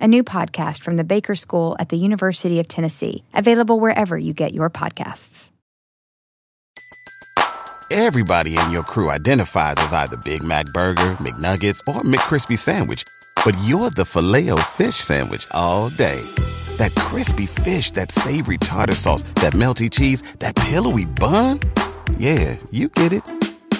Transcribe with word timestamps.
a 0.00 0.06
new 0.06 0.22
podcast 0.22 0.82
from 0.82 0.96
the 0.96 1.04
Baker 1.04 1.34
School 1.34 1.76
at 1.78 1.88
the 1.88 1.96
University 1.96 2.60
of 2.60 2.68
Tennessee, 2.68 3.24
available 3.32 3.80
wherever 3.80 4.18
you 4.18 4.34
get 4.34 4.52
your 4.52 4.68
podcasts. 4.68 5.50
Everybody 7.90 8.58
in 8.58 8.70
your 8.70 8.82
crew 8.82 9.10
identifies 9.10 9.76
as 9.78 9.94
either 9.94 10.18
Big 10.18 10.42
Mac 10.42 10.66
Burger, 10.74 11.16
McNuggets, 11.22 11.80
or 11.88 12.02
McCrispy 12.02 12.58
Sandwich, 12.58 13.02
but 13.46 13.56
you're 13.64 13.88
the 13.88 14.04
filet 14.04 14.50
fish 14.64 14.96
Sandwich 14.96 15.46
all 15.52 15.88
day. 15.88 16.20
That 16.76 16.94
crispy 16.96 17.46
fish, 17.46 17.92
that 17.92 18.12
savory 18.12 18.58
tartar 18.58 18.94
sauce, 18.94 19.22
that 19.36 19.54
melty 19.54 19.90
cheese, 19.90 20.20
that 20.40 20.54
pillowy 20.54 21.06
bun. 21.06 21.60
Yeah, 22.18 22.58
you 22.70 22.90
get 22.90 23.14
it 23.14 23.22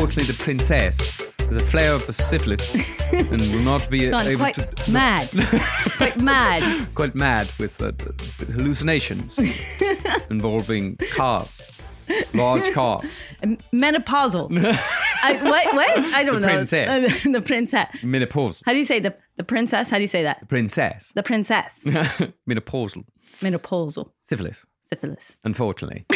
Unfortunately, 0.00 0.32
the 0.32 0.42
princess 0.42 1.20
has 1.40 1.56
a 1.58 1.60
flare 1.66 1.94
up 1.94 2.08
of 2.08 2.14
syphilis 2.14 2.74
and 3.12 3.38
will 3.52 3.60
not 3.60 3.90
be 3.90 4.08
Gone 4.08 4.26
able 4.26 4.38
quite 4.40 4.54
to. 4.54 4.90
mad. 4.90 5.28
quite 5.98 6.18
mad. 6.22 6.88
Quite 6.94 7.14
mad 7.14 7.50
with 7.58 7.82
uh, 7.82 7.92
hallucinations 8.56 9.38
involving 10.30 10.96
cars, 11.12 11.60
large 12.32 12.72
cars. 12.72 13.04
Menopausal. 13.74 14.48
I, 15.22 15.34
what? 15.42 15.74
What? 15.74 15.98
I 16.14 16.24
don't 16.24 16.40
The 16.40 16.46
know. 16.46 16.54
princess. 16.54 17.22
The 17.22 17.42
princess. 17.42 18.02
Menopause. 18.02 18.62
How 18.64 18.72
do 18.72 18.78
you 18.78 18.86
say 18.86 19.00
the 19.00 19.14
the 19.36 19.44
princess? 19.44 19.90
How 19.90 19.96
do 19.98 20.00
you 20.02 20.08
say 20.08 20.22
that? 20.22 20.40
The 20.40 20.46
Princess. 20.46 21.12
The 21.14 21.22
princess. 21.22 21.74
Menopausal. 22.48 23.04
Menopausal. 23.42 24.12
Syphilis. 24.22 24.64
Syphilis. 24.92 25.36
Unfortunately. 25.44 26.04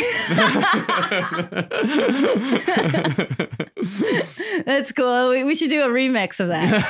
That's 4.67 4.91
cool. 4.92 5.30
We, 5.30 5.44
we 5.44 5.55
should 5.55 5.70
do 5.70 5.84
a 5.84 5.89
remix 5.89 6.41
of 6.41 6.48
that. 6.48 6.83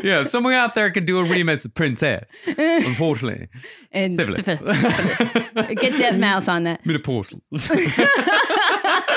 yeah, 0.04 0.20
if 0.20 0.28
someone 0.28 0.52
out 0.52 0.74
there 0.74 0.90
could 0.90 1.06
do 1.06 1.20
a 1.20 1.24
remix 1.24 1.64
of 1.64 1.74
Princess. 1.74 2.28
Unfortunately. 2.46 3.48
And 3.92 4.16
Syphilis. 4.16 4.36
syphilis. 4.44 4.82
Get 5.80 5.96
that 5.98 6.18
Mouse 6.18 6.48
on 6.48 6.64
that. 6.64 6.84
Menopausal. 6.86 7.40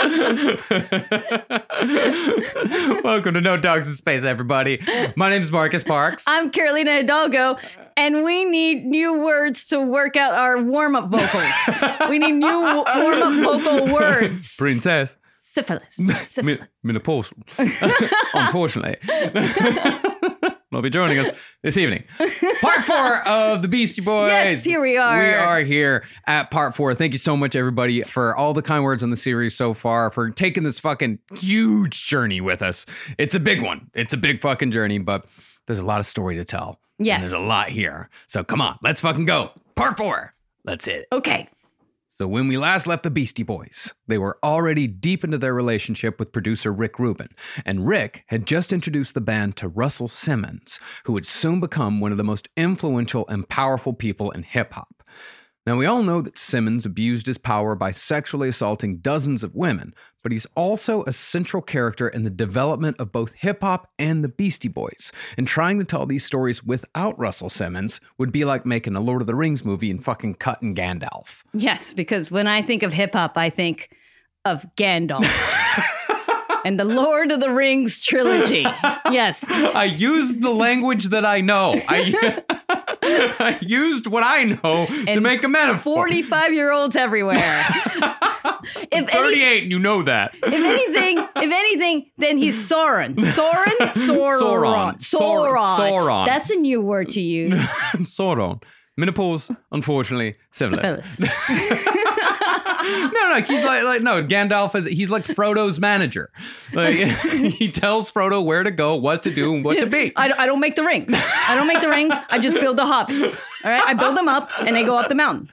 Welcome 3.03 3.33
to 3.33 3.41
No 3.41 3.57
Dogs 3.57 3.88
in 3.88 3.95
Space, 3.95 4.23
everybody. 4.23 4.79
My 5.16 5.31
name 5.31 5.41
is 5.41 5.49
Marcus 5.49 5.83
Parks. 5.83 6.23
I'm 6.27 6.51
Carolina 6.51 6.97
Hidalgo, 6.97 7.57
and 7.97 8.23
we 8.23 8.45
need 8.45 8.85
new 8.85 9.17
words 9.17 9.66
to 9.69 9.81
work 9.81 10.16
out 10.16 10.38
our 10.38 10.61
warm 10.61 10.95
up 10.95 11.09
vocals. 11.09 11.97
we 12.09 12.19
need 12.19 12.33
new 12.33 12.47
warm 12.47 12.85
up 12.85 13.33
vocal 13.63 13.91
words. 13.91 14.55
Princess. 14.57 15.17
Syphilis. 15.43 15.95
Syphilis. 16.22 16.59
Menopausal. 16.85 17.33
Unfortunately. 18.35 18.97
Will 20.72 20.81
be 20.81 20.90
joining 20.90 21.20
us 21.20 21.31
this 21.64 21.78
evening. 21.78 22.03
Part 22.62 22.84
four 22.84 23.28
of 23.28 23.62
the 23.62 23.68
Beastie 23.68 24.02
Boys. 24.02 24.30
Yes, 24.30 24.64
here 24.64 24.81
we 24.81 24.98
are. 24.98 25.18
We 25.18 25.30
are 25.34 25.59
here 25.62 26.03
at 26.28 26.52
part 26.52 26.76
four. 26.76 26.94
Thank 26.94 27.14
you 27.14 27.20
so 27.20 27.38
much, 27.38 27.56
everybody, 27.56 28.02
for 28.02 28.36
all 28.36 28.53
the 28.53 28.62
kind 28.62 28.84
words 28.84 29.03
on 29.03 29.09
the 29.09 29.16
series 29.16 29.56
so 29.56 29.74
far, 29.74 30.12
for 30.12 30.30
taking 30.31 30.64
this 30.64 30.80
fucking 30.80 31.20
huge 31.38 32.06
journey 32.06 32.42
with 32.42 32.62
us. 32.62 32.86
It's 33.18 33.36
a 33.36 33.40
big 33.40 33.62
one. 33.62 33.90
It's 33.94 34.14
a 34.14 34.18
big 34.18 34.42
fucking 34.42 34.72
journey, 34.72 34.98
but 34.98 35.26
there's 35.68 35.80
a 35.80 35.86
lot 35.86 36.00
of 36.00 36.06
story 36.06 36.36
to 36.36 36.46
tell. 36.46 36.80
And 36.97 37.08
Yes. 37.08 37.22
there's 37.22 37.34
a 37.34 37.40
lot 37.44 37.70
here. 37.70 38.09
So 38.28 38.44
come 38.44 38.62
on, 38.62 38.78
let's 38.82 39.02
fucking 39.02 39.26
go. 39.26 39.52
Part 39.76 39.97
four. 39.97 40.34
That's 40.64 40.88
it. 40.88 41.08
Okay. 41.12 41.47
So 42.18 42.30
when 42.30 42.48
we 42.48 42.58
last 42.58 42.88
left 42.88 43.03
the 43.03 43.12
Beastie 43.12 43.44
Boys, 43.44 43.94
they 44.08 44.18
were 44.18 44.38
already 44.42 44.88
deep 44.88 45.26
into 45.26 45.38
their 45.38 45.53
relationship 45.53 46.18
with 46.18 46.31
producer 46.31 46.72
Rick 46.72 46.98
Rubin, 46.98 47.28
and 47.66 47.86
Rick 47.86 48.24
had 48.28 48.48
just 48.48 48.72
introduced 48.72 49.16
the 49.16 49.20
band 49.20 49.58
to 49.58 49.68
Russell 49.68 50.08
Simmons, 50.08 50.80
who 51.03 51.12
would 51.12 51.28
soon 51.28 51.59
become 51.59 52.00
one 52.00 52.14
of 52.14 52.18
the 52.18 52.24
most 52.24 52.48
influential 52.56 53.28
and 53.28 53.50
powerful 53.50 53.92
people 53.92 54.31
in 54.31 54.44
hip 54.44 54.72
hop. 54.72 55.03
Now, 55.66 55.76
we 55.76 55.86
all 55.86 56.03
know 56.03 56.22
that 56.22 56.38
Simmons 56.38 56.86
abused 56.86 57.28
his 57.28 57.38
power 57.38 57.76
by 57.76 57.92
sexually 57.92 58.47
assaulting 58.47 59.00
dozens 59.00 59.44
of 59.44 59.53
women, 59.53 59.94
but 60.25 60.31
he's 60.31 60.47
also 60.56 61.03
a 61.03 61.12
central 61.12 61.62
character 61.62 62.08
in 62.08 62.24
the 62.24 62.31
development 62.31 63.00
of 63.00 63.12
both 63.12 63.34
hip 63.34 63.62
hop 63.62 63.91
and 64.00 64.24
the 64.24 64.28
Beastie 64.28 64.68
Boys. 64.68 65.12
And 65.38 65.47
trying 65.47 65.78
to 65.78 65.86
tell 65.86 66.08
these 66.08 66.25
stories 66.25 66.63
without 66.63 67.18
Russell 67.19 67.47
Simmons 67.47 68.02
would 68.18 68.31
be 68.31 68.44
like 68.44 68.66
making 68.66 68.96
a 68.96 69.02
Lord 69.02 69.22
of 69.22 69.28
the 69.28 69.35
Rings 69.35 69.64
movie 69.64 69.91
and 69.91 70.03
fucking 70.03 70.34
cutting 70.35 70.74
Gandalf. 70.74 71.44
Yes, 71.53 71.94
because 71.94 72.31
when 72.31 72.47
I 72.47 72.64
think 72.64 72.81
of 72.81 72.91
hip 72.91 73.14
hop, 73.14 73.38
I 73.38 73.52
think 73.52 73.96
of 74.46 74.66
Gandalf 74.75 75.22
and 76.66 76.80
the 76.80 76.84
Lord 76.84 77.31
of 77.31 77.40
the 77.40 77.52
Rings 77.52 78.03
trilogy. 78.03 78.66
Yes. 79.12 79.46
I 79.50 79.84
used 79.86 80.42
the 80.42 80.50
language 80.50 81.06
that 81.09 81.26
I 81.26 81.40
know. 81.40 81.80
I, 81.88 82.42
I 83.03 83.59
used 83.62 84.08
what 84.08 84.24
I 84.24 84.44
know 84.46 84.88
to 84.88 85.06
And 85.08 85.22
make 85.22 85.44
a 85.44 85.48
metaphor. 85.48 85.96
45 85.96 86.53
year 86.53 86.72
olds 86.72 86.96
everywhere. 86.96 87.38
if, 88.92 89.09
38, 89.09 89.62
and 89.64 89.72
you 89.72 89.78
know 89.78 90.02
that. 90.02 90.34
if 90.36 90.44
anything, 90.53 91.20
if 91.36 91.52
anything, 91.52 92.09
then 92.18 92.38
he's 92.40 92.68
Sauron. 92.68 93.14
Sauron? 93.16 93.94
Sauron. 93.94 94.96
Sauron. 94.96 95.02
Saur- 95.02 95.78
Sauron. 95.80 96.26
That's 96.26 96.50
a 96.50 96.56
new 96.56 96.82
word 96.82 97.09
to 97.12 97.22
use. 97.22 97.62
Sauron. 97.62 98.62
Menopause, 98.97 99.52
unfortunately, 99.72 100.36
syphilis. 100.52 101.08
Syphilis. 101.08 101.88
No, 102.85 103.29
no, 103.29 103.41
he's 103.41 103.63
like, 103.63 103.84
like 103.84 104.01
no. 104.01 104.23
Gandalf 104.23 104.75
is 104.75 104.85
he's 104.85 105.09
like 105.09 105.25
Frodo's 105.25 105.79
manager. 105.79 106.31
Like 106.73 106.96
he 106.96 107.72
tells 107.72 108.12
Frodo 108.12 108.44
where 108.44 108.63
to 108.63 108.72
go, 108.72 108.96
what 108.96 109.23
to 109.23 109.34
do, 109.34 109.56
and 109.56 109.63
what 109.63 109.78
to 109.78 109.85
be. 109.85 110.13
I, 110.16 110.31
I 110.31 110.46
don't 110.46 110.59
make 110.59 110.75
the 110.75 110.84
rings. 110.84 111.13
I 111.13 111.56
don't 111.56 111.68
make 111.68 111.81
the 111.81 111.90
rings. 111.90 112.13
I 112.29 112.40
just 112.40 112.59
build 112.59 112.78
the 112.78 112.84
hobbits. 112.84 113.44
All 113.63 113.72
right. 113.72 113.84
I 113.85 113.94
build 113.94 114.16
them 114.16 114.28
up 114.28 114.50
and 114.59 114.75
they 114.75 114.84
go 114.84 114.97
up 114.97 115.09
the 115.09 115.16
mountain. 115.16 115.50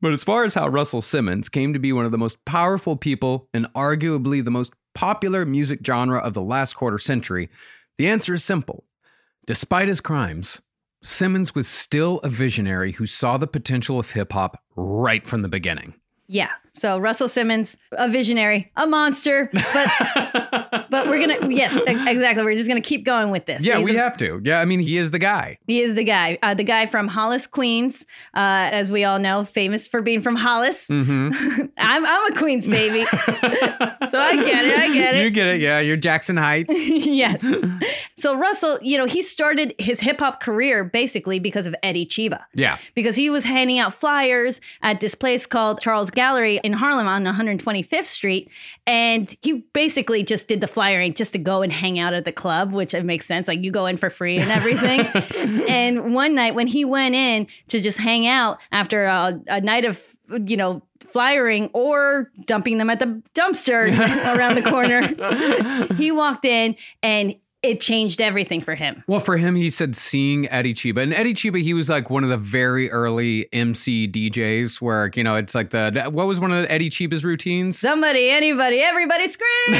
But 0.00 0.12
as 0.12 0.24
far 0.24 0.44
as 0.44 0.54
how 0.54 0.68
Russell 0.68 1.02
Simmons 1.02 1.48
came 1.48 1.72
to 1.72 1.78
be 1.78 1.92
one 1.92 2.04
of 2.04 2.12
the 2.12 2.18
most 2.18 2.44
powerful 2.44 2.96
people 2.96 3.48
and 3.54 3.66
arguably 3.74 4.44
the 4.44 4.50
most 4.50 4.72
popular 4.94 5.44
music 5.44 5.80
genre 5.84 6.18
of 6.18 6.34
the 6.34 6.42
last 6.42 6.74
quarter 6.74 6.98
century, 6.98 7.48
the 7.98 8.06
answer 8.06 8.34
is 8.34 8.44
simple. 8.44 8.84
Despite 9.46 9.88
his 9.88 10.00
crimes, 10.00 10.60
Simmons 11.06 11.54
was 11.54 11.68
still 11.68 12.18
a 12.24 12.28
visionary 12.28 12.92
who 12.92 13.06
saw 13.06 13.36
the 13.36 13.46
potential 13.46 14.00
of 14.00 14.10
hip 14.10 14.32
hop 14.32 14.60
right 14.74 15.24
from 15.24 15.42
the 15.42 15.48
beginning. 15.48 15.94
Yeah. 16.26 16.50
So 16.72 16.98
Russell 16.98 17.28
Simmons, 17.28 17.76
a 17.92 18.08
visionary, 18.08 18.72
a 18.76 18.88
monster, 18.88 19.48
but 19.52 20.85
but 20.90 21.06
we're 21.08 21.20
gonna 21.20 21.48
yes, 21.52 21.76
exactly. 21.86 22.42
We're 22.44 22.54
just 22.54 22.68
gonna 22.68 22.80
keep 22.80 23.04
going 23.04 23.30
with 23.30 23.46
this. 23.46 23.62
Yeah, 23.62 23.76
He's 23.78 23.84
we 23.84 23.96
a- 23.96 24.02
have 24.02 24.16
to. 24.18 24.40
Yeah, 24.44 24.60
I 24.60 24.64
mean, 24.64 24.80
he 24.80 24.96
is 24.98 25.10
the 25.10 25.18
guy. 25.18 25.58
He 25.66 25.80
is 25.80 25.94
the 25.94 26.04
guy, 26.04 26.38
uh, 26.42 26.54
the 26.54 26.64
guy 26.64 26.86
from 26.86 27.08
Hollis, 27.08 27.46
Queens, 27.46 28.06
uh, 28.34 28.70
as 28.72 28.90
we 28.92 29.04
all 29.04 29.18
know, 29.18 29.44
famous 29.44 29.86
for 29.86 30.02
being 30.02 30.20
from 30.20 30.36
Hollis. 30.36 30.88
Mm-hmm. 30.88 31.66
I'm 31.78 32.06
I'm 32.06 32.32
a 32.32 32.34
Queens 32.36 32.68
baby, 32.68 33.04
so 33.10 34.18
I 34.18 34.36
get 34.44 34.64
it. 34.64 34.78
I 34.78 34.92
get 34.94 35.14
it. 35.16 35.24
You 35.24 35.30
get 35.30 35.46
it. 35.46 35.60
Yeah, 35.60 35.80
you're 35.80 35.96
Jackson 35.96 36.36
Heights. 36.36 36.72
yes. 36.88 37.42
So 38.16 38.34
Russell, 38.36 38.78
you 38.82 38.96
know, 38.98 39.06
he 39.06 39.22
started 39.22 39.74
his 39.78 40.00
hip 40.00 40.20
hop 40.20 40.42
career 40.42 40.84
basically 40.84 41.38
because 41.38 41.66
of 41.66 41.74
Eddie 41.82 42.06
Cheeba. 42.06 42.40
Yeah. 42.54 42.78
Because 42.94 43.14
he 43.16 43.28
was 43.30 43.44
handing 43.44 43.78
out 43.78 43.94
flyers 43.94 44.60
at 44.82 45.00
this 45.00 45.14
place 45.14 45.46
called 45.46 45.80
Charles 45.80 46.10
Gallery 46.10 46.58
in 46.64 46.72
Harlem 46.72 47.06
on 47.06 47.24
125th 47.24 48.04
Street. 48.06 48.50
And 48.86 49.34
he 49.42 49.64
basically 49.72 50.22
just 50.22 50.48
did 50.48 50.60
the 50.60 50.66
flyering 50.86 51.14
just 51.14 51.32
to 51.32 51.38
go 51.38 51.62
and 51.62 51.72
hang 51.72 51.98
out 51.98 52.14
at 52.14 52.24
the 52.24 52.32
club, 52.32 52.72
which 52.72 52.94
it 52.94 53.04
makes 53.04 53.26
sense. 53.26 53.48
Like 53.48 53.62
you 53.64 53.72
go 53.72 53.86
in 53.86 53.96
for 53.96 54.08
free 54.08 54.38
and 54.38 54.52
everything. 54.52 55.00
and 55.68 56.14
one 56.14 56.34
night 56.34 56.54
when 56.54 56.68
he 56.68 56.84
went 56.84 57.14
in 57.14 57.48
to 57.68 57.80
just 57.80 57.98
hang 57.98 58.26
out 58.26 58.58
after 58.70 59.04
a, 59.04 59.40
a 59.48 59.60
night 59.60 59.84
of, 59.84 60.00
you 60.46 60.56
know, 60.56 60.82
flyering 61.10 61.70
or 61.72 62.30
dumping 62.44 62.78
them 62.78 62.88
at 62.90 63.00
the 63.00 63.20
dumpster 63.34 63.88
around 64.36 64.54
the 64.54 64.62
corner, 64.62 65.94
he 65.96 66.12
walked 66.12 66.44
in 66.44 66.76
and 67.02 67.34
it 67.70 67.80
changed 67.80 68.20
everything 68.20 68.60
for 68.60 68.74
him. 68.74 69.02
Well, 69.06 69.20
for 69.20 69.36
him, 69.36 69.54
he 69.56 69.70
said 69.70 69.96
seeing 69.96 70.48
Eddie 70.48 70.74
Cheeba. 70.74 71.02
And 71.02 71.12
Eddie 71.12 71.34
Cheeba, 71.34 71.62
he 71.62 71.74
was 71.74 71.88
like 71.88 72.10
one 72.10 72.24
of 72.24 72.30
the 72.30 72.36
very 72.36 72.90
early 72.90 73.48
MC 73.52 74.08
DJs 74.08 74.80
where, 74.80 75.10
you 75.14 75.24
know, 75.24 75.36
it's 75.36 75.54
like 75.54 75.70
the, 75.70 76.08
what 76.10 76.26
was 76.26 76.40
one 76.40 76.52
of 76.52 76.66
Eddie 76.68 76.90
Cheeba's 76.90 77.24
routines? 77.24 77.78
Somebody, 77.78 78.30
anybody, 78.30 78.80
everybody 78.80 79.28
scream! 79.28 79.46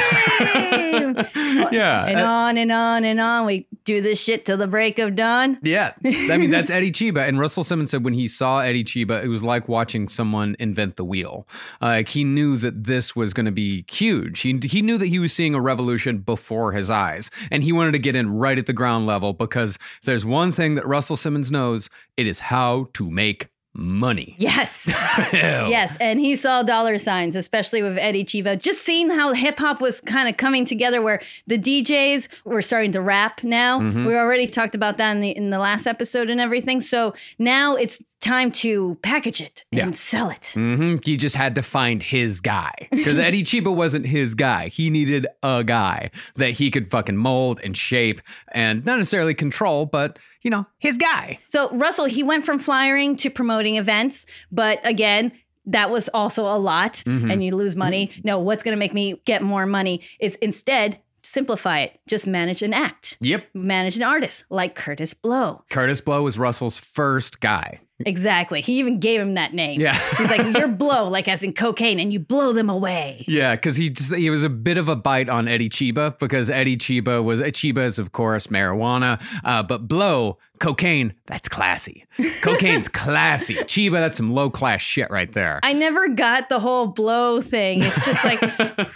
yeah. 1.72 2.06
and 2.06 2.20
uh, 2.20 2.24
on 2.24 2.58
and 2.58 2.72
on 2.72 3.04
and 3.04 3.20
on. 3.20 3.46
We 3.46 3.66
do 3.84 4.00
this 4.00 4.20
shit 4.20 4.44
till 4.44 4.56
the 4.56 4.66
break 4.66 4.98
of 4.98 5.16
dawn. 5.16 5.58
yeah. 5.62 5.92
I 6.04 6.36
mean, 6.38 6.50
that's 6.50 6.70
Eddie 6.76 6.92
Cheeba. 6.92 7.26
And 7.26 7.38
Russell 7.38 7.64
Simmons 7.64 7.90
said 7.90 8.04
when 8.04 8.14
he 8.14 8.28
saw 8.28 8.58
Eddie 8.58 8.84
Cheeba, 8.84 9.22
it 9.22 9.28
was 9.28 9.42
like 9.42 9.68
watching 9.68 10.08
someone 10.08 10.56
invent 10.58 10.96
the 10.96 11.04
wheel. 11.04 11.46
Uh, 11.80 11.86
like 11.86 12.08
he 12.08 12.24
knew 12.24 12.56
that 12.56 12.84
this 12.84 13.14
was 13.14 13.32
going 13.32 13.46
to 13.46 13.52
be 13.52 13.84
huge. 13.90 14.40
He, 14.40 14.58
he 14.62 14.82
knew 14.82 14.98
that 14.98 15.06
he 15.06 15.18
was 15.18 15.32
seeing 15.32 15.54
a 15.54 15.60
revolution 15.60 16.18
before 16.18 16.72
his 16.72 16.90
eyes. 16.90 17.30
And 17.50 17.62
he 17.62 17.72
wanted 17.76 17.92
to 17.92 17.98
get 17.98 18.16
in 18.16 18.30
right 18.30 18.58
at 18.58 18.66
the 18.66 18.72
ground 18.72 19.06
level 19.06 19.32
because 19.32 19.78
there's 20.02 20.24
one 20.24 20.50
thing 20.50 20.74
that 20.74 20.86
Russell 20.86 21.16
Simmons 21.16 21.50
knows, 21.50 21.88
it 22.16 22.26
is 22.26 22.40
how 22.40 22.88
to 22.94 23.10
make 23.10 23.48
money. 23.76 24.34
Yes. 24.38 24.86
Yes. 25.32 25.96
And 26.00 26.20
he 26.20 26.36
saw 26.36 26.62
dollar 26.62 26.96
signs, 26.98 27.34
especially 27.36 27.82
with 27.82 27.98
Eddie 27.98 28.24
Cheeba. 28.24 28.60
Just 28.60 28.82
seeing 28.82 29.10
how 29.10 29.32
hip 29.32 29.58
hop 29.58 29.80
was 29.80 30.00
kind 30.00 30.28
of 30.28 30.36
coming 30.36 30.64
together 30.64 31.02
where 31.02 31.20
the 31.46 31.58
DJs 31.58 32.28
were 32.44 32.62
starting 32.62 32.92
to 32.92 33.00
rap 33.00 33.42
now. 33.42 33.80
Mm-hmm. 33.80 34.04
We 34.06 34.16
already 34.16 34.46
talked 34.46 34.74
about 34.74 34.96
that 34.98 35.12
in 35.12 35.20
the 35.20 35.30
in 35.36 35.50
the 35.50 35.58
last 35.58 35.86
episode 35.86 36.30
and 36.30 36.40
everything. 36.40 36.80
So 36.80 37.14
now 37.38 37.74
it's 37.76 38.02
time 38.20 38.50
to 38.50 38.96
package 39.02 39.40
it 39.40 39.64
and 39.72 39.78
Yeah. 39.78 39.90
sell 39.92 40.30
it. 40.30 40.52
hmm 40.54 40.96
He 41.04 41.16
just 41.16 41.36
had 41.36 41.54
to 41.56 41.62
find 41.62 42.02
his 42.02 42.40
guy 42.40 42.72
because 42.90 43.18
Eddie 43.18 43.42
Cheeba 43.50 43.74
wasn't 43.74 44.06
his 44.06 44.34
guy. 44.34 44.68
He 44.68 44.88
needed 44.90 45.26
a 45.42 45.62
guy 45.64 46.10
that 46.36 46.50
he 46.52 46.70
could 46.70 46.90
fucking 46.90 47.16
mold 47.16 47.60
and 47.62 47.76
shape 47.76 48.22
and 48.52 48.84
not 48.84 48.96
necessarily 48.96 49.34
control, 49.34 49.84
but 49.86 50.18
you 50.46 50.50
know, 50.50 50.64
his 50.78 50.96
guy. 50.96 51.38
So 51.48 51.68
Russell, 51.76 52.04
he 52.06 52.22
went 52.22 52.46
from 52.46 52.58
flyering 52.60 53.16
to 53.16 53.28
promoting 53.30 53.74
events, 53.76 54.24
but 54.52 54.78
again, 54.86 55.32
that 55.66 55.90
was 55.90 56.08
also 56.14 56.44
a 56.46 56.56
lot 56.56 57.02
Mm-hmm. 57.04 57.30
and 57.30 57.44
you 57.44 57.56
lose 57.56 57.74
money. 57.74 58.12
No, 58.22 58.38
what's 58.38 58.62
going 58.62 58.72
to 58.74 58.78
make 58.78 58.94
me 58.94 59.20
get 59.24 59.42
more 59.42 59.66
money 59.66 60.00
is 60.20 60.36
instead 60.36 61.00
simplify 61.22 61.80
it. 61.80 61.98
Just 62.06 62.24
manage 62.28 62.62
an 62.62 62.72
act. 62.72 63.18
Yep. 63.20 63.46
Manage 63.52 63.96
an 63.96 64.04
artist 64.04 64.44
like 64.48 64.76
Kurtis 64.78 65.12
Blow. 65.20 65.64
Kurtis 65.68 66.00
Blow 66.04 66.22
was 66.22 66.38
Russell's 66.38 66.78
first 66.78 67.40
guy. 67.40 67.80
Exactly. 68.04 68.60
He 68.60 68.78
even 68.78 69.00
gave 69.00 69.20
him 69.20 69.34
that 69.34 69.54
name. 69.54 69.80
Yeah. 69.80 69.98
He's 70.16 70.28
like, 70.28 70.56
you're 70.56 70.68
blow, 70.76 71.08
like 71.08 71.28
as 71.28 71.42
in 71.42 71.54
cocaine, 71.54 71.98
and 71.98 72.12
you 72.12 72.18
blow 72.18 72.52
them 72.52 72.68
away. 72.68 73.24
Yeah, 73.26 73.54
because 73.54 73.76
he 73.76 73.88
just, 73.88 74.14
he 74.14 74.28
was 74.28 74.42
a 74.42 74.50
bit 74.50 74.76
of 74.76 74.88
a 74.88 74.96
bite 74.96 75.30
on 75.30 75.48
Eddie 75.48 75.70
Cheeba 75.70 76.18
because 76.18 76.50
Eddie 76.50 76.76
Cheeba 76.76 77.24
was 77.24 77.40
Chiba 77.40 77.84
is 77.84 77.98
of 77.98 78.12
course 78.12 78.48
marijuana, 78.48 79.22
uh, 79.44 79.62
but 79.62 79.88
blow 79.88 80.38
cocaine 80.58 81.14
that's 81.26 81.48
classy. 81.48 82.04
Cocaine's 82.42 82.88
classy. 82.88 83.54
Chiba 83.54 83.92
that's 83.92 84.18
some 84.18 84.32
low 84.32 84.50
class 84.50 84.82
shit 84.82 85.10
right 85.10 85.32
there. 85.32 85.60
I 85.62 85.72
never 85.72 86.08
got 86.08 86.50
the 86.50 86.58
whole 86.58 86.88
blow 86.88 87.40
thing. 87.40 87.82
It's 87.82 88.04
just 88.04 88.24
like, 88.24 88.40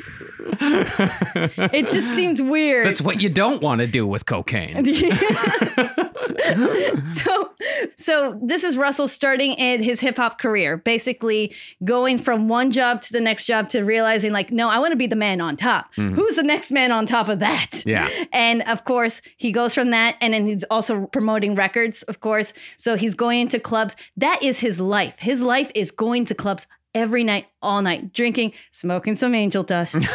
it 0.61 1.91
just 1.91 2.15
seems 2.15 2.43
weird. 2.43 2.87
that's 2.87 3.01
what 3.01 3.21
you 3.21 3.29
don't 3.29 3.63
want 3.63 3.81
to 3.81 3.87
do 3.87 4.07
with 4.07 4.27
cocaine. 4.27 4.85
so 7.15 7.51
so 7.97 8.39
this 8.43 8.65
is 8.65 8.77
Russell 8.77 9.09
starting 9.09 9.53
in 9.55 9.83
his 9.83 10.01
hip 10.01 10.17
hop 10.17 10.41
career, 10.41 10.77
basically 10.77 11.55
going 11.85 12.19
from 12.19 12.49
one 12.49 12.71
job 12.71 13.03
to 13.03 13.13
the 13.13 13.21
next 13.21 13.47
job 13.47 13.69
to 13.71 13.83
realizing 13.83 14.33
like, 14.33 14.51
no, 14.51 14.69
I 14.69 14.79
want 14.79 14.93
to 14.93 14.97
be 14.97 15.07
the 15.07 15.17
man 15.17 15.41
on 15.41 15.57
top. 15.57 15.95
Who's 15.95 16.37
the 16.37 16.43
next 16.43 16.71
man 16.73 16.93
on 16.93 17.07
top 17.07 17.29
of 17.29 17.41
that? 17.41 17.71
Mm-hmm. 17.73 17.89
Yeah. 17.89 18.09
And 18.33 18.63
of 18.63 18.85
course, 18.85 19.23
he 19.37 19.53
goes 19.53 19.75
from 19.75 19.91
that 19.91 20.17
and 20.21 20.35
then 20.35 20.47
he's 20.47 20.65
also 20.65 21.07
promoting 21.07 21.55
records, 21.55 22.03
of 22.05 22.21
course. 22.21 22.53
So 22.77 22.97
he's 22.97 23.15
going 23.15 23.41
into 23.41 23.59
clubs. 23.61 23.97
That 24.17 24.43
is 24.43 24.61
his 24.61 24.81
life. 24.81 25.19
His 25.19 25.43
life 25.43 25.71
is 25.75 25.91
going 25.91 26.25
to 26.27 26.35
clubs 26.35 26.67
every 26.95 27.25
night, 27.25 27.47
all 27.63 27.83
night, 27.83 28.13
drinking, 28.13 28.53
smoking 28.73 29.17
some 29.17 29.35
angel 29.35 29.63
dust. 29.63 29.97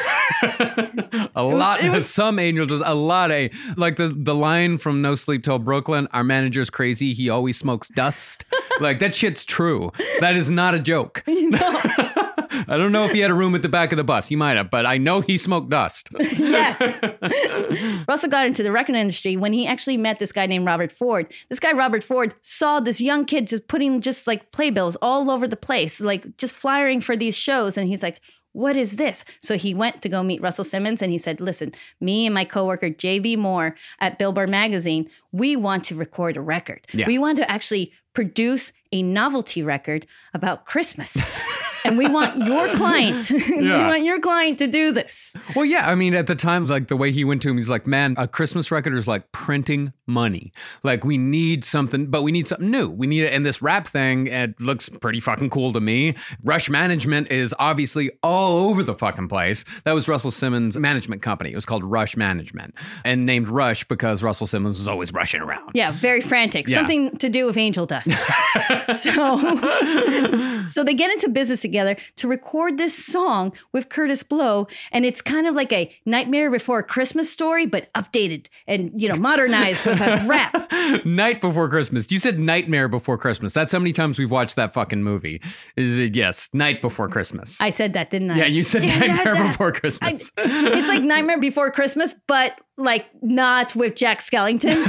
A 1.36 1.44
lot, 1.44 1.84
was- 1.84 2.10
some 2.10 2.40
angel 2.40 2.66
dust, 2.66 2.84
a 2.86 2.96
lot 2.96 3.30
of 3.32 3.52
like 3.78 3.98
the 3.98 4.08
the 4.08 4.34
line 4.34 4.78
from 4.78 5.02
No 5.02 5.16
Sleep 5.16 5.44
Till 5.44 5.60
Brooklyn. 5.60 6.08
Our 6.14 6.24
manager's 6.24 6.70
crazy. 6.70 7.14
He 7.14 7.30
always 7.30 7.58
smokes 7.58 7.90
dust. 7.90 8.46
like 8.80 9.00
that 9.00 9.14
shit's 9.16 9.46
true. 9.46 9.92
That 10.20 10.36
is 10.36 10.50
not 10.50 10.74
a 10.74 10.80
joke. 10.80 11.24
I 12.68 12.78
don't 12.78 12.92
know 12.92 13.06
if 13.06 13.12
he 13.12 13.20
had 13.20 13.32
a 13.32 13.34
room 13.34 13.56
at 13.56 13.62
the 13.62 13.70
back 13.70 13.92
of 13.92 13.98
the 13.98 14.04
bus. 14.04 14.28
He 14.28 14.36
might 14.36 14.58
have, 14.58 14.70
but 14.70 14.86
I 14.86 14.98
know 14.98 15.22
he 15.22 15.38
smoked 15.38 15.70
dust. 15.70 16.10
yes. 16.20 16.80
Russell 18.08 18.30
got 18.30 18.46
into 18.46 18.64
the 18.64 18.72
record 18.72 18.96
industry 18.96 19.38
when 19.38 19.54
he 19.54 19.68
actually 19.68 19.98
met 19.98 20.20
this 20.20 20.32
guy 20.32 20.46
named 20.46 20.66
Robert 20.66 20.92
Ford. 20.92 21.32
This 21.50 21.60
guy, 21.60 21.72
Robert 21.72 22.04
Ford, 22.04 22.36
saw 22.42 22.80
this 22.80 23.02
young 23.02 23.26
kid 23.26 23.48
just 23.48 23.68
putting 23.68 24.02
just 24.02 24.28
like 24.28 24.52
playbills 24.52 24.96
all 25.02 25.30
over 25.30 25.48
the 25.48 25.58
place, 25.58 26.00
like 26.00 26.38
just 26.38 26.56
flyering 26.56 27.02
for 27.02 27.16
these 27.16 27.36
shows. 27.36 27.78
And 27.78 27.88
he's 27.88 28.04
like, 28.04 28.22
what 28.56 28.78
is 28.78 28.96
this? 28.96 29.26
So 29.42 29.58
he 29.58 29.74
went 29.74 30.02
to 30.02 30.08
go 30.08 30.24
meet 30.24 30.42
Russell 30.42 30.64
Simmons 30.64 31.02
and 31.02 31.12
he 31.12 31.18
said, 31.18 31.42
Listen, 31.42 31.74
me 32.00 32.26
and 32.26 32.34
my 32.34 32.46
coworker 32.46 32.90
JB 32.90 33.38
Moore 33.38 33.76
at 34.00 34.18
Billboard 34.18 34.50
Magazine, 34.50 35.10
we 35.34 35.58
want 35.58 35.84
to 35.86 35.96
record 35.96 36.38
a 36.38 36.42
record. 36.42 36.88
Yeah. 36.94 37.06
We 37.06 37.18
want 37.18 37.38
to 37.40 37.52
actually 37.52 37.92
produce 38.14 38.72
a 38.94 39.04
novelty 39.04 39.62
record 39.62 40.08
about 40.34 40.66
Christmas. 40.66 41.38
and 41.86 41.98
we 41.98 42.08
want 42.08 42.38
your 42.46 42.74
client, 42.76 43.30
we 43.32 43.70
want 43.70 44.04
your 44.04 44.20
client 44.20 44.60
to 44.60 44.68
do 44.68 44.92
this. 44.92 45.36
Well, 45.56 45.66
yeah. 45.66 45.90
I 45.90 45.96
mean, 45.96 46.14
at 46.14 46.28
the 46.28 46.36
time, 46.36 46.66
like 46.66 46.88
the 46.88 46.98
way 46.98 47.12
he 47.12 47.24
went 47.24 47.42
to 47.44 47.50
him, 47.50 47.58
he's 47.58 47.70
like, 47.70 47.88
man, 47.88 48.16
a 48.18 48.28
Christmas 48.28 48.72
record 48.72 48.96
is 48.96 49.08
like 49.08 49.32
printing 49.32 49.94
money. 50.08 50.52
Like, 50.84 51.04
we 51.04 51.18
need 51.18 51.64
something, 51.64 52.08
but 52.08 52.24
we 52.24 52.32
need 52.32 52.48
something 52.48 52.70
new. 52.70 52.90
We 52.90 53.08
need 53.08 53.24
it. 53.24 53.34
And 53.34 53.46
this 53.46 53.62
rap 53.62 53.88
thing, 53.88 54.28
it 54.28 54.60
looks 54.60 54.90
pretty 54.90 55.20
fucking 55.20 55.50
cool 55.50 55.74
to 55.74 55.80
me. 55.80 56.16
Rush 56.44 56.70
Management 56.70 57.32
is 57.32 57.54
obviously 57.60 58.12
all 58.24 58.70
over 58.70 58.84
the 58.84 58.96
fucking 58.96 59.28
place. 59.28 59.66
That 59.84 59.94
was 59.94 60.08
Russell 60.08 60.32
Simmons' 60.32 60.78
management 60.78 61.22
company. 61.22 61.52
It 61.52 61.56
was 61.56 61.66
called 61.66 61.84
Rush 61.84 62.18
Management 62.18 62.76
and 63.04 63.26
named 63.26 63.48
Rush 63.48 63.84
because 63.88 64.24
Russell 64.24 64.48
Simmons 64.48 64.78
was 64.78 64.88
always 64.88 65.14
rushing 65.14 65.42
around. 65.42 65.72
Yeah, 65.74 65.92
very 65.92 66.22
frantic. 66.22 66.68
Yeah. 66.68 66.80
Something 66.80 67.18
to 67.18 67.30
do 67.30 67.46
with 67.46 67.58
angel 67.58 67.86
dust. 67.86 68.10
so, 68.96 70.66
so 70.68 70.84
they 70.84 70.94
get 70.94 71.12
into 71.12 71.30
business 71.30 71.64
together 71.76 71.98
to 72.16 72.28
record 72.28 72.78
this 72.78 72.96
song 73.06 73.52
with 73.74 73.90
Kurtis 73.90 74.28
Blow, 74.28 74.68
and 74.94 75.06
it's 75.06 75.22
kind 75.22 75.46
of 75.46 75.56
like 75.56 75.74
a 75.74 75.94
Nightmare 76.06 76.50
Before 76.50 76.82
Christmas 76.82 77.30
story, 77.32 77.66
but 77.66 77.92
updated 77.94 78.46
and 78.66 78.92
you 78.96 79.10
know 79.10 79.16
modernized 79.16 79.86
with 79.86 80.00
a 80.00 80.24
rap. 80.28 80.72
Night 81.06 81.42
Before 81.42 81.68
Christmas. 81.68 82.10
You 82.12 82.20
said 82.20 82.40
Nightmare 82.40 82.88
Before 82.88 83.18
Christmas. 83.18 83.54
That's 83.54 83.72
how 83.74 83.80
many 83.80 83.92
times 83.92 84.18
we've 84.18 84.32
watched 84.32 84.56
that 84.56 84.74
fucking 84.74 85.04
movie. 85.04 85.42
Is 85.76 85.98
it, 86.00 86.16
yes, 86.16 86.50
Night 86.54 86.82
Before 86.82 87.10
Christmas. 87.10 87.60
I 87.60 87.72
said 87.72 87.92
that, 87.94 88.10
didn't 88.10 88.32
I? 88.32 88.38
yeah, 88.38 88.46
you 88.46 88.64
said 88.64 88.84
Nightmare 88.84 89.34
that- 89.34 89.48
Before 89.52 89.74
I- 89.76 89.80
Christmas. 89.80 90.32
it's 90.38 90.88
like 90.88 91.04
Nightmare 91.04 91.40
Before 91.40 91.70
Christmas, 91.72 92.16
but 92.28 92.58
like 92.78 93.06
not 93.22 93.76
with 93.76 93.96
Jack 93.96 94.20
Skellington. 94.22 94.86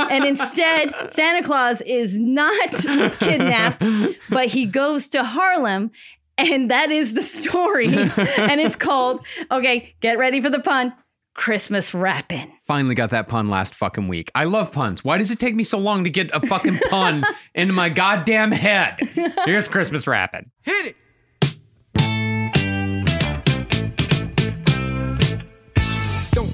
and 0.10 0.24
instead, 0.24 0.92
Santa 1.10 1.42
Claus 1.44 1.80
is 1.82 2.18
not 2.18 2.70
kidnapped, 3.18 3.84
but 4.30 4.46
he 4.48 4.64
goes 4.66 5.08
to 5.10 5.24
Harlem. 5.24 5.90
And 6.38 6.70
that 6.70 6.90
is 6.90 7.14
the 7.14 7.22
story. 7.22 7.86
and 7.94 8.60
it's 8.60 8.76
called, 8.76 9.24
okay, 9.50 9.94
get 10.00 10.18
ready 10.18 10.40
for 10.40 10.50
the 10.50 10.60
pun 10.60 10.92
Christmas 11.36 11.94
Rappin'. 11.94 12.50
Finally 12.66 12.94
got 12.94 13.10
that 13.10 13.28
pun 13.28 13.48
last 13.48 13.74
fucking 13.74 14.08
week. 14.08 14.30
I 14.34 14.44
love 14.44 14.72
puns. 14.72 15.04
Why 15.04 15.18
does 15.18 15.30
it 15.30 15.38
take 15.38 15.54
me 15.54 15.64
so 15.64 15.78
long 15.78 16.04
to 16.04 16.10
get 16.10 16.30
a 16.32 16.46
fucking 16.46 16.78
pun 16.90 17.24
into 17.54 17.72
my 17.74 17.88
goddamn 17.88 18.52
head? 18.52 18.98
Here's 19.44 19.68
Christmas 19.68 20.06
Rappin'. 20.06 20.50
Hit 20.62 20.86
it. 20.86 20.96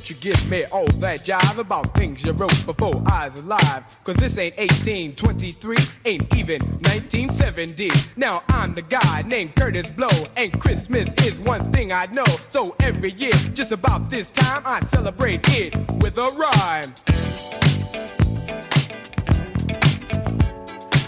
Don't 0.03 0.11
you 0.11 0.33
give 0.33 0.51
me 0.51 0.65
all 0.73 0.89
that 0.99 1.21
jive 1.21 1.59
about 1.59 1.95
things 1.95 2.25
you 2.25 2.33
wrote 2.33 2.67
before 2.67 3.01
I 3.07 3.27
was 3.27 3.39
alive. 3.39 3.85
Cause 4.03 4.17
this 4.17 4.37
ain't 4.37 4.59
1823, 4.59 5.77
ain't 6.07 6.37
even 6.37 6.59
1970. 6.59 7.89
Now 8.17 8.43
I'm 8.49 8.75
the 8.75 8.83
guy 8.83 9.23
named 9.23 9.55
Kurtis 9.55 9.95
Blow, 9.95 10.09
and 10.37 10.61
Christmas 10.61 11.15
is 11.25 11.39
one 11.39 11.71
thing 11.71 11.93
I 11.93 12.07
know. 12.07 12.25
So 12.49 12.75
every 12.81 13.13
year, 13.13 13.31
just 13.55 13.71
about 13.71 14.11
this 14.11 14.33
time, 14.33 14.65
I 14.67 14.81
celebrate 14.81 15.49
it 15.51 15.77
with 16.03 16.19
a 16.19 16.27
rhyme. 16.35 16.93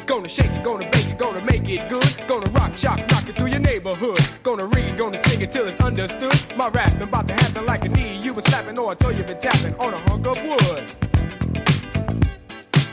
Gonna 0.06 0.28
shake 0.28 0.52
it, 0.52 0.62
gonna 0.62 0.88
bake 0.90 1.08
it, 1.08 1.18
gonna 1.18 1.44
make 1.44 1.68
it 1.68 1.88
good. 1.88 2.28
Gonna 2.28 2.48
rock, 2.50 2.76
shock, 2.76 3.00
rock 3.10 3.28
it 3.28 3.36
through 3.36 3.48
your 3.48 3.58
neighborhood. 3.58 4.20
Gonna 4.44 4.66
read, 4.66 4.96
gonna 4.96 5.18
it 5.40 5.52
till 5.52 5.66
it's 5.66 5.80
understood. 5.80 6.34
My 6.56 6.68
rapping 6.68 7.02
about 7.02 7.28
to 7.28 7.34
happen 7.34 7.66
like 7.66 7.84
a 7.84 7.88
knee 7.88 8.20
you 8.22 8.32
been 8.34 8.42
slapping 8.44 8.78
or 8.78 8.92
I 8.92 8.94
toe 8.94 9.10
you 9.10 9.24
been 9.24 9.38
tapping 9.38 9.74
on 9.76 9.94
a 9.94 9.98
hunk 10.08 10.26
of 10.26 10.42
wood. 10.42 10.84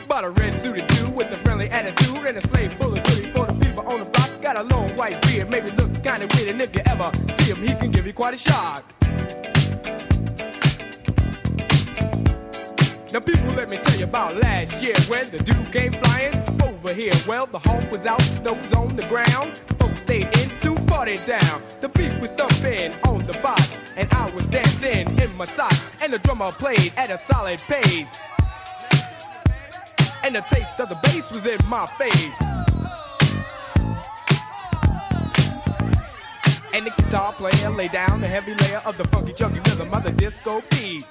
Bought 0.08 0.24
a 0.24 0.30
red 0.30 0.54
suited 0.54 0.86
dude 0.88 1.14
with 1.14 1.30
a 1.32 1.36
friendly 1.38 1.68
attitude 1.70 2.26
and 2.26 2.38
a 2.38 2.46
slave 2.48 2.72
full 2.74 2.94
of 2.94 3.02
goodies 3.04 3.30
for 3.32 3.46
the 3.46 3.54
people 3.54 3.86
on 3.86 4.02
the 4.02 4.10
block. 4.10 4.30
Got 4.40 4.60
a 4.60 4.64
long 4.64 4.90
white 4.96 5.20
beard, 5.22 5.50
maybe 5.50 5.70
looks 5.72 6.00
kinda 6.00 6.26
weird, 6.34 6.48
and 6.48 6.62
if 6.62 6.74
you 6.74 6.82
ever 6.86 7.10
see 7.38 7.52
him, 7.52 7.62
he 7.62 7.74
can 7.74 7.90
give 7.90 8.06
you 8.06 8.12
quite 8.12 8.34
a 8.34 8.36
shock. 8.36 8.84
Now, 13.12 13.20
people, 13.20 13.52
let 13.52 13.68
me 13.68 13.76
tell 13.76 13.98
you 13.98 14.04
about 14.04 14.36
last 14.36 14.80
year 14.82 14.94
when 15.08 15.26
the 15.26 15.38
dude 15.38 15.70
came 15.70 15.92
flying 15.92 16.34
over 16.62 16.94
here. 16.94 17.12
Well, 17.28 17.46
the 17.46 17.58
home 17.58 17.88
was 17.90 18.06
out, 18.06 18.22
snow 18.22 18.54
was 18.54 18.72
on 18.72 18.96
the 18.96 19.06
ground. 19.06 19.60
Down. 21.02 21.60
The 21.80 21.88
beat 21.88 22.16
was 22.20 22.30
thumping 22.30 22.92
on 23.08 23.26
the 23.26 23.36
box, 23.42 23.72
and 23.96 24.08
I 24.12 24.30
was 24.30 24.46
dancing 24.46 25.18
in 25.18 25.34
my 25.34 25.44
socks. 25.44 25.84
And 26.00 26.12
the 26.12 26.20
drummer 26.20 26.52
played 26.52 26.92
at 26.96 27.10
a 27.10 27.18
solid 27.18 27.60
pace. 27.62 28.20
And 30.24 30.36
the 30.36 30.42
taste 30.42 30.78
of 30.78 30.88
the 30.88 30.98
bass 31.02 31.28
was 31.32 31.44
in 31.44 31.58
my 31.68 31.86
face. 31.98 32.36
And 36.72 36.86
the 36.86 36.90
guitar 36.96 37.32
player 37.32 37.70
laid 37.70 37.90
down 37.90 38.20
the 38.20 38.28
heavy 38.28 38.54
layer 38.54 38.80
of 38.86 38.96
the 38.96 39.08
funky 39.08 39.32
chunky 39.32 39.58
rhythm 39.58 39.92
of 39.92 40.04
the 40.04 40.12
disco 40.12 40.62
beat. 40.70 41.04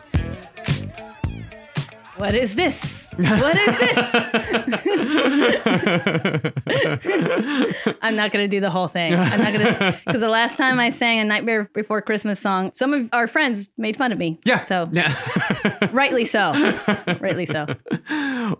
What 2.21 2.35
is 2.35 2.55
this? 2.55 3.11
What 3.17 3.57
is 3.57 3.79
this? 3.79 3.97
I'm 8.01 8.15
not 8.15 8.31
going 8.31 8.43
to 8.43 8.47
do 8.47 8.59
the 8.59 8.69
whole 8.69 8.87
thing. 8.87 9.15
I'm 9.15 9.39
not 9.41 9.53
going 9.53 9.65
to, 9.75 9.99
because 10.05 10.21
the 10.21 10.29
last 10.29 10.55
time 10.55 10.79
I 10.79 10.91
sang 10.91 11.17
a 11.19 11.23
Nightmare 11.23 11.67
Before 11.73 11.99
Christmas 12.03 12.39
song, 12.39 12.69
some 12.75 12.93
of 12.93 13.09
our 13.11 13.25
friends 13.25 13.69
made 13.75 13.97
fun 13.97 14.11
of 14.11 14.19
me. 14.19 14.39
Yeah. 14.45 14.63
So, 14.65 14.87
Yeah. 14.91 15.15
rightly 15.91 16.25
so. 16.25 16.51
rightly 17.19 17.47
so. 17.47 17.65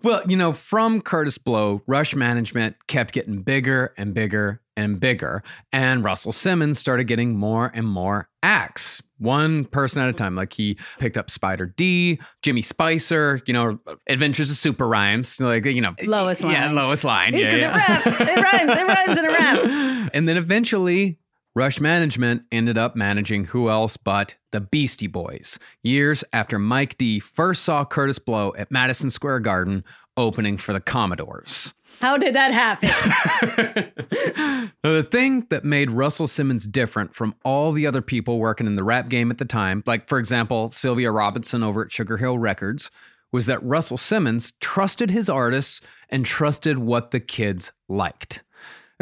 well, 0.01 0.23
you 0.27 0.37
know, 0.37 0.53
from 0.53 0.99
Kurtis 0.99 1.37
Blow, 1.37 1.83
Rush 1.85 2.15
Management 2.15 2.77
kept 2.87 3.13
getting 3.13 3.43
bigger 3.43 3.93
and 3.95 4.15
bigger 4.15 4.59
and 4.77 4.99
bigger. 4.99 5.43
And 5.73 6.03
Russell 6.03 6.31
Simmons 6.31 6.79
started 6.79 7.05
getting 7.05 7.35
more 7.35 7.71
and 7.73 7.85
more 7.87 8.29
acts, 8.43 9.01
one 9.17 9.65
person 9.65 10.01
at 10.01 10.09
a 10.09 10.13
time. 10.13 10.35
Like 10.35 10.53
he 10.53 10.77
picked 10.99 11.17
up 11.17 11.29
Spider 11.29 11.67
D, 11.77 12.19
Jimmy 12.41 12.61
Spicer, 12.61 13.41
you 13.45 13.53
know, 13.53 13.79
Adventures 14.07 14.49
of 14.49 14.57
Super 14.57 14.87
Rhymes, 14.87 15.39
like, 15.39 15.65
you 15.65 15.81
know, 15.81 15.93
Lowest 16.03 16.41
Yeah, 16.41 16.65
line. 16.67 16.75
lowest 16.75 17.03
line. 17.03 17.33
Yeah, 17.33 17.55
yeah. 17.55 17.99
it, 18.05 18.07
it 18.07 18.37
rhymes, 18.41 18.79
it 18.81 18.87
rhymes, 18.87 19.17
and 19.17 19.27
it 19.27 19.31
raps. 19.31 20.11
And 20.13 20.27
then 20.27 20.35
eventually, 20.37 21.19
Rush 21.55 21.79
Management 21.79 22.43
ended 22.51 22.77
up 22.77 22.95
managing 22.95 23.45
who 23.45 23.69
else 23.69 23.97
but 23.97 24.35
the 24.51 24.59
Beastie 24.61 25.07
Boys, 25.07 25.59
years 25.83 26.23
after 26.33 26.57
Mike 26.57 26.97
D 26.97 27.19
first 27.19 27.63
saw 27.63 27.85
Kurtis 27.85 28.19
Blow 28.23 28.53
at 28.57 28.71
Madison 28.71 29.09
Square 29.09 29.41
Garden 29.41 29.83
opening 30.17 30.57
for 30.57 30.73
the 30.73 30.79
Commodores. 30.81 31.73
How 32.01 32.17
did 32.17 32.35
that 32.35 32.51
happen? 32.51 33.91
Now, 34.83 34.93
the 34.93 35.03
thing 35.03 35.45
that 35.51 35.63
made 35.63 35.91
Russell 35.91 36.25
Simmons 36.25 36.65
different 36.65 37.13
from 37.13 37.35
all 37.45 37.71
the 37.71 37.85
other 37.85 38.01
people 38.01 38.39
working 38.39 38.65
in 38.65 38.75
the 38.75 38.83
rap 38.83 39.09
game 39.09 39.29
at 39.29 39.37
the 39.37 39.45
time, 39.45 39.83
like, 39.85 40.07
for 40.09 40.17
example, 40.17 40.69
Sylvia 40.69 41.11
Robinson 41.11 41.61
over 41.61 41.85
at 41.85 41.91
Sugar 41.91 42.17
Hill 42.17 42.39
Records, 42.39 42.89
was 43.31 43.45
that 43.45 43.63
Russell 43.63 43.97
Simmons 43.97 44.53
trusted 44.59 45.11
his 45.11 45.29
artists 45.29 45.81
and 46.09 46.25
trusted 46.25 46.79
what 46.79 47.11
the 47.11 47.19
kids 47.19 47.71
liked. 47.87 48.41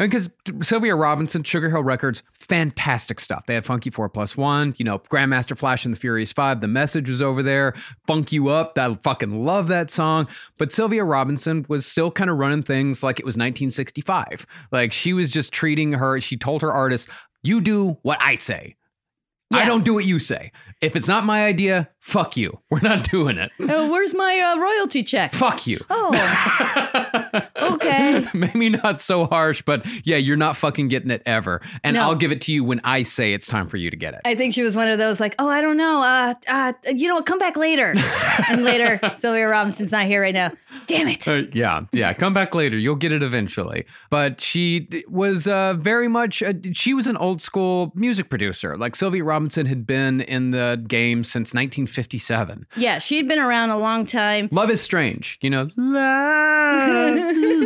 Because 0.08 0.30
Sylvia 0.62 0.96
Robinson, 0.96 1.42
Sugar 1.42 1.68
Hill 1.68 1.82
Records, 1.82 2.22
fantastic 2.32 3.20
stuff. 3.20 3.44
They 3.46 3.54
had 3.54 3.66
Funky 3.66 3.90
4 3.90 4.08
Plus 4.08 4.36
1, 4.36 4.74
you 4.78 4.84
know, 4.84 4.98
Grandmaster 4.98 5.56
Flash 5.56 5.84
and 5.84 5.94
the 5.94 5.98
Furious 5.98 6.32
5. 6.32 6.62
The 6.62 6.68
message 6.68 7.08
was 7.08 7.20
over 7.20 7.42
there. 7.42 7.74
Funk 8.06 8.32
You 8.32 8.48
Up. 8.48 8.78
I 8.78 8.94
fucking 8.94 9.44
love 9.44 9.68
that 9.68 9.90
song. 9.90 10.26
But 10.56 10.72
Sylvia 10.72 11.04
Robinson 11.04 11.66
was 11.68 11.84
still 11.84 12.10
kind 12.10 12.30
of 12.30 12.38
running 12.38 12.62
things 12.62 13.02
like 13.02 13.20
it 13.20 13.26
was 13.26 13.34
1965. 13.34 14.46
Like 14.72 14.92
she 14.92 15.12
was 15.12 15.30
just 15.30 15.52
treating 15.52 15.92
her, 15.92 16.18
she 16.20 16.36
told 16.36 16.62
her 16.62 16.72
artists, 16.72 17.06
you 17.42 17.60
do 17.60 17.98
what 18.02 18.20
I 18.22 18.36
say. 18.36 18.76
I 19.52 19.64
don't 19.64 19.84
do 19.84 19.94
what 19.94 20.04
you 20.06 20.20
say. 20.20 20.52
If 20.80 20.94
it's 20.94 21.08
not 21.08 21.24
my 21.24 21.44
idea, 21.44 21.90
fuck 21.98 22.36
you. 22.36 22.60
We're 22.70 22.80
not 22.80 23.02
doing 23.10 23.36
it. 23.36 23.50
Oh, 23.58 23.90
where's 23.90 24.14
my 24.14 24.38
uh, 24.38 24.56
royalty 24.58 25.02
check? 25.02 25.32
Fuck 25.32 25.66
you. 25.66 25.80
Oh, 25.90 26.12
okay. 27.80 28.26
Maybe 28.34 28.68
not 28.70 29.00
so 29.00 29.26
harsh, 29.26 29.62
but 29.62 29.84
yeah, 30.04 30.16
you're 30.16 30.36
not 30.36 30.56
fucking 30.56 30.88
getting 30.88 31.10
it 31.10 31.22
ever. 31.26 31.60
And 31.84 31.94
No. 31.94 32.02
I'll 32.02 32.14
give 32.14 32.32
it 32.32 32.40
to 32.42 32.52
you 32.52 32.64
when 32.64 32.80
I 32.84 33.02
say 33.02 33.32
it's 33.32 33.46
time 33.46 33.68
for 33.68 33.76
you 33.76 33.90
to 33.90 33.96
get 33.96 34.14
it. 34.14 34.20
I 34.24 34.34
think 34.34 34.54
she 34.54 34.62
was 34.62 34.76
one 34.76 34.88
of 34.88 34.98
those 34.98 35.20
like, 35.20 35.34
oh, 35.38 35.48
I 35.48 35.60
don't 35.60 35.76
know. 35.76 36.02
Uh, 36.02 36.34
uh, 36.48 36.72
you 36.94 37.08
know, 37.08 37.16
what, 37.16 37.26
come 37.26 37.38
back 37.38 37.56
later. 37.56 37.94
and 38.48 38.64
later, 38.64 39.00
Sylvia 39.16 39.46
Robinson's 39.48 39.92
not 39.92 40.06
here 40.06 40.20
right 40.22 40.34
now. 40.34 40.52
Damn 40.86 41.08
it. 41.08 41.26
Uh, 41.26 41.42
yeah, 41.52 41.82
yeah. 41.92 42.12
Come 42.12 42.32
back 42.34 42.54
later. 42.54 42.76
You'll 42.78 42.94
get 42.96 43.12
it 43.12 43.22
eventually. 43.22 43.86
But 44.10 44.40
she 44.40 44.88
was 45.08 45.46
uh, 45.48 45.74
very 45.74 46.08
much, 46.08 46.42
uh, 46.42 46.52
she 46.72 46.94
was 46.94 47.06
an 47.06 47.16
old 47.16 47.40
school 47.42 47.92
music 47.94 48.28
producer. 48.30 48.76
Like 48.76 48.96
Sylvia 48.96 49.24
Robinson 49.24 49.66
had 49.66 49.86
been 49.86 50.20
in 50.20 50.50
the 50.52 50.82
game 50.86 51.24
since 51.24 51.54
1957. 51.54 52.66
Yeah, 52.76 52.98
she'd 52.98 53.28
been 53.28 53.38
around 53.38 53.70
a 53.70 53.78
long 53.78 54.06
time. 54.06 54.48
Love 54.50 54.70
is 54.70 54.80
Strange, 54.80 55.38
you 55.40 55.50
know. 55.50 55.68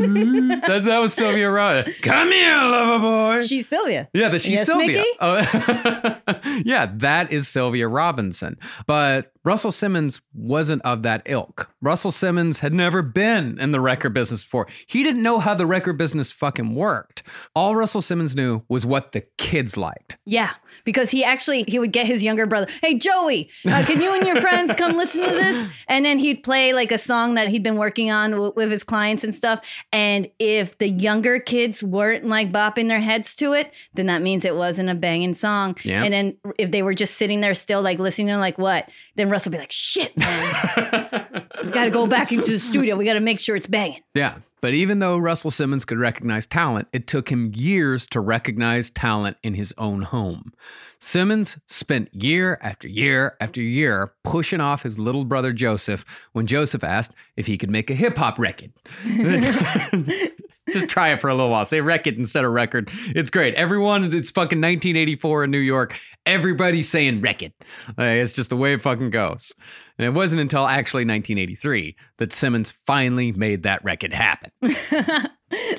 Mm-hmm. 0.08 0.49
that, 0.66 0.84
that 0.84 0.99
was 0.99 1.14
Sylvia 1.14 1.50
Robinson. 1.50 1.94
Come 2.02 2.30
here, 2.32 2.56
lover 2.56 2.99
boy. 3.00 3.44
She's 3.46 3.68
Sylvia. 3.68 4.08
Yeah, 4.12 4.28
that 4.30 4.42
she's 4.42 4.52
Yes, 4.52 4.66
Sylvia. 4.66 4.87
Mickey? 4.99 5.08
Oh, 5.20 6.20
yeah, 6.64 6.90
that 6.96 7.32
is 7.32 7.49
Sylvia 7.49 7.88
Robinson. 7.88 8.58
But 8.87 9.32
Russell 9.44 9.72
Simmons 9.72 10.22
wasn't 10.32 10.80
of 10.82 11.02
that 11.02 11.22
ilk. 11.26 11.70
Russell 11.82 12.10
Simmons 12.10 12.60
had 12.60 12.72
never 12.72 13.02
been 13.02 13.58
in 13.60 13.72
the 13.72 13.80
record 13.80 14.14
business 14.14 14.42
before. 14.42 14.66
He 14.86 15.02
didn't 15.02 15.22
know 15.22 15.38
how 15.38 15.54
the 15.54 15.66
record 15.66 15.98
business 15.98 16.32
fucking 16.32 16.74
worked. 16.74 17.22
All 17.54 17.76
Russell 17.76 18.00
Simmons 18.00 18.34
knew 18.34 18.62
was 18.68 18.86
what 18.86 19.12
the 19.12 19.20
kids 19.36 19.76
liked. 19.76 20.16
Yeah, 20.24 20.52
because 20.84 21.10
he 21.10 21.22
actually 21.22 21.64
he 21.68 21.78
would 21.78 21.92
get 21.92 22.06
his 22.06 22.22
younger 22.24 22.46
brother. 22.46 22.68
Hey 22.82 22.94
Joey, 22.94 23.50
uh, 23.66 23.84
can 23.84 24.00
you 24.00 24.14
and 24.14 24.26
your 24.26 24.40
friends 24.40 24.74
come 24.74 24.96
listen 24.96 25.22
to 25.22 25.30
this? 25.30 25.68
And 25.86 26.04
then 26.04 26.18
he'd 26.18 26.42
play 26.42 26.72
like 26.72 26.90
a 26.90 26.98
song 26.98 27.34
that 27.34 27.48
he'd 27.48 27.62
been 27.62 27.76
working 27.76 28.10
on 28.10 28.30
w- 28.30 28.52
with 28.56 28.70
his 28.70 28.82
clients 28.82 29.22
and 29.22 29.34
stuff. 29.34 29.60
And 29.92 30.28
if 30.38 30.78
the 30.78 30.88
younger 30.88 31.38
kids 31.38 31.84
weren't 31.84 32.26
like 32.26 32.50
bopping 32.50 32.88
their 32.88 33.00
heads 33.00 33.34
to 33.36 33.52
it, 33.52 33.72
then 33.92 34.06
that 34.06 34.22
means 34.22 34.44
it 34.44 34.56
wasn't 34.56 34.88
a 34.88 34.94
banging 34.94 35.34
song. 35.34 35.76
Yeah. 35.84 36.02
And 36.02 36.12
then 36.12 36.36
if 36.58 36.70
they 36.70 36.82
were 36.82 36.94
just 36.94 37.16
sitting 37.16 37.42
there 37.42 37.54
still 37.54 37.82
like 37.82 37.98
listening 37.98 38.28
to 38.28 38.38
like 38.38 38.56
what, 38.56 38.88
then 39.16 39.28
Russ 39.35 39.45
would 39.47 39.50
be 39.50 39.59
like, 39.59 39.73
"Shit, 39.73 40.17
man, 40.17 41.49
we 41.64 41.71
got 41.73 41.87
to 41.87 41.91
go 41.91 42.07
back 42.07 42.31
into 42.31 42.53
the 42.53 42.61
studio. 42.61 42.95
We 42.97 43.05
got 43.05 43.14
to 43.14 43.21
make 43.21 43.41
sure 43.41 43.57
it's 43.57 43.67
banging." 43.67 44.00
Yeah. 44.14 44.37
But 44.61 44.75
even 44.75 45.00
though 45.00 45.19
Russell 45.19 45.50
Simmons 45.50 45.85
could 45.85 45.99
recognize 45.99 46.47
talent, 46.47 46.87
it 46.93 47.09
took 47.09 47.31
him 47.31 47.53
years 47.55 48.07
to 48.07 48.21
recognize 48.21 48.91
talent 48.91 49.37
in 49.43 49.55
his 49.55 49.75
own 49.76 50.03
home. 50.03 50.53
Simmons 51.00 51.59
spent 51.67 52.14
year 52.14 52.59
after 52.62 52.87
year 52.88 53.37
after 53.41 53.61
year 53.61 54.12
pushing 54.23 54.61
off 54.61 54.85
his 54.85 54.99
little 54.99 55.25
brother 55.25 55.53
Joseph 55.53 56.05
when 56.33 56.47
Joseph 56.47 56.85
asked 56.85 57.12
if 57.37 57.47
he 57.47 57.59
could 57.59 57.71
make 57.71 57.91
a 57.91 57.95
hip 57.95 58.17
hop 58.17 58.38
record. 58.38 58.73
Just 60.73 60.88
try 60.88 61.12
it 61.12 61.21
for 61.21 61.28
a 61.28 61.35
little 61.35 61.50
while. 61.50 61.64
Say 61.64 61.80
record 61.80 62.16
instead 62.16 62.44
of 62.44 62.52
record. 62.52 62.90
It's 63.09 63.30
great. 63.30 63.54
Everyone, 63.54 64.04
it's 64.04 64.30
fucking 64.30 64.61
1984 64.61 65.44
in 65.44 65.50
New 65.50 65.59
York. 65.59 65.94
Everybody's 66.26 66.88
saying 66.88 67.21
record. 67.21 67.52
Like, 67.99 68.16
it's 68.16 68.33
just 68.33 68.49
the 68.50 68.56
way 68.56 68.73
it 68.73 68.80
fucking 68.83 69.11
goes. 69.11 69.52
And 69.99 70.06
it 70.06 70.11
wasn't 70.11 70.40
until 70.40 70.66
actually 70.66 71.02
1983 71.04 71.94
that 72.18 72.33
Simmons 72.33 72.73
finally 72.87 73.30
made 73.33 73.62
that 73.64 73.85
record 73.85 74.12
happen. 74.12 74.50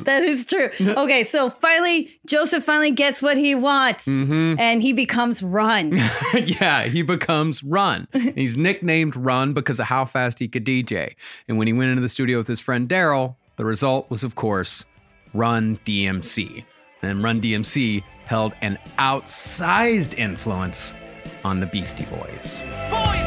That 0.03 0.23
is 0.23 0.45
true. 0.45 0.69
Okay, 0.79 1.25
so 1.25 1.49
finally, 1.49 2.09
Joseph 2.25 2.63
finally 2.63 2.91
gets 2.91 3.21
what 3.21 3.35
he 3.35 3.55
wants, 3.55 4.07
Mm-hmm. 4.07 4.57
and 4.59 4.81
he 4.81 4.93
becomes 4.93 5.43
Run. 5.43 5.91
yeah, 6.33 6.85
he 6.85 7.01
becomes 7.01 7.61
Run. 7.61 8.07
He's 8.13 8.55
nicknamed 8.55 9.15
Run 9.17 9.53
because 9.53 9.79
of 9.81 9.87
how 9.87 10.05
fast 10.05 10.39
he 10.39 10.47
could 10.47 10.65
DJ. 10.65 11.15
And 11.49 11.57
when 11.57 11.67
he 11.67 11.73
went 11.73 11.89
into 11.89 12.01
the 12.01 12.07
studio 12.09 12.37
with 12.37 12.47
his 12.47 12.59
friend 12.61 12.87
Darryl, 12.87 13.35
the 13.57 13.65
result 13.65 14.09
was, 14.09 14.23
of 14.23 14.35
course, 14.35 14.85
Run 15.33 15.79
DMC. 15.85 16.63
And 17.01 17.23
Run 17.23 17.41
DMC 17.41 18.03
held 18.25 18.53
an 18.61 18.77
outsized 18.97 20.17
influence 20.17 20.93
on 21.43 21.59
the 21.59 21.65
Beastie 21.65 22.05
Boys. 22.05 22.63
Boys 22.89 23.25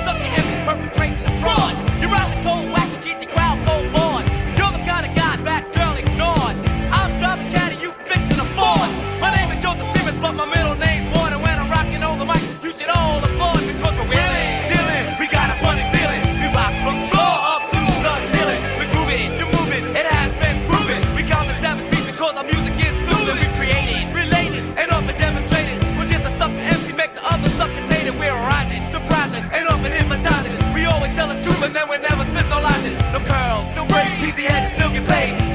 and 31.69 31.77
then 31.77 31.89
we 31.91 31.99
never 31.99 32.25
spit 32.25 32.49
no 32.49 32.61
lies. 32.63 32.95
No 33.13 33.21
curls, 33.21 33.67
no 33.77 33.85
braids, 33.85 34.27
easy 34.27 34.45
heads 34.45 34.73
still 34.73 34.91
get 34.91 35.07
paid. 35.07 35.48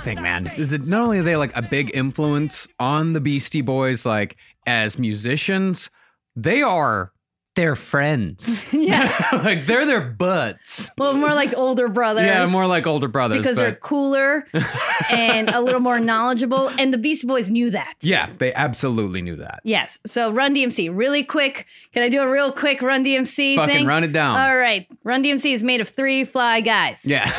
The 0.00 0.04
thing, 0.04 0.22
man. 0.22 0.50
Is 0.56 0.72
it 0.72 0.86
not 0.86 1.02
only 1.02 1.18
are 1.18 1.22
they 1.22 1.36
like 1.36 1.56
a 1.56 1.62
big 1.62 1.90
influence 1.94 2.68
on 2.78 3.12
the 3.12 3.20
Beastie 3.20 3.62
Boys, 3.62 4.04
like 4.06 4.36
as 4.66 4.98
musicians, 4.98 5.90
they 6.36 6.62
are 6.62 7.12
their 7.56 7.76
friends. 7.76 8.64
Yeah. 8.80 9.28
like 9.44 9.66
they're 9.66 9.84
their 9.86 10.00
butts. 10.00 10.90
Well, 10.98 11.12
more 11.12 11.32
like 11.34 11.54
older 11.56 11.88
brothers. 11.88 12.24
Yeah, 12.24 12.46
more 12.46 12.66
like 12.66 12.86
older 12.88 13.06
brothers. 13.06 13.38
because 13.38 13.56
they're 13.56 13.74
cooler 13.74 14.46
and 15.10 15.48
a 15.48 15.60
little 15.60 15.80
more 15.80 16.00
knowledgeable. 16.00 16.68
And 16.78 16.92
the 16.92 16.98
Beastie 16.98 17.26
Boys 17.28 17.50
knew 17.50 17.70
that. 17.70 17.94
yeah, 18.02 18.30
they 18.38 18.52
absolutely 18.54 19.22
knew 19.22 19.36
that. 19.36 19.60
Yes. 19.62 20.00
So 20.06 20.32
Run 20.32 20.56
DMC, 20.56 20.90
really 20.92 21.22
quick. 21.22 21.66
Can 21.92 22.02
I 22.02 22.08
do 22.08 22.20
a 22.22 22.28
real 22.28 22.50
quick 22.50 22.82
Run 22.82 23.04
DMC 23.04 23.54
Fucking 23.54 23.74
thing? 23.76 23.86
run 23.86 24.02
it 24.02 24.12
down. 24.12 24.40
All 24.40 24.56
right. 24.56 24.88
Run 25.04 25.22
DMC 25.22 25.54
is 25.54 25.62
made 25.62 25.80
of 25.80 25.90
three 25.90 26.24
fly 26.24 26.60
guys. 26.62 27.02
Yeah. 27.04 27.30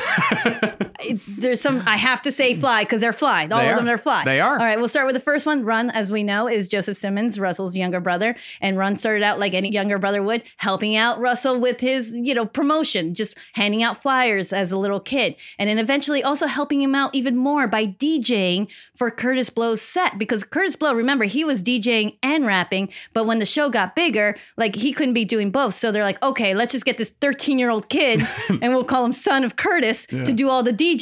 There's 1.27 1.61
some 1.61 1.83
I 1.85 1.97
have 1.97 2.21
to 2.23 2.31
say 2.31 2.59
fly 2.59 2.83
because 2.83 3.01
they're 3.01 3.13
fly. 3.13 3.43
All 3.51 3.59
They 3.59 3.69
of 3.69 3.73
are. 3.73 3.75
them 3.77 3.89
are 3.89 3.97
fly. 3.97 4.23
They 4.25 4.39
are. 4.39 4.51
All 4.59 4.65
right, 4.65 4.77
we'll 4.79 4.87
start 4.87 5.05
with 5.07 5.15
the 5.15 5.21
first 5.21 5.45
one. 5.45 5.63
Run, 5.63 5.89
as 5.89 6.11
we 6.11 6.23
know, 6.23 6.47
is 6.47 6.69
Joseph 6.69 6.97
Simmons, 6.97 7.39
Russell's 7.39 7.75
younger 7.75 7.99
brother. 7.99 8.35
And 8.59 8.77
Run 8.77 8.97
started 8.97 9.23
out 9.23 9.39
like 9.39 9.53
any 9.53 9.71
younger 9.71 9.97
brother 9.97 10.21
would, 10.23 10.43
helping 10.57 10.95
out 10.95 11.19
Russell 11.19 11.59
with 11.59 11.79
his, 11.79 12.13
you 12.13 12.33
know, 12.33 12.45
promotion, 12.45 13.13
just 13.13 13.37
handing 13.53 13.83
out 13.83 14.01
flyers 14.01 14.53
as 14.53 14.71
a 14.71 14.77
little 14.77 14.99
kid. 14.99 15.35
And 15.57 15.69
then 15.69 15.79
eventually 15.79 16.23
also 16.23 16.47
helping 16.47 16.81
him 16.81 16.95
out 16.95 17.13
even 17.15 17.35
more 17.35 17.67
by 17.67 17.85
DJing 17.87 18.67
for 18.95 19.09
Kurtis 19.11 19.53
Blow's 19.53 19.81
set. 19.81 20.17
Because 20.17 20.43
Kurtis 20.43 20.77
Blow, 20.77 20.93
remember, 20.93 21.25
he 21.25 21.43
was 21.43 21.61
DJing 21.63 22.17
and 22.23 22.45
rapping, 22.45 22.89
but 23.13 23.25
when 23.25 23.39
the 23.39 23.45
show 23.45 23.69
got 23.69 23.95
bigger, 23.95 24.35
like 24.57 24.75
he 24.75 24.91
couldn't 24.93 25.13
be 25.13 25.25
doing 25.25 25.51
both. 25.51 25.73
So 25.75 25.91
they're 25.91 26.03
like, 26.03 26.21
okay, 26.23 26.53
let's 26.53 26.71
just 26.71 26.85
get 26.85 26.97
this 26.97 27.11
13-year-old 27.21 27.89
kid 27.89 28.27
and 28.49 28.73
we'll 28.73 28.83
call 28.83 29.05
him 29.05 29.11
son 29.13 29.43
of 29.43 29.55
Kurtis 29.55 30.07
to 30.25 30.33
do 30.33 30.49
all 30.49 30.63
the 30.63 30.73
DJing. 30.73 31.00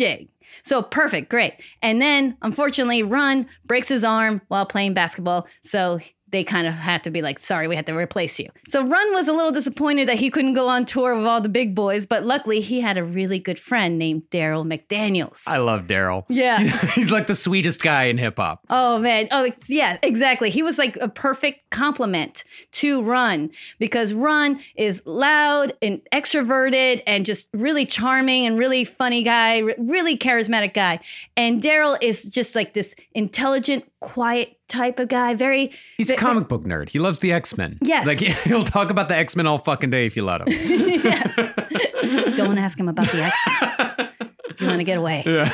So 0.63 0.81
perfect, 0.81 1.29
great. 1.29 1.53
And 1.81 2.01
then 2.01 2.37
unfortunately, 2.41 3.03
Run 3.03 3.47
breaks 3.65 3.87
his 3.87 4.03
arm 4.03 4.41
while 4.47 4.65
playing 4.65 4.93
basketball. 4.93 5.47
So 5.61 5.99
they 6.31 6.43
kind 6.43 6.67
of 6.67 6.73
had 6.73 7.03
to 7.03 7.11
be 7.11 7.21
like, 7.21 7.39
sorry, 7.39 7.67
we 7.67 7.75
had 7.75 7.85
to 7.87 7.95
replace 7.95 8.39
you. 8.39 8.49
So 8.67 8.85
Run 8.85 9.13
was 9.13 9.27
a 9.27 9.33
little 9.33 9.51
disappointed 9.51 10.07
that 10.09 10.17
he 10.17 10.29
couldn't 10.29 10.53
go 10.53 10.67
on 10.67 10.85
tour 10.85 11.15
with 11.15 11.25
all 11.25 11.41
the 11.41 11.49
big 11.49 11.75
boys, 11.75 12.05
but 12.05 12.25
luckily 12.25 12.61
he 12.61 12.81
had 12.81 12.97
a 12.97 13.03
really 13.03 13.39
good 13.39 13.59
friend 13.59 13.97
named 13.97 14.23
Darryl 14.31 14.65
McDaniels. 14.65 15.43
I 15.47 15.57
love 15.57 15.87
Darryl. 15.87 16.25
Yeah. 16.29 16.59
He's 16.93 17.11
like 17.11 17.27
the 17.27 17.35
sweetest 17.35 17.81
guy 17.81 18.05
in 18.05 18.17
hip 18.17 18.37
hop. 18.37 18.65
Oh 18.69 18.99
man. 18.99 19.27
Oh 19.31 19.51
yeah, 19.67 19.97
exactly. 20.03 20.49
He 20.49 20.63
was 20.63 20.77
like 20.77 20.97
a 20.97 21.09
perfect 21.09 21.69
complement 21.69 22.43
to 22.73 23.01
Run 23.01 23.51
because 23.79 24.13
Run 24.13 24.59
is 24.75 25.01
loud 25.05 25.73
and 25.81 26.01
extroverted 26.13 27.01
and 27.07 27.25
just 27.25 27.49
really 27.53 27.85
charming 27.85 28.45
and 28.45 28.57
really 28.57 28.83
funny 28.83 29.23
guy, 29.23 29.59
really 29.77 30.17
charismatic 30.17 30.73
guy. 30.73 30.99
And 31.35 31.61
Darryl 31.61 31.97
is 32.01 32.23
just 32.23 32.55
like 32.55 32.73
this 32.73 32.95
intelligent, 33.13 33.85
quiet 33.99 34.58
type 34.69 34.99
of 34.99 35.07
guy. 35.09 35.33
Very 35.33 35.71
He's 35.97 36.09
a 36.09 36.15
comic 36.15 36.47
book 36.47 36.63
nerd. 36.63 36.89
He 36.89 36.99
loves 36.99 37.19
the 37.19 37.33
X 37.33 37.57
Men. 37.57 37.77
Yes. 37.81 38.05
Like 38.07 38.19
he'll 38.45 38.63
talk 38.63 38.89
about 38.89 39.09
the 39.09 39.15
X 39.15 39.35
Men 39.35 39.47
all 39.47 39.59
fucking 39.59 39.89
day 39.89 40.05
if 40.05 40.15
you 40.15 40.23
let 40.23 40.47
him. 40.47 40.47
Don't 42.35 42.57
ask 42.57 42.79
him 42.79 42.87
about 42.87 43.11
the 43.11 43.23
X. 43.23 43.35
Men. 43.47 44.09
if 44.49 44.61
you 44.61 44.67
want 44.67 44.79
to 44.79 44.83
get 44.83 44.97
away. 44.97 45.23
Yeah. 45.25 45.49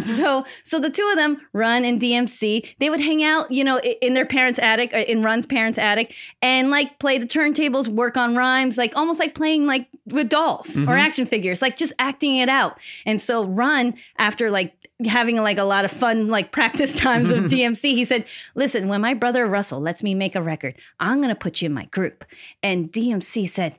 so 0.00 0.44
so 0.62 0.78
the 0.80 0.90
two 0.90 1.08
of 1.10 1.16
them 1.16 1.40
run 1.52 1.84
and 1.84 2.00
dmc 2.00 2.74
they 2.78 2.90
would 2.90 3.00
hang 3.00 3.22
out 3.22 3.50
you 3.50 3.64
know 3.64 3.78
in 3.78 4.14
their 4.14 4.26
parents 4.26 4.58
attic 4.58 4.92
uh, 4.92 4.98
in 4.98 5.22
run's 5.22 5.46
parents 5.46 5.78
attic 5.78 6.14
and 6.42 6.70
like 6.70 6.98
play 6.98 7.18
the 7.18 7.26
turntables 7.26 7.88
work 7.88 8.16
on 8.16 8.34
rhymes 8.34 8.76
like 8.76 8.94
almost 8.96 9.18
like 9.20 9.34
playing 9.34 9.66
like 9.66 9.88
with 10.06 10.28
dolls 10.28 10.80
or 10.82 10.96
action 10.96 11.26
figures 11.26 11.62
like 11.62 11.76
just 11.76 11.92
acting 11.98 12.36
it 12.36 12.48
out 12.48 12.78
and 13.06 13.20
so 13.20 13.44
run 13.44 13.94
after 14.18 14.50
like 14.50 14.74
having 15.06 15.36
like 15.36 15.58
a 15.58 15.64
lot 15.64 15.84
of 15.84 15.90
fun 15.90 16.28
like 16.28 16.52
practice 16.52 16.94
times 16.98 17.30
of 17.30 17.38
dmc 17.44 17.80
he 17.80 18.04
said 18.04 18.24
listen 18.54 18.88
when 18.88 19.00
my 19.00 19.14
brother 19.14 19.46
russell 19.46 19.80
lets 19.80 20.02
me 20.02 20.14
make 20.14 20.34
a 20.34 20.42
record 20.42 20.74
i'm 21.00 21.20
gonna 21.20 21.34
put 21.34 21.62
you 21.62 21.66
in 21.66 21.72
my 21.72 21.84
group 21.86 22.24
and 22.62 22.92
dmc 22.92 23.48
said 23.48 23.78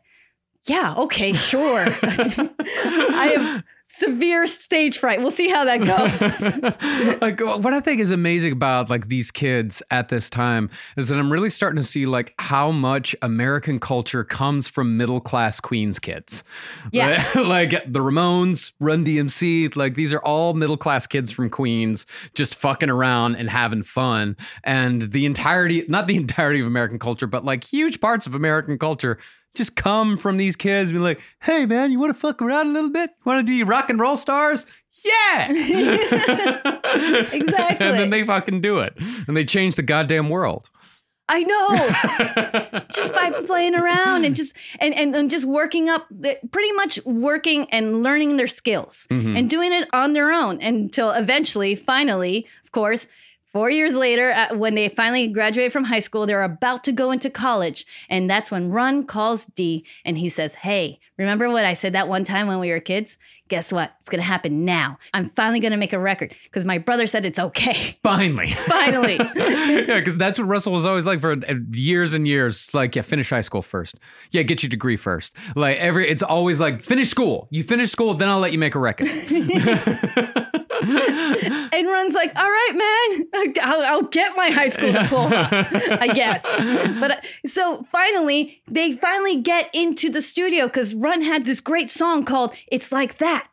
yeah, 0.65 0.95
okay, 0.95 1.33
sure. 1.33 1.85
I 2.01 3.33
have 3.37 3.63
severe 3.93 4.47
stage 4.47 4.97
fright. 4.97 5.21
We'll 5.21 5.29
see 5.29 5.49
how 5.49 5.65
that 5.65 5.77
goes. 5.77 7.21
like 7.21 7.39
what 7.39 7.75
I 7.75 7.79
think 7.79 8.01
is 8.01 8.09
amazing 8.09 8.51
about 8.51 8.89
like 8.89 9.07
these 9.07 9.29
kids 9.29 9.83
at 9.91 10.09
this 10.09 10.31
time 10.31 10.71
is 10.97 11.09
that 11.09 11.19
I'm 11.19 11.31
really 11.31 11.51
starting 11.51 11.77
to 11.79 11.87
see 11.87 12.07
like 12.07 12.33
how 12.39 12.71
much 12.71 13.15
American 13.21 13.79
culture 13.79 14.23
comes 14.23 14.67
from 14.67 14.97
middle 14.97 15.21
class 15.21 15.59
Queens 15.59 15.99
kids. 15.99 16.43
Yeah. 16.91 17.23
like 17.35 17.71
the 17.71 17.99
Ramones, 17.99 18.73
Run 18.79 19.05
DMC, 19.05 19.75
like 19.75 19.93
these 19.93 20.11
are 20.11 20.21
all 20.21 20.55
middle 20.55 20.77
class 20.77 21.05
kids 21.05 21.31
from 21.31 21.51
Queens 21.51 22.07
just 22.33 22.55
fucking 22.55 22.89
around 22.89 23.35
and 23.35 23.47
having 23.47 23.83
fun. 23.83 24.35
And 24.63 25.11
the 25.11 25.27
entirety, 25.27 25.85
not 25.87 26.07
the 26.07 26.15
entirety 26.23 26.61
of 26.61 26.65
American 26.67 26.97
culture, 26.97 27.27
but 27.27 27.45
like 27.45 27.63
huge 27.63 28.01
parts 28.01 28.25
of 28.25 28.33
American 28.33 28.79
culture 28.79 29.19
just 29.55 29.75
come 29.75 30.17
from 30.17 30.37
these 30.37 30.55
kids 30.55 30.91
be 30.91 30.99
like, 30.99 31.19
hey 31.41 31.65
man, 31.65 31.91
you 31.91 31.99
want 31.99 32.13
to 32.13 32.19
fuck 32.19 32.41
around 32.41 32.67
a 32.67 32.71
little 32.71 32.89
bit? 32.89 33.11
Want 33.25 33.39
to 33.39 33.43
do 33.43 33.53
your 33.53 33.67
rock 33.67 33.89
and 33.89 33.99
roll 33.99 34.17
stars? 34.17 34.65
Yeah. 35.03 35.49
Exactly. 37.33 37.87
and 37.87 37.99
then 37.99 38.09
they 38.11 38.23
fucking 38.23 38.61
do 38.61 38.77
it. 38.79 38.93
And 39.27 39.35
they 39.35 39.45
change 39.45 39.75
the 39.75 39.81
goddamn 39.81 40.29
world. 40.29 40.69
I 41.29 41.43
know. 41.43 42.81
just 42.93 43.13
by 43.13 43.31
playing 43.45 43.75
around 43.75 44.25
and 44.25 44.35
just 44.35 44.55
and, 44.79 44.93
and, 44.93 45.15
and 45.15 45.31
just 45.31 45.45
working 45.45 45.89
up 45.89 46.05
the, 46.11 46.37
pretty 46.51 46.71
much 46.73 46.99
working 47.05 47.65
and 47.71 48.03
learning 48.03 48.37
their 48.37 48.47
skills 48.47 49.07
mm-hmm. 49.09 49.35
and 49.35 49.49
doing 49.49 49.71
it 49.73 49.87
on 49.93 50.13
their 50.13 50.31
own 50.31 50.61
until 50.61 51.11
eventually, 51.11 51.75
finally, 51.75 52.45
of 52.63 52.71
course, 52.71 53.07
Four 53.53 53.69
years 53.69 53.93
later, 53.93 54.31
uh, 54.31 54.55
when 54.55 54.73
they 54.73 54.89
finally 54.89 55.27
graduate 55.27 55.71
from 55.71 55.83
high 55.83 55.99
school, 55.99 56.25
they're 56.25 56.41
about 56.41 56.83
to 56.85 56.91
go 56.91 57.11
into 57.11 57.29
college. 57.29 57.85
And 58.09 58.27
that's 58.27 58.49
when 58.49 58.71
Run 58.71 59.05
calls 59.05 59.45
D 59.45 59.85
and 60.03 60.17
he 60.17 60.27
says, 60.27 60.55
Hey, 60.55 60.99
remember 61.19 61.47
what 61.51 61.63
I 61.63 61.75
said 61.75 61.93
that 61.93 62.07
one 62.07 62.23
time 62.23 62.47
when 62.47 62.59
we 62.59 62.71
were 62.71 62.79
kids? 62.79 63.19
Guess 63.49 63.71
what? 63.71 63.93
It's 63.99 64.09
going 64.09 64.21
to 64.21 64.25
happen 64.25 64.65
now. 64.65 64.97
I'm 65.13 65.29
finally 65.35 65.59
going 65.59 65.71
to 65.71 65.77
make 65.77 65.93
a 65.93 65.99
record 65.99 66.35
because 66.45 66.65
my 66.65 66.79
brother 66.79 67.05
said 67.05 67.25
it's 67.25 67.37
okay. 67.37 67.99
Finally. 68.03 68.49
finally. 68.51 69.17
yeah, 69.35 69.99
because 69.99 70.17
that's 70.17 70.39
what 70.39 70.47
Russell 70.47 70.73
was 70.73 70.85
always 70.85 71.05
like 71.05 71.21
for 71.21 71.33
uh, 71.33 71.53
years 71.71 72.13
and 72.13 72.27
years. 72.27 72.73
Like, 72.73 72.95
yeah, 72.95 73.03
finish 73.03 73.29
high 73.29 73.41
school 73.41 73.61
first. 73.61 73.95
Yeah, 74.31 74.41
get 74.41 74.63
your 74.63 74.71
degree 74.71 74.97
first. 74.97 75.35
Like 75.55 75.77
every, 75.77 76.09
it's 76.09 76.23
always 76.23 76.59
like 76.59 76.81
finish 76.81 77.09
school. 77.09 77.47
You 77.51 77.63
finish 77.63 77.91
school, 77.91 78.15
then 78.15 78.29
I'll 78.29 78.39
let 78.39 78.51
you 78.51 78.57
make 78.57 78.73
a 78.73 78.79
record. 78.79 79.09
And 80.83 81.87
Run's 81.87 82.13
like, 82.13 82.35
all 82.35 82.49
right, 82.49 82.71
man, 83.33 83.53
I'll, 83.61 83.81
I'll 83.81 84.01
get 84.03 84.35
my 84.35 84.49
high 84.49 84.69
school 84.69 84.91
diploma, 84.91 85.49
I 85.99 86.07
guess. 86.13 86.43
But 86.99 87.11
uh, 87.11 87.15
so 87.45 87.85
finally, 87.91 88.61
they 88.69 88.93
finally 88.93 89.41
get 89.41 89.69
into 89.73 90.09
the 90.09 90.21
studio 90.21 90.67
because 90.67 90.93
Run 90.95 91.21
had 91.21 91.45
this 91.45 91.59
great 91.59 91.89
song 91.89 92.23
called 92.23 92.53
It's 92.67 92.91
Like 92.91 93.17
That. 93.17 93.47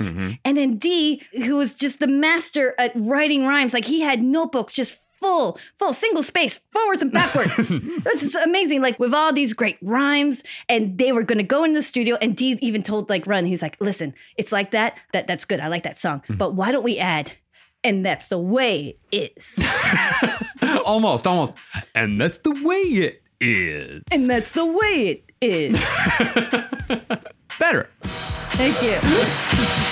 And 0.44 0.56
then 0.56 0.76
D, 0.76 1.22
who 1.32 1.56
was 1.56 1.76
just 1.76 2.00
the 2.00 2.06
master 2.06 2.74
at 2.78 2.92
writing 2.94 3.46
rhymes, 3.46 3.72
like 3.74 3.86
he 3.86 4.00
had 4.02 4.22
notebooks 4.22 4.72
just 4.74 4.98
full, 5.20 5.58
full, 5.78 5.92
single 5.92 6.22
space, 6.22 6.60
forwards 6.72 7.02
and 7.02 7.12
backwards. 7.12 7.74
That's 8.04 8.34
amazing. 8.34 8.82
Like 8.82 8.98
with 8.98 9.14
all 9.14 9.32
these 9.32 9.52
great 9.54 9.78
rhymes, 9.82 10.42
and 10.68 10.98
they 10.98 11.12
were 11.12 11.22
gonna 11.22 11.42
go 11.42 11.64
in 11.64 11.72
the 11.72 11.82
studio, 11.82 12.16
and 12.20 12.36
Dee 12.36 12.58
even 12.60 12.82
told 12.82 13.10
like 13.10 13.26
Run, 13.26 13.46
he's 13.46 13.62
like, 13.62 13.76
listen, 13.80 14.14
it's 14.36 14.52
like 14.52 14.70
that. 14.72 14.96
That 15.12 15.26
that's 15.26 15.44
good. 15.44 15.60
I 15.60 15.68
like 15.68 15.82
that 15.84 15.98
song. 15.98 16.20
Mm-hmm. 16.20 16.36
But 16.36 16.54
why 16.54 16.72
don't 16.72 16.84
we 16.84 16.98
add 16.98 17.32
and 17.82 18.04
that's 18.04 18.28
the 18.28 18.38
way 18.38 18.96
it 19.10 19.32
is. 19.36 19.58
almost, 20.84 21.26
almost. 21.26 21.54
And 21.94 22.20
that's 22.20 22.38
the 22.38 22.50
way 22.62 22.80
it 22.80 23.22
is. 23.40 24.02
and 24.12 24.28
that's 24.28 24.52
the 24.52 24.66
way 24.66 25.22
it 25.22 25.32
is. 25.40 25.80
Better. 27.58 27.88
Thank 28.02 28.82
you. 28.82 29.89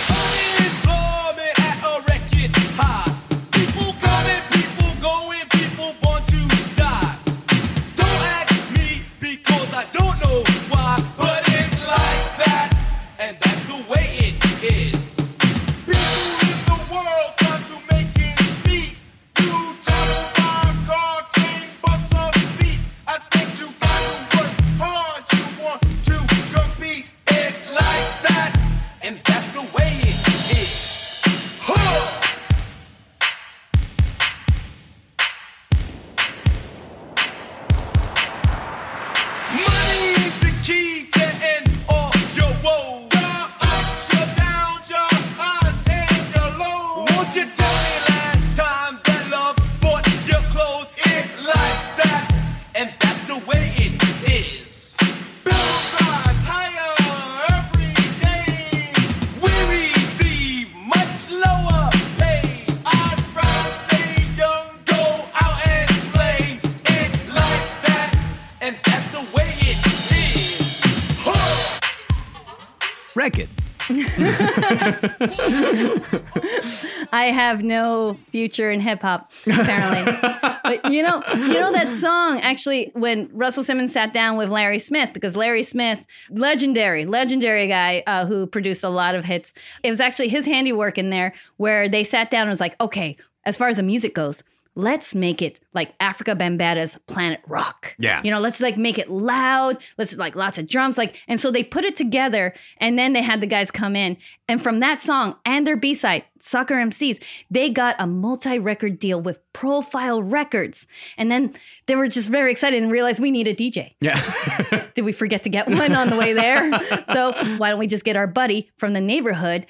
Have 77.49 77.63
no 77.63 78.17
future 78.31 78.71
in 78.71 78.81
hip 78.81 79.03
hop, 79.03 79.33
apparently. 79.47 80.13
but 80.63 80.93
you 80.93 81.03
know, 81.03 81.23
you 81.35 81.55
know 81.55 81.73
that 81.73 81.93
song 81.93 82.41
actually 82.41 82.91
when 82.95 83.29
Russell 83.33 83.65
Simmons 83.65 83.93
sat 83.93 84.13
down 84.13 84.37
with 84.37 84.51
Larry 84.51 84.79
Smith 84.79 85.11
because 85.13 85.37
Larry 85.37 85.63
Smith, 85.63 86.05
legendary, 86.31 87.05
legendary 87.05 87.67
guy 87.67 88.03
uh, 88.07 88.27
who 88.27 88.47
produced 88.47 88.85
a 88.85 88.89
lot 88.89 89.15
of 89.15 89.25
hits. 89.25 89.53
It 89.83 89.91
was 89.91 90.01
actually 90.01 90.29
his 90.29 90.47
handiwork 90.47 90.99
in 90.99 91.11
there 91.11 91.35
where 91.57 91.89
they 91.89 92.05
sat 92.05 92.31
down 92.31 92.43
and 92.43 92.51
was 92.51 92.61
like, 92.61 92.81
okay, 92.81 93.17
as 93.45 93.57
far 93.57 93.69
as 93.69 93.77
the 93.77 93.83
music 93.83 94.15
goes. 94.15 94.43
Let's 94.79 95.13
make 95.13 95.43
it 95.43 95.59
like 95.75 95.99
Afrika 95.99 96.39
Bambaataa's 96.39 97.01
Planet 97.09 97.41
Rock. 97.49 97.97
Yeah. 97.99 98.23
You 98.23 98.31
know, 98.31 98.39
let's 98.39 98.61
like 98.61 98.79
make 98.79 98.97
it 98.97 99.11
loud. 99.11 99.77
Let's 99.99 100.17
like 100.17 100.37
lots 100.37 100.57
of 100.57 100.69
drums. 100.69 100.97
Like, 100.97 101.17
and 101.27 101.41
so 101.41 101.51
they 101.51 101.65
put 101.65 101.85
it 101.85 101.97
together 101.97 102.55
and 102.77 102.97
then 102.97 103.13
they 103.13 103.21
had 103.21 103.41
the 103.41 103.49
guys 103.49 103.73
come 103.73 103.97
in. 103.97 104.17
And 104.47 104.63
from 104.63 104.79
that 104.79 105.01
song 105.01 105.35
and 105.45 105.67
their 105.67 105.75
B 105.75 105.95
side, 105.95 106.27
Sucker 106.39 106.77
MCs, 106.77 107.21
they 107.51 107.71
got 107.71 107.97
a 107.99 108.07
multi 108.07 108.61
record 108.61 109.01
deal 109.01 109.21
with 109.21 109.41
Profile 109.53 110.23
Records. 110.23 110.87
And 111.17 111.29
then 111.29 111.55
they 111.87 111.97
were 111.97 112.07
just 112.07 112.29
very 112.29 112.53
excited 112.53 112.81
and 112.81 112.93
realized 112.93 113.19
we 113.19 113.33
need 113.33 113.49
a 113.49 113.57
DJ. 113.57 113.97
Yeah. 114.01 114.87
Did 114.95 115.05
we 115.05 115.11
forget 115.11 115.43
to 115.43 115.49
get 115.49 115.69
one 115.69 115.97
on 115.97 116.09
the 116.09 116.17
way 116.17 116.35
there? 116.35 116.71
so 117.13 117.33
why 117.57 117.71
don't 117.71 117.81
we 117.81 117.89
just 117.89 118.05
get 118.05 118.17
our 118.17 118.29
buddy 118.29 118.71
from 118.77 118.93
the 118.93 119.01
neighborhood, 119.01 119.67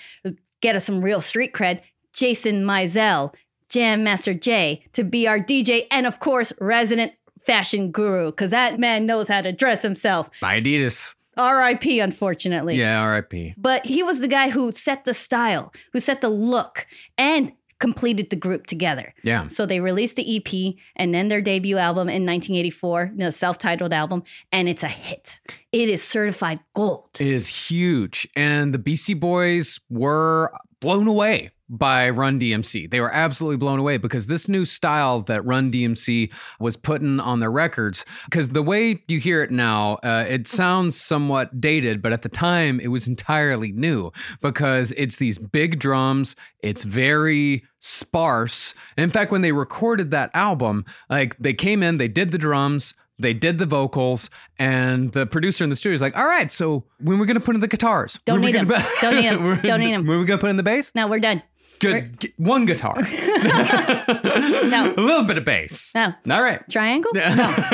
get 0.61 0.77
us 0.77 0.85
some 0.85 1.01
real 1.01 1.23
street 1.23 1.55
cred, 1.55 1.81
Jason 2.13 2.65
Mizell, 2.65 3.33
Jam 3.69 4.05
Master 4.05 4.35
Jay, 4.35 4.85
to 4.93 5.05
be 5.05 5.27
our 5.27 5.39
DJ 5.39 5.87
and 5.91 6.07
of 6.07 6.21
course 6.21 6.53
resident 6.61 7.13
fashion 7.47 7.91
guru, 7.91 8.27
because 8.27 8.51
that 8.51 8.79
man 8.79 9.07
knows 9.07 9.29
how 9.29 9.41
to 9.41 9.53
dress 9.53 9.83
himself. 9.83 10.31
My 10.43 10.61
Adidas. 10.61 11.15
R.I.P. 11.37 12.01
Unfortunately. 12.01 12.75
Yeah, 12.77 13.05
RIP. 13.05 13.55
But 13.57 13.87
he 13.87 14.03
was 14.03 14.19
the 14.19 14.29
guy 14.29 14.51
who 14.51 14.73
set 14.73 15.05
the 15.05 15.15
style, 15.15 15.73
who 15.93 16.01
set 16.01 16.21
the 16.21 16.29
look, 16.29 16.85
and 17.17 17.53
completed 17.79 18.31
the 18.31 18.37
group 18.37 18.67
together. 18.67 19.15
Yeah. 19.23 19.47
So 19.47 19.65
they 19.65 19.79
released 19.79 20.17
the 20.17 20.37
EP 20.37 20.75
and 20.97 21.15
then 21.15 21.29
their 21.29 21.41
debut 21.41 21.79
album 21.79 22.09
in 22.09 22.27
1984, 22.27 23.11
you 23.13 23.19
know, 23.19 23.31
self-titled 23.31 23.93
album, 23.93 24.25
and 24.51 24.69
it's 24.69 24.83
a 24.83 24.89
hit. 24.89 25.39
It 25.71 25.89
is 25.89 26.03
certified 26.03 26.59
gold. 26.75 27.11
It 27.21 27.29
is 27.29 27.47
huge. 27.47 28.27
And 28.35 28.75
the 28.75 28.79
Beastie 28.79 29.15
Boys 29.15 29.79
were 29.89 30.53
blown 30.81 31.07
away 31.07 31.51
by 31.71 32.09
Run 32.11 32.41
DMC. 32.41 32.91
They 32.91 33.01
were 33.01 33.13
absolutely 33.13 33.57
blown 33.59 33.79
away 33.79 33.97
because 33.99 34.27
this 34.27 34.49
new 34.49 34.65
style 34.65 35.21
that 35.23 35.45
Run 35.45 35.71
DMC 35.71 36.31
was 36.59 36.77
putting 36.77 37.21
on 37.21 37.41
their 37.41 37.51
records, 37.51 38.05
because 38.25 38.51
the 38.51 38.63
way 38.63 39.03
you 39.09 39.19
hear 39.21 39.43
it 39.43 39.51
now, 39.51 39.95
uh, 40.03 40.25
it 40.29 40.49
sounds 40.49 40.99
somewhat 41.01 41.61
dated, 41.61 42.01
but 42.01 42.13
at 42.13 42.23
the 42.23 42.29
time 42.29 42.81
it 42.81 42.89
was 42.89 43.07
entirely 43.07 43.73
new 43.73 44.11
because 44.41 44.93
it's 44.97 45.17
these 45.17 45.39
big 45.39 45.79
drums, 45.79 46.35
it's 46.63 46.85
very 46.85 47.65
sparse. 47.79 48.75
And 48.97 49.05
in 49.05 49.11
fact, 49.11 49.31
when 49.31 49.43
they 49.43 49.53
recorded 49.53 50.11
that 50.13 50.31
album, 50.35 50.85
like 51.11 51.37
they 51.39 51.53
came 51.55 51.83
in, 51.83 51.99
they 51.99 52.09
did 52.09 52.31
the 52.31 52.39
drums, 52.39 52.95
they 53.19 53.35
did 53.35 53.59
the 53.59 53.67
vocals, 53.67 54.31
and 54.59 55.13
the 55.13 55.27
producer 55.27 55.65
in 55.65 55.71
the 55.71 55.77
studio 55.77 55.95
is 55.95 56.01
like, 56.01 56.17
"All 56.17 56.27
right, 56.27 56.51
so 56.53 56.85
when 57.01 57.19
we're 57.19 57.27
gonna 57.27 57.41
put 57.41 57.55
in 57.57 57.61
the 57.61 57.67
guitars? 57.69 58.19
Don't 58.25 58.41
we're 58.41 58.53
gonna- 58.53 58.85
Don't 59.03 59.15
need 59.17 59.27
'em. 59.33 59.45
We're- 59.45 59.61
Don't 59.63 59.81
need 59.81 59.93
'em. 59.93 60.07
When 60.07 60.19
we 60.21 60.25
gonna 60.25 60.39
put 60.41 60.51
in 60.51 60.57
the 60.57 60.63
bass? 60.63 60.93
Now 60.95 61.09
we're 61.09 61.19
done. 61.19 61.43
Good, 61.81 62.21
g- 62.21 62.35
one 62.37 62.65
guitar, 62.65 62.97
No. 63.03 64.95
a 64.97 65.01
little 65.01 65.25
bit 65.25 65.39
of 65.39 65.45
bass. 65.45 65.93
No. 65.95 66.13
all 66.31 66.43
right. 66.43 66.61
Triangle? 66.71 67.11
No, 67.15 67.29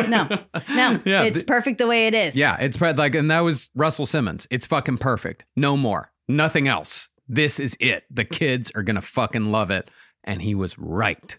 no, 0.08 0.28
no. 0.74 1.00
Yeah, 1.04 1.22
it's 1.22 1.38
the- 1.40 1.44
perfect 1.44 1.78
the 1.78 1.86
way 1.86 2.06
it 2.06 2.14
is. 2.14 2.36
Yeah, 2.36 2.56
it's 2.60 2.76
pre- 2.76 2.92
like, 2.92 3.14
and 3.14 3.30
that 3.30 3.40
was 3.40 3.70
Russell 3.74 4.06
Simmons. 4.06 4.46
It's 4.50 4.66
fucking 4.66 4.98
perfect. 4.98 5.44
No 5.56 5.76
more, 5.76 6.10
nothing 6.28 6.68
else. 6.68 7.10
This 7.28 7.58
is 7.58 7.76
it. 7.80 8.04
The 8.10 8.24
kids 8.24 8.70
are 8.74 8.82
gonna 8.82 9.00
fucking 9.02 9.50
love 9.50 9.70
it, 9.70 9.90
and 10.24 10.42
he 10.42 10.54
was 10.54 10.78
right. 10.78 11.38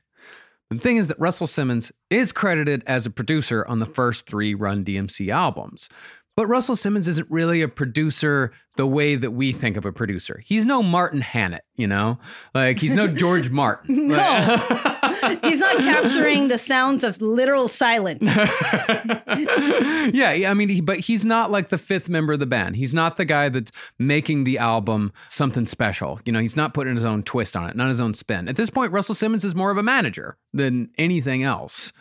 The 0.72 0.80
thing 0.80 0.98
is 0.98 1.08
that 1.08 1.20
Russell 1.20 1.46
Simmons 1.48 1.92
is 2.10 2.32
credited 2.32 2.84
as 2.88 3.06
a 3.06 3.12
producer 3.12 3.64
on 3.68 3.80
the 3.80 3.86
first 3.86 4.26
three 4.26 4.56
Run 4.56 4.84
DMC 4.84 5.30
albums. 5.32 5.90
But 6.36 6.48
Russell 6.48 6.76
Simmons 6.76 7.08
isn't 7.08 7.32
really 7.32 7.62
a 7.62 7.70
producer 7.70 8.52
the 8.76 8.86
way 8.86 9.16
that 9.16 9.32
we 9.32 9.54
think 9.54 9.78
of 9.78 9.86
a 9.86 9.94
producer. 9.94 10.42
He's 10.44 10.66
no 10.66 10.84
Martin 10.84 11.22
Hannett, 11.22 11.64
you 11.76 11.88
know? 11.88 12.20
Like, 12.54 12.80
he's 12.80 12.94
no 12.94 13.08
George 13.16 13.50
Martin. 13.50 14.10
No. 14.10 14.18
He's 15.44 15.60
not 15.60 15.78
capturing 15.78 16.50
the 16.50 16.58
sounds 16.58 17.04
of 17.04 17.20
literal 17.22 17.68
silence. 17.68 18.24
yeah, 18.24 20.34
yeah, 20.34 20.52
I 20.52 20.54
mean, 20.54 20.70
he, 20.70 20.82
but 20.82 21.00
he's 21.00 21.26
not 21.26 21.52
like 21.52 21.70
the 21.70 21.78
fifth 21.78 22.10
member 22.10 22.34
of 22.34 22.40
the 22.40 22.46
band. 22.46 22.76
He's 22.76 22.94
not 22.94 23.18
the 23.18 23.26
guy 23.26 23.50
that's 23.50 23.72
making 23.98 24.44
the 24.44 24.60
album 24.60 25.14
something 25.30 25.66
special. 25.66 26.20
You 26.26 26.34
know, 26.34 26.40
he's 26.40 26.56
not 26.56 26.74
putting 26.74 26.96
his 26.96 27.06
own 27.06 27.24
twist 27.24 27.56
on 27.56 27.70
it, 27.70 27.76
not 27.76 27.88
his 27.88 28.02
own 28.02 28.14
spin. 28.14 28.48
At 28.48 28.56
this 28.56 28.70
point, 28.70 28.92
Russell 28.92 29.16
Simmons 29.16 29.46
is 29.46 29.56
more 29.56 29.72
of 29.72 29.78
a 29.78 29.84
manager 29.84 30.38
than 30.54 30.90
anything 30.98 31.44
else. 31.44 31.92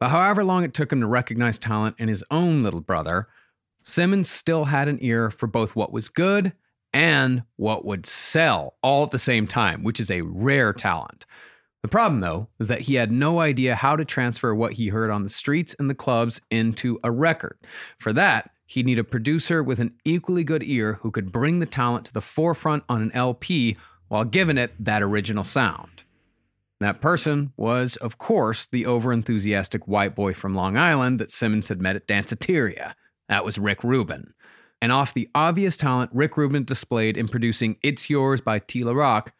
But 0.00 0.08
however 0.08 0.42
long 0.42 0.64
it 0.64 0.74
took 0.74 0.90
him 0.90 1.00
to 1.00 1.06
recognize 1.06 1.58
talent 1.58 1.96
in 1.98 2.08
his 2.08 2.24
own 2.30 2.64
little 2.64 2.80
brother, 2.80 3.28
Simmons 3.84 4.30
still 4.30 4.64
had 4.64 4.88
an 4.88 4.98
ear 5.00 5.30
for 5.30 5.46
both 5.46 5.76
what 5.76 5.92
was 5.92 6.08
good 6.08 6.52
and 6.92 7.42
what 7.56 7.84
would 7.84 8.06
sell 8.06 8.74
all 8.82 9.04
at 9.04 9.10
the 9.10 9.18
same 9.18 9.46
time, 9.46 9.82
which 9.82 10.00
is 10.00 10.10
a 10.10 10.22
rare 10.22 10.72
talent. 10.72 11.26
The 11.82 11.88
problem, 11.88 12.20
though, 12.20 12.48
is 12.58 12.68
that 12.68 12.82
he 12.82 12.94
had 12.94 13.12
no 13.12 13.40
idea 13.40 13.74
how 13.74 13.94
to 13.94 14.06
transfer 14.06 14.54
what 14.54 14.74
he 14.74 14.88
heard 14.88 15.10
on 15.10 15.22
the 15.22 15.28
streets 15.28 15.76
and 15.78 15.90
the 15.90 15.94
clubs 15.94 16.40
into 16.50 16.98
a 17.04 17.10
record. 17.10 17.58
For 17.98 18.12
that, 18.14 18.52
he'd 18.64 18.86
need 18.86 18.98
a 18.98 19.04
producer 19.04 19.62
with 19.62 19.80
an 19.80 19.94
equally 20.04 20.44
good 20.44 20.62
ear 20.62 20.94
who 21.02 21.10
could 21.10 21.30
bring 21.30 21.58
the 21.58 21.66
talent 21.66 22.06
to 22.06 22.12
the 22.14 22.22
forefront 22.22 22.84
on 22.88 23.02
an 23.02 23.12
LP 23.12 23.76
while 24.08 24.24
giving 24.24 24.56
it 24.56 24.72
that 24.78 25.02
original 25.02 25.44
sound. 25.44 26.04
That 26.80 27.00
person 27.00 27.52
was, 27.56 27.96
of 27.96 28.18
course, 28.18 28.66
the 28.66 28.84
overenthusiastic 28.84 29.86
white 29.86 30.14
boy 30.14 30.32
from 30.32 30.54
Long 30.54 30.76
Island 30.76 31.18
that 31.18 31.30
Simmons 31.30 31.68
had 31.68 31.80
met 31.80 31.96
at 31.96 32.06
Danceteria. 32.06 32.94
That 33.28 33.44
was 33.44 33.58
Rick 33.58 33.82
Rubin. 33.84 34.34
And 34.82 34.92
off 34.92 35.14
the 35.14 35.28
obvious 35.34 35.76
talent 35.76 36.10
Rick 36.12 36.36
Rubin 36.36 36.64
displayed 36.64 37.16
in 37.16 37.28
producing 37.28 37.76
It's 37.82 38.10
Yours 38.10 38.40
by 38.40 38.58
T 38.58 38.84
La 38.84 38.92
Rock, 38.92 39.32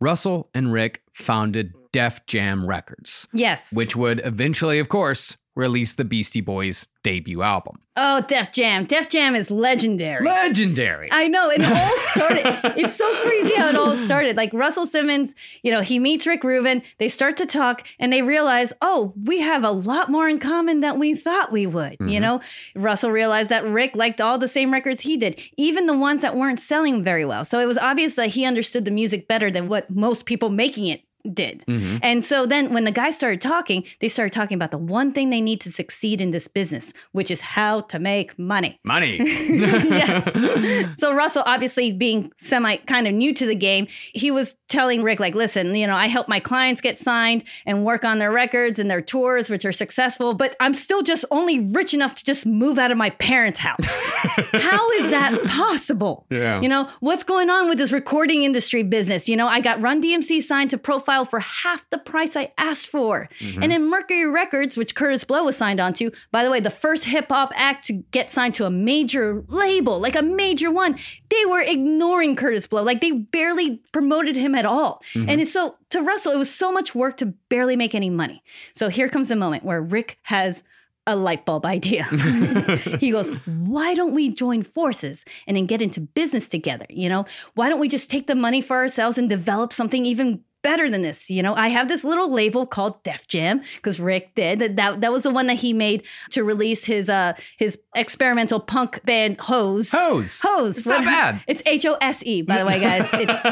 Russell 0.00 0.50
and 0.54 0.72
Rick 0.72 1.02
founded 1.12 1.72
Def 1.92 2.24
Jam 2.26 2.66
Records, 2.66 3.26
Yes. 3.32 3.72
which 3.72 3.94
would 3.96 4.20
eventually, 4.24 4.78
of 4.78 4.88
course, 4.88 5.36
released 5.54 5.96
the 5.96 6.04
Beastie 6.04 6.40
Boys' 6.40 6.88
debut 7.02 7.42
album. 7.42 7.78
Oh, 7.94 8.22
Def 8.22 8.52
Jam. 8.52 8.86
Def 8.86 9.10
Jam 9.10 9.34
is 9.34 9.50
legendary. 9.50 10.24
Legendary. 10.24 11.10
I 11.12 11.28
know. 11.28 11.50
It 11.50 11.62
all 11.64 11.98
started. 11.98 12.78
it's 12.78 12.96
so 12.96 13.22
crazy 13.22 13.54
how 13.54 13.68
it 13.68 13.76
all 13.76 13.96
started. 13.96 14.34
Like 14.34 14.50
Russell 14.54 14.86
Simmons, 14.86 15.34
you 15.62 15.70
know, 15.70 15.82
he 15.82 15.98
meets 15.98 16.26
Rick 16.26 16.42
Rubin. 16.42 16.82
They 16.98 17.08
start 17.08 17.36
to 17.36 17.46
talk 17.46 17.86
and 17.98 18.10
they 18.10 18.22
realize, 18.22 18.72
oh, 18.80 19.12
we 19.22 19.40
have 19.40 19.62
a 19.62 19.70
lot 19.70 20.10
more 20.10 20.26
in 20.26 20.38
common 20.38 20.80
than 20.80 20.98
we 20.98 21.14
thought 21.14 21.52
we 21.52 21.66
would. 21.66 21.96
You 22.00 22.06
mm-hmm. 22.06 22.22
know, 22.22 22.40
Russell 22.74 23.10
realized 23.10 23.50
that 23.50 23.66
Rick 23.66 23.94
liked 23.94 24.22
all 24.22 24.38
the 24.38 24.48
same 24.48 24.72
records 24.72 25.02
he 25.02 25.18
did, 25.18 25.38
even 25.58 25.84
the 25.84 25.96
ones 25.96 26.22
that 26.22 26.34
weren't 26.34 26.60
selling 26.60 27.04
very 27.04 27.26
well. 27.26 27.44
So 27.44 27.60
it 27.60 27.66
was 27.66 27.76
obvious 27.76 28.14
that 28.14 28.30
he 28.30 28.46
understood 28.46 28.86
the 28.86 28.90
music 28.90 29.28
better 29.28 29.50
than 29.50 29.68
what 29.68 29.90
most 29.90 30.24
people 30.24 30.48
making 30.48 30.86
it 30.86 31.02
did. 31.32 31.64
Mm-hmm. 31.66 31.98
And 32.02 32.24
so 32.24 32.46
then 32.46 32.72
when 32.72 32.84
the 32.84 32.90
guys 32.90 33.16
started 33.16 33.40
talking, 33.40 33.84
they 34.00 34.08
started 34.08 34.32
talking 34.32 34.54
about 34.54 34.70
the 34.70 34.78
one 34.78 35.12
thing 35.12 35.30
they 35.30 35.40
need 35.40 35.60
to 35.62 35.72
succeed 35.72 36.20
in 36.20 36.30
this 36.30 36.48
business, 36.48 36.92
which 37.12 37.30
is 37.30 37.40
how 37.40 37.82
to 37.82 37.98
make 37.98 38.38
money. 38.38 38.80
Money. 38.84 39.18
yes. 39.18 40.98
So 40.98 41.14
Russell, 41.14 41.42
obviously 41.46 41.92
being 41.92 42.32
semi 42.36 42.76
kind 42.76 43.06
of 43.06 43.14
new 43.14 43.32
to 43.34 43.46
the 43.46 43.54
game, 43.54 43.86
he 44.12 44.30
was 44.30 44.56
telling 44.68 45.02
Rick, 45.02 45.20
like, 45.20 45.34
listen, 45.34 45.74
you 45.74 45.86
know, 45.86 45.96
I 45.96 46.08
help 46.08 46.28
my 46.28 46.40
clients 46.40 46.80
get 46.80 46.98
signed 46.98 47.44
and 47.66 47.84
work 47.84 48.04
on 48.04 48.18
their 48.18 48.32
records 48.32 48.78
and 48.78 48.90
their 48.90 49.02
tours, 49.02 49.50
which 49.50 49.64
are 49.64 49.72
successful, 49.72 50.34
but 50.34 50.56
I'm 50.60 50.74
still 50.74 51.02
just 51.02 51.24
only 51.30 51.60
rich 51.60 51.94
enough 51.94 52.14
to 52.16 52.24
just 52.24 52.46
move 52.46 52.78
out 52.78 52.90
of 52.90 52.98
my 52.98 53.10
parents' 53.10 53.58
house. 53.58 53.84
How 53.84 54.90
is 54.92 55.10
that 55.10 55.44
possible? 55.46 56.26
Yeah. 56.30 56.60
You 56.60 56.68
know, 56.68 56.88
what's 57.00 57.24
going 57.24 57.50
on 57.50 57.68
with 57.68 57.78
this 57.78 57.92
recording 57.92 58.44
industry 58.44 58.82
business? 58.82 59.28
You 59.28 59.36
know, 59.36 59.46
I 59.46 59.60
got 59.60 59.80
Run 59.80 60.02
DMC 60.02 60.42
signed 60.42 60.70
to 60.70 60.78
Profile 60.78 61.11
for 61.24 61.40
half 61.40 61.88
the 61.90 61.98
price 61.98 62.36
I 62.36 62.52
asked 62.58 62.86
for. 62.86 63.28
Mm-hmm. 63.38 63.62
And 63.62 63.72
then 63.72 63.88
Mercury 63.88 64.26
Records, 64.26 64.76
which 64.76 64.94
Kurtis 64.94 65.26
Blow 65.26 65.44
was 65.44 65.56
signed 65.56 65.80
onto, 65.80 66.10
by 66.30 66.42
the 66.44 66.50
way, 66.50 66.60
the 66.60 66.70
first 66.70 67.04
hip 67.04 67.26
hop 67.28 67.52
act 67.54 67.86
to 67.86 67.92
get 67.92 68.30
signed 68.30 68.54
to 68.54 68.66
a 68.66 68.70
major 68.70 69.44
label, 69.48 70.00
like 70.00 70.16
a 70.16 70.22
major 70.22 70.70
one, 70.70 70.98
they 71.28 71.44
were 71.46 71.60
ignoring 71.60 72.36
Kurtis 72.36 72.68
Blow. 72.68 72.82
Like 72.82 73.00
they 73.00 73.12
barely 73.12 73.82
promoted 73.92 74.36
him 74.36 74.54
at 74.54 74.66
all. 74.66 75.02
Mm-hmm. 75.14 75.28
And 75.28 75.48
so 75.48 75.76
to 75.90 76.00
Russell, 76.00 76.32
it 76.32 76.38
was 76.38 76.52
so 76.52 76.72
much 76.72 76.94
work 76.94 77.16
to 77.18 77.26
barely 77.48 77.76
make 77.76 77.94
any 77.94 78.10
money. 78.10 78.42
So 78.74 78.88
here 78.88 79.08
comes 79.08 79.28
the 79.28 79.36
moment 79.36 79.64
where 79.64 79.80
Rick 79.80 80.18
has 80.22 80.62
a 81.06 81.16
light 81.16 81.44
bulb 81.44 81.66
idea. 81.66 82.04
he 83.00 83.10
goes, 83.10 83.28
Why 83.46 83.94
don't 83.94 84.14
we 84.14 84.30
join 84.30 84.62
forces 84.62 85.24
and 85.46 85.56
then 85.56 85.66
get 85.66 85.82
into 85.82 86.00
business 86.00 86.48
together? 86.48 86.86
You 86.88 87.08
know, 87.08 87.26
why 87.54 87.68
don't 87.68 87.80
we 87.80 87.88
just 87.88 88.10
take 88.10 88.26
the 88.26 88.34
money 88.34 88.60
for 88.60 88.76
ourselves 88.76 89.18
and 89.18 89.28
develop 89.28 89.72
something 89.72 90.06
even 90.06 90.40
better 90.62 90.90
than 90.90 91.02
this? 91.02 91.30
You 91.30 91.42
know, 91.42 91.54
I 91.54 91.68
have 91.68 91.88
this 91.88 92.04
little 92.04 92.32
label 92.32 92.66
called 92.66 93.02
Def 93.02 93.26
Jam 93.28 93.62
because 93.76 94.00
Rick 94.00 94.34
did 94.34 94.76
that, 94.76 95.00
that. 95.00 95.12
Was 95.12 95.24
the 95.24 95.30
one 95.30 95.46
that 95.48 95.58
he 95.58 95.74
made 95.74 96.04
to 96.30 96.42
release 96.42 96.86
his 96.86 97.10
uh 97.10 97.34
his 97.58 97.78
experimental 97.94 98.60
punk 98.60 99.04
band 99.04 99.38
Hose. 99.40 99.90
Hose. 99.90 100.40
Hose. 100.40 100.78
It's 100.78 100.86
not 100.86 101.04
bad. 101.04 101.42
It's 101.46 101.62
H 101.66 101.84
O 101.84 101.96
S 102.00 102.24
E, 102.24 102.42
by 102.42 102.58
the 102.58 102.64
way, 102.64 102.80
guys. 102.80 103.08
It's 103.12 103.44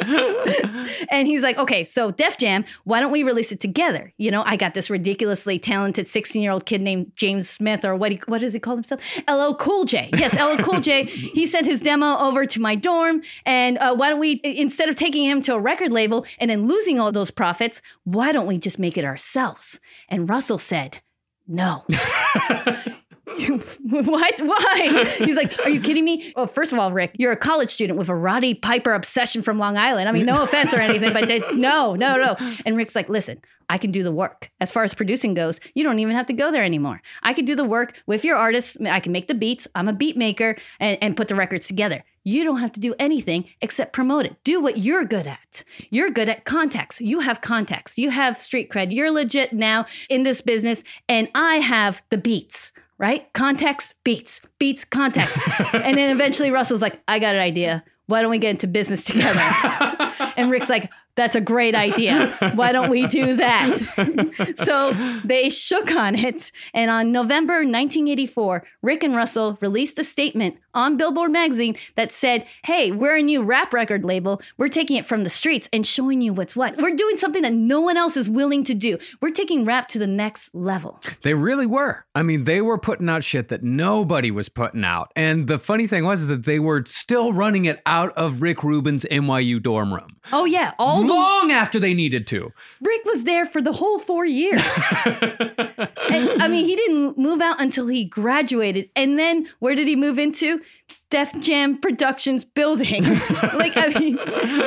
and 1.10 1.26
he's 1.26 1.42
like, 1.42 1.58
okay, 1.58 1.84
so 1.84 2.10
Def 2.10 2.36
Jam, 2.38 2.64
why 2.84 3.00
don't 3.00 3.12
we 3.12 3.22
release 3.22 3.52
it 3.52 3.60
together? 3.60 4.12
You 4.18 4.30
know, 4.30 4.42
I 4.44 4.56
got 4.56 4.74
this 4.74 4.90
ridiculously 4.90 5.58
talented 5.58 6.08
16 6.08 6.42
year 6.42 6.52
old 6.52 6.66
kid 6.66 6.80
named 6.80 7.12
James 7.16 7.48
Smith, 7.48 7.84
or 7.84 7.94
what 7.94 8.12
he, 8.12 8.20
what 8.26 8.40
does 8.40 8.52
he 8.52 8.60
call 8.60 8.76
himself? 8.76 9.00
LL 9.28 9.54
Cool 9.54 9.84
J. 9.84 10.10
Yes, 10.16 10.34
LL 10.34 10.62
Cool 10.62 10.80
J. 10.80 11.04
He 11.30 11.46
sent 11.46 11.66
his 11.66 11.80
demo 11.80 12.18
over 12.18 12.44
to 12.46 12.60
my 12.60 12.74
dorm, 12.74 13.22
and 13.46 13.78
uh, 13.78 13.94
why 13.94 14.10
don't 14.10 14.18
we, 14.18 14.40
instead 14.42 14.88
of 14.88 14.96
taking 14.96 15.24
him 15.24 15.40
to 15.42 15.54
a 15.54 15.58
record 15.58 15.92
label 15.92 16.26
and 16.40 16.50
in 16.50 16.66
losing 16.66 16.98
all 16.98 17.12
those 17.12 17.30
profits, 17.30 17.80
why 18.04 18.32
don't 18.32 18.46
we 18.46 18.58
just 18.58 18.78
make 18.78 18.98
it 18.98 19.04
ourselves? 19.04 19.78
And 20.08 20.28
Russell 20.28 20.58
said, 20.58 21.00
no. 21.46 21.84
What? 23.82 24.40
Why? 24.40 25.14
He's 25.18 25.36
like, 25.36 25.58
Are 25.60 25.70
you 25.70 25.80
kidding 25.80 26.04
me? 26.04 26.32
Well, 26.36 26.46
first 26.46 26.72
of 26.72 26.78
all, 26.78 26.92
Rick, 26.92 27.16
you're 27.18 27.32
a 27.32 27.36
college 27.36 27.70
student 27.70 27.98
with 27.98 28.08
a 28.08 28.14
Roddy 28.14 28.54
Piper 28.54 28.92
obsession 28.92 29.42
from 29.42 29.58
Long 29.58 29.76
Island. 29.76 30.08
I 30.08 30.12
mean, 30.12 30.26
no 30.26 30.42
offense 30.42 30.72
or 30.72 30.78
anything, 30.78 31.12
but 31.12 31.28
they, 31.28 31.40
no, 31.54 31.94
no, 31.94 32.16
no. 32.16 32.36
And 32.64 32.76
Rick's 32.76 32.94
like, 32.94 33.08
Listen, 33.08 33.40
I 33.68 33.78
can 33.78 33.90
do 33.90 34.02
the 34.02 34.12
work. 34.12 34.50
As 34.60 34.72
far 34.72 34.84
as 34.84 34.94
producing 34.94 35.34
goes, 35.34 35.60
you 35.74 35.84
don't 35.84 35.98
even 35.98 36.16
have 36.16 36.26
to 36.26 36.32
go 36.32 36.50
there 36.50 36.64
anymore. 36.64 37.02
I 37.22 37.32
can 37.32 37.44
do 37.44 37.54
the 37.54 37.64
work 37.64 38.00
with 38.06 38.24
your 38.24 38.36
artists. 38.36 38.76
I 38.80 39.00
can 39.00 39.12
make 39.12 39.28
the 39.28 39.34
beats. 39.34 39.68
I'm 39.74 39.88
a 39.88 39.92
beat 39.92 40.16
maker 40.16 40.56
and, 40.78 40.98
and 41.00 41.16
put 41.16 41.28
the 41.28 41.34
records 41.34 41.66
together. 41.66 42.04
You 42.24 42.44
don't 42.44 42.58
have 42.58 42.72
to 42.72 42.80
do 42.80 42.94
anything 42.98 43.46
except 43.62 43.92
promote 43.92 44.26
it. 44.26 44.36
Do 44.44 44.60
what 44.60 44.78
you're 44.78 45.04
good 45.04 45.26
at. 45.26 45.64
You're 45.90 46.10
good 46.10 46.28
at 46.28 46.44
contacts. 46.44 47.00
You 47.00 47.20
have 47.20 47.40
contacts. 47.40 47.96
You 47.96 48.10
have 48.10 48.40
street 48.40 48.70
cred. 48.70 48.92
You're 48.94 49.10
legit 49.10 49.52
now 49.52 49.86
in 50.08 50.24
this 50.24 50.40
business, 50.40 50.84
and 51.08 51.28
I 51.34 51.56
have 51.56 52.02
the 52.10 52.18
beats 52.18 52.72
right? 53.00 53.32
Context, 53.32 53.94
beats, 54.04 54.42
beats, 54.58 54.84
context. 54.84 55.36
and 55.74 55.96
then 55.96 56.14
eventually 56.14 56.50
Russell's 56.50 56.82
like, 56.82 57.00
I 57.08 57.18
got 57.18 57.34
an 57.34 57.40
idea. 57.40 57.82
Why 58.06 58.20
don't 58.20 58.30
we 58.30 58.38
get 58.38 58.50
into 58.50 58.66
business 58.66 59.04
together? 59.04 59.40
and 60.36 60.50
Rick's 60.50 60.68
like, 60.68 60.90
that's 61.16 61.34
a 61.34 61.40
great 61.40 61.74
idea. 61.74 62.36
Why 62.54 62.72
don't 62.72 62.90
we 62.90 63.06
do 63.06 63.36
that? 63.36 64.54
so 64.64 64.92
they 65.24 65.50
shook 65.50 65.90
on 65.90 66.14
it. 66.14 66.52
And 66.72 66.90
on 66.90 67.12
November 67.12 67.54
1984, 67.54 68.64
Rick 68.82 69.02
and 69.02 69.16
Russell 69.16 69.58
released 69.60 69.98
a 69.98 70.04
statement 70.04 70.56
on 70.74 70.96
Billboard 70.96 71.32
magazine 71.32 71.76
that 71.96 72.12
said, 72.12 72.46
Hey, 72.64 72.90
we're 72.90 73.16
a 73.16 73.22
new 73.22 73.42
rap 73.42 73.72
record 73.72 74.04
label. 74.04 74.40
We're 74.56 74.68
taking 74.68 74.96
it 74.96 75.06
from 75.06 75.24
the 75.24 75.30
streets 75.30 75.68
and 75.72 75.86
showing 75.86 76.20
you 76.20 76.32
what's 76.32 76.56
what. 76.56 76.76
We're 76.80 76.94
doing 76.96 77.16
something 77.16 77.42
that 77.42 77.52
no 77.52 77.80
one 77.80 77.96
else 77.96 78.16
is 78.16 78.28
willing 78.28 78.64
to 78.64 78.74
do. 78.74 78.98
We're 79.20 79.30
taking 79.30 79.64
rap 79.64 79.88
to 79.88 79.98
the 79.98 80.06
next 80.06 80.54
level. 80.54 81.00
They 81.22 81.34
really 81.34 81.66
were. 81.66 82.04
I 82.14 82.22
mean, 82.22 82.44
they 82.44 82.60
were 82.60 82.78
putting 82.78 83.08
out 83.08 83.24
shit 83.24 83.48
that 83.48 83.62
nobody 83.62 84.30
was 84.30 84.48
putting 84.48 84.84
out. 84.84 85.12
And 85.16 85.46
the 85.46 85.58
funny 85.58 85.86
thing 85.86 86.04
was 86.04 86.22
is 86.22 86.26
that 86.28 86.44
they 86.44 86.58
were 86.58 86.84
still 86.86 87.32
running 87.32 87.64
it 87.64 87.80
out 87.86 88.16
of 88.16 88.42
Rick 88.42 88.62
Rubin's 88.62 89.04
NYU 89.10 89.62
dorm 89.62 89.92
room. 89.92 90.16
Oh, 90.32 90.44
yeah. 90.44 90.72
All 90.78 91.02
the 91.02 91.14
Long 91.14 91.50
after 91.50 91.80
they 91.80 91.94
needed 91.94 92.26
to. 92.28 92.52
Rick 92.80 93.04
was 93.04 93.24
there 93.24 93.46
for 93.46 93.60
the 93.60 93.72
whole 93.72 93.98
four 93.98 94.24
years. 94.24 94.60
and, 95.06 96.42
I 96.42 96.48
mean, 96.48 96.64
he 96.64 96.76
didn't 96.76 97.18
move 97.18 97.40
out 97.40 97.60
until 97.60 97.86
he 97.86 98.04
graduated. 98.04 98.90
And 98.94 99.18
then 99.18 99.48
where 99.58 99.74
did 99.74 99.88
he 99.88 99.96
move 99.96 100.18
into? 100.18 100.59
Def 101.10 101.38
Jam 101.40 101.78
Productions 101.78 102.44
building. 102.44 103.02
like, 103.54 103.76
I 103.76 103.92
mean, 103.98 104.16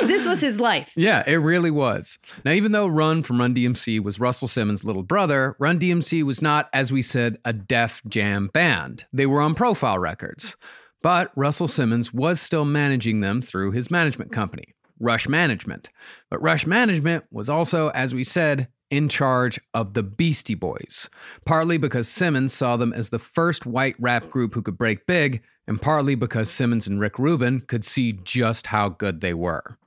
this 0.06 0.26
was 0.26 0.40
his 0.40 0.60
life. 0.60 0.92
Yeah, 0.94 1.22
it 1.26 1.36
really 1.36 1.70
was. 1.70 2.18
Now, 2.44 2.52
even 2.52 2.72
though 2.72 2.86
Run 2.86 3.22
from 3.22 3.40
Run 3.40 3.54
DMC 3.54 4.02
was 4.02 4.20
Russell 4.20 4.48
Simmons' 4.48 4.84
little 4.84 5.02
brother, 5.02 5.56
Run 5.58 5.80
DMC 5.80 6.22
was 6.22 6.42
not, 6.42 6.68
as 6.72 6.92
we 6.92 7.02
said, 7.02 7.38
a 7.44 7.52
Def 7.52 8.02
Jam 8.06 8.50
band. 8.52 9.06
They 9.12 9.26
were 9.26 9.40
on 9.40 9.54
Profile 9.54 9.98
Records. 9.98 10.56
But 11.02 11.30
Russell 11.36 11.68
Simmons 11.68 12.14
was 12.14 12.40
still 12.40 12.64
managing 12.64 13.20
them 13.20 13.42
through 13.42 13.72
his 13.72 13.90
management 13.90 14.32
company, 14.32 14.74
Rush 14.98 15.28
Management. 15.28 15.90
But 16.30 16.40
Rush 16.40 16.66
Management 16.66 17.24
was 17.30 17.50
also, 17.50 17.90
as 17.90 18.14
we 18.14 18.24
said, 18.24 18.68
in 18.90 19.08
charge 19.08 19.60
of 19.74 19.94
the 19.94 20.02
Beastie 20.02 20.54
Boys, 20.54 21.10
partly 21.44 21.76
because 21.76 22.08
Simmons 22.08 22.54
saw 22.54 22.76
them 22.76 22.92
as 22.92 23.10
the 23.10 23.18
first 23.18 23.66
white 23.66 23.96
rap 23.98 24.30
group 24.30 24.54
who 24.54 24.62
could 24.62 24.78
break 24.78 25.04
big, 25.06 25.42
and 25.66 25.80
partly 25.80 26.14
because 26.14 26.50
Simmons 26.50 26.86
and 26.86 27.00
Rick 27.00 27.18
Rubin 27.18 27.62
could 27.62 27.84
see 27.84 28.12
just 28.12 28.68
how 28.68 28.88
good 28.88 29.20
they 29.20 29.34
were. 29.34 29.78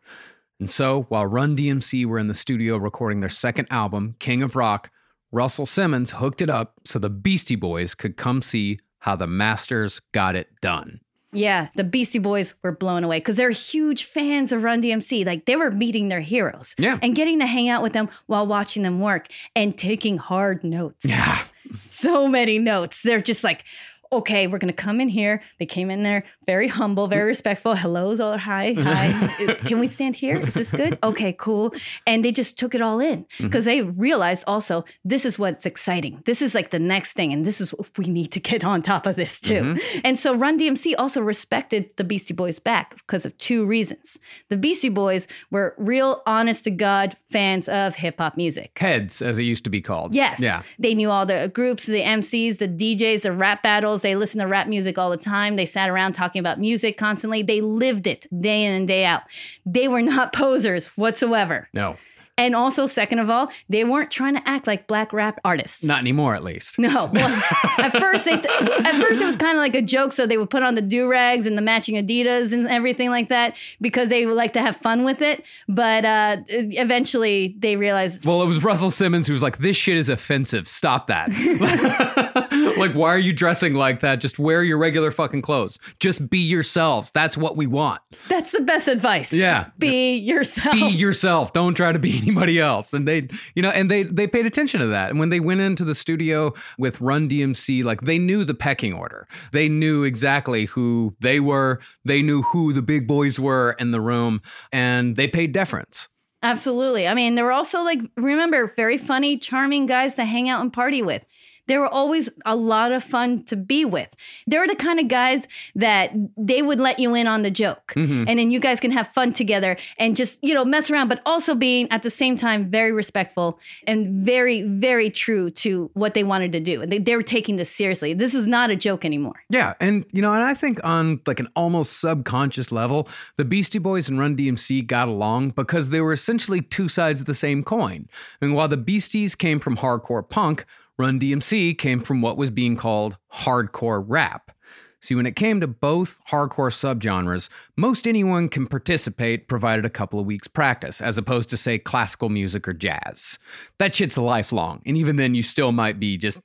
And 0.60 0.70
so, 0.70 1.04
while 1.10 1.28
Run 1.28 1.56
DMC 1.56 2.06
were 2.06 2.18
in 2.18 2.28
the 2.28 2.34
studio 2.34 2.78
recording 2.78 3.20
their 3.20 3.30
second 3.30 3.68
album, 3.70 4.16
King 4.20 4.42
of 4.42 4.56
Rock, 4.56 4.90
Russell 5.32 5.66
Simmons 5.66 6.12
hooked 6.12 6.42
it 6.42 6.50
up 6.50 6.74
so 6.84 6.98
the 6.98 7.10
Beastie 7.10 7.56
Boys 7.56 7.94
could 7.94 8.18
come 8.18 8.42
see 8.42 8.80
how 9.00 9.16
the 9.16 9.28
Masters 9.28 10.02
got 10.13 10.36
it 10.36 10.50
done. 10.62 11.02
Yeah, 11.34 11.68
the 11.76 11.84
Beastie 11.84 12.20
Boys 12.20 12.56
were 12.63 12.72
blown 12.72 13.04
away 13.04 13.20
because 13.20 13.36
they're 13.36 13.52
huge 13.52 14.06
fans 14.06 14.52
of 14.52 14.63
Run 14.63 14.82
DMC. 14.82 15.26
Like 15.26 15.46
they 15.46 15.56
were 15.56 15.70
meeting 15.70 16.08
their 16.08 16.22
heroes. 16.22 16.74
Yeah. 16.78 16.98
And 17.02 17.16
getting 17.16 17.40
to 17.40 17.46
hang 17.46 17.70
out 17.70 17.84
with 17.84 17.94
them 17.94 18.10
while 18.26 18.48
watching 18.48 18.84
them 18.84 19.00
work 19.02 19.28
and 19.56 19.78
taking 19.78 20.18
hard 20.18 20.63
notes. 20.63 21.06
Yeah. 21.06 21.44
so 21.90 22.28
many 22.28 22.58
notes. 22.60 23.04
They're 23.04 23.22
just 23.22 23.44
like, 23.44 23.66
okay, 24.12 24.48
we're 24.48 24.58
gonna 24.58 24.74
come 24.74 25.02
in 25.02 25.10
here. 25.10 25.41
They 25.60 25.65
came 25.65 25.89
in 25.89 26.04
there 26.04 26.24
very 26.46 26.67
humble, 26.67 27.08
very 27.08 27.26
mm. 27.26 27.28
respectful. 27.28 27.76
Hellos 27.76 28.20
or 28.20 28.38
hi, 28.38 28.74
hi. 28.78 29.56
Can 29.65 29.80
we 29.80 29.88
stand 29.88 30.15
here? 30.15 30.39
Is 30.39 30.54
this 30.54 30.72
good? 30.72 30.98
Okay, 31.08 31.34
cool. 31.38 31.74
And 32.06 32.26
they 32.26 32.32
just 32.32 32.58
took 32.58 32.76
it 32.76 32.82
all 32.82 33.00
in 33.00 33.24
mm-hmm. 33.24 33.46
because 33.46 33.65
they 33.65 33.82
realized 33.82 34.43
also 34.46 34.84
this 35.06 35.26
is 35.26 35.39
what's 35.39 35.65
exciting. 35.65 36.22
This 36.26 36.41
is 36.41 36.54
like 36.54 36.72
the 36.72 36.80
next 36.80 37.13
thing, 37.13 37.32
and 37.32 37.46
this 37.46 37.62
is 37.62 37.72
what 37.72 37.98
we 37.98 38.08
need 38.08 38.32
to 38.34 38.39
get 38.39 38.63
on 38.63 38.82
top 38.82 39.06
of 39.06 39.15
this 39.15 39.39
too. 39.39 39.62
Mm-hmm. 39.62 40.00
And 40.04 40.20
so 40.20 40.36
Run 40.36 40.60
DMC 40.60 40.96
also 40.98 41.22
respected 41.22 41.89
the 41.98 42.04
Beastie 42.04 42.34
Boys 42.34 42.60
back 42.60 42.96
because 42.98 43.26
of 43.26 43.38
two 43.38 43.65
reasons. 43.65 44.20
The 44.50 44.58
Beastie 44.58 44.89
Boys 44.89 45.28
were 45.50 45.76
real, 45.78 46.24
honest 46.26 46.63
to 46.65 46.72
God 46.72 47.15
fans 47.30 47.70
of 47.70 47.96
hip 47.96 48.15
hop 48.17 48.38
music. 48.38 48.78
Heads, 48.78 49.22
as 49.22 49.38
it 49.38 49.43
used 49.43 49.63
to 49.65 49.70
be 49.70 49.82
called. 49.82 50.13
Yes. 50.13 50.39
Yeah. 50.39 50.63
They 50.80 50.93
knew 50.93 51.10
all 51.10 51.26
the 51.26 51.52
groups, 51.54 51.86
the 51.86 52.02
MCs, 52.02 52.58
the 52.58 52.67
DJs, 52.67 53.22
the 53.22 53.32
rap 53.32 53.63
battles. 53.63 53.96
They 54.01 54.15
listened 54.15 54.41
to 54.41 54.47
rap 54.47 54.67
music 54.67 54.97
all 54.97 55.10
the 55.10 55.17
time. 55.17 55.55
They 55.55 55.65
sat 55.65 55.89
around 55.89 56.13
talking 56.13 56.39
about 56.39 56.60
music 56.60 56.97
constantly. 56.97 57.41
They 57.41 57.62
lived 57.62 58.07
it 58.07 58.25
day 58.41 58.63
in 58.63 58.73
and 58.73 58.88
day 58.88 59.05
out. 59.05 59.23
They 59.65 59.88
were 59.88 60.01
not 60.01 60.33
posers 60.33 60.88
whatsoever. 60.97 61.69
No. 61.73 61.97
And 62.38 62.56
also, 62.56 62.86
second 62.86 63.19
of 63.19 63.30
all, 63.30 63.50
they 63.67 63.84
weren't 63.84 64.12
trying 64.12 64.36
to 64.36 64.47
act 64.47 64.67
like 64.67 64.86
black 64.88 65.12
rap 65.12 65.39
artists. 65.43 65.84
Not 65.84 66.00
anymore, 66.00 66.36
at 66.36 66.43
least. 66.43 66.78
No. 66.78 67.06
Well, 67.12 67.43
at 67.80 67.91
first, 67.97 68.26
they 68.26 68.34
at 68.34 69.02
first 69.02 69.21
it 69.21 69.26
was 69.26 69.36
kind 69.38 69.58
of 69.58 69.62
like 69.62 69.73
a 69.76 69.82
joke. 69.82 70.13
So 70.13 70.28
they 70.28 70.38
would 70.38 70.50
put 70.50 70.62
on 70.63 70.76
the 70.76 70.82
do 70.82 71.08
rags 71.10 71.45
and 71.45 71.58
the 71.58 71.62
matching 71.62 71.95
Adidas 71.95 72.54
and 72.54 72.67
everything 72.67 73.10
like 73.10 73.30
that 73.30 73.56
because 73.82 74.10
they 74.10 74.26
would 74.26 74.36
like 74.36 74.54
to 74.54 74.62
have 74.62 74.78
fun 74.78 75.04
with 75.04 75.21
it. 75.21 75.43
But 75.67 76.06
uh, 76.06 76.38
eventually, 76.47 77.56
they 77.58 77.76
realized 77.76 78.26
Well, 78.26 78.41
it 78.41 78.47
was 78.47 78.63
Russell 78.63 78.91
Simmons 78.91 79.28
who 79.28 79.34
was 79.34 79.41
like, 79.41 79.58
"This 79.58 79.76
shit 79.76 79.97
is 79.97 80.10
offensive. 80.10 80.67
Stop 80.67 81.08
that. 81.08 81.30
like, 82.78 82.93
why 82.93 83.10
are 83.10 83.19
you 83.19 83.34
dressing 83.34 83.73
like 83.73 84.02
that? 84.02 84.19
Just 84.19 84.38
wear 84.39 84.63
your 84.63 84.78
regular 84.78 85.12
fucking 85.12 85.41
clothes. 85.41 85.80
Just 86.00 86.30
be 86.30 86.39
yourselves. 86.39 87.12
That's 87.12 87.36
what 87.38 87.58
we 87.58 87.67
want. 87.67 88.02
that's 88.30 88.52
the 88.52 88.62
best 88.62 88.88
advice. 88.88 89.34
Yeah. 89.34 89.69
Be 89.80 90.17
yourself. 90.17 90.73
Be 90.73 90.89
yourself. 90.89 91.54
Don't 91.54 91.73
try 91.73 91.91
to 91.91 92.00
be 92.00 92.12
anybody 92.28 92.60
else." 92.60 92.94
And 92.94 93.08
they, 93.08 93.28
you 93.56 93.62
know, 93.62 93.70
and 93.70 93.90
they 93.90 94.04
they 94.04 94.28
paid 94.28 94.46
attention 94.46 94.80
to 94.82 94.88
that. 94.88 95.10
And 95.10 95.20
when 95.20 95.30
they 95.30 95.40
went 95.40 95.62
into 95.62 95.84
the 95.84 95.96
studio 95.96 96.54
with 96.78 97.00
Run 97.02 97.30
DMC, 97.30 97.84
like 97.84 98.02
they 98.02 98.20
knew 98.20 98.44
the 98.44 98.54
pecking 98.54 98.94
order. 98.94 99.28
They 99.52 99.70
knew 99.70 100.04
exactly 100.04 100.66
who 100.66 101.16
they 101.20 101.40
were. 101.40 101.80
They 102.06 102.22
knew 102.22 102.42
who 102.42 102.74
the 102.74 102.82
big 102.82 103.08
boys 103.08 103.40
were 103.40 103.76
in 103.80 103.92
the 103.92 104.02
room, 104.02 104.42
and 104.72 105.16
they 105.16 105.28
paid 105.28 105.52
deference. 105.52 106.10
Absolutely. 106.44 107.08
I 107.08 107.16
mean, 107.16 107.36
they 107.36 107.42
were 107.42 107.52
also 107.52 107.82
like, 107.82 108.00
remember, 108.16 108.72
very 108.76 108.98
funny, 108.98 109.38
charming 109.38 109.88
guys 109.88 110.16
to 110.16 110.26
hang 110.26 110.48
out 110.50 110.62
and 110.62 110.72
party 110.72 111.02
with. 111.02 111.24
They 111.67 111.77
were 111.77 111.88
always 111.88 112.30
a 112.45 112.56
lot 112.56 112.91
of 112.91 113.03
fun 113.03 113.43
to 113.45 113.56
be 113.56 113.86
with. 113.86 114.10
They're 114.45 114.67
the 114.67 114.75
kind 114.75 114.99
of 114.99 115.08
guys 115.08 115.47
that 115.75 116.12
they 116.38 116.62
would 116.62 116.80
let 116.80 116.99
you 116.99 117.13
in 117.15 117.27
on 117.27 117.43
the 117.43 117.51
joke. 117.51 117.93
Mm-hmm. 117.95 118.25
And 118.27 118.39
then 118.39 118.51
you 118.51 118.60
guys 118.60 118.80
can 118.80 118.91
have 118.91 119.10
fun 119.10 119.34
together 119.34 119.77
and 119.97 120.15
just, 120.15 120.43
you 120.43 120.53
know, 120.53 120.65
mess 120.65 120.89
around, 120.89 121.08
but 121.08 121.21
also 121.25 121.56
being 121.56 121.91
at 121.91 122.03
the 122.03 122.10
same 122.10 122.38
time 122.38 122.69
very 122.69 122.91
respectful 122.91 123.60
and 123.86 124.23
very, 124.23 124.63
very 124.63 125.10
true 125.10 125.49
to 125.51 125.89
what 125.93 126.13
they 126.13 126.23
wanted 126.23 126.51
to 126.53 126.60
do. 126.60 126.82
And 126.82 126.91
they, 126.91 126.99
they 126.99 127.15
were 127.15 127.23
taking 127.23 127.58
this 127.58 127.69
seriously. 127.69 128.13
This 128.13 128.34
is 128.34 128.47
not 128.47 128.69
a 128.69 128.75
joke 128.75 129.06
anymore. 129.06 129.43
Yeah, 129.49 129.73
and 129.80 130.06
you 130.12 130.21
know, 130.21 130.34
and 130.34 130.43
I 130.43 130.53
think 130.53 130.80
on 130.84 131.21
like 131.25 131.39
an 131.39 131.47
almost 131.56 131.99
subconscious 131.99 132.71
level, 132.71 133.08
the 133.36 133.45
Beastie 133.45 133.80
Boys 133.80 134.10
and 134.10 134.19
Run 134.19 134.36
DMC 134.36 134.86
got 134.86 135.08
along 135.08 135.51
because 135.51 135.89
they 135.89 136.01
were 136.01 136.13
essentially 136.13 136.62
two 136.62 136.89
sides 136.89 137.21
of 137.21 137.27
the 137.27 137.34
same 137.34 137.63
coin. 137.63 138.08
I 138.41 138.45
mean, 138.45 138.56
while 138.56 138.67
the 138.67 138.77
Beasties 138.77 139.36
came 139.36 139.60
from 139.60 139.77
hardcore 139.77 140.27
punk, 140.27 140.65
Run 140.97 141.19
DMC 141.19 141.77
came 141.77 142.01
from 142.01 142.21
what 142.21 142.38
was 142.38 142.49
being 142.49 142.75
called 142.75 143.17
hardcore 143.31 144.03
rap. 144.05 144.51
See, 144.99 145.13
when 145.13 145.27
it 145.27 145.36
came 145.36 145.62
to 145.62 145.67
both 145.67 146.19
hardcore 146.31 146.71
subgenres, 146.73 147.49
most 147.75 148.07
anyone 148.07 148.49
can 148.49 148.65
participate 148.65 149.47
provided 149.47 149.86
a 149.86 149.91
couple 149.91 150.19
of 150.19 150.25
weeks 150.25 150.47
practice, 150.47 150.99
as 150.99 151.19
opposed 151.19 151.49
to, 151.49 151.57
say, 151.57 151.77
classical 151.77 152.29
music 152.29 152.67
or 152.67 152.73
jazz. 152.73 153.38
That 153.77 153.93
shit's 153.93 154.17
lifelong, 154.17 154.81
and 154.88 154.97
even 154.97 155.17
then, 155.17 155.36
you 155.36 155.43
still 155.43 155.71
might 155.71 155.99
be 155.99 156.17
just 156.17 156.41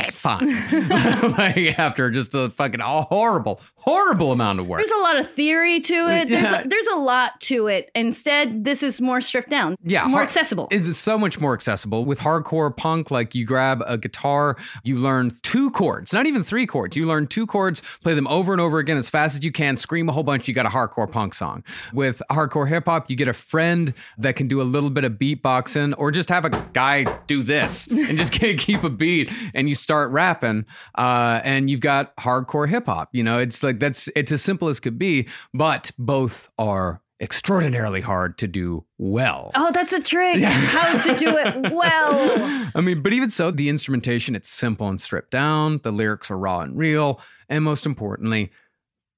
eh, 0.00 0.10
fine 0.10 0.46
like 1.38 1.78
after 1.78 2.10
just 2.10 2.34
a 2.34 2.50
fucking 2.50 2.80
horrible, 2.80 3.60
horrible 3.76 4.32
amount 4.32 4.60
of 4.60 4.66
work. 4.66 4.78
There's 4.80 4.90
a 4.90 5.02
lot 5.02 5.16
of 5.16 5.30
theory 5.32 5.80
to 5.80 5.94
it. 5.94 6.28
There's, 6.28 6.42
Yeah. 6.42 6.62
a, 6.62 6.68
there's 6.68 6.86
a 6.88 6.96
lot 6.96 7.40
to 7.42 7.66
it. 7.68 7.90
Instead, 7.94 8.64
this 8.64 8.82
is 8.82 9.00
more 9.00 9.20
stripped 9.20 9.50
down. 9.50 9.76
yeah, 9.84 10.02
More 10.04 10.18
har- 10.18 10.22
accessible. 10.22 10.68
It's 10.70 10.96
so 10.98 11.18
much 11.18 11.38
more 11.40 11.54
accessible 11.54 12.04
with 12.04 12.20
hardcore 12.20 12.74
punk. 12.76 13.10
Like 13.10 13.34
you 13.34 13.44
grab 13.44 13.82
a 13.86 13.96
guitar, 13.98 14.56
you 14.82 14.96
learn 14.98 15.36
two 15.42 15.70
chords, 15.70 16.12
not 16.12 16.26
even 16.26 16.42
three 16.42 16.66
chords. 16.66 16.96
You 16.96 17.06
learn 17.06 17.26
two 17.26 17.46
chords, 17.46 17.82
play 18.02 18.14
them 18.14 18.26
over 18.28 18.52
and 18.52 18.60
over 18.60 18.78
again 18.78 18.96
as 18.96 19.10
fast 19.10 19.34
as 19.36 19.44
you 19.44 19.52
can, 19.52 19.76
scream 19.76 20.08
a 20.08 20.12
whole 20.12 20.22
bunch. 20.22 20.48
You 20.48 20.54
got 20.54 20.66
a 20.66 20.70
hardcore 20.70 21.10
punk 21.10 21.34
song. 21.34 21.62
With 21.92 22.22
hardcore 22.30 22.68
hip 22.68 22.86
hop, 22.86 23.10
you 23.10 23.16
get 23.16 23.28
a 23.28 23.32
friend 23.32 23.94
that 24.18 24.36
can 24.36 24.48
do 24.48 24.60
a 24.60 24.64
little 24.64 24.90
bit 24.90 25.04
of 25.04 25.12
beatboxing, 25.12 25.94
or 25.98 26.10
just 26.10 26.28
have 26.28 26.44
a 26.44 26.50
guy 26.72 27.04
do 27.26 27.42
this 27.42 27.86
and 27.86 28.16
just 28.18 28.32
can't 28.32 28.58
keep 28.64 28.82
a 28.84 28.90
beat, 28.90 29.30
and 29.54 29.68
you 29.68 29.74
start 29.84 30.10
rapping, 30.10 30.64
uh, 30.96 31.40
and 31.44 31.68
you've 31.68 31.80
got 31.80 32.16
hardcore 32.16 32.68
hip 32.68 32.86
hop. 32.86 33.10
You 33.12 33.22
know, 33.22 33.38
it's 33.38 33.62
like 33.62 33.78
that's 33.78 34.08
it's 34.16 34.32
as 34.32 34.42
simple 34.42 34.68
as 34.68 34.80
could 34.80 34.98
be, 34.98 35.28
but 35.52 35.92
both 35.98 36.48
are 36.58 37.02
extraordinarily 37.20 38.00
hard 38.00 38.38
to 38.38 38.48
do 38.48 38.84
well. 38.98 39.52
Oh, 39.54 39.70
that's 39.72 39.92
a 39.92 40.00
trick. 40.00 40.42
How 40.42 41.00
to 41.00 41.14
do 41.14 41.36
it 41.36 41.72
well. 41.72 42.70
I 42.74 42.80
mean, 42.80 43.02
but 43.02 43.12
even 43.12 43.30
so, 43.30 43.50
the 43.50 43.68
instrumentation, 43.68 44.34
it's 44.34 44.50
simple 44.50 44.88
and 44.88 45.00
stripped 45.00 45.30
down. 45.30 45.80
The 45.82 45.92
lyrics 45.92 46.30
are 46.30 46.38
raw 46.38 46.60
and 46.60 46.76
real. 46.76 47.20
And 47.48 47.62
most 47.62 47.86
importantly, 47.86 48.50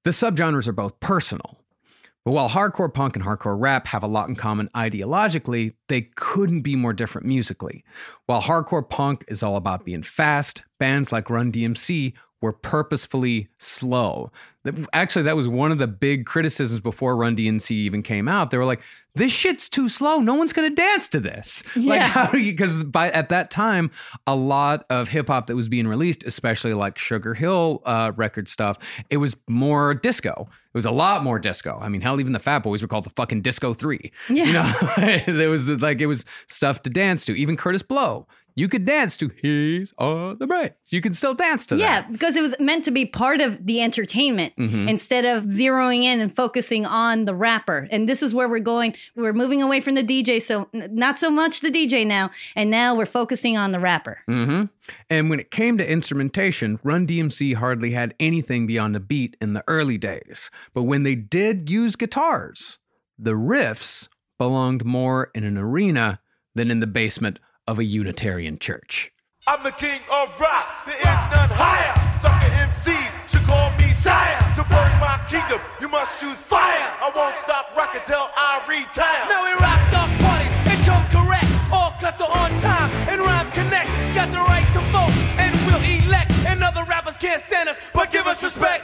the 0.03 0.11
subgenres 0.11 0.67
are 0.67 0.73
both 0.73 0.99
personal. 0.99 1.59
But 2.27 2.33
while 2.33 2.49
hardcore 2.49 2.93
punk 2.93 3.15
and 3.15 3.23
hardcore 3.23 3.57
rap 3.57 3.87
have 3.87 4.03
a 4.03 4.07
lot 4.07 4.27
in 4.27 4.35
common 4.35 4.69
ideologically, 4.75 5.75
they 5.87 6.09
couldn't 6.17 6.59
be 6.59 6.75
more 6.75 6.91
different 6.91 7.25
musically. 7.25 7.85
While 8.25 8.41
hardcore 8.41 8.89
punk 8.89 9.23
is 9.29 9.43
all 9.43 9.55
about 9.55 9.85
being 9.85 10.03
fast, 10.03 10.63
bands 10.77 11.13
like 11.13 11.29
Run 11.29 11.53
DMC 11.53 12.15
were 12.41 12.53
purposefully 12.53 13.47
slow. 13.57 14.31
Actually, 14.93 15.23
that 15.23 15.35
was 15.37 15.47
one 15.47 15.71
of 15.71 15.77
the 15.77 15.87
big 15.87 16.25
criticisms 16.25 16.81
before 16.81 17.15
Run 17.15 17.35
DMC 17.35 17.71
even 17.71 18.03
came 18.03 18.27
out. 18.27 18.51
They 18.51 18.57
were 18.57 18.65
like, 18.65 18.81
"This 19.15 19.31
shit's 19.31 19.69
too 19.69 19.87
slow. 19.87 20.17
No 20.19 20.35
one's 20.35 20.51
gonna 20.51 20.69
dance 20.69 21.07
to 21.09 21.19
this." 21.21 21.63
Like, 21.75 22.01
Yeah. 22.01 22.07
how 22.07 22.25
do 22.27 22.37
you? 22.37 22.51
Because 22.51 22.75
by 22.83 23.09
at 23.11 23.29
that 23.29 23.49
time, 23.49 23.91
a 24.27 24.35
lot 24.35 24.85
of 24.89 25.07
hip 25.09 25.27
hop 25.27 25.47
that 25.47 25.55
was 25.55 25.69
being 25.69 25.87
released, 25.87 26.23
especially 26.25 26.73
like 26.73 26.97
Sugar 26.97 27.33
Hill 27.33 27.81
uh, 27.85 28.11
record 28.17 28.49
stuff, 28.49 28.77
it 29.09 29.17
was 29.17 29.37
more 29.47 29.93
disco. 29.93 30.49
It 30.49 30.77
was 30.77 30.85
a 30.85 30.91
lot 30.91 31.23
more 31.23 31.39
disco. 31.39 31.79
I 31.81 31.87
mean, 31.87 32.01
hell, 32.01 32.19
even 32.19 32.33
the 32.33 32.39
Fat 32.39 32.59
Boys 32.59 32.81
were 32.81 32.87
called 32.89 33.05
the 33.05 33.09
fucking 33.11 33.41
Disco 33.41 33.73
Three. 33.73 34.11
Yeah. 34.29 34.43
You 34.45 34.53
know, 34.53 35.19
there 35.37 35.49
was 35.49 35.69
like 35.69 36.01
it 36.01 36.07
was 36.07 36.25
stuff 36.47 36.81
to 36.83 36.89
dance 36.89 37.25
to. 37.25 37.39
Even 37.39 37.55
Kurtis 37.55 37.87
Blow, 37.87 38.27
you 38.57 38.67
could 38.67 38.83
dance 38.85 39.15
to 39.17 39.29
"These 39.41 39.93
are 39.97 40.35
the 40.35 40.45
Breaks." 40.47 40.91
You 40.91 40.99
could 40.99 41.15
still 41.15 41.33
dance 41.33 41.65
to 41.67 41.77
Yeah, 41.77 42.01
that. 42.01 42.11
because 42.11 42.35
it 42.35 42.41
was 42.41 42.55
meant 42.59 42.83
to 42.85 42.91
be 42.91 43.05
part 43.05 43.39
of 43.39 43.65
the 43.65 43.79
entertainment 43.81 44.53
Mm-hmm. 44.57 44.89
instead 44.89 45.23
of 45.25 45.43
zeroing 45.45 46.03
in 46.03 46.19
and 46.19 46.35
focusing 46.35 46.85
on 46.85 47.23
the 47.25 47.33
rapper. 47.35 47.87
And 47.91 48.09
this 48.09 48.21
is 48.23 48.33
where 48.33 48.49
we're 48.49 48.59
going. 48.59 48.95
We're 49.15 49.31
moving 49.33 49.61
away 49.61 49.79
from 49.79 49.95
the 49.95 50.03
DJ, 50.03 50.41
so 50.41 50.67
n- 50.73 50.89
not 50.91 51.17
so 51.19 51.29
much 51.31 51.61
the 51.61 51.69
DJ 51.71 52.05
now, 52.05 52.31
and 52.55 52.69
now 52.71 52.93
we're 52.95 53.05
focusing 53.05 53.55
on 53.57 53.71
the 53.71 53.79
rapper. 53.79 54.19
hmm 54.27 54.63
And 55.09 55.29
when 55.29 55.39
it 55.39 55.51
came 55.51 55.77
to 55.77 55.87
instrumentation, 55.89 56.79
Run 56.83 57.05
DMC 57.05 57.53
hardly 57.55 57.91
had 57.91 58.15
anything 58.19 58.65
beyond 58.67 58.95
a 58.95 58.99
beat 58.99 59.37
in 59.39 59.53
the 59.53 59.63
early 59.67 59.97
days. 59.97 60.49
But 60.73 60.83
when 60.83 61.03
they 61.03 61.15
did 61.15 61.69
use 61.69 61.95
guitars, 61.95 62.79
the 63.19 63.33
riffs 63.33 64.07
belonged 64.39 64.83
more 64.85 65.29
in 65.35 65.43
an 65.43 65.57
arena 65.57 66.19
than 66.55 66.71
in 66.71 66.79
the 66.79 66.87
basement 66.87 67.39
of 67.67 67.79
a 67.79 67.83
Unitarian 67.83 68.57
church. 68.57 69.11
I'm 69.47 69.63
the 69.63 69.71
king 69.71 69.99
of 70.11 70.27
rock, 70.39 70.85
there 70.85 70.95
is 70.95 71.19
none 71.31 71.51
higher. 71.51 71.95
Sucker 72.19 72.51
MCs 72.67 73.31
should 73.31 73.43
call 73.43 73.71
me 73.77 73.93
sire. 73.93 74.35
To 74.55 74.63
burn 74.67 74.91
my 74.99 75.19
kingdom, 75.29 75.59
you 75.79 75.87
must 75.87 76.19
choose 76.19 76.39
fire. 76.39 76.87
I 76.99 77.11
won't 77.15 77.35
stop 77.37 77.75
rocking 77.75 78.01
till 78.05 78.27
I 78.35 78.59
retire. 78.67 79.23
Now 79.31 79.43
we 79.47 79.53
rock 79.59 79.79
dog 79.91 80.11
parties 80.19 80.51
and 80.67 80.79
come 80.83 81.05
correct. 81.11 81.47
All 81.71 81.91
cuts 81.99 82.19
are 82.19 82.31
on 82.31 82.57
time 82.59 82.91
and 83.07 83.21
rhymes 83.21 83.51
connect. 83.51 83.87
Got 84.15 84.31
the 84.31 84.43
right 84.43 84.67
to 84.73 84.81
vote 84.91 85.15
and 85.39 85.55
we'll 85.67 85.83
elect. 85.83 86.31
And 86.47 86.63
other 86.63 86.83
rappers 86.83 87.15
can't 87.15 87.41
stand 87.41 87.69
us, 87.69 87.77
but 87.93 88.11
give 88.11 88.27
us 88.27 88.43
respect. 88.43 88.83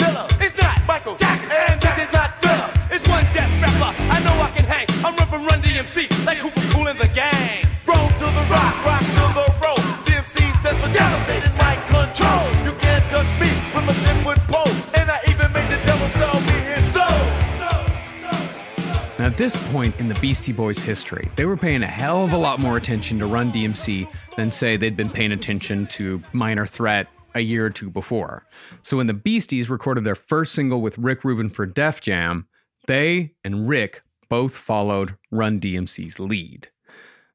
No. 0.00 0.26
It's 0.40 0.56
not 0.56 0.80
Michael 0.86 1.16
Jackson, 1.16 1.50
and 1.52 1.80
this 1.80 1.98
is 1.98 2.12
not 2.12 2.40
Thriller. 2.40 2.70
It's 2.90 3.06
one 3.08 3.24
death 3.34 3.50
rapper. 3.60 3.92
I 4.08 4.18
know 4.24 4.40
I 4.40 4.50
can 4.50 4.64
hang. 4.64 4.86
I'm 5.04 5.14
ripping 5.16 5.44
Run 5.44 5.60
DMC 5.60 6.08
like 6.26 6.38
Cooper 6.38 6.60
Cool 6.72 6.88
in 6.88 6.96
the 6.96 7.08
gang. 7.08 7.66
Roll 7.86 8.08
to 8.08 8.24
the 8.24 8.44
rock, 8.48 8.74
rock 8.86 9.00
to 9.00 9.24
the 9.36 9.46
roll. 9.60 9.82
DMC 10.06 10.52
stands 10.60 10.80
for 10.80 10.90
devastated 10.92 11.52
mic 11.60 11.78
control. 11.92 12.44
You 12.64 12.72
can't 12.80 13.04
touch 13.10 13.28
me 13.40 13.50
with 13.74 13.90
a 13.90 13.96
10 14.04 14.24
foot 14.24 14.38
pole. 14.48 14.72
And 14.94 15.10
I 15.10 15.18
even 15.28 15.52
made 15.52 15.68
the 15.68 15.82
devil 15.84 16.08
sell 16.16 16.40
me 16.40 16.56
his 16.72 16.84
soul. 16.92 17.20
Now, 19.18 19.26
at 19.26 19.36
this 19.36 19.56
point 19.72 19.94
in 19.98 20.08
the 20.08 20.18
Beastie 20.20 20.52
Boys' 20.52 20.82
history, 20.82 21.28
they 21.36 21.44
were 21.44 21.56
paying 21.56 21.82
a 21.82 21.86
hell 21.86 22.24
of 22.24 22.32
a 22.32 22.38
lot 22.38 22.60
more 22.60 22.76
attention 22.76 23.18
to 23.18 23.26
Run 23.26 23.52
DMC 23.52 24.08
than, 24.36 24.50
say, 24.50 24.76
they'd 24.76 24.96
been 24.96 25.10
paying 25.10 25.32
attention 25.32 25.86
to 25.88 26.22
Minor 26.32 26.64
Threat 26.66 27.08
a 27.34 27.40
year 27.40 27.66
or 27.66 27.70
two 27.70 27.90
before. 27.90 28.46
So 28.82 28.96
when 28.96 29.06
the 29.06 29.14
Beasties 29.14 29.70
recorded 29.70 30.04
their 30.04 30.14
first 30.14 30.52
single 30.52 30.80
with 30.80 30.98
Rick 30.98 31.24
Rubin 31.24 31.50
for 31.50 31.66
Def 31.66 32.00
Jam, 32.00 32.46
they 32.86 33.34
and 33.44 33.68
Rick 33.68 34.02
both 34.28 34.56
followed 34.56 35.16
Run 35.30 35.60
DMC's 35.60 36.18
lead. 36.18 36.68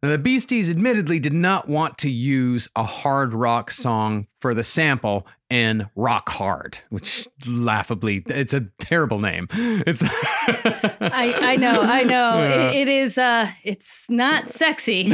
Now, 0.04 0.10
the 0.10 0.20
Beasties 0.20 0.70
admittedly 0.70 1.18
did 1.18 1.34
not 1.34 1.68
want 1.68 1.98
to 2.00 2.10
use 2.10 2.70
a 2.76 2.84
hard 2.84 3.34
rock 3.34 3.72
song 3.72 4.28
for 4.40 4.54
the 4.54 4.64
sample 4.64 5.26
in 5.50 5.90
Rock 5.96 6.30
Hard, 6.30 6.78
which 6.90 7.28
laughably, 7.48 8.24
it's 8.28 8.54
a 8.54 8.68
terrible 8.80 9.20
name. 9.20 9.48
It's 9.52 10.04
I, 10.04 11.34
I 11.42 11.56
know, 11.56 11.82
I 11.82 12.04
know. 12.04 12.72
It, 12.74 12.82
it 12.82 12.88
is. 12.88 13.18
Uh, 13.18 13.50
it's 13.64 14.08
not 14.10 14.52
sexy. 14.52 15.12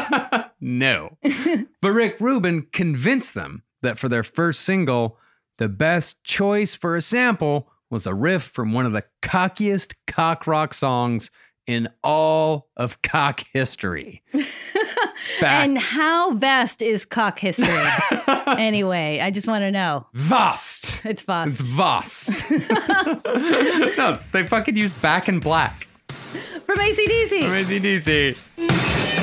no. 0.60 1.16
but 1.80 1.90
Rick 1.90 2.20
Rubin 2.20 2.66
convinced 2.72 3.34
them 3.34 3.64
that 3.82 3.98
for 3.98 4.08
their 4.08 4.22
first 4.22 4.62
single, 4.62 5.18
the 5.58 5.68
best 5.68 6.22
choice 6.24 6.74
for 6.74 6.96
a 6.96 7.02
sample 7.02 7.68
was 7.90 8.06
a 8.06 8.14
riff 8.14 8.44
from 8.44 8.72
one 8.72 8.86
of 8.86 8.92
the 8.92 9.04
cockiest 9.20 9.94
cock 10.06 10.46
rock 10.46 10.72
songs 10.74 11.30
in 11.66 11.88
all 12.02 12.68
of 12.76 13.00
cock 13.02 13.44
history. 13.52 14.22
And 15.40 15.78
how 15.78 16.34
vast 16.34 16.82
is 16.82 17.04
cock 17.04 17.38
history? 17.38 17.68
anyway, 18.46 19.20
I 19.22 19.30
just 19.30 19.46
want 19.46 19.62
to 19.62 19.70
know. 19.70 20.06
vast. 20.14 21.04
It's 21.04 21.22
vast. 21.22 21.60
It's 21.60 21.68
vast. 21.68 22.50
no, 23.98 24.18
they 24.32 24.46
fucking 24.46 24.76
used 24.76 25.00
Back 25.00 25.28
in 25.28 25.40
Black. 25.40 25.86
From 26.08 26.76
ACDC. 26.76 27.42
From 27.44 27.54
AC/DC. 27.54 29.21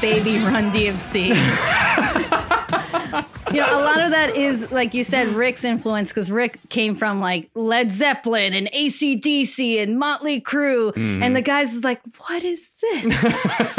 Baby, 0.00 0.38
run 0.38 0.72
DMC. 0.72 1.28
you 3.52 3.60
know, 3.60 3.80
a 3.80 3.82
lot 3.82 4.00
of 4.00 4.10
that 4.10 4.36
is, 4.36 4.70
like 4.70 4.94
you 4.94 5.04
said, 5.04 5.28
Rick's 5.28 5.64
influence 5.64 6.10
because 6.10 6.30
Rick 6.30 6.58
came 6.68 6.94
from 6.94 7.20
like 7.20 7.50
Led 7.54 7.90
Zeppelin 7.90 8.54
and 8.54 8.70
ACDC 8.72 9.82
and 9.82 9.98
Motley 9.98 10.40
Crue. 10.40 10.92
Mm-hmm. 10.92 11.22
And 11.22 11.36
the 11.36 11.42
guys 11.42 11.74
is 11.74 11.84
like, 11.84 12.00
what 12.18 12.44
is 12.44 12.70
this? 12.80 13.24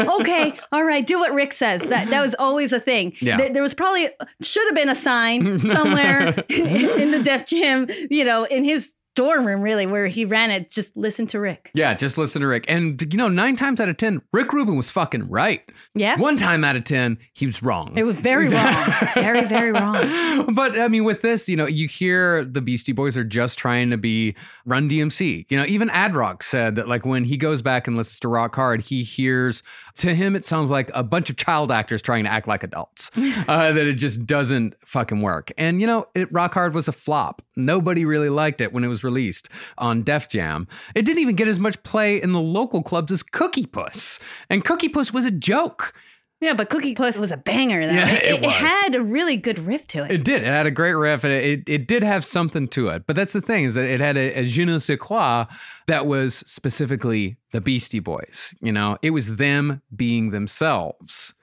okay, 0.00 0.54
all 0.72 0.84
right, 0.84 1.06
do 1.06 1.18
what 1.18 1.32
Rick 1.32 1.52
says. 1.52 1.82
That 1.82 2.10
that 2.10 2.22
was 2.22 2.34
always 2.38 2.72
a 2.72 2.80
thing. 2.80 3.14
Yeah. 3.20 3.36
There, 3.36 3.52
there 3.54 3.62
was 3.62 3.74
probably, 3.74 4.08
should 4.42 4.66
have 4.66 4.74
been 4.74 4.88
a 4.88 4.94
sign 4.94 5.60
somewhere 5.60 6.28
in 6.48 7.10
the 7.10 7.22
Def 7.22 7.46
Jam, 7.46 7.86
you 8.10 8.24
know, 8.24 8.44
in 8.44 8.64
his 8.64 8.94
dorm 9.14 9.46
room, 9.46 9.60
really, 9.60 9.86
where 9.86 10.06
he 10.06 10.24
ran 10.24 10.50
it. 10.50 10.70
Just 10.70 10.96
listen 10.96 11.26
to 11.28 11.40
Rick. 11.40 11.70
Yeah, 11.74 11.94
just 11.94 12.16
listen 12.16 12.42
to 12.42 12.48
Rick. 12.48 12.64
And, 12.68 13.00
you 13.12 13.16
know, 13.16 13.28
nine 13.28 13.56
times 13.56 13.80
out 13.80 13.88
of 13.88 13.96
10, 13.96 14.22
Rick 14.32 14.52
Rubin 14.52 14.76
was 14.76 14.90
fucking 14.90 15.28
right. 15.28 15.62
Yeah. 15.94 16.18
One 16.18 16.36
time 16.36 16.64
out 16.64 16.76
of 16.76 16.84
10, 16.84 17.18
he 17.32 17.46
was 17.46 17.62
wrong. 17.62 17.92
It 17.96 18.04
was 18.04 18.16
very 18.16 18.48
wrong. 18.50 18.74
very, 19.14 19.44
very 19.46 19.72
wrong. 19.72 20.54
but 20.54 20.78
I 20.78 20.88
mean, 20.88 21.04
with 21.04 21.22
this, 21.22 21.48
you 21.48 21.56
know, 21.56 21.66
you 21.66 21.88
hear 21.88 22.44
the 22.44 22.60
Beastie 22.60 22.92
Boys 22.92 23.16
are 23.16 23.24
just 23.24 23.58
trying 23.58 23.90
to 23.90 23.96
be 23.96 24.34
Run 24.64 24.88
DMC. 24.88 25.46
You 25.48 25.58
know, 25.58 25.66
even 25.66 25.88
Adrock 25.88 26.42
said 26.42 26.76
that, 26.76 26.88
like, 26.88 27.04
when 27.04 27.24
he 27.24 27.36
goes 27.36 27.62
back 27.62 27.86
and 27.86 27.96
listens 27.96 28.20
to 28.20 28.28
Rock 28.28 28.54
Hard, 28.54 28.82
he 28.82 29.02
hears 29.02 29.62
to 29.96 30.14
him 30.14 30.34
it 30.36 30.46
sounds 30.46 30.70
like 30.70 30.90
a 30.94 31.02
bunch 31.02 31.30
of 31.30 31.36
child 31.36 31.70
actors 31.70 32.00
trying 32.02 32.24
to 32.24 32.30
act 32.30 32.48
like 32.48 32.62
adults. 32.62 33.10
uh, 33.16 33.72
that 33.72 33.86
it 33.86 33.94
just 33.94 34.26
doesn't 34.26 34.74
fucking 34.86 35.20
work. 35.20 35.52
And 35.58 35.80
you 35.80 35.86
know, 35.86 36.06
it, 36.14 36.32
Rock 36.32 36.54
Hard 36.54 36.74
was 36.74 36.88
a 36.88 36.92
flop. 36.92 37.42
Nobody 37.56 38.04
really 38.04 38.28
liked 38.28 38.60
it 38.60 38.72
when 38.72 38.84
it 38.84 38.88
was 38.88 38.99
released 39.04 39.48
on 39.78 40.02
Def 40.02 40.28
Jam. 40.28 40.68
It 40.94 41.02
didn't 41.02 41.20
even 41.20 41.36
get 41.36 41.48
as 41.48 41.58
much 41.58 41.82
play 41.82 42.20
in 42.20 42.32
the 42.32 42.40
local 42.40 42.82
clubs 42.82 43.12
as 43.12 43.22
Cookie 43.22 43.66
Puss, 43.66 44.18
and 44.48 44.64
Cookie 44.64 44.88
Puss 44.88 45.12
was 45.12 45.26
a 45.26 45.30
joke. 45.30 45.94
Yeah, 46.40 46.54
but 46.54 46.70
Cookie 46.70 46.94
Puss 46.94 47.18
was 47.18 47.30
a 47.30 47.36
banger, 47.36 47.86
though. 47.86 47.92
Yeah, 47.92 48.14
it, 48.14 48.24
it 48.24 48.44
it 48.46 48.50
had 48.50 48.94
a 48.94 49.02
really 49.02 49.36
good 49.36 49.58
riff 49.58 49.86
to 49.88 50.04
it. 50.04 50.10
It 50.10 50.24
did. 50.24 50.40
It 50.40 50.46
had 50.46 50.66
a 50.66 50.70
great 50.70 50.94
riff, 50.94 51.22
and 51.22 51.34
it, 51.34 51.68
it 51.68 51.86
did 51.86 52.02
have 52.02 52.24
something 52.24 52.66
to 52.68 52.88
it. 52.88 53.06
But 53.06 53.14
that's 53.14 53.34
the 53.34 53.42
thing 53.42 53.64
is 53.64 53.74
that 53.74 53.84
it 53.84 54.00
had 54.00 54.16
a, 54.16 54.40
a 54.40 54.46
je 54.46 54.64
ne 54.64 54.78
sais 54.78 54.98
quoi 54.98 55.44
that 55.86 56.06
was 56.06 56.36
specifically 56.46 57.36
the 57.52 57.60
Beastie 57.60 57.98
Boys. 57.98 58.54
You 58.62 58.72
know, 58.72 58.96
it 59.02 59.10
was 59.10 59.36
them 59.36 59.82
being 59.94 60.30
themselves. 60.30 61.34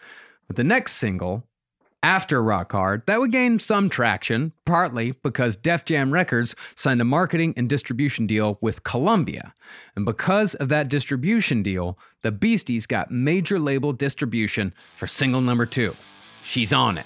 But 0.47 0.55
the 0.55 0.64
next 0.64 0.93
single, 0.93 1.43
after 2.04 2.41
Rock 2.43 2.72
Hard, 2.72 3.04
that 3.08 3.20
would 3.20 3.32
gain 3.32 3.60
some 3.60 3.89
traction, 3.89 4.54
partly 4.66 5.14
because 5.24 5.56
Def 5.56 5.84
Jam 5.84 6.12
Records 6.12 6.56
signed 6.76 7.02
a 7.02 7.06
marketing 7.06 7.54
and 7.58 7.68
distribution 7.68 8.28
deal 8.28 8.58
with 8.62 8.84
Columbia. 8.84 9.54
And 9.95 10.06
because 10.06 10.56
of 10.56 10.70
that 10.70 10.89
distribution 10.89 11.64
deal, 11.64 11.98
the 12.22 12.32
Beasties 12.32 12.86
got 12.86 13.12
major 13.12 13.60
label 13.60 13.93
distribution 13.93 14.74
for 14.95 15.08
single 15.08 15.41
number 15.41 15.66
two. 15.66 15.95
She's 16.43 16.72
on 16.72 16.98
it, 16.98 17.06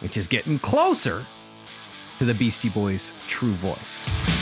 which 0.00 0.16
is 0.16 0.28
getting 0.28 0.58
closer 0.58 1.24
to 2.18 2.24
the 2.24 2.34
Beastie 2.34 2.68
Boys' 2.68 3.12
true 3.26 3.52
voice. 3.54 4.37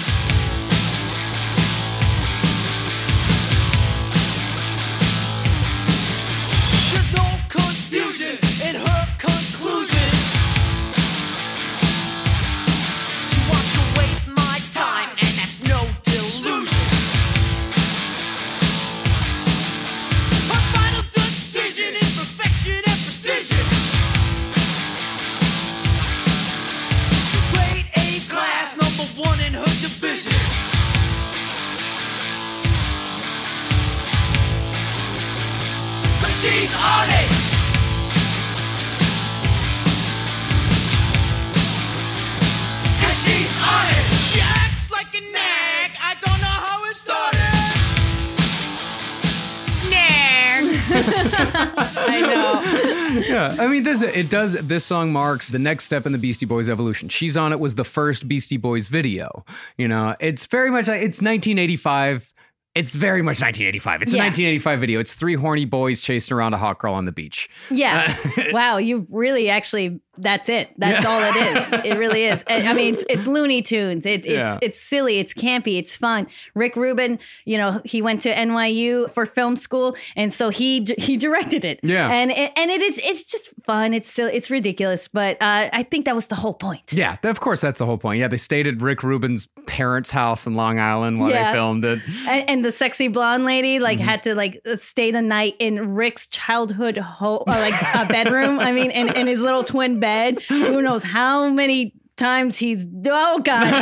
I 52.09 52.21
know. 52.21 53.21
yeah, 53.29 53.57
I 53.59 53.67
mean, 53.67 53.83
this 53.83 54.03
it 54.03 54.29
does. 54.29 54.55
This 54.55 54.85
song 54.85 55.13
marks 55.13 55.49
the 55.49 55.59
next 55.59 55.85
step 55.85 56.07
in 56.07 56.13
the 56.13 56.19
Beastie 56.19 56.47
Boys 56.47 56.69
evolution. 56.69 57.09
She's 57.09 57.37
on 57.37 57.53
it 57.53 57.61
was 57.61 57.75
the 57.75 57.85
first 57.85 58.29
Beastie 58.29 58.57
Boys 58.57 58.89
video. 58.89 59.45
You 59.77 59.89
know, 59.89 60.17
it's 60.21 60.47
very 60.47 60.71
much 60.71 60.89
like 60.89 61.03
it's 61.03 61.21
1985. 61.21 62.33
It's 62.77 62.95
very 62.95 63.23
much 63.23 63.41
1985. 63.41 64.03
It's 64.03 64.13
a 64.13 64.19
1985 64.19 64.81
video. 64.81 65.01
It's 65.01 65.15
three 65.15 65.35
horny 65.35 65.65
boys 65.65 66.03
chasing 66.03 66.37
around 66.37 66.53
a 66.53 66.59
hot 66.59 66.79
girl 66.79 66.93
on 66.93 67.07
the 67.07 67.13
beach. 67.13 67.49
Yeah. 67.71 68.15
wow, 68.53 68.77
you 68.77 69.07
really 69.11 69.49
actually 69.49 70.01
that's 70.19 70.49
it. 70.49 70.71
That's 70.79 71.05
all 71.05 71.21
it 71.23 71.37
is. 71.37 71.73
It 71.85 71.99
really 71.99 72.25
is. 72.27 72.43
I 72.49 72.73
mean, 72.73 72.95
it's, 72.95 73.05
it's 73.09 73.27
Looney 73.27 73.63
Tunes. 73.63 74.07
It, 74.07 74.21
it's 74.25 74.29
Yeah. 74.29 74.59
it's 74.63 74.81
silly. 74.81 75.19
It's 75.19 75.33
campy. 75.35 75.79
It's 75.79 75.95
fun. 75.97 76.27
Rick 76.55 76.77
Rubin, 76.77 77.19
you 77.45 77.59
know, 77.59 77.81
he 77.85 78.03
went 78.03 78.23
to 78.23 78.33
NYU 78.35 79.11
for 79.13 79.27
film 79.27 79.57
school, 79.57 79.97
and 80.17 80.33
so 80.33 80.49
he 80.49 80.87
he 80.99 81.17
directed 81.17 81.65
it. 81.65 81.81
Yeah. 81.83 82.09
and 82.11 82.31
it, 82.31 82.53
and 82.57 82.71
it 82.71 82.83
is 82.83 82.99
it's 83.03 83.25
just 83.25 83.53
fun. 83.65 83.95
It's 83.95 84.11
silly. 84.11 84.33
It's 84.35 84.51
ridiculous, 84.51 85.09
but 85.09 85.37
uh, 85.43 85.71
I 85.73 85.83
think 85.83 86.05
that 86.07 86.15
was 86.15 86.29
the 86.29 86.35
whole 86.37 86.55
point. 86.55 86.93
Yeah, 86.93 87.17
of 87.23 87.41
course, 87.41 87.61
that's 87.61 87.79
the 87.79 87.87
whole 87.87 87.99
point. 87.99 88.21
Yeah, 88.21 88.29
they 88.29 88.37
stayed 88.37 88.67
at 88.67 88.81
Rick 88.81 89.03
Rubin's 89.03 89.47
parents' 89.67 90.11
house 90.11 90.47
in 90.47 90.55
Long 90.55 90.79
Island 90.79 91.19
while 91.21 91.31
Yeah. 91.31 91.51
they 91.53 91.57
filmed 91.57 91.85
it. 91.85 92.01
And, 92.29 92.51
and 92.51 92.65
the 92.65 92.73
sexy 92.73 93.09
blonde 93.09 93.45
lady 93.45 93.79
like 93.79 93.97
Mm-hmm. 93.99 94.09
had 94.09 94.23
to 94.25 94.35
like 94.35 94.61
stay 94.77 95.11
the 95.11 95.23
night 95.23 95.57
in 95.59 95.95
Rick's 95.95 96.27
childhood 96.29 96.99
ho- 96.99 97.45
uh, 97.47 97.51
like 97.53 97.75
a 97.95 98.05
bedroom. 98.07 98.59
I 98.59 98.73
mean, 98.73 98.91
in, 98.91 99.09
in 99.17 99.27
his 99.27 99.41
little 99.41 99.65
twin 99.65 100.01
bed. 100.07 100.41
Who 100.49 100.83
knows 100.83 101.03
how 101.03 101.49
many 101.51 101.93
times 102.17 102.57
he's 102.57 102.87
oh 103.07 103.41
god. 103.41 103.73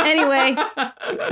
anyway, 0.00 0.56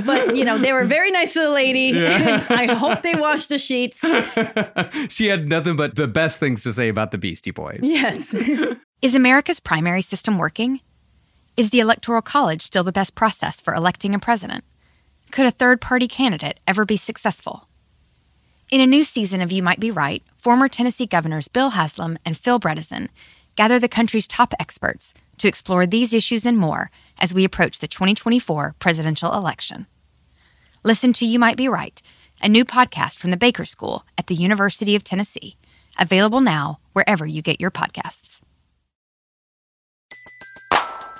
but 0.05 0.37
you 0.37 0.45
know 0.45 0.57
they 0.57 0.73
were 0.73 0.85
very 0.85 1.11
nice 1.11 1.33
to 1.33 1.41
the 1.41 1.51
lady. 1.51 1.93
I 2.07 2.73
hope 2.73 3.03
they 3.03 3.17
washed 3.17 3.49
the 3.49 3.59
sheets. 3.59 4.05
she 5.13 5.27
had 5.27 5.49
nothing 5.49 5.75
but 5.75 5.97
the 5.97 6.07
best 6.07 6.39
things 6.39 6.63
to 6.63 6.73
say 6.73 6.89
about 6.89 7.11
the 7.11 7.19
Beastie 7.19 7.51
Boys. 7.51 7.81
Yes. 7.83 8.35
Is 9.03 9.17
America's 9.17 9.59
primary 9.59 10.03
system 10.03 10.39
working? 10.39 10.81
Is 11.57 11.71
the 11.71 11.81
Electoral 11.81 12.23
College 12.23 12.63
still 12.63 12.85
the 12.85 12.93
best 12.93 13.17
process 13.17 13.61
for 13.61 13.75
electing 13.75 14.15
a 14.15 14.21
president? 14.21 14.63
Could 15.33 15.47
a 15.47 15.51
third 15.51 15.81
party 15.81 16.07
candidate 16.07 16.61
ever 16.69 16.85
be 16.85 16.97
successful? 16.97 17.69
In 18.71 18.81
a 18.81 18.87
new 18.87 19.03
season 19.03 19.41
of 19.41 19.51
You 19.51 19.63
Might 19.63 19.81
Be 19.81 19.91
Right, 19.91 20.23
former 20.39 20.69
Tennessee 20.69 21.07
governors 21.07 21.49
Bill 21.49 21.71
Haslam 21.71 22.19
and 22.25 22.37
Phil 22.37 22.61
Bredesen 22.61 23.09
gather 23.57 23.79
the 23.79 23.89
country's 23.89 24.29
top 24.29 24.55
experts 24.61 25.15
to 25.39 25.49
explore 25.49 25.87
these 25.87 26.13
issues 26.13 26.47
and 26.47 26.57
more 26.57 26.91
as 27.21 27.35
we 27.35 27.45
approach 27.45 27.79
the 27.79 27.89
2024 27.89 28.75
presidential 28.79 29.33
election. 29.33 29.87
Listen 30.85 31.13
to 31.15 31.27
You 31.27 31.39
Might 31.39 31.57
Be 31.57 31.69
Right, 31.69 32.01
a 32.43 32.49
new 32.49 32.65
podcast 32.65 33.17
from 33.17 33.31
the 33.31 33.37
Baker 33.37 33.65
School 33.65 34.05
at 34.17 34.29
the 34.29 34.35
University 34.35 34.95
of 34.95 35.03
Tennessee, 35.03 35.57
available 35.99 36.41
now 36.41 36.79
wherever 36.93 37.27
you 37.27 37.43
get 37.43 37.61
your 37.61 37.71
podcasts. 37.71 38.41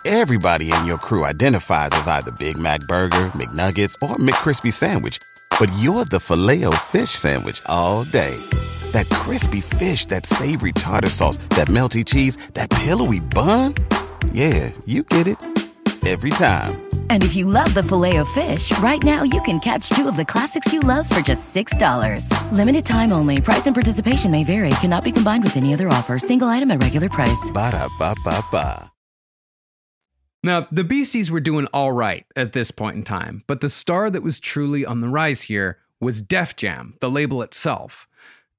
Everybody 0.05 0.71
in 0.71 0.87
your 0.87 0.99
crew 0.99 1.25
identifies 1.25 1.91
as 1.95 2.07
either 2.07 2.31
Big 2.39 2.57
Mac 2.57 2.81
Burger, 2.83 3.27
McNuggets, 3.35 3.97
or 4.01 4.15
McCrispy 4.17 4.73
Sandwich. 4.73 5.19
But 5.59 5.69
you're 5.79 6.05
the 6.05 6.21
Filet-O-Fish 6.21 7.11
Sandwich 7.11 7.61
all 7.67 8.05
day. 8.05 8.39
That 8.97 9.11
crispy 9.11 9.61
fish, 9.61 10.07
that 10.07 10.25
savory 10.25 10.73
tartar 10.73 11.11
sauce, 11.11 11.37
that 11.51 11.69
melty 11.69 12.03
cheese, 12.03 12.39
that 12.55 12.71
pillowy 12.71 13.21
bun. 13.21 13.75
Yeah, 14.33 14.71
you 14.87 15.03
get 15.03 15.27
it. 15.27 15.37
Every 16.07 16.31
time. 16.31 16.81
And 17.11 17.23
if 17.23 17.37
you 17.37 17.45
love 17.45 17.75
the 17.75 17.83
filet 17.83 18.17
of 18.17 18.27
fish, 18.31 18.73
right 18.79 19.03
now 19.03 19.23
you 19.23 19.43
can 19.43 19.61
catch 19.61 19.91
two 19.91 20.09
of 20.09 20.17
the 20.17 20.25
classics 20.25 20.73
you 20.73 20.81
love 20.81 21.07
for 21.11 21.21
just 21.21 21.55
$6. 21.55 22.31
Limited 22.53 22.87
time 22.87 23.13
only. 23.13 23.39
Price 23.39 23.67
and 23.67 23.75
participation 23.75 24.31
may 24.31 24.45
vary. 24.45 24.71
Cannot 24.81 25.05
be 25.05 25.13
combined 25.13 25.45
with 25.45 25.59
any 25.59 25.75
other 25.75 25.89
offer. 25.89 26.19
Single 26.19 26.49
item 26.49 26.71
at 26.71 26.83
regular 26.83 27.11
price. 27.11 27.51
Ba-da-ba-ba-ba. 27.53 28.91
Now, 30.43 30.69
the 30.73 30.85
Beasties 30.85 31.31
were 31.31 31.41
doing 31.41 31.67
all 31.67 31.93
right 31.93 32.25
at 32.35 32.55
this 32.55 32.71
point 32.71 32.97
in 32.97 33.03
time, 33.05 33.45
but 33.47 33.61
the 33.61 33.69
star 33.69 34.09
that 34.09 34.23
was 34.23 34.41
truly 34.41 34.87
on 34.87 35.03
the 35.03 35.09
rise 35.11 35.43
here 35.43 35.81
was 36.01 36.23
Def 36.23 36.57
Jam, 36.57 36.95
the 37.01 37.11
label 37.11 37.43
itself. 37.43 38.09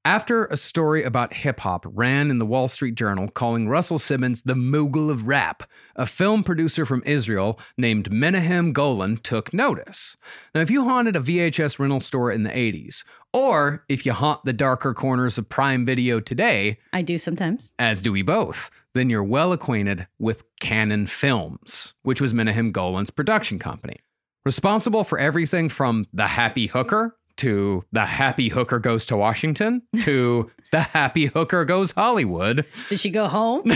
After 0.08 0.46
a 0.46 0.56
story 0.56 1.04
about 1.04 1.34
hip 1.34 1.60
hop 1.60 1.86
ran 1.86 2.32
in 2.32 2.40
the 2.40 2.46
Wall 2.46 2.70
Street 2.70 2.96
Journal 2.96 3.28
calling 3.28 3.68
Russell 3.68 4.00
Simmons 4.00 4.42
the 4.42 4.56
mogul 4.56 5.10
of 5.10 5.28
rap, 5.28 5.70
a 5.98 6.06
film 6.06 6.46
producer 6.46 6.86
from 6.86 7.04
Israel 7.06 7.60
named 7.78 8.10
Menahem 8.10 8.72
Golan 8.72 9.18
took 9.18 9.54
notice. 9.54 10.16
Now, 10.56 10.62
if 10.62 10.72
you 10.72 10.86
haunted 10.86 11.18
a 11.18 11.20
VHS 11.20 11.78
rental 11.78 12.00
store 12.00 12.32
in 12.32 12.44
the 12.44 12.52
80s, 12.52 13.04
or 13.34 13.84
if 13.90 14.06
you 14.06 14.14
haunt 14.14 14.46
the 14.46 14.54
darker 14.54 14.94
corners 14.94 15.38
of 15.38 15.50
Prime 15.50 15.86
Video 15.86 16.22
today, 16.22 16.80
I 16.94 17.02
do 17.02 17.18
sometimes. 17.18 17.74
as 17.78 18.02
do 18.02 18.14
we 18.14 18.22
both, 18.22 18.72
then 18.94 19.10
you're 19.10 19.26
well 19.26 19.52
acquainted 19.52 20.08
with 20.20 20.46
Cannon 20.62 21.08
Films, 21.08 21.96
which 22.04 22.22
was 22.22 22.34
Menahem 22.34 22.72
Golan's 22.72 23.10
production 23.10 23.60
company. 23.60 23.98
Responsible 24.46 25.04
for 25.04 25.20
everything 25.20 25.68
from 25.68 26.08
The 26.14 26.28
Happy 26.28 26.68
Hooker 26.68 27.18
to 27.38 27.86
The 27.92 28.06
Happy 28.06 28.50
Hooker 28.50 28.80
Goes 28.80 29.06
to 29.06 29.18
Washington 29.18 29.84
to 30.02 30.52
The 30.72 30.82
Happy 30.82 31.28
Hooker 31.28 31.66
Goes 31.66 31.92
Hollywood. 31.92 32.66
Did 32.90 33.00
she 33.00 33.10
go 33.10 33.28
home? 33.28 33.72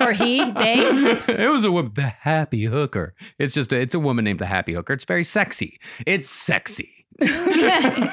or 0.00 0.12
he? 0.12 0.38
They? 0.38 0.78
it 1.28 1.50
was 1.50 1.64
a 1.64 1.70
woman, 1.70 1.92
The 1.94 2.08
Happy 2.08 2.64
Hooker. 2.64 3.14
It's 3.38 3.52
just 3.52 3.72
a, 3.72 3.80
it's 3.80 3.94
a 3.94 4.00
woman 4.00 4.24
named 4.24 4.40
The 4.40 4.46
Happy 4.46 4.72
Hooker. 4.72 4.92
It's 4.92 5.04
very 5.04 5.24
sexy. 5.24 5.78
It's 6.06 6.28
sexy. 6.28 7.06
All 7.22 7.28
right. 7.28 8.12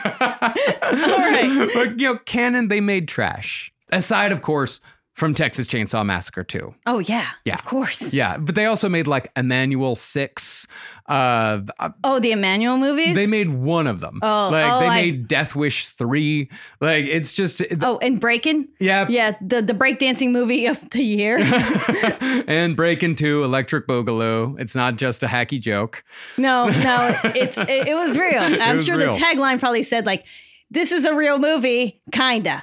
But 1.74 2.00
you 2.00 2.14
know, 2.14 2.18
Cannon 2.26 2.68
they 2.68 2.82
made 2.82 3.08
trash. 3.08 3.74
Aside, 3.92 4.32
of 4.32 4.42
course, 4.42 4.80
from 5.16 5.36
Texas 5.36 5.68
Chainsaw 5.68 6.06
Massacre 6.06 6.44
2. 6.44 6.74
Oh 6.86 7.00
yeah. 7.00 7.28
Yeah. 7.46 7.56
Of 7.56 7.66
course. 7.66 8.14
Yeah, 8.14 8.38
but 8.38 8.56
they 8.56 8.66
also 8.66 8.90
made 8.90 9.08
like 9.08 9.34
Emmanuelle 9.36 9.98
Six. 9.98 10.68
Uh, 11.12 11.62
Oh, 12.06 12.20
the 12.20 12.32
Emmanuelle 12.32 12.80
movies. 12.80 13.16
they 13.16 13.28
made 13.28 13.50
one 13.50 13.86
of 13.88 14.00
them. 14.00 14.20
Oh, 14.22 14.50
like 14.52 14.72
oh, 14.72 14.80
they 14.80 14.86
I- 14.88 15.02
made 15.02 15.28
Death 15.28 15.56
Wish 15.56 15.88
Three. 15.88 16.50
Like 16.80 17.06
it's 17.06 17.34
just 17.34 17.62
Oh, 17.82 17.98
and 18.02 18.20
Breaking. 18.20 18.70
yeah, 18.80 19.08
Yeah, 19.10 19.36
the 19.42 19.62
the 19.62 19.74
breakdancing 19.74 20.32
movie 20.32 20.68
of 20.68 20.90
the 20.92 21.04
year. 21.04 21.38
and 22.48 22.76
Breaking 22.78 23.16
two, 23.16 23.44
Electric 23.44 23.88
Boogaloo. 23.88 24.60
It's 24.60 24.74
not 24.76 24.96
just 24.98 25.22
a 25.24 25.28
hacky 25.28 25.60
joke. 25.60 26.04
No, 26.38 26.70
no, 26.84 27.20
it's 27.36 27.58
it, 27.58 27.70
it 27.90 27.96
was 27.96 28.18
real. 28.18 28.42
I'm 28.42 28.78
was 28.78 28.86
sure 28.86 28.98
real. 28.98 29.12
the 29.14 29.20
tagline 29.20 29.60
probably 29.60 29.84
said 29.84 30.06
like, 30.06 30.26
"This 30.70 30.92
is 30.94 31.04
a 31.04 31.14
real 31.14 31.40
movie," 31.40 32.02
kinda. 32.14 32.62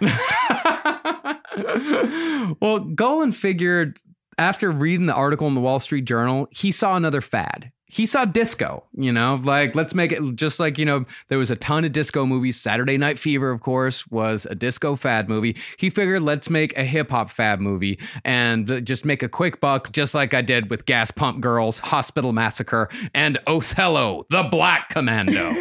well, 2.60 2.80
Golan 2.80 3.32
figured 3.32 3.98
after 4.38 4.70
reading 4.70 5.06
the 5.06 5.14
article 5.14 5.48
in 5.48 5.54
the 5.54 5.60
Wall 5.60 5.78
Street 5.78 6.04
Journal, 6.04 6.48
he 6.50 6.70
saw 6.70 6.96
another 6.96 7.20
fad. 7.20 7.72
He 7.88 8.06
saw 8.06 8.24
disco, 8.24 8.84
you 8.96 9.10
know, 9.10 9.40
like 9.42 9.74
let's 9.74 9.94
make 9.94 10.12
it 10.12 10.20
just 10.34 10.60
like, 10.60 10.78
you 10.78 10.84
know, 10.84 11.06
there 11.28 11.38
was 11.38 11.50
a 11.50 11.56
ton 11.56 11.84
of 11.84 11.92
disco 11.92 12.26
movies. 12.26 12.60
Saturday 12.60 12.98
Night 12.98 13.18
Fever, 13.18 13.50
of 13.50 13.60
course, 13.60 14.06
was 14.08 14.46
a 14.50 14.54
disco 14.54 14.94
fad 14.94 15.28
movie. 15.28 15.56
He 15.78 15.88
figured 15.88 16.22
let's 16.22 16.50
make 16.50 16.76
a 16.76 16.84
hip 16.84 17.10
hop 17.10 17.30
fad 17.30 17.60
movie 17.60 17.98
and 18.24 18.84
just 18.84 19.04
make 19.04 19.22
a 19.22 19.28
quick 19.28 19.60
buck, 19.60 19.90
just 19.92 20.14
like 20.14 20.34
I 20.34 20.42
did 20.42 20.70
with 20.70 20.84
Gas 20.84 21.10
Pump 21.10 21.40
Girls, 21.40 21.78
Hospital 21.78 22.32
Massacre, 22.32 22.88
and 23.14 23.38
Othello, 23.46 24.26
the 24.30 24.42
Black 24.42 24.90
Commando. 24.90 25.54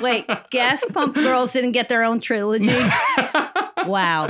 Wait, 0.02 0.26
Gas 0.50 0.84
Pump 0.92 1.14
Girls 1.14 1.52
didn't 1.52 1.72
get 1.72 1.88
their 1.88 2.04
own 2.04 2.20
trilogy. 2.20 2.68
wow. 3.86 4.28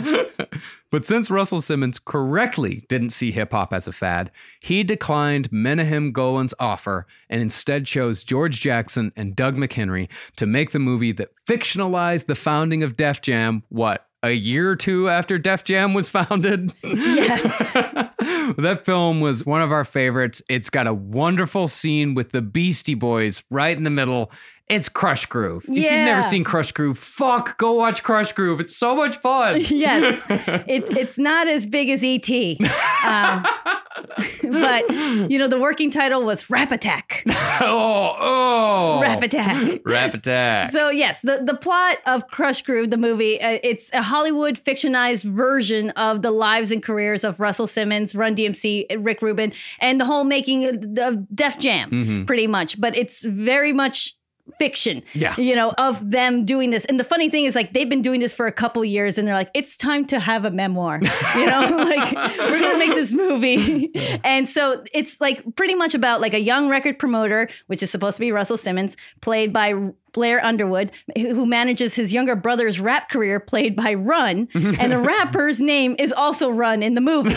But 0.95 1.05
since 1.05 1.29
Russell 1.29 1.61
Simmons 1.61 1.99
correctly 1.99 2.85
didn't 2.89 3.11
see 3.11 3.33
hip 3.33 3.51
hop 3.51 3.75
as 3.75 3.89
a 3.89 3.93
fad, 3.93 4.31
he 4.61 4.85
declined 4.85 5.51
Menahem 5.51 6.13
Golan's 6.13 6.55
offer 6.61 7.09
and 7.29 7.43
instead 7.43 7.85
chose 7.85 8.23
George 8.23 8.61
Jackson 8.61 9.11
and 9.17 9.35
Doug 9.35 9.57
McHenry 9.57 10.09
to 10.37 10.47
make 10.47 10.71
the 10.71 10.79
movie 10.79 11.11
that 11.11 11.31
fictionalized 11.49 12.27
the 12.27 12.37
founding 12.37 12.85
of 12.85 12.97
Def 12.97 13.21
Jam, 13.23 13.65
what, 13.71 14.07
a 14.23 14.31
year 14.31 14.71
or 14.71 14.77
two 14.77 15.09
after 15.09 15.37
Def 15.37 15.65
Jam 15.65 15.95
was 15.95 16.09
founded? 16.09 16.73
Yes. 16.85 17.73
that 17.73 18.83
film 18.85 19.21
was 19.21 19.45
one 19.45 19.63
of 19.63 19.73
our 19.73 19.85
favorites. 19.85 20.43
It's 20.49 20.71
got 20.71 20.87
a 20.87 20.95
wonderful 20.95 21.67
scene 21.67 22.15
with 22.15 22.31
the 22.31 22.41
Beastie 22.41 22.95
Boys 22.95 23.43
right 23.51 23.77
in 23.77 23.83
the 23.83 23.91
middle. 23.91 24.31
It's 24.67 24.89
Krush 24.89 25.29
Groove. 25.29 25.65
If 25.65 25.75
you've 25.77 25.91
never 25.91 26.23
seen 26.23 26.43
Krush 26.43 26.73
Groove, 26.73 26.97
fuck, 26.99 27.59
go 27.59 27.73
watch 27.73 28.03
Krush 28.03 28.35
Groove. 28.35 28.61
It's 28.61 28.75
so 28.75 28.97
much 28.97 29.17
fun. 29.19 29.61
yes, 29.69 30.19
it, 30.67 30.85
it's 30.97 31.19
not 31.19 31.47
as 31.49 31.67
big 31.67 31.91
as 31.91 32.03
ET, 32.03 32.31
um, 33.05 33.45
but 34.51 34.91
you 35.31 35.39
know 35.39 35.49
the 35.49 35.59
working 35.61 35.91
title 35.91 36.23
was 36.23 36.49
Rap 36.49 36.73
Attack. 36.73 37.25
oh, 37.61 38.17
oh. 38.19 39.01
Rap 39.03 39.23
Attack. 39.23 39.83
Rap 39.85 40.15
Attack. 40.15 40.71
So 40.73 40.89
yes, 40.89 41.21
the, 41.21 41.43
the 41.45 41.55
plot 41.57 41.99
of 42.07 42.27
Krush 42.29 42.65
Groove, 42.65 42.89
the 42.91 42.97
movie, 42.97 43.39
uh, 43.43 43.59
it's 43.63 43.93
a 43.93 44.01
Hollywood 44.03 44.59
fictionized 44.59 45.25
version 45.25 45.91
of 45.91 46.23
the 46.23 46.31
lives 46.31 46.71
and 46.71 46.83
careers 46.83 47.23
of 47.23 47.39
Russell 47.39 47.67
Simmons, 47.67 48.15
Run 48.15 48.35
DMC, 48.35 48.87
Rick 49.05 49.21
Rubin, 49.21 49.53
and 49.79 50.01
the 50.01 50.07
whole 50.07 50.25
making 50.25 50.65
of 50.65 50.99
of 50.99 51.37
Def 51.37 51.59
Jam, 51.59 51.91
Mm-hmm. 51.91 52.25
pretty 52.25 52.47
much. 52.47 52.81
But 52.81 52.97
it's 52.97 53.23
very 53.25 53.75
much 53.75 54.17
fiction 54.59 55.03
Yeah. 55.15 55.35
you 55.39 55.57
know 55.57 55.73
of 55.79 56.11
them 56.11 56.45
doing 56.45 56.71
this 56.71 56.85
and 56.85 57.01
the 57.01 57.05
funny 57.05 57.31
thing 57.31 57.45
is 57.45 57.55
like 57.55 57.73
they've 57.73 57.89
been 57.89 58.03
doing 58.03 58.21
this 58.21 58.35
for 58.35 58.47
a 58.47 58.53
couple 58.53 58.85
years 58.85 59.17
and 59.17 59.27
they're 59.27 59.35
like 59.35 59.51
it's 59.55 59.77
time 59.77 60.05
to 60.07 60.21
have 60.21 60.45
a 60.45 60.51
memoir 60.51 61.01
you 61.35 61.47
know 61.47 61.61
like 61.89 62.13
we're 62.39 62.61
gonna 62.61 62.79
make 62.79 62.95
this 62.95 63.13
movie 63.15 63.91
and 64.25 64.47
so 64.49 64.85
it's 64.93 65.21
like 65.21 65.43
pretty 65.57 65.75
much 65.75 65.95
about 65.95 66.21
like 66.21 66.35
a 66.35 66.41
young 66.41 66.69
record 66.69 66.99
promoter 66.99 67.49
which 67.69 67.83
is 67.83 67.91
supposed 67.91 68.17
to 68.17 68.21
be 68.21 68.33
russell 68.33 68.59
simmons 68.59 68.97
played 69.23 69.53
by 69.53 69.73
Blair 70.13 70.45
Underwood, 70.45 70.93
who 71.17 71.45
manages 71.45 71.97
his 71.97 72.13
younger 72.13 72.37
brother's 72.37 72.79
rap 72.79 73.11
career, 73.11 73.41
played 73.41 73.75
by 73.75 73.95
Run, 73.95 74.47
and 74.55 74.93
the 74.93 75.01
rapper's 75.01 75.59
name 75.61 75.97
is 75.99 76.13
also 76.13 76.51
Run 76.51 76.85
in 76.85 76.95
the 76.95 77.01
movie. 77.01 77.35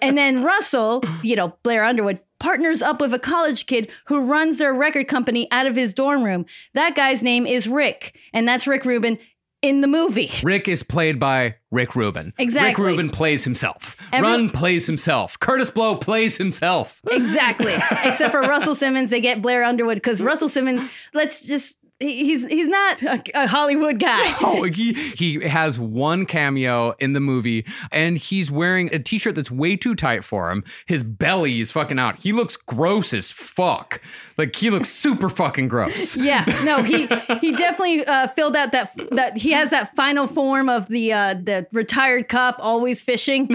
and 0.00 0.16
then 0.16 0.42
Russell, 0.42 1.04
you 1.22 1.36
know, 1.36 1.54
Blair 1.62 1.84
Underwood, 1.84 2.20
partners 2.42 2.82
up 2.82 3.00
with 3.00 3.14
a 3.14 3.20
college 3.20 3.66
kid 3.66 3.88
who 4.06 4.20
runs 4.20 4.58
their 4.58 4.74
record 4.74 5.06
company 5.06 5.46
out 5.52 5.64
of 5.66 5.76
his 5.76 5.94
dorm 5.94 6.24
room. 6.24 6.44
That 6.74 6.96
guy's 6.96 7.22
name 7.22 7.46
is 7.46 7.68
Rick, 7.68 8.16
and 8.32 8.48
that's 8.48 8.66
Rick 8.66 8.84
Rubin 8.84 9.18
in 9.62 9.80
the 9.80 9.86
movie. 9.86 10.28
Rick 10.42 10.66
is 10.66 10.82
played 10.82 11.20
by 11.20 11.54
Rick 11.70 11.94
Rubin. 11.94 12.32
Exactly. 12.38 12.70
Rick 12.70 12.78
Rubin 12.78 13.10
plays 13.10 13.44
himself. 13.44 13.96
Every- 14.12 14.28
Run 14.28 14.50
plays 14.50 14.88
himself. 14.88 15.38
Kurtis 15.38 15.72
Blow 15.72 15.94
plays 15.94 16.36
himself. 16.36 17.00
Exactly. 17.08 17.74
Except 18.04 18.32
for 18.32 18.40
Russell 18.40 18.74
Simmons, 18.74 19.10
they 19.10 19.20
get 19.20 19.40
Blair 19.40 19.62
Underwood 19.62 19.98
because 19.98 20.20
Russell 20.20 20.48
Simmons, 20.48 20.82
let's 21.14 21.44
just. 21.44 21.78
He- 22.02 22.24
He's 22.32 22.46
he's 22.48 22.68
not 22.68 23.02
a, 23.02 23.22
a 23.44 23.46
Hollywood 23.46 23.98
guy. 23.98 24.34
Oh, 24.44 24.64
he, 24.64 24.92
he 24.92 25.40
has 25.48 25.78
one 25.78 26.26
cameo 26.26 26.94
in 26.98 27.12
the 27.14 27.20
movie, 27.20 27.64
and 27.90 28.18
he's 28.18 28.50
wearing 28.50 28.92
a 28.94 28.98
t-shirt 28.98 29.34
that's 29.34 29.50
way 29.50 29.76
too 29.76 29.94
tight 29.94 30.24
for 30.24 30.50
him. 30.50 30.64
His 30.86 31.02
belly 31.02 31.60
is 31.60 31.70
fucking 31.72 31.98
out. 31.98 32.18
He 32.20 32.32
looks 32.32 32.56
gross 32.56 33.14
as 33.14 33.30
fuck. 33.30 34.00
Like 34.36 34.54
he 34.56 34.68
looks 34.70 34.88
super 34.88 35.28
fucking 35.28 35.68
gross. 35.68 36.16
Yeah, 36.22 36.44
no, 36.64 36.82
he 36.82 37.06
he 37.40 37.52
definitely 37.52 38.04
uh, 38.06 38.28
filled 38.28 38.56
out 38.56 38.72
that 38.72 38.92
that 39.12 39.36
he 39.38 39.52
has 39.52 39.70
that 39.70 39.94
final 39.96 40.26
form 40.26 40.68
of 40.68 40.88
the 40.88 41.12
uh, 41.12 41.34
the 41.34 41.66
retired 41.72 42.28
cop 42.28 42.56
always 42.58 43.00
fishing. 43.02 43.48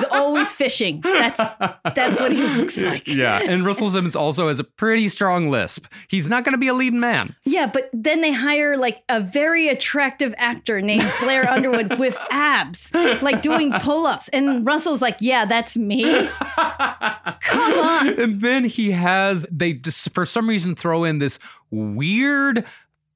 He's 0.00 0.08
always 0.10 0.52
fishing. 0.52 1.00
That's 1.02 1.52
that's 1.94 2.18
what 2.18 2.32
he 2.32 2.42
looks 2.42 2.76
like. 2.82 3.06
Yeah, 3.06 3.40
and 3.42 3.64
Russell 3.64 3.90
Simmons 3.90 4.16
also 4.16 4.48
has 4.48 4.58
a 4.60 4.64
pretty 4.64 5.08
strong 5.08 5.50
lisp. 5.50 5.86
He's 6.08 6.28
not 6.28 6.44
going 6.44 6.52
to 6.52 6.58
be 6.58 6.68
a 6.68 6.74
leading 6.74 7.00
man. 7.00 7.34
Yeah, 7.44 7.66
but 7.66 7.90
then 7.92 8.20
they 8.20 8.32
hire 8.32 8.76
like 8.76 9.02
a 9.08 9.20
very 9.20 9.68
attractive 9.68 10.34
actor 10.38 10.80
named 10.80 11.10
Blair 11.20 11.48
Underwood 11.48 11.98
with 11.98 12.16
abs, 12.30 12.92
like 12.94 13.42
doing 13.42 13.72
pull-ups, 13.80 14.28
and 14.28 14.66
Russell's 14.66 15.02
like, 15.02 15.16
"Yeah, 15.20 15.44
that's 15.44 15.76
me." 15.76 16.28
Come 17.40 17.78
on. 17.78 18.08
And 18.20 18.40
then 18.40 18.64
he 18.64 18.90
has 18.92 19.46
they 19.50 19.72
just 19.74 20.12
for 20.12 20.24
some 20.26 20.48
reason 20.48 20.74
throw 20.74 21.04
in 21.04 21.18
this 21.18 21.38
weird 21.70 22.64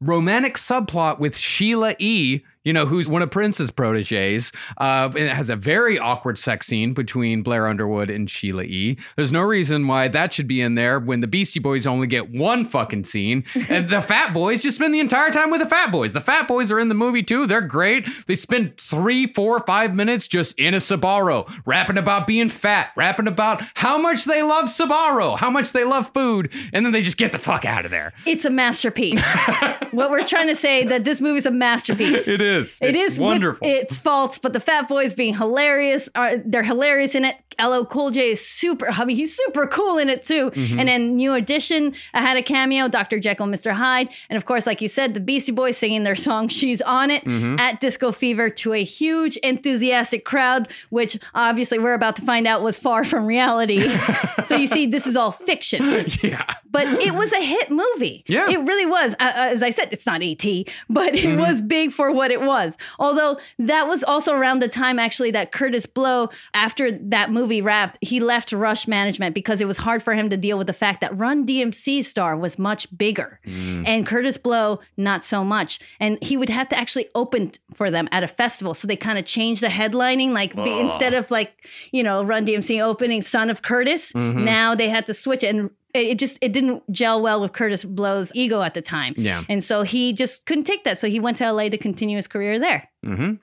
romantic 0.00 0.54
subplot 0.56 1.18
with 1.18 1.36
Sheila 1.36 1.94
E. 1.98 2.40
You 2.64 2.72
know, 2.72 2.86
who's 2.86 3.08
one 3.08 3.22
of 3.22 3.30
Prince's 3.30 3.70
proteges. 3.70 4.52
Uh, 4.78 5.10
and 5.14 5.24
it 5.24 5.32
has 5.32 5.50
a 5.50 5.56
very 5.56 5.98
awkward 5.98 6.38
sex 6.38 6.66
scene 6.66 6.94
between 6.94 7.42
Blair 7.42 7.66
Underwood 7.66 8.10
and 8.10 8.28
Sheila 8.28 8.62
E. 8.62 8.98
There's 9.16 9.32
no 9.32 9.42
reason 9.42 9.86
why 9.86 10.08
that 10.08 10.32
should 10.32 10.46
be 10.46 10.60
in 10.60 10.74
there 10.74 10.98
when 10.98 11.20
the 11.20 11.26
Beastie 11.26 11.60
Boys 11.60 11.86
only 11.86 12.06
get 12.06 12.30
one 12.30 12.64
fucking 12.64 13.04
scene. 13.04 13.44
And 13.68 13.88
the 13.88 14.00
Fat 14.14 14.32
Boys 14.32 14.62
just 14.62 14.76
spend 14.76 14.94
the 14.94 15.00
entire 15.00 15.30
time 15.30 15.50
with 15.50 15.60
the 15.60 15.68
Fat 15.68 15.90
Boys. 15.90 16.12
The 16.12 16.20
Fat 16.20 16.48
Boys 16.48 16.70
are 16.70 16.78
in 16.78 16.88
the 16.88 16.94
movie 16.94 17.22
too. 17.22 17.46
They're 17.46 17.60
great. 17.60 18.08
They 18.26 18.34
spend 18.34 18.78
three, 18.78 19.32
four, 19.32 19.60
five 19.60 19.94
minutes 19.94 20.28
just 20.28 20.58
in 20.58 20.74
a 20.74 20.78
Sbarro, 20.78 21.50
rapping 21.66 21.98
about 21.98 22.26
being 22.26 22.48
fat, 22.48 22.90
rapping 22.96 23.26
about 23.26 23.62
how 23.74 23.98
much 23.98 24.24
they 24.24 24.42
love 24.42 24.66
Sbarro, 24.66 25.36
how 25.36 25.50
much 25.50 25.72
they 25.72 25.84
love 25.84 26.10
food, 26.14 26.52
and 26.72 26.84
then 26.84 26.92
they 26.92 27.02
just 27.02 27.16
get 27.16 27.32
the 27.32 27.38
fuck 27.38 27.64
out 27.64 27.84
of 27.84 27.90
there. 27.90 28.12
It's 28.26 28.44
a 28.44 28.50
masterpiece. 28.50 29.22
what 29.90 30.10
we're 30.10 30.24
trying 30.24 30.48
to 30.48 30.56
say 30.56 30.84
that 30.84 31.04
this 31.04 31.20
movie's 31.20 31.46
a 31.46 31.50
masterpiece. 31.50 32.28
It 32.28 32.40
is. 32.40 32.53
It 32.54 32.96
It's 32.96 33.14
is 33.14 33.20
wonderful. 33.20 33.66
Its 33.68 33.98
faults, 33.98 34.38
but 34.38 34.52
the 34.52 34.60
Fat 34.60 34.88
Boys 34.88 35.14
being 35.14 35.34
hilarious 35.34 36.08
are 36.14 36.36
they're 36.36 36.62
hilarious 36.62 37.14
in 37.14 37.24
it. 37.24 37.36
LL 37.60 37.84
Cool 37.84 38.10
J 38.10 38.30
is 38.30 38.46
super. 38.46 38.88
I 38.90 39.04
mean, 39.04 39.16
he's 39.16 39.36
super 39.36 39.66
cool 39.66 39.98
in 39.98 40.08
it 40.08 40.22
too. 40.22 40.50
Mm-hmm. 40.50 40.78
And 40.78 40.88
then 40.88 41.16
New 41.16 41.34
Edition 41.34 41.94
I 42.12 42.20
had 42.20 42.36
a 42.36 42.42
cameo, 42.42 42.88
Dr. 42.88 43.18
Jekyll, 43.20 43.46
Mr. 43.46 43.72
Hyde, 43.72 44.08
and 44.30 44.36
of 44.36 44.44
course, 44.46 44.66
like 44.66 44.80
you 44.80 44.88
said, 44.88 45.14
the 45.14 45.20
Beastie 45.20 45.52
Boys 45.52 45.76
singing 45.76 46.02
their 46.04 46.14
song 46.16 46.48
"She's 46.48 46.80
on 46.82 47.10
It" 47.10 47.24
Mm-hmm. 47.24 47.58
at 47.58 47.80
Disco 47.80 48.12
Fever 48.12 48.50
to 48.50 48.72
a 48.72 48.84
huge 48.84 49.36
enthusiastic 49.38 50.24
crowd, 50.24 50.68
which 50.90 51.18
obviously 51.34 51.78
we're 51.78 51.94
about 51.94 52.16
to 52.16 52.22
find 52.22 52.46
out 52.46 52.62
was 52.62 52.78
far 52.78 53.04
from 53.04 53.26
reality. 53.26 53.80
so 54.44 54.56
you 54.56 54.66
see, 54.66 54.86
this 54.86 55.06
is 55.06 55.16
all 55.16 55.32
fiction 55.32 56.04
Yeah. 56.22 56.44
but 56.70 56.86
it 56.86 57.14
was 57.14 57.32
a 57.32 57.40
hit 57.44 57.70
movie. 57.70 58.24
Yeah. 58.26 58.48
It 58.50 58.58
really 58.60 58.86
was. 58.86 59.14
Uh, 59.20 59.24
uh, 59.34 59.48
as 59.50 59.62
I 59.62 59.70
said, 59.70 59.88
it's 59.92 60.06
not 60.06 60.22
ET, 60.22 60.44
but 60.88 61.14
it 61.14 61.38
was 61.38 61.60
big 61.60 61.92
for 61.92 62.10
what 62.12 62.30
it 62.30 62.40
was. 62.40 62.76
Although 62.98 63.38
that 63.58 63.86
was 63.88 64.02
also 64.04 64.32
around 64.32 64.60
the 64.60 64.68
time 64.68 64.98
actually 64.98 65.30
that 65.32 65.52
Kurtis 65.52 65.86
Blow, 65.92 66.30
after 66.52 66.90
that 66.92 67.30
movie 67.30 67.43
wrapped, 67.44 67.98
he 68.00 68.20
left 68.20 68.52
Rush 68.52 68.86
Management 68.88 69.34
because 69.34 69.60
it 69.60 69.66
was 69.66 69.78
hard 69.78 70.02
for 70.02 70.14
him 70.14 70.30
to 70.30 70.36
deal 70.36 70.58
with 70.58 70.66
the 70.66 70.72
fact 70.72 71.00
that 71.00 71.16
Run 71.16 71.46
DMC 71.46 72.04
star 72.04 72.36
was 72.36 72.58
much 72.58 72.96
bigger 72.96 73.40
mm. 73.46 73.86
and 73.86 74.06
Kurtis 74.06 74.42
Blow 74.42 74.80
not 74.96 75.24
so 75.24 75.44
much. 75.44 75.78
And 76.00 76.22
he 76.22 76.36
would 76.36 76.48
have 76.48 76.68
to 76.70 76.78
actually 76.78 77.08
open 77.14 77.52
for 77.74 77.90
them 77.90 78.08
at 78.12 78.22
a 78.24 78.28
festival. 78.28 78.74
So 78.74 78.86
they 78.86 78.96
kind 78.96 79.18
of 79.18 79.24
changed 79.24 79.62
the 79.62 79.68
headlining, 79.68 80.30
like 80.30 80.54
be- 80.54 80.78
instead 80.78 81.14
of 81.14 81.30
like, 81.30 81.66
you 81.92 82.02
know, 82.02 82.22
Run 82.22 82.46
DMC 82.46 82.82
opening 82.82 83.22
Son 83.22 83.50
of 83.50 83.62
Curtis, 83.62 84.12
mm-hmm. 84.12 84.44
now 84.44 84.74
they 84.74 84.88
had 84.88 85.06
to 85.06 85.14
switch. 85.14 85.44
And 85.44 85.70
it 85.94 86.18
just 86.18 86.38
it 86.40 86.52
didn't 86.52 86.82
gel 86.92 87.22
well 87.22 87.40
with 87.40 87.52
Kurtis 87.52 87.84
Blow's 87.84 88.32
ego 88.34 88.62
at 88.62 88.74
the 88.74 88.82
time. 88.82 89.14
Yeah. 89.16 89.44
And 89.48 89.62
so 89.62 89.82
he 89.82 90.12
just 90.12 90.44
couldn't 90.44 90.64
take 90.64 90.84
that. 90.84 90.98
So 90.98 91.08
he 91.08 91.20
went 91.20 91.36
to 91.38 91.50
LA 91.50 91.68
to 91.68 91.78
continue 91.78 92.16
his 92.16 92.26
career 92.26 92.58
there. 92.58 92.88
Mm-hmm. 93.06 93.34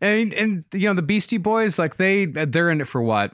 And 0.00 0.32
and 0.34 0.64
you 0.72 0.88
know 0.88 0.94
the 0.94 1.02
Beastie 1.02 1.36
Boys 1.36 1.78
like 1.78 1.96
they 1.96 2.26
they're 2.26 2.70
in 2.70 2.80
it 2.80 2.88
for 2.88 3.02
what 3.02 3.32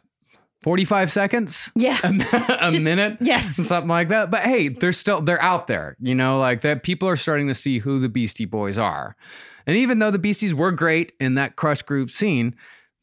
45 0.62 1.10
seconds 1.12 1.70
Yeah. 1.74 1.98
a 2.02 2.12
Just- 2.70 2.84
minute 2.84 3.18
yes. 3.20 3.56
something 3.66 3.88
like 3.88 4.08
that 4.08 4.30
but 4.30 4.42
hey 4.42 4.68
they're 4.68 4.92
still 4.92 5.20
they're 5.20 5.42
out 5.42 5.66
there 5.66 5.96
you 6.00 6.14
know 6.14 6.38
like 6.38 6.60
that 6.62 6.82
people 6.82 7.08
are 7.08 7.16
starting 7.16 7.48
to 7.48 7.54
see 7.54 7.78
who 7.80 7.98
the 7.98 8.08
Beastie 8.08 8.44
Boys 8.44 8.78
are 8.78 9.16
and 9.66 9.76
even 9.76 9.98
though 9.98 10.10
the 10.10 10.18
Beasties 10.18 10.54
were 10.54 10.72
great 10.72 11.12
in 11.20 11.34
that 11.34 11.56
Krush 11.56 11.84
Groove 11.84 12.10
scene 12.10 12.54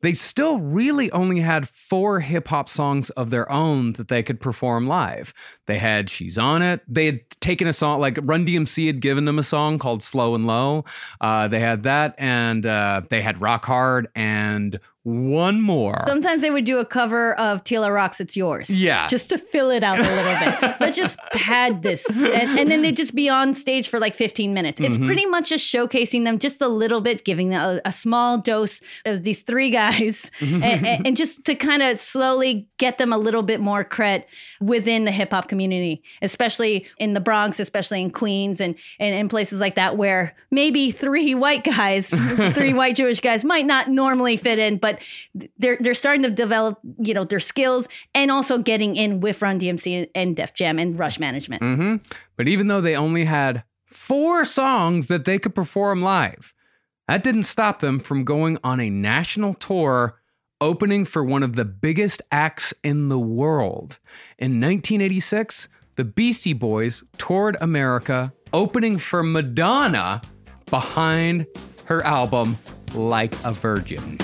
they 0.02 0.14
still 0.14 0.60
really 0.62 1.12
only 1.12 1.42
had 1.42 1.68
four 1.68 2.22
hip 2.22 2.48
hop 2.48 2.70
songs 2.70 3.10
of 3.10 3.32
their 3.32 3.52
own 3.52 3.92
that 3.94 4.08
they 4.08 4.24
could 4.24 4.40
perform 4.40 4.88
live. 4.88 5.34
They 5.66 5.78
had 5.78 6.10
She's 6.10 6.38
On 6.38 6.62
It. 6.62 6.80
They 6.88 7.06
had 7.06 7.30
taken 7.42 7.68
a 7.68 7.74
song, 7.74 8.00
like 8.00 8.18
Run 8.22 8.46
DMC 8.46 8.88
had 8.88 9.02
given 9.02 9.26
them 9.26 9.38
a 9.38 9.44
song 9.44 9.78
called 9.78 10.02
Slow 10.02 10.36
and 10.36 10.48
Low. 10.48 10.86
Uh, 11.20 11.50
they 11.50 11.60
had 11.60 11.84
that, 11.84 12.16
and 12.18 12.66
uh, 12.66 13.02
they 13.10 13.22
had 13.22 13.42
Rock 13.42 13.66
Hard 13.66 14.08
and 14.16 14.80
one 15.04 15.62
more. 15.62 16.04
Sometimes 16.06 16.42
they 16.42 16.52
would 16.52 16.66
do 16.66 16.78
a 16.78 16.86
cover 16.86 17.34
of 17.36 17.64
T 17.64 17.80
La 17.80 17.88
Rock's 17.88 18.20
It's 18.20 18.38
Yours. 18.38 18.70
Yeah. 18.70 19.08
Just 19.08 19.30
to 19.30 19.38
fill 19.38 19.72
it 19.72 19.84
out 19.84 20.00
a 20.00 20.04
little 20.04 20.62
bit. 20.62 20.76
Let's 20.80 20.98
just 20.98 21.18
pad 21.34 21.82
this. 21.82 22.06
And, 22.18 22.60
and 22.60 22.72
then 22.72 22.82
they'd 22.82 22.98
just 22.98 23.16
be 23.16 23.30
on 23.30 23.54
stage 23.54 23.88
for 23.88 24.00
like 24.00 24.16
15 24.16 24.54
minutes. 24.54 24.80
It's 24.80 24.98
mm-hmm. 24.98 25.06
pretty 25.06 25.26
much 25.26 25.50
just 25.50 25.66
showcasing 25.66 26.26
them 26.26 26.38
just 26.40 26.62
a 26.62 26.68
little 26.68 27.02
bit, 27.02 27.26
giving 27.26 27.50
them 27.50 27.80
a, 27.84 27.90
a 27.90 27.92
small 27.92 28.38
dose 28.38 28.82
of 29.06 29.24
these 29.24 29.42
three 29.42 29.70
guys, 29.70 30.32
mm-hmm. 30.40 30.64
and, 30.64 30.86
and- 30.86 31.10
and 31.10 31.18
just 31.18 31.46
to 31.46 31.56
kind 31.56 31.82
of 31.82 32.00
slowly 32.00 32.68
get 32.78 32.98
them 32.98 33.12
a 33.12 33.18
little 33.18 33.42
bit 33.42 33.60
more 33.60 33.84
cred 33.84 34.26
within 34.62 35.06
the 35.06 35.12
hip 35.12 35.32
hop 35.32 35.48
community, 35.48 36.04
especially 36.22 36.86
in 36.98 37.14
the 37.14 37.20
Bronx, 37.20 37.60
especially 37.60 38.02
in 38.02 38.12
Queens 38.12 38.62
and, 38.62 38.76
and 39.00 39.16
in 39.16 39.30
places 39.30 39.60
like 39.60 39.76
that 39.76 39.98
where 39.98 40.36
maybe 40.52 40.92
three 40.92 41.34
white 41.36 41.64
guys, 41.64 42.10
three 42.54 42.74
white 42.74 42.96
Jewish 42.96 43.20
guys 43.20 43.44
might 43.44 43.66
not 43.66 43.88
normally 43.88 44.38
fit 44.38 44.60
in, 44.60 44.78
but 44.78 44.89
they're 45.58 45.78
they're 45.80 45.94
starting 45.94 46.24
to 46.24 46.30
develop, 46.30 46.80
you 46.98 47.14
know, 47.14 47.24
their 47.24 47.40
skills 47.40 47.88
and 48.16 48.32
also 48.32 48.58
getting 48.58 48.96
in 48.96 49.20
with 49.20 49.42
Run 49.42 49.60
DMC 49.60 50.10
and 50.16 50.36
Def 50.36 50.54
Jam 50.54 50.80
and 50.80 50.98
Rush 50.98 51.20
Management. 51.20 51.62
hmm 51.62 51.96
But 52.38 52.48
even 52.48 52.68
though 52.68 52.82
they 52.82 52.96
only 52.96 53.26
had 53.26 53.64
four 53.92 54.46
songs 54.46 55.08
that 55.08 55.26
they 55.26 55.40
could 55.40 55.56
perform 55.56 56.02
live, 56.02 56.54
that 57.08 57.24
didn't 57.24 57.44
stop 57.44 57.80
them 57.80 58.00
from 58.00 58.24
going 58.24 58.58
on 58.64 58.80
a 58.80 58.90
national 58.90 59.56
tour 59.56 60.20
opening 60.62 61.06
for 61.06 61.24
one 61.24 61.42
of 61.44 61.56
the 61.56 61.66
biggest 61.66 62.22
acts 62.32 62.74
in 62.84 63.10
the 63.10 63.20
world. 63.20 63.98
In 64.38 64.60
1986, 64.62 65.70
the 65.96 66.04
Beastie 66.04 66.54
Boys 66.54 67.04
toured 67.18 67.58
America 67.62 68.34
opening 68.54 68.98
for 68.98 69.24
Madonna 69.24 70.22
behind 70.70 71.46
her 71.86 72.06
album 72.06 72.58
Like 72.94 73.34
a 73.44 73.52
Virgin. 73.52 74.18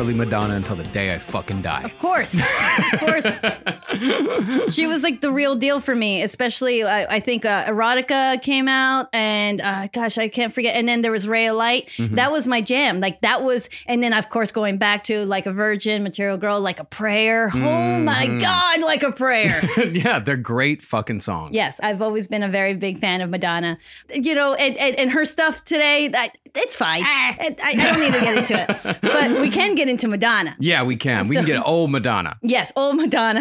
Early 0.00 0.14
Madonna 0.14 0.54
until 0.54 0.76
the 0.76 0.84
day 0.84 1.14
I 1.14 1.18
fucking 1.18 1.60
die. 1.60 1.82
Of 1.82 1.98
course. 1.98 2.34
Of 2.34 3.00
course. 3.00 3.26
she 4.70 4.86
was 4.86 5.02
like 5.02 5.20
the 5.20 5.30
real 5.32 5.54
deal 5.54 5.80
for 5.80 5.94
me, 5.94 6.22
especially 6.22 6.82
I, 6.82 7.16
I 7.16 7.20
think 7.20 7.44
uh, 7.44 7.64
Erotica 7.66 8.40
came 8.42 8.68
out 8.68 9.08
and 9.12 9.60
uh, 9.60 9.88
gosh, 9.92 10.18
I 10.18 10.28
can't 10.28 10.54
forget. 10.54 10.76
And 10.76 10.88
then 10.88 11.02
there 11.02 11.12
was 11.12 11.28
Ray 11.28 11.46
of 11.46 11.56
Light. 11.56 11.88
Mm-hmm. 11.96 12.14
That 12.16 12.32
was 12.32 12.46
my 12.46 12.60
jam. 12.60 13.00
Like 13.00 13.20
that 13.22 13.42
was, 13.42 13.68
and 13.86 14.02
then 14.02 14.12
of 14.12 14.28
course 14.30 14.52
going 14.52 14.78
back 14.78 15.04
to 15.04 15.24
like 15.26 15.46
a 15.46 15.52
virgin, 15.52 16.02
material 16.02 16.36
girl, 16.36 16.60
like 16.60 16.80
a 16.80 16.84
prayer. 16.84 17.50
Oh 17.54 17.58
my 18.00 18.26
Mm-hmm. 18.30 18.38
God, 18.38 18.80
like 18.82 19.02
a 19.02 19.12
prayer. 19.12 19.62
yeah, 19.92 20.18
they're 20.18 20.36
great 20.36 20.82
fucking 20.82 21.20
songs. 21.20 21.54
Yes, 21.54 21.80
I've 21.82 22.02
always 22.02 22.26
been 22.28 22.42
a 22.42 22.48
very 22.48 22.74
big 22.74 23.00
fan 23.00 23.20
of 23.20 23.30
Madonna. 23.30 23.78
You 24.12 24.34
know, 24.34 24.54
and, 24.54 24.76
and, 24.76 24.96
and 24.98 25.10
her 25.12 25.24
stuff 25.24 25.64
today, 25.64 26.08
that 26.08 26.36
it's 26.54 26.76
fine. 26.76 27.02
I, 27.04 27.56
I 27.62 27.74
don't 27.74 28.00
need 28.00 28.12
to 28.12 28.20
get 28.20 28.36
into 28.38 28.60
it, 28.60 28.98
but 29.02 29.40
we 29.40 29.50
can 29.50 29.74
get 29.74 29.88
into 29.88 30.06
Madonna. 30.08 30.56
Yeah, 30.58 30.82
we 30.82 30.96
can. 30.96 31.28
We 31.28 31.36
can 31.36 31.44
get 31.46 31.62
old 31.64 31.90
Madonna. 31.90 32.38
Yes, 32.42 32.72
old 32.76 32.96
Madonna 32.96 33.40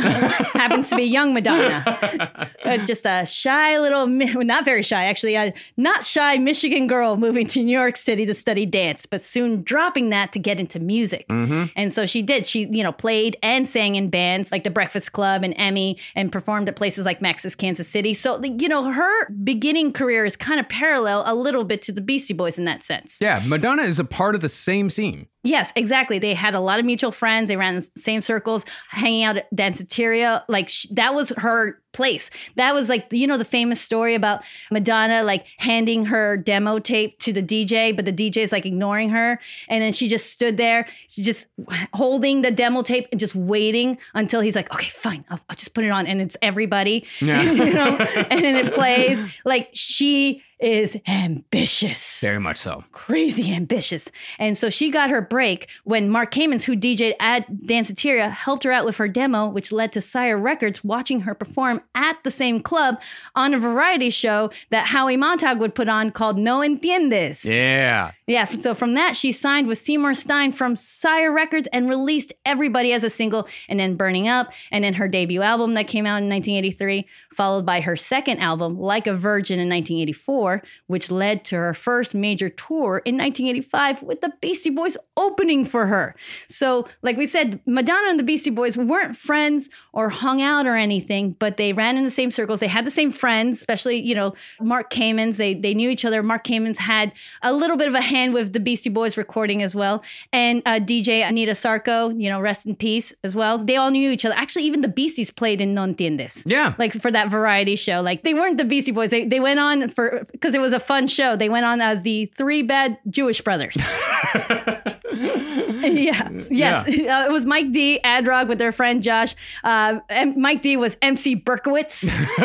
happens 0.54 0.90
to 0.90 0.96
be 0.96 1.04
young 1.04 1.34
Madonna. 1.34 2.48
Uh, 2.70 2.78
just 2.86 3.06
a 3.06 3.26
shy 3.26 3.80
little, 3.80 4.06
not 4.06 4.66
very 4.66 4.84
shy, 4.84 5.06
actually, 5.06 5.34
a 5.34 5.54
not 5.78 6.04
shy 6.04 6.38
Michigan 6.38 6.88
girl 6.88 7.16
moving 7.16 7.48
to 7.48 7.64
New 7.64 7.72
York 7.72 7.96
City 7.96 8.26
to 8.26 8.34
study 8.34 8.66
dance, 8.66 9.06
but 9.06 9.22
soon 9.22 9.64
dropping 9.64 10.10
that 10.10 10.34
to 10.34 10.40
get 10.40 10.60
into 10.60 10.78
music. 10.80 11.26
And 11.30 11.94
so 11.94 12.06
she 12.06 12.22
did. 12.22 12.46
She, 12.46 12.66
you 12.66 12.84
know, 12.84 12.92
played 12.92 13.38
and 13.42 13.68
sang 13.68 13.96
in 13.96 14.10
bands 14.10 14.52
like 14.52 14.66
the 14.66 14.70
Breakfast 14.70 15.14
Club 15.14 15.42
and 15.42 15.54
Emmy 15.58 15.98
and 16.16 16.32
performed 16.32 16.68
at 16.68 16.76
places 16.76 17.06
like 17.06 17.22
Max's 17.22 17.56
Kansas 17.56 17.88
City. 17.88 18.14
So, 18.14 18.44
you 18.44 18.68
know, 18.68 18.92
her 18.92 19.30
beginning 19.32 19.94
career 19.94 20.26
is 20.26 20.36
kind 20.36 20.60
of 20.60 20.68
parallel 20.68 21.24
a 21.26 21.34
little 21.34 21.64
bit 21.64 21.82
to 21.84 21.92
the 21.92 22.02
Beastie 22.02 22.34
Boys 22.34 22.60
in 22.60 22.66
that 22.66 22.84
sense. 22.84 23.20
Yeah, 23.22 23.42
Madonna 23.46 23.84
is 23.84 24.00
a 24.00 24.06
part 24.06 24.36
of 24.36 24.42
the 24.42 24.50
same 24.50 24.90
scene. 24.90 25.28
Yes, 25.42 25.72
exactly. 25.78 26.20
They 26.20 26.34
had 26.34 26.54
a 26.54 26.60
lot 26.60 26.80
of 26.80 26.86
mutual 26.86 27.12
friends. 27.12 27.48
They 27.48 27.56
ran 27.56 27.76
the 27.76 27.90
same 27.96 28.22
circles, 28.22 28.66
hanging 28.90 29.24
out 29.24 29.38
at 29.38 29.56
Danceteria. 29.56 30.39
Like 30.48 30.70
sh- 30.70 30.86
that 30.92 31.14
was 31.14 31.32
her 31.38 31.80
place. 31.92 32.30
That 32.56 32.74
was 32.76 32.88
like 32.88 33.12
you 33.12 33.26
know 33.28 33.38
the 33.38 33.46
famous 33.46 33.82
story 33.82 34.14
about 34.16 34.44
Madonna 34.72 35.24
like 35.24 35.46
handing 35.58 36.06
her 36.06 36.38
demo 36.38 36.80
tape 36.80 37.20
to 37.20 37.34
the 37.34 37.42
DJ, 37.44 37.96
but 37.96 38.06
the 38.06 38.14
DJ 38.14 38.38
is 38.38 38.52
like 38.52 38.66
ignoring 38.66 39.10
her, 39.10 39.40
and 39.68 39.82
then 39.82 39.92
she 39.94 40.08
just 40.08 40.32
stood 40.32 40.58
there, 40.58 40.88
she 41.08 41.24
just 41.24 41.48
holding 41.94 42.42
the 42.42 42.52
demo 42.52 42.82
tape 42.82 43.08
and 43.12 43.20
just 43.20 43.36
waiting 43.36 43.98
until 44.14 44.42
he's 44.42 44.56
like, 44.56 44.72
okay, 44.74 44.90
fine, 44.90 45.26
I'll, 45.30 45.40
I'll 45.50 45.56
just 45.56 45.74
put 45.74 45.84
it 45.84 45.90
on, 45.90 46.06
and 46.08 46.22
it's 46.22 46.38
everybody, 46.42 47.06
Yeah. 47.20 47.42
you 47.52 47.74
know, 47.74 47.96
and 48.30 48.44
then 48.44 48.56
it 48.56 48.74
plays. 48.74 49.22
Like 49.46 49.70
she 49.74 50.44
is 50.60 50.98
ambitious 51.08 52.20
Very 52.22 52.40
much 52.40 52.58
so. 52.58 52.84
crazy 52.92 53.54
ambitious. 53.54 54.12
And 54.38 54.58
so 54.58 54.70
she 54.70 54.90
got 54.90 55.10
her 55.10 55.22
break 55.22 55.70
when 55.84 56.10
Mark 56.10 56.34
Kamins, 56.34 56.64
who 56.64 56.76
DJ'd 56.76 57.16
at 57.20 57.50
Danceteria, 57.52 58.32
helped 58.32 58.64
her 58.64 58.72
out 58.72 58.86
with 58.86 58.98
her 58.98 59.08
demo, 59.08 59.48
which 59.48 59.72
led 59.72 59.92
to 59.94 60.02
Sire 60.02 60.38
Records 60.38 60.84
watching 60.84 61.22
her 61.22 61.34
perform 61.34 61.82
at 61.96 62.18
the 62.24 62.32
same 62.32 62.62
club 62.62 63.00
on 63.36 63.54
a 63.54 63.60
variety 63.60 64.10
show 64.10 64.50
that 64.70 64.88
Howie 64.88 65.18
Montaug 65.18 65.60
would 65.60 65.76
put 65.76 65.90
on 65.90 66.12
called 66.12 66.38
No 66.38 66.60
Entiendes. 66.60 67.44
Yeah. 67.46 68.12
Yeah, 68.28 68.46
so 68.46 68.76
from 68.76 68.94
that, 68.94 69.16
she 69.16 69.32
signed 69.32 69.68
with 69.68 69.80
Seymour 69.80 70.14
Stein 70.14 70.52
from 70.52 70.76
Sire 70.76 71.32
Records 71.32 71.68
and 71.74 71.90
released 71.90 72.34
Everybody 72.46 72.94
as 72.94 73.04
a 73.04 73.10
single, 73.10 73.48
and 73.68 73.80
then 73.80 73.96
Burning 73.96 74.28
Up, 74.28 74.52
and 74.72 74.84
then 74.84 74.96
her 74.96 75.08
debut 75.08 75.42
album 75.42 75.74
that 75.76 75.88
came 75.88 76.06
out 76.06 76.22
in 76.22 76.30
1983, 76.30 77.08
followed 77.40 77.66
by 77.66 77.80
her 77.80 77.96
second 77.96 78.38
album, 78.40 78.78
Like 78.78 79.08
a 79.08 79.14
Virgin, 79.14 79.60
in 79.60 79.70
1984, 79.70 80.62
which 80.88 81.10
led 81.10 81.46
to 81.46 81.56
her 81.56 81.74
first 81.74 82.14
major 82.14 82.50
tour 82.50 83.02
in 83.06 83.16
1985 83.16 84.04
with 84.04 84.20
the 84.20 84.34
Beastie 84.42 84.70
Boys 84.70 84.98
opening 85.16 85.64
for 85.64 85.86
her. 85.86 86.18
So, 86.50 86.86
like 87.02 87.16
we 87.16 87.28
said, 87.28 87.62
Madonna 87.66 88.10
and 88.10 88.20
the 88.20 88.26
Beastie 88.26 88.50
Boys 88.50 88.78
weren't 88.78 89.16
friends 89.16 89.70
or 89.94 90.10
hung 90.10 90.42
out 90.42 90.68
or 90.68 90.76
anything, 90.76 91.32
but 91.40 91.56
they 91.56 91.72
ran 91.72 91.96
in 91.96 92.04
the 92.04 92.12
same 92.12 92.30
circles. 92.30 92.60
They 92.60 92.68
had 92.68 92.84
the 92.84 92.92
same 92.92 93.10
friends, 93.10 93.60
especially, 93.60 94.02
you 94.02 94.16
know, 94.16 94.34
Mark 94.60 94.92
Kamins. 94.92 95.38
They, 95.38 95.54
they 95.54 95.74
knew 95.74 95.90
each 95.90 96.04
other. 96.04 96.22
Mark 96.22 96.46
Kamins 96.46 96.78
had 96.78 97.14
a 97.42 97.54
little 97.54 97.78
bit 97.78 97.88
of 97.88 97.96
a 97.96 98.02
hand 98.02 98.34
with 98.34 98.52
the 98.52 98.60
Beastie 98.60 98.90
Boys 98.90 99.16
recording 99.16 99.64
as 99.64 99.74
well. 99.74 100.04
And 100.34 100.62
uh, 100.66 100.82
DJ 100.82 101.26
Anita 101.26 101.54
Sarko, 101.54 102.22
you 102.22 102.28
know, 102.28 102.42
rest 102.42 102.66
in 102.66 102.76
peace 102.76 103.14
as 103.24 103.34
well. 103.34 103.58
They 103.58 103.78
all 103.78 103.92
knew 103.92 104.12
each 104.12 104.26
other. 104.26 104.36
Actually, 104.36 104.66
even 104.66 104.82
the 104.82 104.90
Beasties 104.90 105.32
played 105.32 105.62
in 105.62 105.74
No 105.74 105.84
Entiendes. 105.84 106.44
Yeah. 106.46 106.76
Like 106.78 106.92
for 107.02 107.12
that 107.12 107.29
variety 107.30 107.76
show. 107.76 108.02
Like 108.02 108.24
they 108.24 108.34
weren't 108.34 108.58
the 108.58 108.66
Beastie 108.66 108.92
Boys. 108.92 109.12
They, 109.12 109.26
they 109.26 109.40
went 109.40 109.60
on 109.60 109.90
for, 109.90 110.26
because 110.32 110.54
it 110.54 110.62
was 110.62 110.74
a 110.74 110.80
fun 110.80 111.08
show. 111.08 111.36
They 111.36 111.50
went 111.50 111.66
on 111.66 111.82
as 111.82 112.02
the 112.02 112.32
three 112.38 112.62
bad 112.62 112.98
Jewish 113.10 113.42
brothers. 113.42 113.78
yes, 115.84 116.50
yes. 116.52 116.88
Uh, 117.10 117.26
it 117.28 117.32
was 117.32 117.46
Mike 117.46 117.72
D, 117.72 118.00
Adrock 118.04 118.48
with 118.48 118.58
their 118.60 118.72
friend 118.72 119.02
Josh. 119.02 119.36
Uh, 119.64 120.00
and 120.10 120.36
Mike 120.38 120.62
D 120.62 120.78
was 120.78 120.96
MC 121.02 121.36
Berkowitz, 121.36 122.04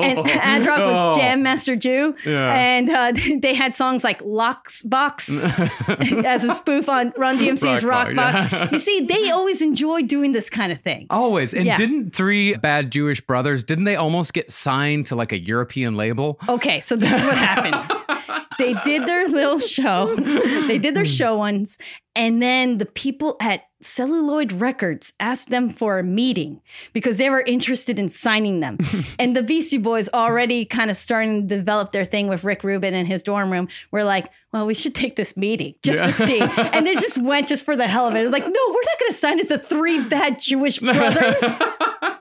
and 0.00 0.18
Adrock 0.26 0.78
was 0.78 1.16
Oh. 1.16 1.18
Jam 1.18 1.42
Master 1.42 1.76
Jew. 1.76 2.14
Yeah. 2.26 2.52
And 2.54 2.90
uh, 2.90 3.12
they 3.40 3.54
had 3.54 3.74
songs 3.74 4.02
like 4.04 4.20
Locks 4.24 4.82
Box 4.82 5.28
as 5.30 6.44
a 6.44 6.54
spoof 6.54 6.88
on 6.88 7.12
Run 7.16 7.38
DMC's 7.38 7.84
Rock 7.84 8.08
Rock, 8.08 8.16
Box, 8.16 8.50
Box. 8.50 8.52
yeah. 8.52 8.68
You 8.72 8.78
see, 8.78 9.00
they 9.02 9.30
always 9.30 9.60
enjoy 9.62 10.02
doing 10.02 10.32
this 10.32 10.48
kind 10.50 10.72
of 10.72 10.80
thing. 10.80 11.06
Always. 11.10 11.54
And 11.54 11.66
Yeah. 11.66 11.76
didn't 11.76 12.10
three 12.14 12.54
bad 12.56 12.90
Jewish 12.90 13.20
brothers, 13.20 13.62
didn't 13.64 13.84
they 13.84 13.96
almost 13.96 14.32
get 14.34 14.50
signed 14.50 15.06
to 15.08 15.16
like 15.16 15.32
a 15.32 15.38
European 15.38 15.96
label? 15.96 16.38
Okay, 16.48 16.80
so 16.80 16.96
this 16.96 17.12
is 17.12 17.24
what 17.24 17.36
happened. 17.38 17.97
They 18.58 18.74
did 18.84 19.06
their 19.06 19.28
little 19.28 19.58
show. 19.58 20.14
They 20.16 20.78
did 20.78 20.94
their 20.94 21.04
show 21.04 21.36
once, 21.36 21.78
and 22.14 22.42
then 22.42 22.78
the 22.78 22.86
people 22.86 23.36
at 23.40 23.62
Celluloid 23.80 24.52
Records 24.52 25.12
asked 25.20 25.50
them 25.50 25.70
for 25.70 26.00
a 26.00 26.02
meeting 26.02 26.60
because 26.92 27.16
they 27.16 27.30
were 27.30 27.42
interested 27.42 27.98
in 27.98 28.08
signing 28.08 28.58
them. 28.60 28.78
and 29.18 29.36
the 29.36 29.42
Beastie 29.42 29.78
Boys 29.78 30.08
already 30.12 30.64
kind 30.64 30.90
of 30.90 30.96
starting 30.96 31.46
to 31.46 31.56
develop 31.56 31.92
their 31.92 32.04
thing 32.04 32.26
with 32.26 32.42
Rick 32.42 32.64
Rubin 32.64 32.92
in 32.92 33.06
his 33.06 33.22
dorm 33.22 33.52
room. 33.52 33.68
We're 33.92 34.02
like, 34.02 34.30
well, 34.52 34.66
we 34.66 34.74
should 34.74 34.94
take 34.94 35.14
this 35.14 35.36
meeting 35.36 35.74
just 35.82 36.18
to 36.18 36.26
see. 36.26 36.40
And 36.40 36.86
they 36.86 36.94
just 36.94 37.18
went 37.18 37.46
just 37.46 37.64
for 37.64 37.76
the 37.76 37.86
hell 37.86 38.08
of 38.08 38.16
it. 38.16 38.20
It 38.20 38.24
was 38.24 38.32
like, 38.32 38.44
no, 38.44 38.60
we're 38.68 38.72
not 38.72 39.00
going 39.00 39.12
to 39.12 39.16
sign 39.16 39.40
as 39.40 39.46
the 39.46 39.58
three 39.58 40.02
bad 40.02 40.40
Jewish 40.40 40.78
brothers. 40.78 41.42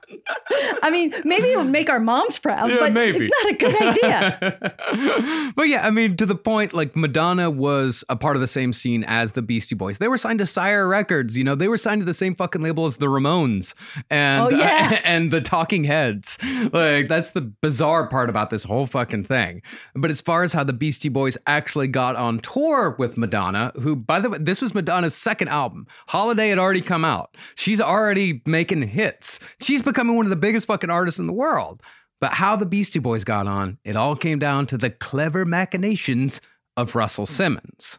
I 0.83 0.89
mean, 0.89 1.13
maybe 1.25 1.51
it 1.51 1.57
would 1.57 1.67
make 1.69 1.89
our 1.89 1.99
moms 1.99 2.39
proud, 2.39 2.69
Yeah, 2.69 2.77
but 2.79 2.93
maybe. 2.93 3.19
it's 3.19 3.43
not 3.43 3.53
a 3.53 3.57
good 3.57 3.81
idea. 3.81 5.53
but 5.55 5.67
yeah, 5.67 5.85
I 5.85 5.89
mean, 5.89 6.15
to 6.17 6.25
the 6.25 6.35
point, 6.35 6.73
like 6.73 6.95
Madonna 6.95 7.49
was 7.49 8.03
a 8.09 8.15
part 8.15 8.35
of 8.35 8.39
the 8.41 8.47
same 8.47 8.73
scene 8.73 9.03
as 9.05 9.33
the 9.33 9.41
Beastie 9.41 9.75
Boys. 9.75 9.97
They 9.97 10.07
were 10.07 10.17
signed 10.17 10.39
to 10.39 10.45
Sire 10.45 10.87
Records. 10.87 11.37
You 11.37 11.43
know, 11.43 11.55
they 11.55 11.67
were 11.67 11.77
signed 11.77 12.01
to 12.01 12.05
the 12.05 12.13
same 12.13 12.35
fucking 12.35 12.61
label 12.61 12.85
as 12.85 12.97
the 12.97 13.07
Ramones 13.07 13.73
and 14.09 14.45
Oh, 14.45 14.49
yeah. 14.49 15.01
and 15.03 15.31
the 15.31 15.41
Talking 15.41 15.83
Heads. 15.83 16.37
Like 16.71 17.07
that's 17.07 17.31
the 17.31 17.41
bizarre 17.41 18.07
part 18.07 18.29
about 18.29 18.49
this 18.49 18.63
whole 18.63 18.85
fucking 18.87 19.25
thing. 19.25 19.61
But 19.95 20.11
as 20.11 20.21
far 20.21 20.43
as 20.43 20.53
how 20.53 20.63
the 20.63 20.73
Beastie 20.73 21.09
Boys 21.09 21.37
actually 21.47 21.87
got 21.87 22.15
on 22.15 22.39
tour 22.39 22.95
with 22.97 23.17
Madonna, 23.17 23.71
who 23.81 23.95
by 23.95 24.19
the 24.19 24.29
way, 24.29 24.37
this 24.39 24.61
was 24.61 24.73
Madonna's 24.73 25.15
second 25.15 25.49
album. 25.49 25.87
Holiday 26.07 26.49
had 26.49 26.59
already 26.59 26.81
come 26.81 27.03
out. 27.03 27.35
She's 27.55 27.81
already 27.81 28.41
making 28.45 28.83
hits. 28.83 29.39
She's 29.59 29.81
becoming 29.97 30.15
one 30.15 30.27
of 30.27 30.29
the 30.29 30.35
biggest 30.35 30.67
fucking 30.67 30.91
artists 30.91 31.19
in 31.19 31.25
the 31.25 31.33
world. 31.33 31.81
But 32.21 32.33
how 32.33 32.55
the 32.55 32.67
Beastie 32.67 32.99
Boys 32.99 33.23
got 33.23 33.47
on, 33.47 33.79
it 33.83 33.95
all 33.95 34.15
came 34.15 34.37
down 34.37 34.67
to 34.67 34.77
the 34.77 34.91
clever 34.91 35.43
machinations 35.43 36.39
of 36.75 36.93
Russell 36.95 37.25
Simmons. 37.25 37.97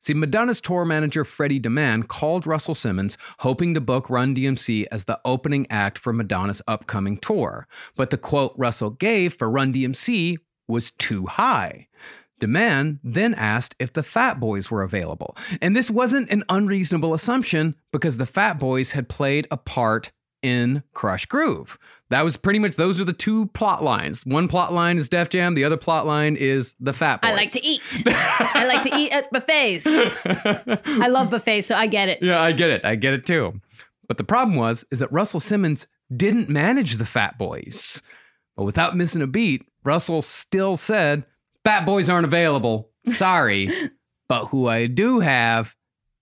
See, 0.00 0.14
Madonna's 0.14 0.62
tour 0.62 0.86
manager 0.86 1.22
Freddie 1.22 1.60
DeMann 1.60 2.08
called 2.08 2.46
Russell 2.46 2.74
Simmons, 2.74 3.18
hoping 3.40 3.74
to 3.74 3.80
book 3.82 4.08
Run 4.08 4.34
DMC 4.34 4.86
as 4.90 5.04
the 5.04 5.20
opening 5.22 5.66
act 5.68 5.98
for 5.98 6.14
Madonna's 6.14 6.62
upcoming 6.66 7.18
tour. 7.18 7.68
But 7.94 8.08
the 8.08 8.16
quote 8.16 8.54
Russell 8.56 8.90
gave 8.90 9.34
for 9.34 9.50
Run 9.50 9.70
DMC 9.70 10.38
was 10.66 10.92
too 10.92 11.26
high. 11.26 11.88
DeMann 12.40 13.00
then 13.04 13.34
asked 13.34 13.76
if 13.78 13.92
the 13.92 14.02
Fat 14.02 14.40
Boys 14.40 14.70
were 14.70 14.82
available. 14.82 15.36
And 15.60 15.76
this 15.76 15.90
wasn't 15.90 16.30
an 16.30 16.42
unreasonable 16.48 17.12
assumption 17.12 17.74
because 17.92 18.16
the 18.16 18.24
Fat 18.24 18.58
Boys 18.58 18.92
had 18.92 19.10
played 19.10 19.46
a 19.50 19.58
part 19.58 20.10
in 20.44 20.82
Krush 20.94 21.26
Groove. 21.26 21.78
That 22.10 22.22
was 22.22 22.36
pretty 22.36 22.58
much 22.58 22.76
those 22.76 23.00
are 23.00 23.04
the 23.04 23.12
two 23.12 23.46
plot 23.46 23.82
lines. 23.82 24.24
One 24.26 24.46
plot 24.46 24.72
line 24.72 24.98
is 24.98 25.08
Def 25.08 25.30
Jam, 25.30 25.54
the 25.54 25.64
other 25.64 25.78
plot 25.78 26.06
line 26.06 26.36
is 26.36 26.74
the 26.78 26.92
Fat 26.92 27.22
Boys. 27.22 27.30
I 27.30 27.34
like 27.34 27.50
to 27.52 27.66
eat. 27.66 27.82
I 28.06 28.66
like 28.66 28.82
to 28.82 28.96
eat 28.96 29.10
at 29.10 29.32
buffets. 29.32 29.84
I 29.86 31.08
love 31.08 31.30
buffets, 31.30 31.66
so 31.66 31.74
I 31.74 31.86
get 31.86 32.08
it. 32.08 32.18
Yeah, 32.22 32.40
I 32.40 32.52
get 32.52 32.70
it. 32.70 32.84
I 32.84 32.94
get 32.94 33.14
it 33.14 33.24
too. 33.26 33.60
But 34.06 34.18
the 34.18 34.24
problem 34.24 34.56
was 34.56 34.84
is 34.90 34.98
that 34.98 35.10
Russell 35.10 35.40
Simmons 35.40 35.86
didn't 36.14 36.48
manage 36.48 36.96
the 36.96 37.06
Fat 37.06 37.38
Boys. 37.38 38.02
But 38.56 38.64
without 38.64 38.96
missing 38.96 39.22
a 39.22 39.26
beat, 39.26 39.66
Russell 39.82 40.22
still 40.22 40.76
said, 40.76 41.24
"Fat 41.64 41.86
Boys 41.86 42.08
aren't 42.08 42.26
available. 42.26 42.90
Sorry, 43.06 43.72
but 44.28 44.46
who 44.46 44.68
I 44.68 44.86
do 44.86 45.20
have 45.20 45.74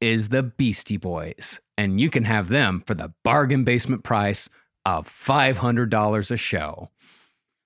is 0.03 0.29
the 0.29 0.43
Beastie 0.43 0.99
Boys, 0.99 1.61
and 1.79 2.01
you 2.01 2.11
can 2.11 2.25
have 2.25 2.49
them 2.49 2.83
for 2.87 2.95
the 2.95 3.15
bargain 3.25 3.65
basement 3.65 4.03
price 4.05 4.51
of 4.85 5.09
$500 5.09 6.31
a 6.31 6.37
show." 6.37 6.91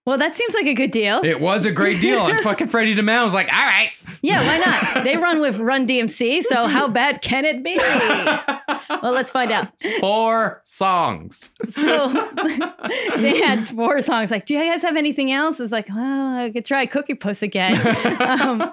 Well, 0.07 0.19
that 0.19 0.37
seems 0.37 0.55
like 0.55 0.67
a 0.67 0.75
good 0.75 0.93
deal. 0.93 1.21
It 1.25 1.41
was 1.41 1.67
a 1.67 1.73
great 1.73 2.01
deal. 2.01 2.27
And 2.27 2.39
fucking 2.43 2.69
Freddie 2.69 2.95
DeMille 2.95 3.25
was 3.25 3.35
like, 3.35 3.53
all 3.53 3.65
right. 3.67 3.91
Yeah, 4.23 4.47
why 4.47 4.59
not? 4.59 5.05
They 5.07 5.17
run 5.17 5.41
with 5.41 5.59
Run 5.59 5.87
DMC, 5.87 6.43
so 6.43 6.67
how 6.67 6.89
bad 6.89 7.23
can 7.23 7.45
it 7.45 7.63
be? 7.63 7.79
Well, 9.03 9.13
let's 9.13 9.31
find 9.31 9.51
out. 9.51 9.69
Four 10.01 10.63
songs. 10.65 11.51
So 11.69 12.09
they 13.17 13.39
had 13.39 13.69
four 13.69 14.01
songs. 14.01 14.31
Like, 14.31 14.47
do 14.47 14.55
you 14.55 14.61
guys 14.61 14.83
have 14.83 14.97
anything 14.97 15.33
else? 15.33 15.61
It's 15.61 15.73
like, 15.73 15.89
well, 15.89 16.37
I 16.37 16.51
could 16.51 16.65
try 16.65 16.87
Cookie 16.87 17.15
Puss 17.15 17.43
again. 17.43 17.75
Um, 18.21 18.73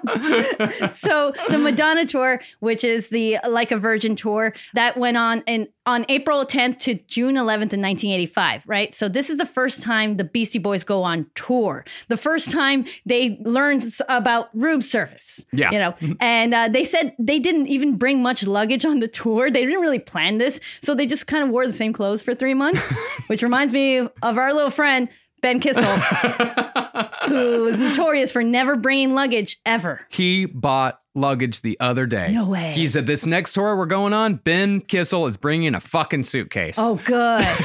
so 0.90 1.32
the 1.48 1.58
Madonna 1.58 2.06
tour, 2.06 2.40
which 2.60 2.84
is 2.84 3.10
the 3.10 3.38
Like 3.48 3.70
a 3.70 3.76
Virgin 3.76 4.16
tour, 4.16 4.54
that 4.74 4.96
went 4.96 5.16
on 5.16 5.42
in 5.46 5.68
on 5.86 6.06
April 6.08 6.46
10th 6.46 6.78
to 6.80 6.94
June 7.06 7.34
11th 7.34 7.74
in 7.74 7.82
1985, 7.82 8.62
right? 8.66 8.94
So 8.94 9.08
this 9.08 9.28
is 9.28 9.38
the 9.38 9.46
first 9.46 9.82
time 9.82 10.16
the 10.16 10.24
Beastie 10.24 10.58
Boys 10.58 10.82
go 10.82 11.02
on 11.02 11.23
tour. 11.34 11.84
The 12.08 12.16
first 12.16 12.50
time 12.50 12.84
they 13.06 13.38
learned 13.44 13.84
about 14.08 14.48
room 14.54 14.82
service. 14.82 15.44
Yeah. 15.52 15.70
You 15.70 15.78
know, 15.78 16.16
and 16.20 16.54
uh, 16.54 16.68
they 16.68 16.84
said 16.84 17.14
they 17.18 17.38
didn't 17.38 17.66
even 17.68 17.96
bring 17.96 18.22
much 18.22 18.46
luggage 18.46 18.84
on 18.84 19.00
the 19.00 19.08
tour. 19.08 19.50
They 19.50 19.64
didn't 19.64 19.80
really 19.80 19.98
plan 19.98 20.38
this. 20.38 20.60
So 20.82 20.94
they 20.94 21.06
just 21.06 21.26
kind 21.26 21.44
of 21.44 21.50
wore 21.50 21.66
the 21.66 21.72
same 21.72 21.92
clothes 21.92 22.22
for 22.22 22.34
three 22.34 22.54
months, 22.54 22.94
which 23.26 23.42
reminds 23.42 23.72
me 23.72 23.98
of 23.98 24.38
our 24.38 24.52
little 24.52 24.70
friend, 24.70 25.08
Ben 25.42 25.60
Kissel, 25.60 25.82
who 27.28 27.64
was 27.64 27.78
notorious 27.78 28.32
for 28.32 28.42
never 28.42 28.76
bringing 28.76 29.14
luggage 29.14 29.60
ever. 29.66 30.00
He 30.08 30.46
bought 30.46 31.00
luggage 31.14 31.62
the 31.62 31.78
other 31.80 32.06
day. 32.06 32.32
No 32.32 32.46
way. 32.46 32.72
He 32.72 32.88
said, 32.88 33.06
This 33.06 33.24
next 33.26 33.52
tour 33.54 33.76
we're 33.76 33.86
going 33.86 34.12
on, 34.12 34.36
Ben 34.36 34.80
Kissel 34.80 35.26
is 35.26 35.36
bringing 35.36 35.74
a 35.74 35.80
fucking 35.80 36.24
suitcase. 36.24 36.76
Oh, 36.78 37.00
good. 37.04 37.46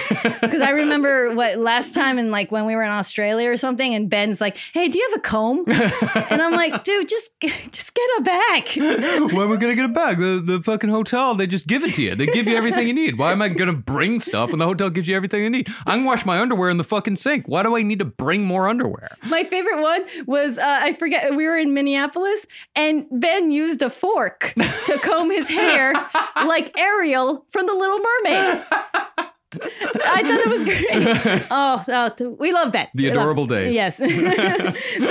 Because 0.42 0.62
I 0.62 0.72
remember 0.72 1.34
what 1.34 1.60
last 1.60 1.94
time, 1.94 2.18
and 2.18 2.32
like 2.32 2.52
when 2.52 2.66
we 2.66 2.76
were 2.76 2.84
in 2.84 2.90
Australia 2.90 3.50
or 3.50 3.58
something, 3.58 3.94
and 3.94 4.10
Ben's 4.10 4.42
like, 4.42 4.58
"Hey, 4.74 4.88
do 4.88 4.98
you 4.98 5.10
have 5.10 5.20
a 5.20 5.22
comb?" 5.22 5.64
and 5.68 6.42
I'm 6.42 6.54
like, 6.54 6.84
"Dude, 6.84 7.08
just 7.08 7.40
just 7.72 7.94
get 7.94 8.10
a 8.18 8.22
bag." 8.22 8.70
Why 9.34 9.44
am 9.44 9.52
I 9.52 9.56
gonna 9.56 9.76
get 9.76 9.86
it 9.86 9.94
back? 9.94 10.18
The 10.18 10.42
the 10.44 10.62
fucking 10.62 10.90
hotel, 10.90 11.36
they 11.36 11.48
just 11.48 11.68
give 11.68 11.84
it 11.84 11.94
to 11.96 12.02
you. 12.02 12.16
They 12.16 12.26
give 12.26 12.48
you 12.48 12.56
everything 12.56 12.88
you 12.88 12.94
need. 12.94 13.18
Why 13.18 13.32
am 13.32 13.42
I 13.42 13.50
gonna 13.50 13.74
bring 13.74 14.20
stuff 14.20 14.50
when 14.50 14.60
the 14.60 14.66
hotel 14.66 14.90
gives 14.90 15.08
you 15.08 15.16
everything 15.16 15.44
you 15.44 15.50
need? 15.50 15.70
I 15.86 15.96
can 15.96 16.04
wash 16.06 16.26
my 16.26 16.40
underwear 16.40 16.70
in 16.70 16.78
the 16.78 16.84
fucking 16.84 17.16
sink. 17.16 17.48
Why 17.48 17.64
do 17.64 17.76
I 17.78 17.84
need 17.84 18.00
to 18.00 18.06
bring 18.06 18.44
more 18.44 18.68
underwear? 18.68 19.10
My 19.28 19.44
favorite 19.44 19.82
one 19.82 20.04
was 20.26 20.58
uh, 20.58 20.64
I 20.66 20.94
forget 20.94 21.36
we 21.36 21.46
were 21.48 21.58
in 21.58 21.74
Minneapolis 21.74 22.46
and 22.76 23.06
Ben 23.12 23.39
used 23.48 23.82
a 23.82 23.90
fork 23.90 24.54
to 24.86 25.00
comb 25.00 25.32
his 25.32 25.48
hair 25.48 25.94
like 26.36 26.78
Ariel 26.78 27.46
from 27.50 27.66
The 27.68 27.74
Little 27.74 28.00
Mermaid. 28.00 28.66
I 29.62 30.22
thought 30.22 30.40
it 30.40 30.48
was 30.48 30.64
great. 30.64 31.46
Oh, 31.52 31.84
oh, 31.88 32.36
we 32.40 32.52
love 32.52 32.72
Ben. 32.72 32.88
The 32.94 33.06
We 33.06 33.10
love- 33.12 33.18
adorable 33.24 33.46
days. 33.48 33.74
Yes. 33.74 33.98
so 33.98 34.06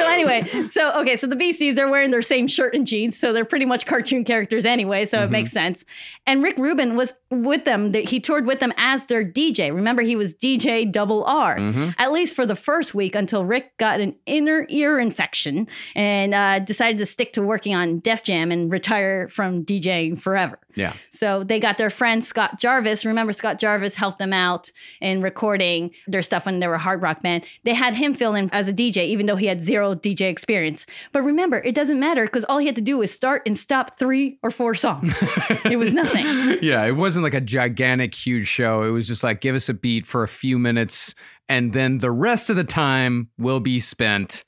anyway, 0.07 0.45
so 0.69 0.93
okay, 1.01 1.17
so 1.17 1.27
the 1.27 1.35
Beasties 1.37 1.75
they're 1.75 1.89
wearing 1.89 2.11
their 2.11 2.23
same 2.23 2.47
shirt 2.47 2.75
and 2.75 2.87
jeans, 2.87 3.19
so 3.19 3.33
they're 3.33 3.45
pretty 3.45 3.65
much 3.65 3.87
cartoon 3.87 4.25
characters 4.25 4.65
anyway, 4.65 5.05
so 5.05 5.23
it 5.25 5.31
makes 5.31 5.51
sense. 5.51 5.85
And 6.27 6.43
Rick 6.43 6.59
Rubin 6.59 6.97
was 6.97 7.13
with 7.31 7.65
them. 7.65 7.93
He 7.93 8.21
toured 8.21 8.47
with 8.47 8.61
them 8.61 8.73
as 8.77 9.07
their 9.07 9.25
DJ. 9.25 9.75
Remember, 9.75 10.03
he 10.03 10.15
was 10.17 10.35
DJ 10.35 10.91
Double 10.91 11.25
R 11.25 11.59
at 11.99 12.13
least 12.13 12.35
for 12.35 12.47
the 12.47 12.57
first 12.57 12.95
week 12.95 13.15
until 13.15 13.45
Rick 13.45 13.77
got 13.79 14.01
an 14.01 14.15
inner 14.27 14.67
ear 14.69 14.99
infection 14.99 15.67
and 15.95 16.35
uh, 16.35 16.59
decided 16.61 16.99
to 16.99 17.07
stick 17.07 17.33
to 17.35 17.43
working 17.43 17.75
on 17.75 17.99
Def 18.01 18.23
Jam 18.23 18.53
and 18.53 18.71
retire 18.71 19.29
from 19.29 19.65
DJing 19.65 20.21
forever. 20.21 20.59
Yeah. 20.75 20.93
So 21.11 21.45
they 21.45 21.59
got 21.59 21.79
their 21.79 21.91
friend 21.91 22.25
Scott 22.25 22.61
Jarvis. 22.61 23.05
Remember, 23.05 23.33
Scott 23.33 23.59
Jarvis 23.59 23.95
helped 23.95 24.19
them 24.19 24.33
out 24.33 24.71
in 25.01 25.23
recording 25.23 25.91
their 26.07 26.23
stuff 26.23 26.47
when 26.47 26.61
they 26.61 26.69
were 26.69 26.75
a 26.75 26.79
hard 26.79 27.03
rock 27.03 27.21
band. 27.21 27.45
They 27.65 27.75
had 27.75 27.95
him 27.95 28.15
fill 28.15 28.35
in 28.35 28.51
as 28.51 28.69
a 28.69 28.73
DJ, 28.73 29.07
even 29.07 29.27
though 29.27 29.37
he 29.37 29.47
had 29.47 29.63
zero 29.63 29.95
DJ 29.95 30.23
experience. 30.31 30.87
But 31.13 31.23
remember, 31.23 31.59
it 31.59 31.75
doesn't 31.75 31.99
matter 31.99 32.25
because 32.25 32.45
all 32.45 32.59
he 32.59 32.67
had 32.67 32.77
to 32.77 32.83
do 32.83 32.99
was 32.99 33.11
start 33.11 33.43
and 33.47 33.57
stop 33.57 33.99
three 33.99 34.39
or 34.43 34.51
four 34.51 34.75
songs. 34.75 35.17
it 35.65 35.79
was 35.79 35.93
nothing. 35.93 36.27
Yeah, 36.63 36.85
it 36.85 36.97
wasn't 36.97 37.25
like 37.25 37.35
a 37.35 37.41
gigantic, 37.41 38.15
huge 38.15 38.47
show. 38.47 38.83
It 38.83 38.91
was 38.91 39.09
just 39.09 39.25
like 39.25 39.41
give 39.41 39.55
us 39.55 39.69
a 39.69 39.75
beat 39.75 40.07
for 40.07 40.23
a 40.23 40.29
few 40.29 40.59
minutes, 40.59 41.15
and 41.49 41.73
then 41.73 41.99
the 41.99 42.11
rest 42.11 42.51
of 42.51 42.57
the 42.57 42.65
time 42.65 43.31
will 43.39 43.61
be 43.61 43.81
spent 43.81 44.45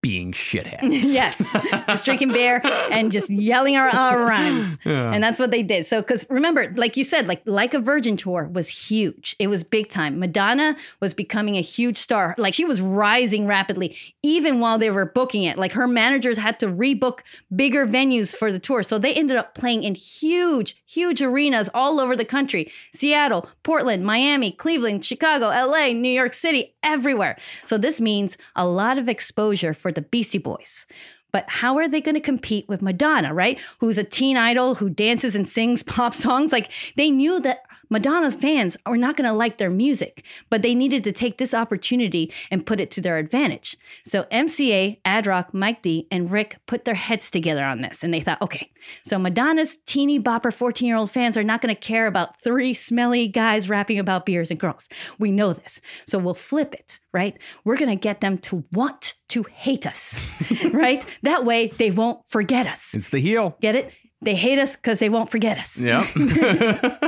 being 0.00 0.32
shitheads. 0.32 0.80
yes, 0.82 1.42
just 1.88 2.04
drinking 2.04 2.32
beer 2.32 2.60
and 2.64 3.10
just 3.10 3.30
yelling 3.30 3.76
our, 3.76 3.88
our 3.88 4.20
rhymes, 4.20 4.78
and 4.84 5.22
that's 5.22 5.40
what 5.40 5.50
they 5.50 5.62
did. 5.62 5.86
So, 5.86 6.00
because 6.00 6.26
remember, 6.30 6.72
like 6.76 6.96
you 6.96 7.04
said, 7.04 7.28
like 7.28 7.42
like 7.44 7.74
a 7.74 7.80
Virgin 7.80 8.16
tour 8.16 8.48
was 8.52 8.68
huge. 8.68 9.34
It 9.38 9.48
was 9.48 9.64
big 9.64 9.88
time. 9.88 10.18
Madonna 10.18 10.76
was 11.00 11.14
becoming 11.14 11.56
a 11.56 11.60
huge 11.60 11.96
star. 11.96 12.34
Like 12.38 12.54
she 12.54 12.64
was 12.64 12.80
rising 12.80 13.46
rapidly, 13.46 13.96
even 14.22 14.60
while 14.60 14.78
they 14.78 14.90
were 14.90 15.06
booking 15.06 15.42
it. 15.42 15.58
Like 15.58 15.72
her 15.72 15.86
managers 15.86 16.38
had 16.38 16.58
to 16.60 16.66
rebook 16.66 17.20
bigger 17.54 17.86
venues 17.86 18.36
for 18.36 18.52
the 18.52 18.58
tour, 18.58 18.82
so 18.82 18.98
they 18.98 19.14
ended 19.14 19.36
up 19.36 19.54
playing 19.54 19.82
in 19.82 19.94
huge, 19.94 20.76
huge 20.86 21.20
arenas 21.20 21.68
all 21.74 22.00
over 22.00 22.14
the 22.14 22.24
country: 22.24 22.70
Seattle, 22.94 23.48
Portland, 23.62 24.04
Miami, 24.04 24.52
Cleveland, 24.52 25.04
Chicago, 25.04 25.48
L.A., 25.48 25.92
New 25.92 26.08
York 26.08 26.32
City, 26.32 26.74
everywhere. 26.82 27.36
So 27.66 27.78
this 27.78 28.00
means 28.00 28.36
a 28.54 28.66
lot 28.66 28.98
of 28.98 29.08
exposure 29.08 29.74
for 29.74 29.87
the 29.92 30.02
Beastie 30.02 30.38
Boys. 30.38 30.86
But 31.30 31.44
how 31.48 31.76
are 31.76 31.88
they 31.88 32.00
going 32.00 32.14
to 32.14 32.20
compete 32.20 32.68
with 32.68 32.80
Madonna, 32.80 33.34
right? 33.34 33.58
Who's 33.80 33.98
a 33.98 34.04
teen 34.04 34.36
idol 34.36 34.76
who 34.76 34.88
dances 34.88 35.34
and 35.36 35.46
sings 35.46 35.82
pop 35.82 36.14
songs? 36.14 36.52
Like 36.52 36.70
they 36.96 37.10
knew 37.10 37.38
that 37.40 37.62
Madonna's 37.90 38.34
fans 38.34 38.76
are 38.86 38.96
not 38.96 39.16
going 39.16 39.28
to 39.28 39.32
like 39.32 39.58
their 39.58 39.70
music, 39.70 40.24
but 40.50 40.62
they 40.62 40.74
needed 40.74 41.04
to 41.04 41.12
take 41.12 41.38
this 41.38 41.54
opportunity 41.54 42.32
and 42.50 42.66
put 42.66 42.80
it 42.80 42.90
to 42.92 43.00
their 43.00 43.18
advantage. 43.18 43.76
So 44.04 44.24
MCA, 44.24 45.00
Adrock, 45.04 45.52
Mike 45.52 45.82
D, 45.82 46.06
and 46.10 46.30
Rick 46.30 46.58
put 46.66 46.84
their 46.84 46.94
heads 46.94 47.30
together 47.30 47.64
on 47.64 47.80
this 47.80 48.02
and 48.02 48.12
they 48.12 48.20
thought, 48.20 48.42
okay, 48.42 48.70
so 49.04 49.18
Madonna's 49.18 49.78
teeny 49.86 50.20
bopper 50.20 50.52
14 50.52 50.86
year 50.86 50.96
old 50.96 51.10
fans 51.10 51.36
are 51.36 51.44
not 51.44 51.60
going 51.60 51.74
to 51.74 51.80
care 51.80 52.06
about 52.06 52.40
three 52.42 52.74
smelly 52.74 53.28
guys 53.28 53.68
rapping 53.68 53.98
about 53.98 54.26
beers 54.26 54.50
and 54.50 54.60
girls. 54.60 54.88
We 55.18 55.30
know 55.30 55.52
this. 55.52 55.80
So 56.06 56.18
we'll 56.18 56.34
flip 56.34 56.74
it, 56.74 56.98
right? 57.12 57.36
We're 57.64 57.76
going 57.76 57.90
to 57.90 57.96
get 57.96 58.20
them 58.20 58.38
to 58.38 58.64
want 58.72 59.14
to 59.28 59.44
hate 59.44 59.86
us, 59.86 60.20
right? 60.72 61.04
That 61.22 61.44
way 61.44 61.68
they 61.68 61.90
won't 61.90 62.20
forget 62.28 62.66
us. 62.66 62.90
It's 62.94 63.08
the 63.08 63.20
heel. 63.20 63.56
Get 63.60 63.74
it? 63.74 63.92
They 64.20 64.34
hate 64.34 64.58
us 64.58 64.74
because 64.74 64.98
they 64.98 65.08
won't 65.08 65.30
forget 65.30 65.58
us. 65.58 65.78
Yeah. 65.78 66.06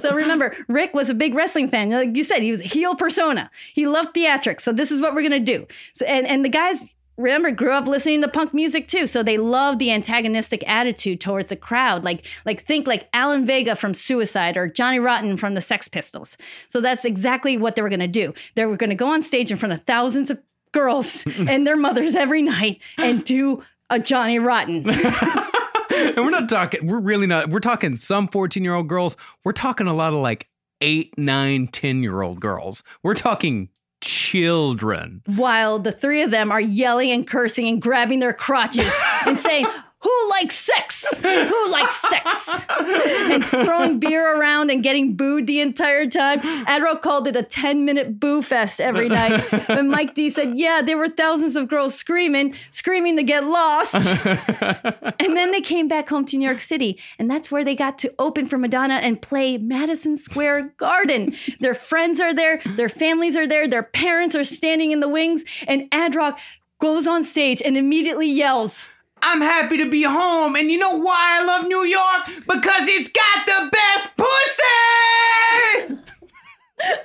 So 0.00 0.12
remember, 0.14 0.54
Rick 0.68 0.94
was 0.94 1.08
a 1.10 1.14
big 1.14 1.34
wrestling 1.34 1.68
fan. 1.68 1.90
Like 1.90 2.16
you 2.16 2.24
said, 2.24 2.42
he 2.42 2.50
was 2.50 2.60
a 2.60 2.64
heel 2.64 2.94
persona. 2.94 3.50
He 3.72 3.86
loved 3.86 4.14
theatrics. 4.14 4.60
So 4.60 4.72
this 4.72 4.90
is 4.90 5.00
what 5.00 5.14
we're 5.14 5.22
gonna 5.22 5.40
do. 5.40 5.66
So 5.94 6.04
and 6.06 6.26
and 6.26 6.44
the 6.44 6.48
guys 6.48 6.84
remember 7.16 7.50
grew 7.50 7.72
up 7.72 7.86
listening 7.86 8.20
to 8.22 8.28
punk 8.28 8.52
music 8.52 8.88
too. 8.88 9.06
So 9.06 9.22
they 9.22 9.38
loved 9.38 9.78
the 9.78 9.90
antagonistic 9.90 10.62
attitude 10.68 11.20
towards 11.20 11.48
the 11.48 11.56
crowd. 11.56 12.04
Like 12.04 12.26
like 12.44 12.64
think 12.66 12.86
like 12.86 13.08
Alan 13.12 13.46
Vega 13.46 13.74
from 13.74 13.94
Suicide 13.94 14.56
or 14.56 14.68
Johnny 14.68 14.98
Rotten 14.98 15.36
from 15.36 15.54
the 15.54 15.60
Sex 15.60 15.88
Pistols. 15.88 16.36
So 16.68 16.80
that's 16.80 17.04
exactly 17.04 17.56
what 17.56 17.74
they 17.74 17.82
were 17.82 17.88
gonna 17.88 18.06
do. 18.06 18.34
They 18.54 18.66
were 18.66 18.76
gonna 18.76 18.94
go 18.94 19.08
on 19.08 19.22
stage 19.22 19.50
in 19.50 19.56
front 19.56 19.72
of 19.72 19.82
thousands 19.82 20.30
of 20.30 20.38
girls 20.72 21.24
and 21.48 21.66
their 21.66 21.76
mothers 21.76 22.14
every 22.14 22.42
night 22.42 22.80
and 22.98 23.24
do 23.24 23.62
a 23.88 23.98
Johnny 23.98 24.38
Rotten. 24.38 24.84
and 25.96 26.16
we're 26.16 26.30
not 26.30 26.48
talking, 26.48 26.86
we're 26.86 27.00
really 27.00 27.26
not, 27.26 27.50
we're 27.50 27.60
talking 27.60 27.96
some 27.96 28.28
14 28.28 28.62
year 28.62 28.74
old 28.74 28.88
girls. 28.88 29.16
We're 29.44 29.52
talking 29.52 29.86
a 29.86 29.94
lot 29.94 30.12
of 30.12 30.20
like 30.20 30.48
eight, 30.80 31.16
nine, 31.18 31.68
10 31.68 32.02
year 32.02 32.22
old 32.22 32.40
girls. 32.40 32.82
We're 33.02 33.14
talking 33.14 33.70
children. 34.02 35.22
while 35.26 35.78
the 35.78 35.92
three 35.92 36.22
of 36.22 36.30
them 36.30 36.52
are 36.52 36.60
yelling 36.60 37.10
and 37.10 37.26
cursing 37.26 37.66
and 37.66 37.80
grabbing 37.80 38.20
their 38.20 38.32
crotches 38.32 38.92
and 39.26 39.40
saying, 39.40 39.66
Who 40.06 40.30
likes 40.30 40.56
sex? 40.56 41.04
Who 41.20 41.72
likes 41.72 42.00
sex? 42.00 42.66
And 42.78 43.44
throwing 43.44 43.98
beer 43.98 44.38
around 44.38 44.70
and 44.70 44.80
getting 44.80 45.16
booed 45.16 45.48
the 45.48 45.60
entire 45.60 46.08
time. 46.08 46.38
Adro 46.66 47.02
called 47.02 47.26
it 47.26 47.34
a 47.34 47.42
10 47.42 47.84
minute 47.84 48.20
boo 48.20 48.40
fest 48.40 48.80
every 48.80 49.08
night. 49.08 49.44
And 49.68 49.90
Mike 49.90 50.14
D 50.14 50.30
said, 50.30 50.56
Yeah, 50.56 50.80
there 50.80 50.96
were 50.96 51.08
thousands 51.08 51.56
of 51.56 51.66
girls 51.66 51.96
screaming, 51.96 52.54
screaming 52.70 53.16
to 53.16 53.24
get 53.24 53.46
lost. 53.46 53.94
and 54.24 55.36
then 55.36 55.50
they 55.50 55.60
came 55.60 55.88
back 55.88 56.08
home 56.08 56.24
to 56.26 56.36
New 56.36 56.46
York 56.46 56.60
City, 56.60 57.00
and 57.18 57.28
that's 57.28 57.50
where 57.50 57.64
they 57.64 57.74
got 57.74 57.98
to 57.98 58.14
open 58.20 58.46
for 58.46 58.58
Madonna 58.58 59.00
and 59.02 59.20
play 59.20 59.58
Madison 59.58 60.16
Square 60.16 60.74
Garden. 60.76 61.34
Their 61.58 61.74
friends 61.74 62.20
are 62.20 62.32
there, 62.32 62.60
their 62.76 62.88
families 62.88 63.34
are 63.34 63.48
there, 63.48 63.66
their 63.66 63.82
parents 63.82 64.36
are 64.36 64.44
standing 64.44 64.92
in 64.92 65.00
the 65.00 65.08
wings, 65.08 65.42
and 65.66 65.90
Adrock 65.90 66.38
goes 66.80 67.08
on 67.08 67.24
stage 67.24 67.60
and 67.64 67.76
immediately 67.76 68.28
yells. 68.28 68.88
I'm 69.22 69.40
happy 69.40 69.78
to 69.78 69.88
be 69.90 70.02
home. 70.02 70.56
And 70.56 70.70
you 70.70 70.78
know 70.78 70.96
why 70.96 71.38
I 71.40 71.44
love 71.44 71.66
New 71.66 71.84
York? 71.84 72.26
Because 72.46 72.88
it's 72.88 73.08
got 73.08 73.46
the 73.46 73.70
best 73.72 74.16
pussy. 74.16 76.02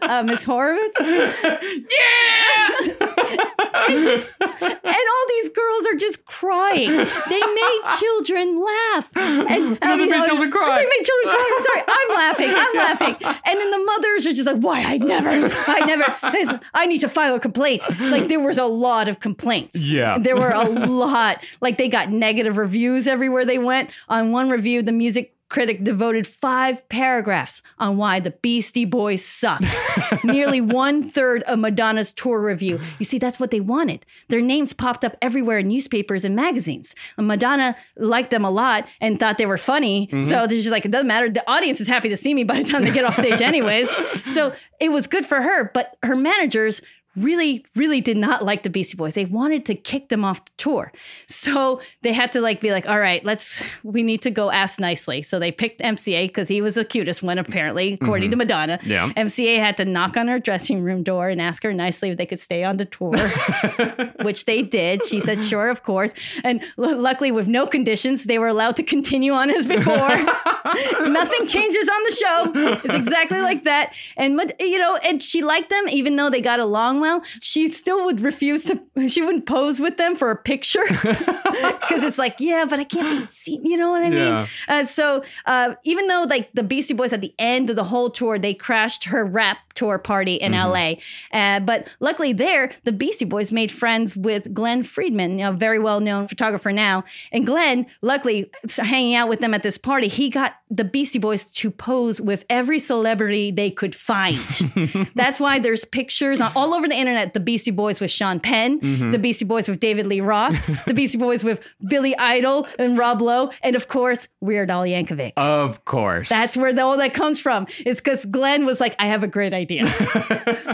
Uh, 0.01 0.23
Miss 0.23 0.43
Horovitz. 0.43 0.99
yeah. 0.99 2.69
and 3.89 5.05
all 5.11 5.25
these 5.29 5.49
girls 5.49 5.85
are 5.85 5.95
just 5.95 6.25
crying. 6.25 6.89
They 6.89 7.39
made 7.39 7.81
children 7.99 8.63
laugh. 8.63 9.07
And 9.15 9.77
I 9.81 9.97
they 9.97 10.07
made 10.07 10.25
children 10.25 10.49
cry. 10.51 10.77
They 10.79 10.85
made 10.85 11.05
children 11.05 11.35
cry. 11.35 11.53
I'm 11.55 11.61
sorry. 11.63 11.83
I'm 11.87 12.09
laughing. 12.15 12.49
I'm 12.49 12.75
laughing. 12.75 13.15
And 13.45 13.59
then 13.59 13.69
the 13.71 13.83
mothers 13.85 14.25
are 14.25 14.33
just 14.33 14.47
like, 14.47 14.61
why? 14.61 14.81
I 14.83 14.97
never, 14.97 15.29
I 15.67 15.79
never, 15.85 16.59
I 16.73 16.85
need 16.87 17.01
to 17.01 17.09
file 17.09 17.35
a 17.35 17.39
complaint. 17.39 17.83
Like 17.99 18.29
there 18.29 18.39
was 18.39 18.57
a 18.57 18.65
lot 18.65 19.07
of 19.07 19.19
complaints. 19.19 19.77
Yeah. 19.77 20.17
There 20.17 20.35
were 20.37 20.51
a 20.51 20.63
lot. 20.67 21.43
Like 21.61 21.77
they 21.77 21.87
got 21.89 22.09
negative 22.09 22.57
reviews 22.57 23.05
everywhere 23.05 23.45
they 23.45 23.59
went. 23.59 23.91
On 24.07 24.31
one 24.31 24.49
review, 24.49 24.81
the 24.81 24.91
music 24.91 25.35
critic 25.49 25.83
devoted 25.83 26.27
five 26.27 26.87
paragraphs 26.89 27.61
on 27.79 27.97
why 27.97 28.19
the 28.19 28.31
Beastie 28.31 28.85
Boys 28.85 29.25
suck. 29.25 29.61
Nearly 30.23 30.61
one 30.61 31.09
third 31.09 31.43
of 31.43 31.59
Madonna's 31.59 32.13
tour 32.13 32.41
review. 32.41 32.79
You 32.99 33.05
see, 33.05 33.17
that's 33.17 33.39
what 33.39 33.51
they 33.51 33.59
wanted. 33.59 34.05
Their 34.29 34.41
names 34.41 34.73
popped 34.73 35.03
up 35.03 35.17
everywhere 35.21 35.59
in 35.59 35.67
newspapers 35.67 36.23
and 36.23 36.35
magazines. 36.35 36.93
And 37.17 37.27
Madonna 37.27 37.75
liked 37.97 38.29
them 38.29 38.45
a 38.45 38.51
lot 38.51 38.87
and 39.01 39.19
thought 39.19 39.37
they 39.39 39.47
were 39.47 39.57
funny. 39.57 40.07
Mm-hmm. 40.07 40.29
So 40.29 40.45
they're 40.45 40.57
just 40.57 40.69
like, 40.69 40.85
it 40.85 40.91
doesn't 40.91 41.07
matter. 41.07 41.29
The 41.29 41.49
audience 41.49 41.81
is 41.81 41.87
happy 41.87 42.09
to 42.09 42.17
see 42.17 42.33
me 42.33 42.43
by 42.43 42.61
the 42.61 42.69
time 42.69 42.83
they 42.83 42.91
get 42.91 43.05
off 43.05 43.15
stage, 43.15 43.41
anyways. 43.41 43.89
So 44.33 44.53
it 44.79 44.89
was 44.89 45.07
good 45.07 45.25
for 45.25 45.41
her, 45.41 45.71
but 45.73 45.97
her 46.03 46.15
managers 46.15 46.81
really, 47.15 47.65
really 47.75 48.01
did 48.01 48.17
not 48.17 48.45
like 48.45 48.63
the 48.63 48.69
Beastie 48.69 48.97
Boys. 48.97 49.13
They 49.13 49.25
wanted 49.25 49.65
to 49.67 49.75
kick 49.75 50.09
them 50.09 50.23
off 50.23 50.45
the 50.45 50.51
tour. 50.57 50.91
So 51.27 51.81
they 52.01 52.13
had 52.13 52.31
to 52.33 52.41
like 52.41 52.61
be 52.61 52.71
like, 52.71 52.87
all 52.87 52.99
right, 52.99 53.23
let's 53.25 53.61
we 53.83 54.03
need 54.03 54.21
to 54.23 54.31
go 54.31 54.51
ask 54.51 54.79
nicely. 54.79 55.21
So 55.21 55.39
they 55.39 55.51
picked 55.51 55.81
MCA 55.81 56.27
because 56.27 56.47
he 56.47 56.61
was 56.61 56.75
the 56.75 56.85
cutest 56.85 57.23
one, 57.23 57.37
apparently, 57.37 57.93
according 57.93 58.31
to 58.31 58.35
mm-hmm. 58.35 58.39
Madonna. 58.39 58.79
Yeah. 58.83 59.09
MCA 59.13 59.57
had 59.57 59.77
to 59.77 59.85
knock 59.85 60.17
on 60.17 60.27
her 60.27 60.39
dressing 60.39 60.81
room 60.83 61.03
door 61.03 61.29
and 61.29 61.41
ask 61.41 61.63
her 61.63 61.73
nicely 61.73 62.09
if 62.09 62.17
they 62.17 62.25
could 62.25 62.39
stay 62.39 62.63
on 62.63 62.77
the 62.77 62.85
tour, 62.85 63.15
which 64.23 64.45
they 64.45 64.61
did. 64.61 65.05
She 65.05 65.19
said, 65.19 65.43
sure, 65.43 65.69
of 65.69 65.83
course. 65.83 66.13
And 66.43 66.61
l- 66.77 66.99
luckily, 66.99 67.31
with 67.31 67.47
no 67.47 67.65
conditions, 67.65 68.25
they 68.25 68.39
were 68.39 68.47
allowed 68.47 68.75
to 68.77 68.83
continue 68.83 69.33
on 69.33 69.49
as 69.49 69.65
before. 69.65 69.97
Nothing 71.07 71.47
changes 71.47 71.89
on 71.89 72.03
the 72.03 72.11
show. 72.11 72.51
It's 72.83 72.95
exactly 72.95 73.41
like 73.41 73.63
that. 73.63 73.93
And 74.15 74.39
you 74.59 74.77
know, 74.77 74.97
and 74.97 75.21
she 75.21 75.41
liked 75.41 75.69
them, 75.69 75.89
even 75.89 76.15
though 76.15 76.29
they 76.29 76.41
got 76.41 76.59
along 76.59 76.98
well. 76.99 77.23
She 77.41 77.67
still 77.67 78.05
would 78.05 78.21
refuse 78.21 78.65
to. 78.65 78.79
She 79.07 79.21
wouldn't 79.21 79.45
pose 79.45 79.79
with 79.79 79.97
them 79.97 80.15
for 80.15 80.31
a 80.31 80.35
picture 80.35 80.83
because 80.87 82.03
it's 82.03 82.17
like, 82.17 82.35
yeah, 82.39 82.65
but 82.69 82.79
I 82.79 82.83
can't 82.83 83.27
be 83.27 83.33
seen. 83.33 83.63
You 83.63 83.77
know 83.77 83.91
what 83.91 84.03
I 84.03 84.09
mean? 84.09 84.19
Yeah. 84.19 84.47
Uh, 84.67 84.85
so 84.85 85.23
uh, 85.45 85.75
even 85.83 86.07
though 86.07 86.25
like 86.29 86.51
the 86.53 86.63
Beastie 86.63 86.93
Boys 86.93 87.13
at 87.13 87.21
the 87.21 87.33
end 87.39 87.69
of 87.69 87.75
the 87.75 87.85
whole 87.85 88.09
tour, 88.09 88.37
they 88.37 88.53
crashed 88.53 89.05
her 89.05 89.25
rap 89.25 89.57
tour 89.79 89.97
party 89.97 90.35
in 90.35 90.51
LA. 90.51 90.95
Uh, 91.31 91.59
but 91.61 91.87
luckily 92.01 92.33
there, 92.33 92.71
the 92.83 92.91
Beastie 92.91 93.25
Boys 93.25 93.51
made 93.51 93.71
friends 93.71 94.17
with 94.17 94.53
Glen 94.53 94.83
Friedman, 94.83 95.39
a 95.39 95.53
very 95.53 95.79
well 95.79 96.01
known 96.01 96.27
photographer 96.27 96.71
now. 96.71 97.05
And 97.31 97.45
Glen, 97.45 97.85
luckily, 98.01 98.51
hanging 98.77 99.15
out 99.15 99.29
with 99.29 99.39
them 99.39 99.53
at 99.53 99.63
this 99.63 99.77
party, 99.77 100.09
he 100.09 100.29
got 100.29 100.55
the 100.69 100.83
Beastie 100.83 101.19
Boys 101.19 101.45
to 101.45 101.71
pose 101.71 102.19
with 102.19 102.43
every 102.49 102.79
celebrity 102.79 103.51
they 103.51 103.71
could 103.71 103.95
find. 103.95 104.37
That's 105.15 105.39
why 105.39 105.59
there's 105.59 105.85
pictures 105.85 106.41
on, 106.41 106.51
all 106.55 106.73
over 106.73 106.87
the 106.89 106.95
internet. 106.95 107.33
The 107.33 107.39
Beastie 107.39 107.71
Boys 107.71 107.99
with 107.99 108.11
Sean 108.11 108.39
Penn, 108.39 108.79
mm-hmm. 108.79 109.11
the 109.11 109.19
Beastie 109.19 109.45
Boys 109.45 109.69
with 109.69 109.79
David 109.79 110.07
Lee 110.07 110.21
Roth, 110.21 110.55
the 110.85 110.93
Beastie 110.93 111.17
Boys 111.17 111.43
with 111.43 111.61
Billy 111.87 112.17
Idol 112.17 112.67
and 112.77 112.97
Rob 112.97 113.21
Lowe, 113.21 113.51
and 113.61 113.75
of 113.75 113.87
course 113.87 114.27
Weird 114.41 114.69
Al 114.69 114.83
Yankovic. 114.83 115.33
Of 115.37 115.85
course. 115.85 116.29
That's 116.29 116.57
where 116.57 116.73
the, 116.73 116.81
all 116.81 116.97
that 116.97 117.13
comes 117.13 117.39
from. 117.39 117.67
Is 117.85 117.97
because 117.97 118.25
Glen 118.25 118.65
was 118.65 118.79
like, 118.79 118.95
I 118.99 119.05
have 119.07 119.23
a 119.23 119.27
great 119.27 119.53
idea. 119.53 119.83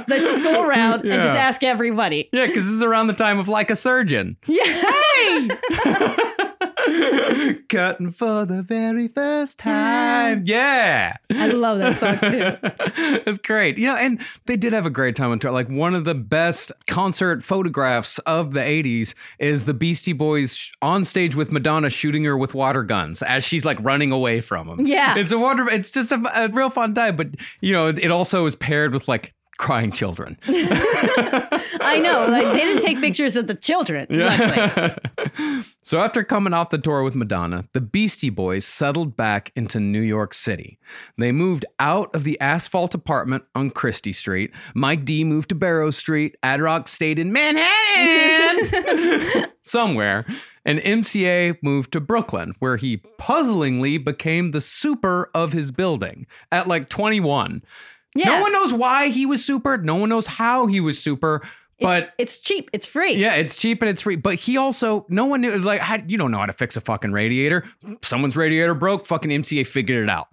Let's 0.08 0.26
just 0.26 0.44
go 0.44 0.64
around 0.64 1.02
and 1.02 1.22
just 1.22 1.38
ask 1.38 1.64
everybody. 1.64 2.30
yeah, 2.32 2.48
because 2.48 2.64
this 2.66 2.74
is 2.74 2.84
around 2.84 3.08
the 3.08 3.14
time 3.14 3.40
of 3.40 3.48
like 3.48 3.70
a 3.70 3.76
surgeon. 3.76 4.38
Yeah. 4.48 4.62
Cutting 7.70 8.12
for 8.12 8.46
the 8.46 8.62
very 8.62 9.08
first 9.08 9.58
time. 9.58 10.44
Yeah. 10.46 11.16
I 11.32 11.48
love 11.48 11.80
that 11.80 12.00
song 12.00 12.20
too. 12.20 13.22
it's 13.26 13.40
great. 13.40 13.78
You 13.78 13.88
know, 13.88 13.96
and 13.96 14.22
they 14.46 14.56
did 14.56 14.74
have 14.74 14.86
a 14.86 14.90
great 14.90 15.16
time 15.16 15.32
on 15.32 15.40
tour. 15.40 15.52
Like 15.52 15.70
one 15.70 15.96
of 15.96 16.06
the 16.06 16.16
best 16.16 16.72
concert 16.88 17.44
photographs 17.44 18.20
of 18.20 18.54
the 18.54 18.60
80s 18.60 19.14
is 19.40 19.66
the 19.66 19.74
Beastie 19.74 20.14
Boys 20.14 20.72
on 20.82 21.06
stage 21.06 21.36
with 21.36 21.52
Madonna 21.52 21.90
shooting 21.90 22.24
her 22.26 22.38
with 22.38 22.54
water 22.54 22.84
guns 22.84 23.22
as 23.24 23.44
she's 23.44 23.66
like 23.66 23.78
running 23.82 24.12
away 24.12 24.42
from 24.42 24.68
them. 24.68 24.86
Yeah. 24.86 25.18
It's 25.18 25.32
a 25.32 25.40
wonder 25.40 25.70
it's 25.70 25.92
just 25.92 26.12
a, 26.12 26.22
a 26.36 26.50
real 26.50 26.70
fun 26.70 26.94
time, 26.94 27.16
but 27.16 27.28
you 27.62 27.74
know, 27.74 27.88
it 27.88 28.12
also 28.12 28.46
is 28.46 28.56
paired 28.56 28.94
with 28.94 29.08
like 29.08 29.34
crying 29.58 29.92
children. 29.92 30.38
I 31.82 32.00
know. 32.00 32.28
Like 32.28 32.54
they 32.54 32.62
didn't 32.62 32.84
take 32.84 33.00
pictures 33.00 33.36
of 33.36 33.48
the 33.48 33.56
children. 33.56 34.08
luckily. 34.10 35.64
So 35.86 36.00
after 36.00 36.24
coming 36.24 36.52
off 36.52 36.72
the 36.72 36.80
tour 36.80 37.04
with 37.04 37.14
Madonna, 37.14 37.66
the 37.74 37.82
Beastie 37.82 38.32
Boys 38.32 38.66
settled 38.66 39.16
back 39.16 39.52
into 39.56 39.80
New 39.80 40.02
York 40.02 40.34
City. 40.34 40.80
They 41.16 41.32
moved 41.32 41.64
out 41.80 42.10
of 42.16 42.24
the 42.24 42.42
asphalt 42.42 42.96
apartment 42.96 43.44
on 43.54 43.70
Chrystie 43.70 44.16
Street. 44.16 44.50
Mike 44.74 45.06
D 45.06 45.24
moved 45.24 45.50
to 45.50 45.56
Barrow 45.56 45.92
Street. 45.92 46.38
Ad 46.42 46.60
Rock 46.60 46.88
stayed 46.88 47.20
in 47.20 47.32
Manhattan 47.32 49.46
somewhere. 49.62 50.26
And 50.66 50.80
MCA 50.80 51.60
moved 51.62 51.94
to 51.94 52.00
Brooklyn, 52.00 52.56
where 52.58 52.78
he 52.78 52.98
puzzlingly 53.20 54.00
became 54.00 54.50
the 54.50 54.62
super 54.62 55.30
of 55.36 55.54
his 55.54 55.72
building 55.72 56.26
at 56.52 56.68
like 56.68 56.90
21. 56.90 57.62
Yeah. 58.16 58.30
No 58.30 58.42
one 58.42 58.54
knows 58.54 58.74
why 58.74 59.10
he 59.10 59.26
was 59.26 59.44
super. 59.44 59.78
No 59.78 59.96
one 59.96 60.10
knows 60.10 60.26
how 60.26 60.68
he 60.68 60.80
was 60.80 60.98
super. 60.98 61.42
But 61.80 62.14
it's 62.18 62.40
cheap. 62.40 62.70
It's 62.72 62.86
free. 62.86 63.16
yeah, 63.16 63.36
it's 63.36 63.58
cheap 63.58 63.82
and 63.82 63.90
it's 63.90 64.02
free. 64.02 64.16
But 64.16 64.36
he 64.36 64.56
also, 64.58 65.06
no 65.10 65.26
one 65.26 65.42
knew. 65.42 65.50
It 65.50 65.56
was 65.56 65.66
like, 65.66 65.82
how, 65.82 65.98
you 66.08 66.18
don't 66.18 66.32
know 66.32 66.40
how 66.40 66.46
to 66.46 66.54
fix 66.54 66.78
a 66.78 66.82
fucking 66.82 67.12
radiator. 67.12 67.66
Someone's 68.02 68.38
radiator 68.38 68.74
broke. 68.74 69.06
Fucking 69.06 69.30
MCA 69.30 69.68
figured 69.68 70.04
it 70.04 70.10
out. 70.10 70.30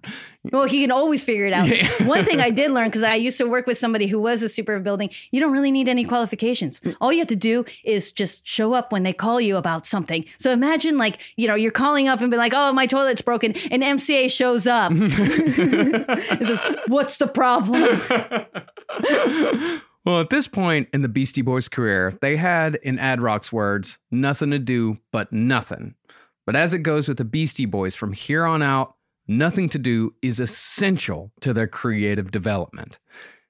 Well, 0.51 0.65
he 0.65 0.81
can 0.81 0.91
always 0.91 1.23
figure 1.23 1.45
it 1.45 1.53
out. 1.53 1.69
One 2.07 2.25
thing 2.25 2.41
I 2.41 2.49
did 2.49 2.71
learn 2.71 2.87
because 2.89 3.03
I 3.03 3.15
used 3.15 3.37
to 3.37 3.45
work 3.45 3.65
with 3.65 3.77
somebody 3.77 4.07
who 4.07 4.19
was 4.19 4.41
a 4.41 4.49
super 4.49 4.77
building, 4.79 5.09
you 5.31 5.39
don't 5.39 5.53
really 5.53 5.71
need 5.71 5.87
any 5.87 6.03
qualifications. 6.03 6.81
All 6.99 7.13
you 7.13 7.19
have 7.19 7.27
to 7.29 7.35
do 7.35 7.63
is 7.85 8.11
just 8.11 8.45
show 8.45 8.73
up 8.73 8.91
when 8.91 9.03
they 9.03 9.13
call 9.13 9.39
you 9.39 9.55
about 9.55 9.85
something. 9.87 10.25
So 10.37 10.51
imagine 10.51 10.97
like, 10.97 11.19
you 11.37 11.47
know, 11.47 11.55
you're 11.55 11.71
calling 11.71 12.09
up 12.09 12.19
and 12.19 12.29
be 12.29 12.35
like, 12.35 12.53
oh, 12.53 12.73
my 12.73 12.85
toilet's 12.85 13.21
broken. 13.21 13.55
And 13.71 13.83
MCA 13.83 14.29
shows 14.29 14.67
up. 14.67 14.91
Says, 16.45 16.59
What's 16.87 17.17
the 17.17 17.27
problem? 17.27 17.99
Well, 20.05 20.19
at 20.19 20.29
this 20.29 20.47
point 20.49 20.89
in 20.91 21.01
the 21.01 21.07
Beastie 21.07 21.41
Boys' 21.41 21.69
career, 21.69 22.17
they 22.21 22.35
had, 22.35 22.75
in 22.75 22.99
Ad 22.99 23.21
Rock's 23.21 23.53
words, 23.53 23.99
nothing 24.11 24.51
to 24.51 24.59
do 24.59 24.97
but 25.13 25.31
nothing. 25.31 25.95
But 26.45 26.57
as 26.57 26.73
it 26.73 26.79
goes 26.79 27.07
with 27.07 27.17
the 27.17 27.23
Beastie 27.23 27.65
Boys 27.65 27.95
from 27.95 28.11
here 28.11 28.43
on 28.45 28.61
out, 28.61 28.95
nothing 29.29 29.69
to 29.69 29.79
do 29.79 30.13
is 30.21 30.41
essential 30.41 31.31
to 31.39 31.53
their 31.53 31.67
creative 31.67 32.31
development. 32.31 32.99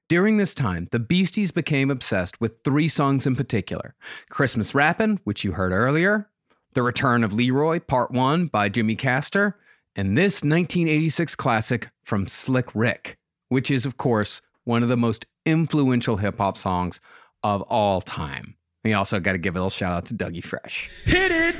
During 0.09 0.37
this 0.37 0.53
time, 0.53 0.87
the 0.91 0.99
Beasties 0.99 1.51
became 1.51 1.89
obsessed 1.89 2.39
with 2.39 2.63
three 2.63 2.87
songs 2.87 3.25
in 3.25 3.35
particular 3.35 3.95
Christmas 4.29 4.75
Rappin', 4.75 5.19
which 5.23 5.43
you 5.43 5.53
heard 5.53 5.71
earlier, 5.71 6.29
The 6.73 6.83
Return 6.83 7.23
of 7.23 7.33
Leroy, 7.33 7.79
Part 7.79 8.11
1 8.11 8.45
by 8.45 8.69
Jimmy 8.69 8.95
Castor, 8.95 9.57
and 9.95 10.15
this 10.15 10.43
1986 10.43 11.35
classic 11.35 11.89
from 12.03 12.27
Slick 12.27 12.75
Rick, 12.75 13.17
which 13.49 13.71
is, 13.71 13.87
of 13.87 13.97
course, 13.97 14.39
one 14.65 14.83
of 14.83 14.89
the 14.89 14.97
most 14.97 15.25
influential 15.45 16.17
hip 16.17 16.37
hop 16.37 16.57
songs 16.57 17.01
of 17.43 17.61
all 17.63 18.01
time. 18.01 18.55
We 18.83 18.93
also 18.93 19.19
got 19.19 19.33
to 19.33 19.37
give 19.37 19.55
a 19.55 19.59
little 19.59 19.69
shout 19.69 19.93
out 19.93 20.05
to 20.07 20.13
Dougie 20.13 20.43
Fresh. 20.43 20.89
Hit 21.05 21.31
it. 21.31 21.55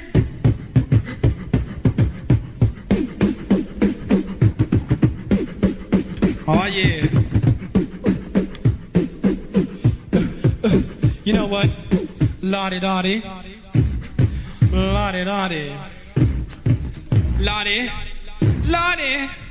Oh 6.46 6.66
yeah. 6.66 7.08
You 11.24 11.32
know 11.32 11.48
what? 11.48 11.70
Lottie 12.42 12.82
Dottie. 12.82 13.24
Lottie 14.72 15.24
Dottie. 15.24 15.78
Lottie. 17.40 17.90
Lottie. 18.68 19.43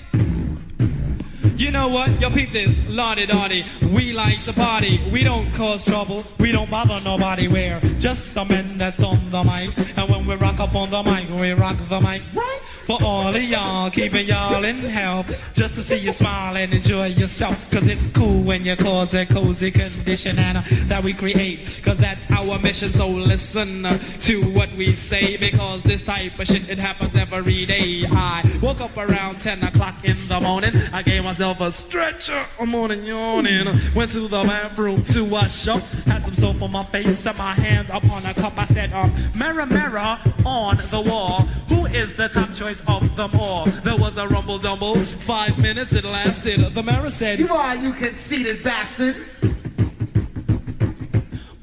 You 1.56 1.70
know 1.70 1.88
what? 1.88 2.20
Yo, 2.20 2.30
peep 2.30 2.52
this. 2.52 2.86
Lottie 2.88 3.26
Dottie. 3.26 3.64
We 3.90 4.12
like 4.12 4.38
to 4.44 4.52
party. 4.52 5.00
We 5.12 5.22
don't 5.24 5.52
cause 5.52 5.84
trouble. 5.84 6.24
We 6.38 6.52
don't 6.52 6.70
bother 6.70 6.98
nobody. 7.04 7.48
We're 7.48 7.80
just 7.98 8.32
some 8.32 8.48
men 8.48 8.76
that's 8.76 9.02
on 9.02 9.30
the 9.30 9.42
mic. 9.42 9.98
And 9.98 10.10
when 10.10 10.26
we 10.26 10.34
rock 10.34 10.60
up 10.60 10.74
on 10.74 10.90
the 10.90 11.02
mic, 11.02 11.28
we 11.40 11.52
rock 11.52 11.76
the 11.88 12.00
mic. 12.00 12.20
Right? 12.34 12.60
For 12.86 12.98
all 13.02 13.28
of 13.28 13.42
y'all, 13.42 13.90
keeping 13.90 14.26
y'all 14.26 14.64
in 14.64 14.76
health. 14.76 15.54
Just 15.54 15.74
to 15.76 15.82
see 15.82 15.98
you 15.98 16.10
smile 16.10 16.56
and 16.56 16.74
enjoy 16.74 17.06
yourself. 17.06 17.70
Cause 17.70 17.86
it's 17.86 18.08
cool 18.08 18.42
when 18.42 18.64
you 18.64 18.74
cause 18.74 19.14
a 19.14 19.24
cozy 19.24 19.70
condition 19.70 20.38
and 20.38 20.58
uh, 20.58 20.62
that 20.86 21.04
we 21.04 21.12
create. 21.12 21.80
Cause 21.84 21.98
that's 21.98 22.28
our 22.32 22.58
mission. 22.58 22.90
So 22.90 23.08
listen 23.08 23.86
uh, 23.86 23.98
to 24.20 24.42
what 24.50 24.72
we 24.72 24.92
say. 24.92 25.36
Because 25.36 25.82
this 25.84 26.02
type 26.02 26.38
of 26.40 26.46
shit, 26.48 26.68
it 26.68 26.78
happens 26.78 27.14
every 27.14 27.64
day. 27.66 28.04
I 28.10 28.58
woke 28.60 28.80
up 28.80 28.96
around 28.96 29.38
10 29.38 29.62
o'clock 29.62 30.04
in 30.04 30.16
the 30.16 30.40
morning. 30.40 30.74
I 30.92 31.02
gave 31.02 31.22
myself 31.22 31.60
a 31.60 31.70
stretcher. 31.70 32.44
I'm 32.58 32.70
morning 32.70 33.04
yawning. 33.04 33.78
Went 33.94 34.10
to 34.12 34.26
the 34.26 34.42
bathroom 34.42 35.04
to 35.04 35.24
wash 35.24 35.68
up. 35.68 35.82
Had 36.06 36.24
some 36.24 36.34
soap 36.34 36.62
on 36.62 36.72
my 36.72 36.82
face, 36.82 37.26
and 37.26 37.38
my 37.38 37.54
hand 37.54 37.88
upon 37.90 38.26
a 38.26 38.34
cup. 38.34 38.58
I 38.58 38.64
said, 38.64 38.92
um, 38.92 39.12
mirror, 39.38 39.66
mirror 39.66 40.18
on 40.44 40.76
the 40.76 41.04
wall. 41.06 41.42
Who 41.68 41.86
is 41.86 42.14
the 42.14 42.28
top 42.28 42.52
choice 42.54 42.71
of 42.88 43.14
them 43.16 43.30
all? 43.38 43.66
There 43.84 43.96
was 43.96 44.16
a 44.16 44.26
rumble 44.28 44.58
dumble. 44.58 44.94
Five 44.94 45.58
minutes 45.58 45.92
it 45.92 46.04
lasted. 46.04 46.74
The 46.74 46.82
mayor 46.82 47.10
said, 47.10 47.38
You 47.38 47.48
are, 47.48 47.76
you 47.76 47.92
conceited 47.92 48.62
bastard. 48.64 49.16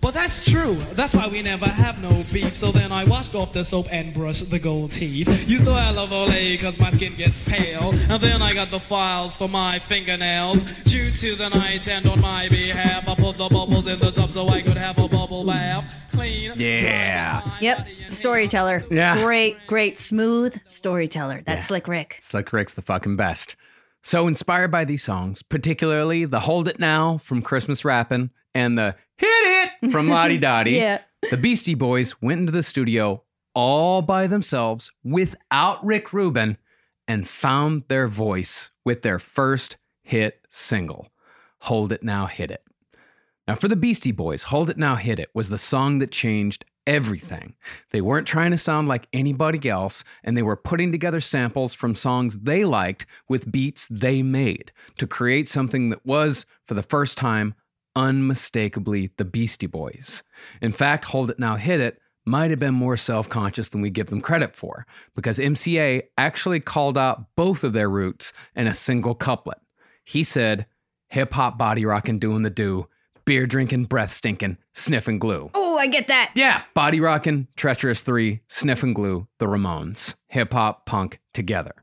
But 0.01 0.13
that's 0.13 0.43
true. 0.43 0.75
That's 0.93 1.13
why 1.13 1.27
we 1.27 1.41
never 1.41 1.67
have 1.67 2.01
no 2.01 2.09
beef. 2.09 2.55
So 2.55 2.71
then 2.71 2.91
I 2.91 3.03
washed 3.03 3.35
off 3.35 3.51
the 3.53 3.65
soap 3.65 3.87
and 3.91 4.13
brushed 4.13 4.49
the 4.49 4.59
gold 4.59 4.91
teeth. 4.91 5.47
Used 5.47 5.65
to 5.65 5.73
have 5.73 5.97
love 5.97 6.09
Olay 6.09 6.59
cause 6.61 6.79
my 6.79 6.91
skin 6.91 7.15
gets 7.15 7.49
pale. 7.49 7.91
And 8.09 8.21
then 8.23 8.41
I 8.41 8.53
got 8.53 8.71
the 8.71 8.79
files 8.79 9.35
for 9.35 9.49
my 9.49 9.79
fingernails. 9.79 10.63
Due 10.85 11.11
to 11.11 11.35
the 11.35 11.49
night 11.49 11.87
and 11.87 12.07
on 12.07 12.21
my 12.21 12.47
behalf, 12.47 13.07
I 13.07 13.15
put 13.15 13.37
the 13.37 13.49
bubbles 13.49 13.87
in 13.87 13.99
the 13.99 14.11
tub 14.11 14.31
so 14.31 14.47
I 14.47 14.61
could 14.61 14.77
have 14.77 14.97
a 14.97 15.07
bubble 15.07 15.43
bath. 15.43 15.85
Clean. 16.11 16.53
Yeah. 16.55 17.57
Yep, 17.59 17.87
storyteller. 18.07 18.85
Yeah. 18.89 19.21
Great, 19.21 19.57
great, 19.67 19.99
smooth 19.99 20.57
storyteller. 20.67 21.43
That's 21.45 21.67
Slick 21.67 21.87
Rick. 21.87 22.17
Slick 22.19 22.51
Rick's 22.53 22.73
the 22.73 22.81
fucking 22.81 23.15
best. 23.15 23.55
So 24.01 24.27
inspired 24.27 24.71
by 24.71 24.85
these 24.85 25.03
songs, 25.03 25.43
particularly 25.43 26.25
the 26.25 26.41
Hold 26.41 26.67
It 26.67 26.79
Now 26.79 27.17
from 27.17 27.41
Christmas 27.41 27.83
Rappin' 27.83 28.31
and 28.53 28.77
the 28.77 28.95
Hit 29.17 29.27
It 29.81 29.91
from 29.91 30.09
Lottie 30.09 30.37
Dottie, 30.39 30.71
Yeah. 30.73 31.01
the 31.29 31.37
Beastie 31.37 31.75
Boys 31.75 32.21
went 32.21 32.39
into 32.39 32.51
the 32.51 32.63
studio 32.63 33.23
all 33.55 34.01
by 34.01 34.27
themselves 34.27 34.91
without 35.03 35.83
Rick 35.85 36.13
Rubin 36.13 36.57
and 37.07 37.27
found 37.27 37.83
their 37.87 38.07
voice 38.07 38.69
with 38.85 39.01
their 39.01 39.19
first 39.19 39.77
hit 40.03 40.45
single, 40.49 41.09
Hold 41.61 41.91
It 41.91 42.03
Now, 42.03 42.27
Hit 42.27 42.51
It. 42.51 42.63
Now, 43.47 43.55
for 43.55 43.67
the 43.67 43.75
Beastie 43.75 44.11
Boys, 44.11 44.43
Hold 44.43 44.69
It 44.69 44.77
Now, 44.77 44.95
Hit 44.95 45.19
It 45.19 45.29
was 45.33 45.49
the 45.49 45.57
song 45.57 45.99
that 45.99 46.11
changed 46.11 46.65
everything. 46.85 47.55
They 47.91 47.99
weren't 48.01 48.27
trying 48.27 48.51
to 48.51 48.57
sound 48.57 48.87
like 48.87 49.07
anybody 49.11 49.67
else, 49.69 50.03
and 50.23 50.37
they 50.37 50.41
were 50.43 50.55
putting 50.55 50.91
together 50.91 51.19
samples 51.19 51.73
from 51.73 51.95
songs 51.95 52.39
they 52.39 52.63
liked 52.63 53.05
with 53.27 53.51
beats 53.51 53.87
they 53.89 54.21
made 54.21 54.71
to 54.97 55.07
create 55.07 55.49
something 55.49 55.89
that 55.89 56.05
was, 56.05 56.45
for 56.67 56.75
the 56.75 56.83
first 56.83 57.17
time, 57.17 57.55
unmistakably 57.95 59.11
the 59.17 59.25
Beastie 59.25 59.67
Boys. 59.67 60.23
In 60.61 60.71
fact, 60.71 61.05
Hold 61.05 61.29
It 61.29 61.39
Now, 61.39 61.55
Hit 61.55 61.79
It 61.79 61.99
might 62.25 62.51
have 62.51 62.59
been 62.59 62.73
more 62.73 62.97
self 62.97 63.27
conscious 63.29 63.69
than 63.69 63.81
we 63.81 63.89
give 63.89 64.07
them 64.07 64.21
credit 64.21 64.55
for, 64.55 64.85
because 65.15 65.39
MCA 65.39 66.03
actually 66.17 66.59
called 66.59 66.97
out 66.97 67.25
both 67.35 67.63
of 67.63 67.73
their 67.73 67.89
roots 67.89 68.33
in 68.55 68.67
a 68.67 68.73
single 68.73 69.15
couplet. 69.15 69.59
He 70.03 70.23
said, 70.23 70.65
Hip 71.09 71.33
hop 71.33 71.57
body 71.57 71.85
rockin' 71.85 72.19
doing 72.19 72.43
the 72.43 72.49
do, 72.49 72.87
beer 73.25 73.47
drinking, 73.47 73.85
breath 73.85 74.11
stinking, 74.11 74.57
sniffing 74.73 75.19
glue. 75.19 75.49
Oh, 75.53 75.77
I 75.77 75.87
get 75.87 76.07
that. 76.07 76.31
Yeah, 76.35 76.63
body 76.73 76.99
rockin', 76.99 77.47
treacherous 77.55 78.03
three, 78.03 78.41
sniff 78.47 78.83
and 78.83 78.93
glue, 78.93 79.27
the 79.39 79.47
Ramones, 79.47 80.15
hip 80.27 80.53
hop, 80.53 80.85
punk 80.85 81.19
together. 81.33 81.73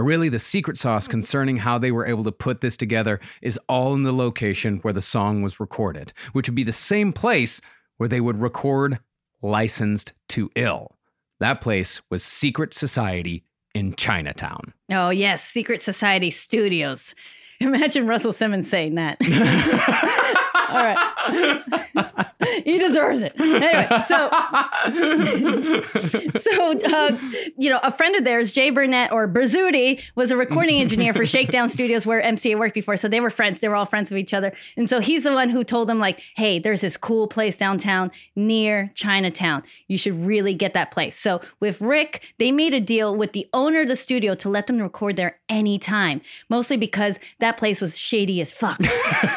Or 0.00 0.02
really, 0.02 0.30
the 0.30 0.38
secret 0.38 0.78
sauce 0.78 1.06
concerning 1.06 1.58
how 1.58 1.76
they 1.76 1.92
were 1.92 2.06
able 2.06 2.24
to 2.24 2.32
put 2.32 2.62
this 2.62 2.74
together 2.78 3.20
is 3.42 3.60
all 3.68 3.92
in 3.92 4.02
the 4.02 4.14
location 4.14 4.78
where 4.78 4.94
the 4.94 5.02
song 5.02 5.42
was 5.42 5.60
recorded, 5.60 6.14
which 6.32 6.48
would 6.48 6.54
be 6.54 6.64
the 6.64 6.72
same 6.72 7.12
place 7.12 7.60
where 7.98 8.08
they 8.08 8.22
would 8.22 8.40
record 8.40 9.00
Licensed 9.42 10.14
to 10.30 10.50
Ill. 10.54 10.96
That 11.38 11.60
place 11.60 12.00
was 12.08 12.24
Secret 12.24 12.72
Society 12.72 13.44
in 13.74 13.94
Chinatown. 13.94 14.72
Oh, 14.90 15.10
yes, 15.10 15.46
Secret 15.46 15.82
Society 15.82 16.30
Studios. 16.30 17.14
Imagine 17.60 18.06
Russell 18.06 18.32
Simmons 18.32 18.70
saying 18.70 18.94
that. 18.94 19.18
All 20.70 20.84
right. 20.84 22.16
he 22.64 22.78
deserves 22.78 23.22
it. 23.22 23.32
Anyway, 23.38 23.86
so 24.06 24.30
so 26.38 26.80
uh, 26.80 27.18
you 27.56 27.70
know, 27.70 27.80
a 27.82 27.92
friend 27.92 28.16
of 28.16 28.24
theirs, 28.24 28.52
Jay 28.52 28.70
Burnett 28.70 29.12
or 29.12 29.28
Berzuti, 29.28 30.02
was 30.14 30.30
a 30.30 30.36
recording 30.36 30.80
engineer 30.80 31.12
for 31.12 31.26
Shakedown 31.26 31.68
Studios 31.68 32.06
where 32.06 32.22
MCA 32.22 32.58
worked 32.58 32.74
before. 32.74 32.96
So 32.96 33.08
they 33.08 33.20
were 33.20 33.30
friends. 33.30 33.60
They 33.60 33.68
were 33.68 33.76
all 33.76 33.86
friends 33.86 34.10
with 34.10 34.18
each 34.18 34.34
other. 34.34 34.52
And 34.76 34.88
so 34.88 35.00
he's 35.00 35.24
the 35.24 35.32
one 35.32 35.50
who 35.50 35.64
told 35.64 35.88
them, 35.88 35.98
like, 35.98 36.22
hey, 36.36 36.58
there's 36.58 36.80
this 36.80 36.96
cool 36.96 37.28
place 37.28 37.58
downtown 37.58 38.10
near 38.34 38.92
Chinatown. 38.94 39.62
You 39.88 39.98
should 39.98 40.14
really 40.14 40.54
get 40.54 40.74
that 40.74 40.90
place. 40.90 41.18
So 41.18 41.40
with 41.60 41.80
Rick, 41.80 42.22
they 42.38 42.52
made 42.52 42.74
a 42.74 42.80
deal 42.80 43.14
with 43.14 43.32
the 43.32 43.48
owner 43.52 43.82
of 43.82 43.88
the 43.88 43.96
studio 43.96 44.34
to 44.36 44.48
let 44.48 44.66
them 44.66 44.80
record 44.80 45.16
there 45.16 45.38
anytime, 45.48 46.20
mostly 46.48 46.76
because 46.76 47.18
that 47.40 47.56
place 47.56 47.80
was 47.80 47.98
shady 47.98 48.40
as 48.40 48.52
fuck. 48.52 48.78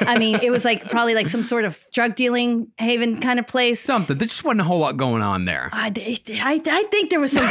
I 0.01 0.17
mean, 0.17 0.39
it 0.41 0.51
was 0.51 0.65
like 0.65 0.89
probably 0.89 1.15
like 1.15 1.22
some 1.29 1.43
sort 1.43 1.65
of 1.65 1.83
drug 1.91 2.15
dealing 2.15 2.67
haven 2.77 3.19
kind 3.19 3.39
of 3.39 3.47
place. 3.47 3.79
Something. 3.79 4.17
There 4.17 4.27
just 4.27 4.43
wasn't 4.43 4.61
a 4.61 4.63
whole 4.63 4.79
lot 4.79 4.97
going 4.97 5.21
on 5.21 5.45
there. 5.45 5.69
I, 5.71 5.91
I, 5.95 6.61
I 6.65 6.83
think 6.91 7.09
there 7.09 7.19
was 7.19 7.31
some, 7.31 7.45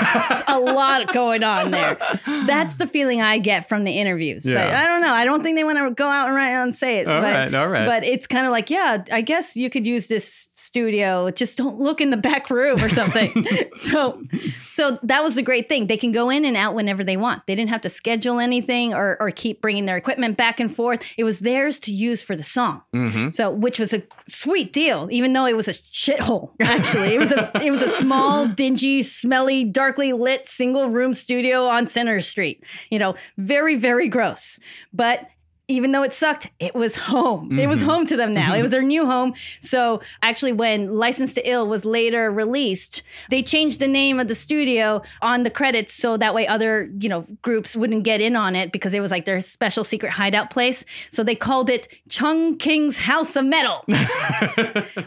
a 0.49 0.59
lot 0.59 1.13
going 1.13 1.45
on 1.45 1.71
there. 1.71 1.99
That's 2.27 2.77
the 2.77 2.87
feeling 2.87 3.21
I 3.21 3.39
get 3.39 3.69
from 3.69 3.85
the 3.85 3.99
interviews. 3.99 4.45
But 4.45 4.53
Yeah. 4.53 4.83
I 4.83 4.87
don't 4.87 5.01
know. 5.03 5.13
I 5.13 5.25
don't 5.25 5.43
think 5.43 5.57
they 5.57 5.65
want 5.65 5.79
to 5.79 5.91
go 5.91 6.09
out 6.09 6.29
and, 6.29 6.39
and 6.39 6.75
say 6.75 6.99
it. 6.99 7.09
All 7.09 7.21
but, 7.21 7.35
right, 7.35 7.55
all 7.55 7.69
right. 7.69 7.87
But 7.87 8.05
it's 8.05 8.27
kind 8.27 8.47
of 8.47 8.53
like, 8.53 8.71
yeah, 8.71 9.05
I 9.13 9.21
guess 9.21 9.57
you 9.57 9.71
could 9.71 9.87
use 9.87 10.07
this 10.07 10.49
studio. 10.73 11.31
Just 11.31 11.59
don't 11.59 11.79
look 11.79 12.01
in 12.01 12.09
the 12.09 12.17
back 12.17 12.49
room 12.49 12.83
or 12.83 12.89
something. 12.89 13.47
so, 13.75 14.23
so 14.67 14.99
that 15.03 15.23
was 15.23 15.35
the 15.35 15.43
great 15.43 15.69
thing. 15.69 15.87
They 15.87 15.99
can 15.99 16.13
go 16.13 16.31
in 16.31 16.47
and 16.47 16.57
out 16.57 16.75
whenever 16.75 17.05
they 17.05 17.19
want. 17.19 17.47
They 17.47 17.55
didn't 17.55 17.69
have 17.69 17.83
to 17.83 17.91
schedule 17.91 18.41
anything 18.41 18.95
or, 18.95 19.19
or 19.21 19.31
keep 19.31 19.61
bringing 19.61 19.85
their 19.85 19.99
equipment 19.99 20.39
back 20.39 20.61
and 20.61 20.75
forth. 20.75 21.03
It 21.19 21.25
was 21.25 21.41
theirs 21.41 21.79
to 21.81 21.93
use 21.93 22.23
for 22.23 22.35
the 22.35 22.43
song. 22.43 22.81
Mm-hmm. 22.95 23.33
So, 23.33 23.51
which 23.51 23.79
was 23.79 23.93
a 23.93 24.03
sweet 24.27 24.73
deal, 24.73 25.09
even 25.13 25.35
though 25.35 25.45
it 25.45 25.55
was 25.55 25.69
a 25.69 25.75
shithole. 25.75 26.53
Actually, 26.63 27.15
it 27.15 27.19
was 27.19 27.33
a 27.33 27.51
it 27.63 27.71
was 27.71 27.83
a 27.83 27.91
small, 27.99 28.47
dingy, 28.63 29.03
smelly, 29.03 29.65
darkly 29.65 30.15
lit 30.15 30.47
single 30.47 30.89
room 30.89 31.13
studio 31.13 31.67
on 31.67 31.87
Centre 31.87 32.23
Street. 32.23 32.65
You 32.91 32.99
know, 32.99 33.15
very 33.37 33.77
very 33.77 34.09
gross. 34.09 34.59
But 34.95 35.29
even 35.73 35.93
though 35.93 36.03
it 36.03 36.13
sucked, 36.13 36.51
it 36.61 36.75
was 36.75 36.97
home. 36.97 37.59
It 37.59 37.67
was 37.69 37.83
Mhm. 37.83 37.87
home 37.87 38.07
to 38.07 38.17
them 38.17 38.33
now. 38.35 38.55
It 38.55 38.63
was 38.63 38.71
their 38.71 38.83
new 38.83 39.07
home. 39.07 39.35
So 39.61 40.01
actually, 40.23 40.53
when 40.53 40.95
License 40.97 41.35
to 41.35 41.49
Ill 41.49 41.67
was 41.67 41.85
later 41.85 42.31
released, 42.31 43.03
they 43.31 43.43
changed 43.43 43.81
the 43.81 43.89
name 43.89 44.21
of 44.21 44.29
the 44.29 44.35
studio 44.35 45.03
on 45.21 45.43
the 45.43 45.51
credits 45.51 45.93
so 45.95 46.17
that 46.17 46.35
way 46.35 46.47
other 46.47 46.91
you 47.01 47.09
know 47.09 47.25
groups 47.43 47.77
wouldn't 47.77 48.05
get 48.05 48.21
in 48.21 48.37
on 48.37 48.55
it 48.55 48.73
because 48.73 48.95
it 48.95 49.01
was 49.01 49.11
like 49.11 49.25
their 49.25 49.41
special 49.41 49.85
secret 49.85 50.13
hideout 50.13 50.51
place. 50.51 50.85
So 51.11 51.23
they 51.23 51.35
called 51.35 51.71
it 51.71 51.89
Chung 52.09 52.57
King's 52.59 52.99
House 52.99 53.37
of 53.37 53.45
Metal, 53.45 53.85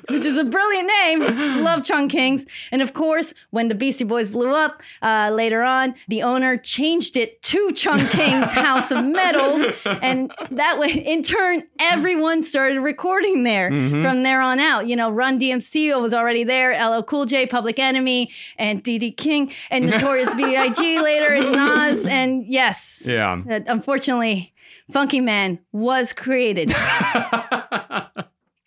which 0.10 0.26
is 0.26 0.38
a 0.38 0.44
brilliant 0.44 0.88
name. 1.04 1.64
Love 1.64 1.84
Chung 1.84 2.08
King's. 2.10 2.46
And 2.72 2.82
of 2.82 2.94
course, 2.94 3.34
when 3.52 3.68
the 3.68 3.76
Beastie 3.76 4.04
Boys 4.04 4.30
blew 4.30 4.52
up 4.54 4.82
uh, 5.02 5.30
later 5.34 5.64
on, 5.64 5.96
the 6.08 6.24
owner 6.24 6.58
changed 6.58 7.18
it 7.18 7.42
to 7.44 7.72
Chung 7.74 8.00
King's 8.08 8.52
House 8.52 8.92
of 8.92 9.04
Metal. 9.04 9.72
And 10.02 10.32
that 10.56 10.80
way, 10.80 10.92
in 11.06 11.24
turn, 11.24 11.64
everyone 11.80 12.44
started 12.44 12.80
recording 12.82 13.44
there 13.44 13.70
Mhm. 13.70 14.02
from 14.04 14.24
there 14.24 14.42
on 14.42 14.60
out. 14.60 14.88
You 14.88 14.96
know, 14.96 15.10
Run 15.10 15.40
DMC 15.40 16.00
was 16.02 16.14
already 16.14 16.44
there, 16.44 16.72
LL 16.74 17.04
Cool 17.04 17.26
J, 17.26 17.46
Public 17.46 17.80
Enemy, 17.80 18.32
and 18.58 18.84
DD 18.84 19.12
King, 19.16 19.52
and 19.70 19.86
Notorious 19.90 20.34
B.I.G. 20.34 21.00
later, 21.00 21.34
and 21.34 21.52
Nas. 21.52 22.06
And 22.06 22.46
yes, 22.48 23.06
Yeah. 23.08 23.42
uh, 23.50 23.60
unfortunately, 23.68 24.54
Funky 24.92 25.22
Man 25.22 25.60
was 25.72 26.14
created 26.14 26.70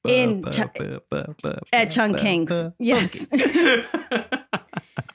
in 0.07 0.43
Ch- 0.51 0.61
at 1.73 1.91
Chung 1.91 2.15
King's. 2.17 2.51
Yes. 2.79 3.27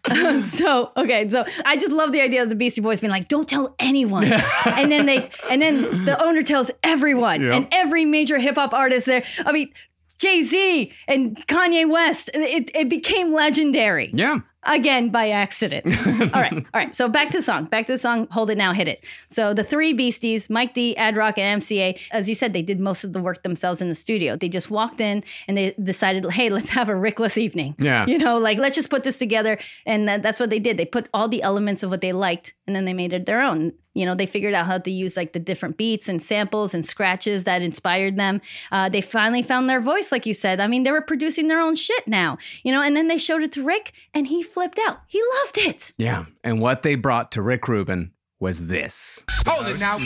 so 0.45 0.91
okay, 0.97 1.29
so 1.29 1.45
I 1.65 1.77
just 1.77 1.91
love 1.91 2.11
the 2.11 2.21
idea 2.21 2.43
of 2.43 2.49
the 2.49 2.55
Beastie 2.55 2.81
Boys 2.81 2.99
being 2.99 3.11
like, 3.11 3.27
"Don't 3.27 3.47
tell 3.47 3.73
anyone," 3.79 4.25
and 4.65 4.91
then 4.91 5.05
they, 5.05 5.29
and 5.49 5.61
then 5.61 6.05
the 6.05 6.21
owner 6.21 6.43
tells 6.43 6.69
everyone, 6.83 7.41
Yep. 7.41 7.53
and 7.53 7.67
every 7.71 8.03
major 8.05 8.37
hip 8.37 8.55
hop 8.55 8.73
artist 8.73 9.05
there. 9.05 9.23
I 9.45 9.51
mean, 9.53 9.71
Jay 10.19 10.43
Z 10.43 10.91
and 11.07 11.37
Kanye 11.47 11.89
West. 11.89 12.29
It 12.33 12.69
it 12.75 12.89
became 12.89 13.33
legendary. 13.33 14.11
Yeah. 14.13 14.39
Again, 14.65 15.09
by 15.09 15.29
accident. 15.29 15.85
all 16.33 16.41
right, 16.41 16.53
all 16.53 16.63
right. 16.73 16.95
So 16.95 17.09
back 17.09 17.29
to 17.31 17.37
the 17.37 17.43
song. 17.43 17.65
Back 17.65 17.85
to 17.87 17.93
the 17.93 17.97
song. 17.97 18.27
Hold 18.31 18.49
it 18.49 18.57
now, 18.57 18.73
hit 18.73 18.87
it. 18.87 19.03
So 19.27 19.53
the 19.53 19.63
three 19.63 19.93
Beasties, 19.93 20.49
Mike 20.49 20.73
D, 20.73 20.95
Ad 20.95 21.15
Rock, 21.15 21.37
and 21.37 21.61
MCA, 21.61 21.99
as 22.11 22.29
you 22.29 22.35
said, 22.35 22.53
they 22.53 22.61
did 22.61 22.79
most 22.79 23.03
of 23.03 23.13
the 23.13 23.21
work 23.21 23.43
themselves 23.43 23.81
in 23.81 23.89
the 23.89 23.95
studio. 23.95 24.35
They 24.35 24.49
just 24.49 24.71
walked 24.71 25.01
in 25.01 25.23
and 25.47 25.57
they 25.57 25.75
decided, 25.83 26.29
hey, 26.31 26.49
let's 26.49 26.69
have 26.69 26.89
a 26.89 26.93
Rickless 26.93 27.37
evening. 27.37 27.75
Yeah. 27.77 28.05
You 28.05 28.17
know, 28.17 28.37
like 28.37 28.57
let's 28.57 28.75
just 28.75 28.89
put 28.89 29.03
this 29.03 29.17
together. 29.17 29.57
And 29.85 30.07
that's 30.07 30.39
what 30.39 30.49
they 30.49 30.59
did. 30.59 30.77
They 30.77 30.85
put 30.85 31.09
all 31.13 31.27
the 31.27 31.43
elements 31.43 31.83
of 31.83 31.89
what 31.89 32.01
they 32.01 32.13
liked 32.13 32.53
and 32.67 32.75
then 32.75 32.85
they 32.85 32.93
made 32.93 33.13
it 33.13 33.25
their 33.25 33.41
own. 33.41 33.73
You 33.93 34.05
know, 34.05 34.15
they 34.15 34.25
figured 34.25 34.53
out 34.53 34.65
how 34.65 34.77
to 34.77 34.91
use 34.91 35.15
like 35.15 35.33
the 35.33 35.39
different 35.39 35.77
beats 35.77 36.09
and 36.09 36.21
samples 36.21 36.73
and 36.73 36.85
scratches 36.85 37.43
that 37.43 37.61
inspired 37.61 38.17
them. 38.17 38.41
Uh, 38.71 38.89
they 38.89 39.01
finally 39.01 39.41
found 39.41 39.69
their 39.69 39.81
voice, 39.81 40.11
like 40.11 40.25
you 40.25 40.33
said. 40.33 40.59
I 40.59 40.67
mean, 40.67 40.83
they 40.83 40.91
were 40.91 41.01
producing 41.01 41.47
their 41.47 41.59
own 41.59 41.75
shit 41.75 42.07
now, 42.07 42.37
you 42.63 42.71
know, 42.71 42.81
and 42.81 42.95
then 42.95 43.07
they 43.07 43.17
showed 43.17 43.43
it 43.43 43.51
to 43.53 43.63
Rick 43.63 43.93
and 44.13 44.27
he 44.27 44.43
flipped 44.43 44.79
out. 44.87 45.01
He 45.07 45.21
loved 45.41 45.57
it. 45.57 45.91
Yeah. 45.97 46.25
And 46.43 46.59
what 46.61 46.81
they 46.81 46.95
brought 46.95 47.31
to 47.33 47.41
Rick 47.41 47.67
Rubin 47.67 48.11
was 48.39 48.67
this. 48.67 49.23
Hold 49.45 49.67
it 49.67 49.79
now. 49.79 49.97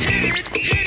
jam 0.00 0.79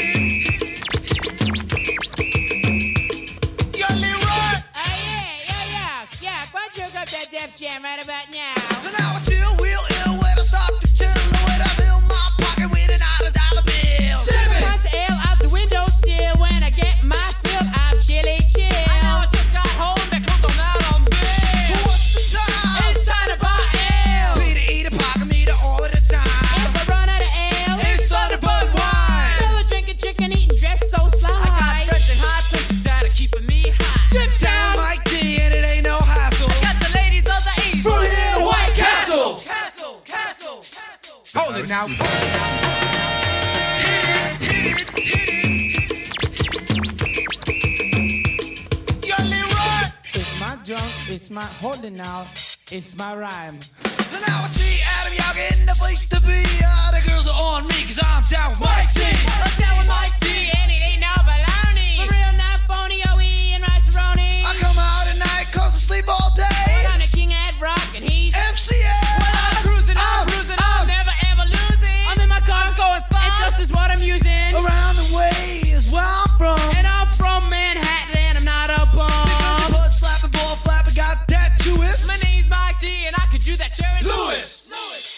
castle. 41.34 41.52
Hold 41.52 41.64
it 41.64 41.70
now. 41.70 41.88
Yo, 49.04 49.16
Leroy. 49.24 49.90
It's 50.14 50.40
my 50.40 50.64
junk, 50.64 50.92
it's 51.08 51.30
my 51.30 51.44
holding 51.44 52.00
out, 52.02 52.28
it's 52.72 52.98
my 52.98 53.16
rhyme. 53.16 53.60
Now 54.28 54.44
I 54.44 54.50
see 54.52 54.82
Adam 55.00 55.14
Yaga 55.14 55.60
in 55.60 55.66
the 55.66 55.76
place 55.78 56.06
to 56.06 56.22
be. 56.22 56.44
Uh, 56.64 56.92
the 56.92 57.04
girls 57.10 57.28
are 57.28 57.56
on 57.56 57.68
me 57.68 57.84
cause 57.84 58.00
I'm 58.04 58.24
down 58.24 58.52
with 58.52 58.62
Mike 58.62 58.92
T. 58.94 59.02
I'm 59.04 59.52
down 59.60 59.78
with 59.80 59.88
Mike 59.88 60.20
D, 60.20 60.52
and 60.62 60.72
it 60.72 60.80
ain't 60.80 61.02
no 61.02 61.14
baloney. 61.28 62.00
For 62.00 62.14
real, 62.14 62.34
not 62.38 62.60
phony, 62.70 63.02
OE 63.12 63.56
and 63.56 63.64
rice 63.64 63.98
I 63.98 64.56
come 64.62 64.78
out 64.78 65.08
at 65.12 65.18
night 65.18 65.52
cause 65.52 65.76
I 65.76 65.80
sleep 65.80 66.08
all 66.08 66.34
day. 66.36 66.53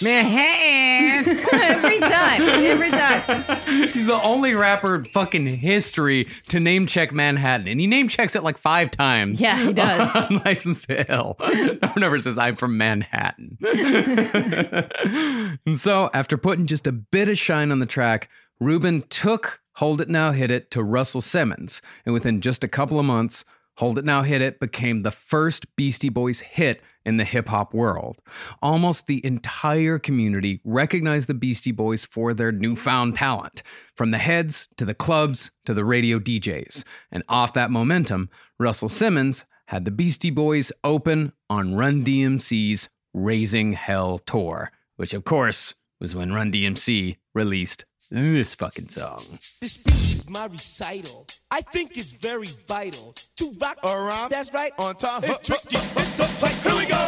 Manhattan. 0.04 1.38
Every 1.52 2.00
time. 2.00 2.42
Every 2.42 2.92
time. 2.92 3.92
He's 3.92 4.06
the 4.06 4.22
only 4.22 4.54
rapper 4.54 4.96
in 4.96 5.06
fucking 5.06 5.48
history 5.48 6.28
to 6.50 6.60
name 6.60 6.88
check 6.88 7.12
Manhattan, 7.12 7.68
and 7.68 7.80
he 7.80 7.88
name 7.88 8.08
checks 8.08 8.36
it 8.36 8.44
like 8.44 8.58
five 8.58 8.92
times. 8.92 9.40
Yeah, 9.40 9.58
he 9.58 9.74
does. 9.74 10.16
on 10.16 10.42
License 10.46 10.86
to 10.88 11.12
Ill. 11.12 11.36
No 11.40 11.90
one 11.94 12.04
ever 12.04 12.20
says 12.20 12.38
I'm 12.38 12.56
from 12.56 12.78
Manhattan. 12.78 13.58
and 15.66 15.80
so, 15.80 16.10
after 16.14 16.38
putting 16.38 16.68
just 16.68 16.88
a 16.88 16.92
bit 16.92 17.30
of 17.30 17.38
shine 17.38 17.72
on 17.72 17.80
the 17.80 17.86
track, 17.86 18.30
Rubin 18.60 19.04
took 19.10 19.62
Hold 19.76 20.02
It 20.02 20.10
Now 20.10 20.32
Hit 20.32 20.52
It 20.52 20.72
to 20.72 20.84
Russell 20.84 21.22
Simmons, 21.22 21.82
and 22.06 22.14
within 22.14 22.42
just 22.42 22.64
a 22.64 22.68
couple 22.68 23.00
of 23.00 23.06
months, 23.06 23.46
Hold 23.78 23.98
It 23.98 24.06
Now 24.06 24.24
Hit 24.24 24.42
It 24.42 24.60
became 24.60 25.04
the 25.04 25.12
first 25.12 25.76
Beastie 25.76 26.10
Boys 26.10 26.40
hit 26.42 26.82
in 27.06 27.18
the 27.18 27.23
hip 27.23 27.48
hop 27.48 27.73
world. 27.73 28.18
Almost 28.61 29.07
the 29.07 29.26
entire 29.26 29.99
community 29.99 30.60
recognized 30.64 31.30
the 31.30 31.34
Beastie 31.34 31.72
Boys 31.72 32.03
for 32.03 32.34
their 32.34 32.52
newfound 32.52 33.15
talent, 33.15 33.61
from 33.95 34.11
the 34.11 34.18
heads 34.18 34.68
to 34.77 34.86
the 34.86 34.95
clubs 34.95 35.52
to 35.65 35.73
the 35.73 35.86
radio 35.86 36.19
DJs. 36.19 36.84
And 37.11 37.23
off 37.30 37.53
that 37.53 37.72
momentum, 37.72 38.30
Russell 38.60 38.90
Simmons 38.90 39.45
had 39.68 39.86
the 39.86 39.91
Beastie 39.91 40.32
Boys 40.32 40.72
open 40.84 41.34
on 41.49 41.76
Run 41.76 42.03
DMC's 42.03 42.90
Raising 43.14 43.73
Hell 43.73 44.19
tour, 44.19 44.72
which 44.98 45.14
of 45.14 45.23
course 45.23 45.76
was 45.99 46.15
when 46.15 46.34
Run 46.34 46.52
DMC 46.52 47.18
released 47.34 47.86
this 48.10 48.53
fucking 48.56 48.90
song. 48.90 49.19
This 49.61 49.73
speech 49.73 50.14
is 50.14 50.30
my 50.30 50.45
recital. 50.45 51.26
I 51.52 51.61
think 51.61 51.98
it's 51.98 52.14
very 52.14 52.48
vital 52.68 53.14
to 53.38 53.52
rock 53.61 53.77
around. 53.84 54.32
That's 54.32 54.53
right. 54.53 54.72
On 54.80 54.95
time. 54.95 55.22
It's 55.23 55.48
tricky. 55.48 55.77
It's 55.77 56.15
the 56.18 56.23
fight. 56.26 56.56
Here 56.64 56.76
we 56.77 56.86
go. 56.86 57.02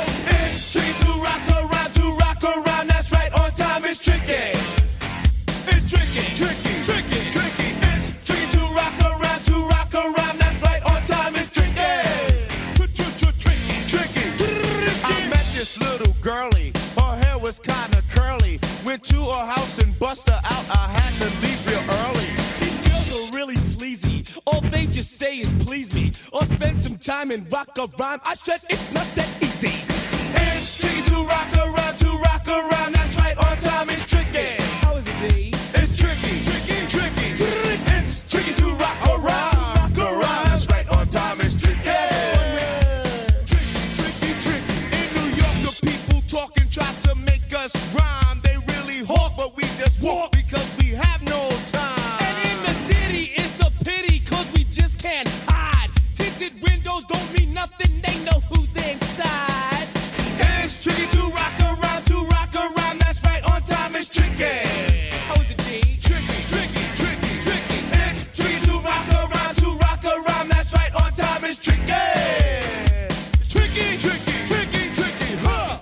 It's 0.46 0.72
tricky 0.72 0.94
to 1.06 1.12
rock 1.22 1.48
around. 1.50 1.94
To 1.94 2.04
rock 2.18 2.44
around. 2.44 2.88
That's 2.90 3.12
right. 3.12 3.32
On 3.34 3.52
time. 3.52 3.84
It's 3.86 4.04
tricky. 4.04 4.34
It's 5.70 5.86
tricky. 5.90 6.24
Tricky. 6.36 6.74
Tricky. 6.84 7.20
Tricky. 7.32 7.70
It's 7.94 8.10
tricky 8.26 8.48
to 8.58 8.64
rock 8.74 8.98
around. 9.02 9.42
To 9.46 9.56
rock 9.68 9.94
around. 9.94 10.40
That's 10.40 10.64
right. 10.64 10.82
On 10.86 11.02
time. 11.06 11.36
It's 11.36 11.52
tricky. 11.52 11.76
Tricky. 12.74 13.04
Tricky. 13.86 14.26
I 15.04 15.30
met 15.30 15.46
this 15.54 15.78
little 15.78 16.14
girlie. 16.22 16.72
Was 17.48 17.60
kinda 17.60 18.04
curly. 18.10 18.60
Went 18.86 19.06
to 19.06 19.16
her 19.16 19.46
house 19.46 19.78
and 19.80 19.98
bust 20.00 20.28
her 20.28 20.36
out. 20.36 20.66
I 20.70 20.86
had 21.00 21.14
to 21.22 21.30
leave 21.42 21.66
real 21.66 21.80
early. 22.04 22.30
These 22.60 22.80
girls 22.90 23.10
are 23.16 23.38
really 23.38 23.56
sleazy. 23.56 24.26
All 24.46 24.60
they 24.60 24.86
just 24.86 25.18
say 25.18 25.38
is 25.38 25.54
please 25.66 25.96
me. 25.96 26.12
Or 26.34 26.44
spend 26.46 26.84
some 26.84 26.98
time 26.98 27.32
and 27.32 27.50
rock 27.50 27.70
a 27.78 27.88
rhyme. 27.98 28.20
I 28.26 28.36
said 28.36 28.60
it's 28.70 28.92
not 28.92 29.08
that 29.16 29.30
easy. 29.42 29.72
It's 30.36 30.78
tricky 30.78 31.02
to 31.10 31.24
rock 31.24 31.48
around, 31.56 31.96
to 32.00 32.10
rock 32.28 32.46
around. 32.50 32.96
That's 32.96 33.16
right, 33.16 33.38
on 33.38 33.58
time 33.60 33.90
it's 33.92 34.06
tricky. 34.06 34.37
Windows 56.88 57.06
don't 57.06 57.40
mean 57.40 57.54
nothing, 57.54 58.02
they 58.02 58.16
know 58.26 58.40
who's 58.50 58.76
inside. 58.76 59.88
It's 60.64 60.84
tricky 60.84 61.08
to 61.18 61.24
rock 61.34 61.60
around, 61.60 62.06
to 62.06 62.16
rock 62.32 62.56
around. 62.56 63.00
That's 63.00 63.24
right, 63.24 63.44
on 63.52 63.62
time 63.62 63.96
it's 63.96 64.08
tricky. 64.08 64.46
How 65.28 65.36
is 65.36 65.52
it, 65.52 65.58
D? 65.58 65.98
Tricky, 66.00 66.40
tricky, 66.48 66.84
tricky, 66.96 67.34
tricky. 67.44 67.80
It's 67.92 68.24
tricky 68.36 68.66
to 68.68 68.74
rock 68.80 69.08
around, 69.10 69.56
to 69.56 69.68
rock 69.84 70.04
around. 70.06 70.50
That's 70.50 70.74
right, 70.74 70.94
on 70.96 71.12
time 71.14 71.44
it's 71.44 71.58
tricky. 71.58 71.92
It's 73.40 73.50
tricky, 73.52 73.98
tricky, 73.98 74.38
tricky, 74.48 74.84
tricky, 74.94 75.32
huh? 75.44 75.82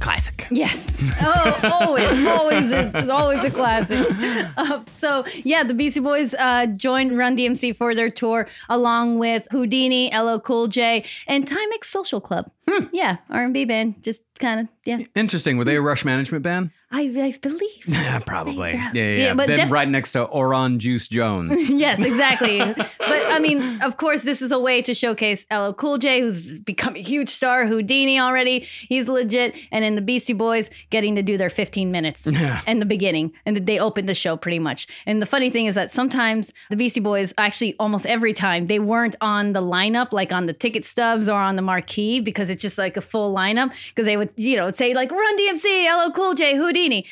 Classic. 0.00 0.48
Yes. 0.50 1.02
Oh, 1.20 1.56
always, 1.80 2.26
always, 2.26 2.70
it's 2.70 3.08
always 3.08 3.44
a 3.44 3.50
classic. 3.50 4.06
So 5.02 5.24
yeah, 5.42 5.64
the 5.64 5.74
Beastie 5.74 5.98
Boys 5.98 6.32
uh, 6.32 6.66
joined 6.66 7.18
Run 7.18 7.36
DMC 7.36 7.76
for 7.76 7.92
their 7.92 8.08
tour, 8.08 8.46
along 8.68 9.18
with 9.18 9.48
Whodini, 9.50 10.14
LL 10.14 10.38
Cool 10.38 10.68
J, 10.68 11.04
and 11.26 11.44
Timex 11.44 11.86
Social 11.86 12.20
Club. 12.20 12.52
Yeah, 12.92 13.18
R 13.30 13.44
and 13.44 13.54
B 13.54 13.64
band, 13.64 14.02
just 14.02 14.22
kind 14.38 14.60
of 14.60 14.68
yeah. 14.84 14.98
Interesting. 15.14 15.56
Were 15.58 15.64
they 15.64 15.76
a 15.76 15.80
mm. 15.80 15.84
Rush 15.84 16.04
Management 16.04 16.42
band? 16.42 16.70
I, 16.94 17.02
I 17.02 17.38
believe. 17.40 17.68
Yeah, 17.86 18.18
probably. 18.18 18.72
Yeah, 18.72 18.90
Yeah, 18.92 19.02
yeah. 19.02 19.16
yeah. 19.16 19.34
but 19.34 19.46
then 19.46 19.56
def- 19.58 19.70
right 19.70 19.88
next 19.88 20.12
to 20.12 20.24
Oran 20.24 20.78
Juice 20.78 21.08
Jones. 21.08 21.70
yes, 21.86 21.98
exactly. 22.00 22.58
but 22.58 22.86
I 22.98 23.38
mean, 23.38 23.80
of 23.82 23.96
course, 23.96 24.22
this 24.22 24.42
is 24.42 24.50
a 24.52 24.58
way 24.58 24.82
to 24.82 24.92
showcase 24.92 25.46
LL 25.50 25.72
Cool 25.72 25.96
J, 25.98 26.20
who's 26.20 26.58
become 26.58 26.96
a 26.96 26.98
huge 27.02 27.28
star. 27.30 27.64
Whodini 27.64 28.18
already, 28.18 28.66
he's 28.88 29.08
legit, 29.08 29.54
and 29.70 29.84
then 29.84 29.94
the 29.94 30.02
Beastie 30.02 30.32
Boys 30.34 30.68
getting 30.90 31.14
to 31.16 31.22
do 31.22 31.36
their 31.38 31.48
15 31.50 31.90
minutes 31.90 32.26
Yeah. 32.30 32.60
in 32.66 32.78
the 32.80 32.86
beginning, 32.86 33.32
and 33.46 33.56
they 33.66 33.78
opened 33.78 34.08
the 34.08 34.14
show 34.14 34.36
pretty 34.36 34.58
much. 34.58 34.86
And 35.06 35.22
the 35.22 35.26
funny 35.26 35.48
thing 35.48 35.66
is 35.66 35.74
that 35.76 35.92
sometimes 35.92 36.52
the 36.70 36.76
Beastie 36.76 37.00
Boys, 37.00 37.32
actually, 37.38 37.74
almost 37.78 38.04
every 38.06 38.34
time, 38.34 38.66
they 38.66 38.78
weren't 38.80 39.16
on 39.20 39.52
the 39.54 39.62
lineup, 39.62 40.12
like 40.12 40.32
on 40.32 40.46
the 40.46 40.52
ticket 40.52 40.84
stubs 40.84 41.28
or 41.28 41.40
on 41.40 41.56
the 41.56 41.62
marquee, 41.62 42.20
because 42.20 42.50
it's 42.50 42.61
just 42.62 42.78
like 42.78 42.96
a 42.96 43.00
full 43.00 43.34
lineup. 43.34 43.72
Because 43.88 44.06
they 44.06 44.16
would, 44.16 44.30
you 44.36 44.56
know, 44.56 44.70
say 44.70 44.94
like 44.94 45.10
Run 45.10 45.38
DMC, 45.38 46.06
LL 46.06 46.12
Cool 46.12 46.34
J, 46.34 46.54
Whodini. 46.54 47.04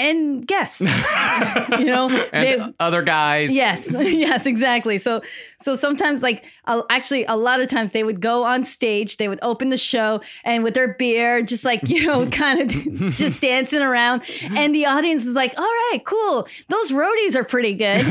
And 0.00 0.46
guests, 0.46 0.80
you 0.80 1.84
know, 1.84 2.08
and 2.32 2.74
other 2.80 3.02
guys. 3.02 3.50
Yes, 3.50 3.90
yes, 3.92 4.46
exactly. 4.46 4.96
So, 4.96 5.20
so 5.60 5.76
sometimes, 5.76 6.22
like, 6.22 6.46
uh, 6.64 6.82
actually, 6.88 7.26
a 7.26 7.36
lot 7.36 7.60
of 7.60 7.68
times 7.68 7.92
they 7.92 8.02
would 8.02 8.20
go 8.20 8.44
on 8.44 8.64
stage, 8.64 9.18
they 9.18 9.28
would 9.28 9.40
open 9.42 9.68
the 9.68 9.76
show, 9.76 10.22
and 10.42 10.64
with 10.64 10.72
their 10.72 10.94
beer, 10.94 11.42
just 11.42 11.64
like 11.64 11.86
you 11.88 12.06
know, 12.06 12.26
kind 12.30 12.60
of 12.62 13.12
just 13.12 13.42
dancing 13.42 13.82
around, 13.82 14.22
and 14.56 14.74
the 14.74 14.86
audience 14.86 15.26
is 15.26 15.34
like, 15.34 15.52
"All 15.58 15.64
right, 15.64 16.00
cool. 16.04 16.48
Those 16.68 16.92
roadies 16.92 17.34
are 17.34 17.44
pretty 17.44 17.74
good. 17.74 18.06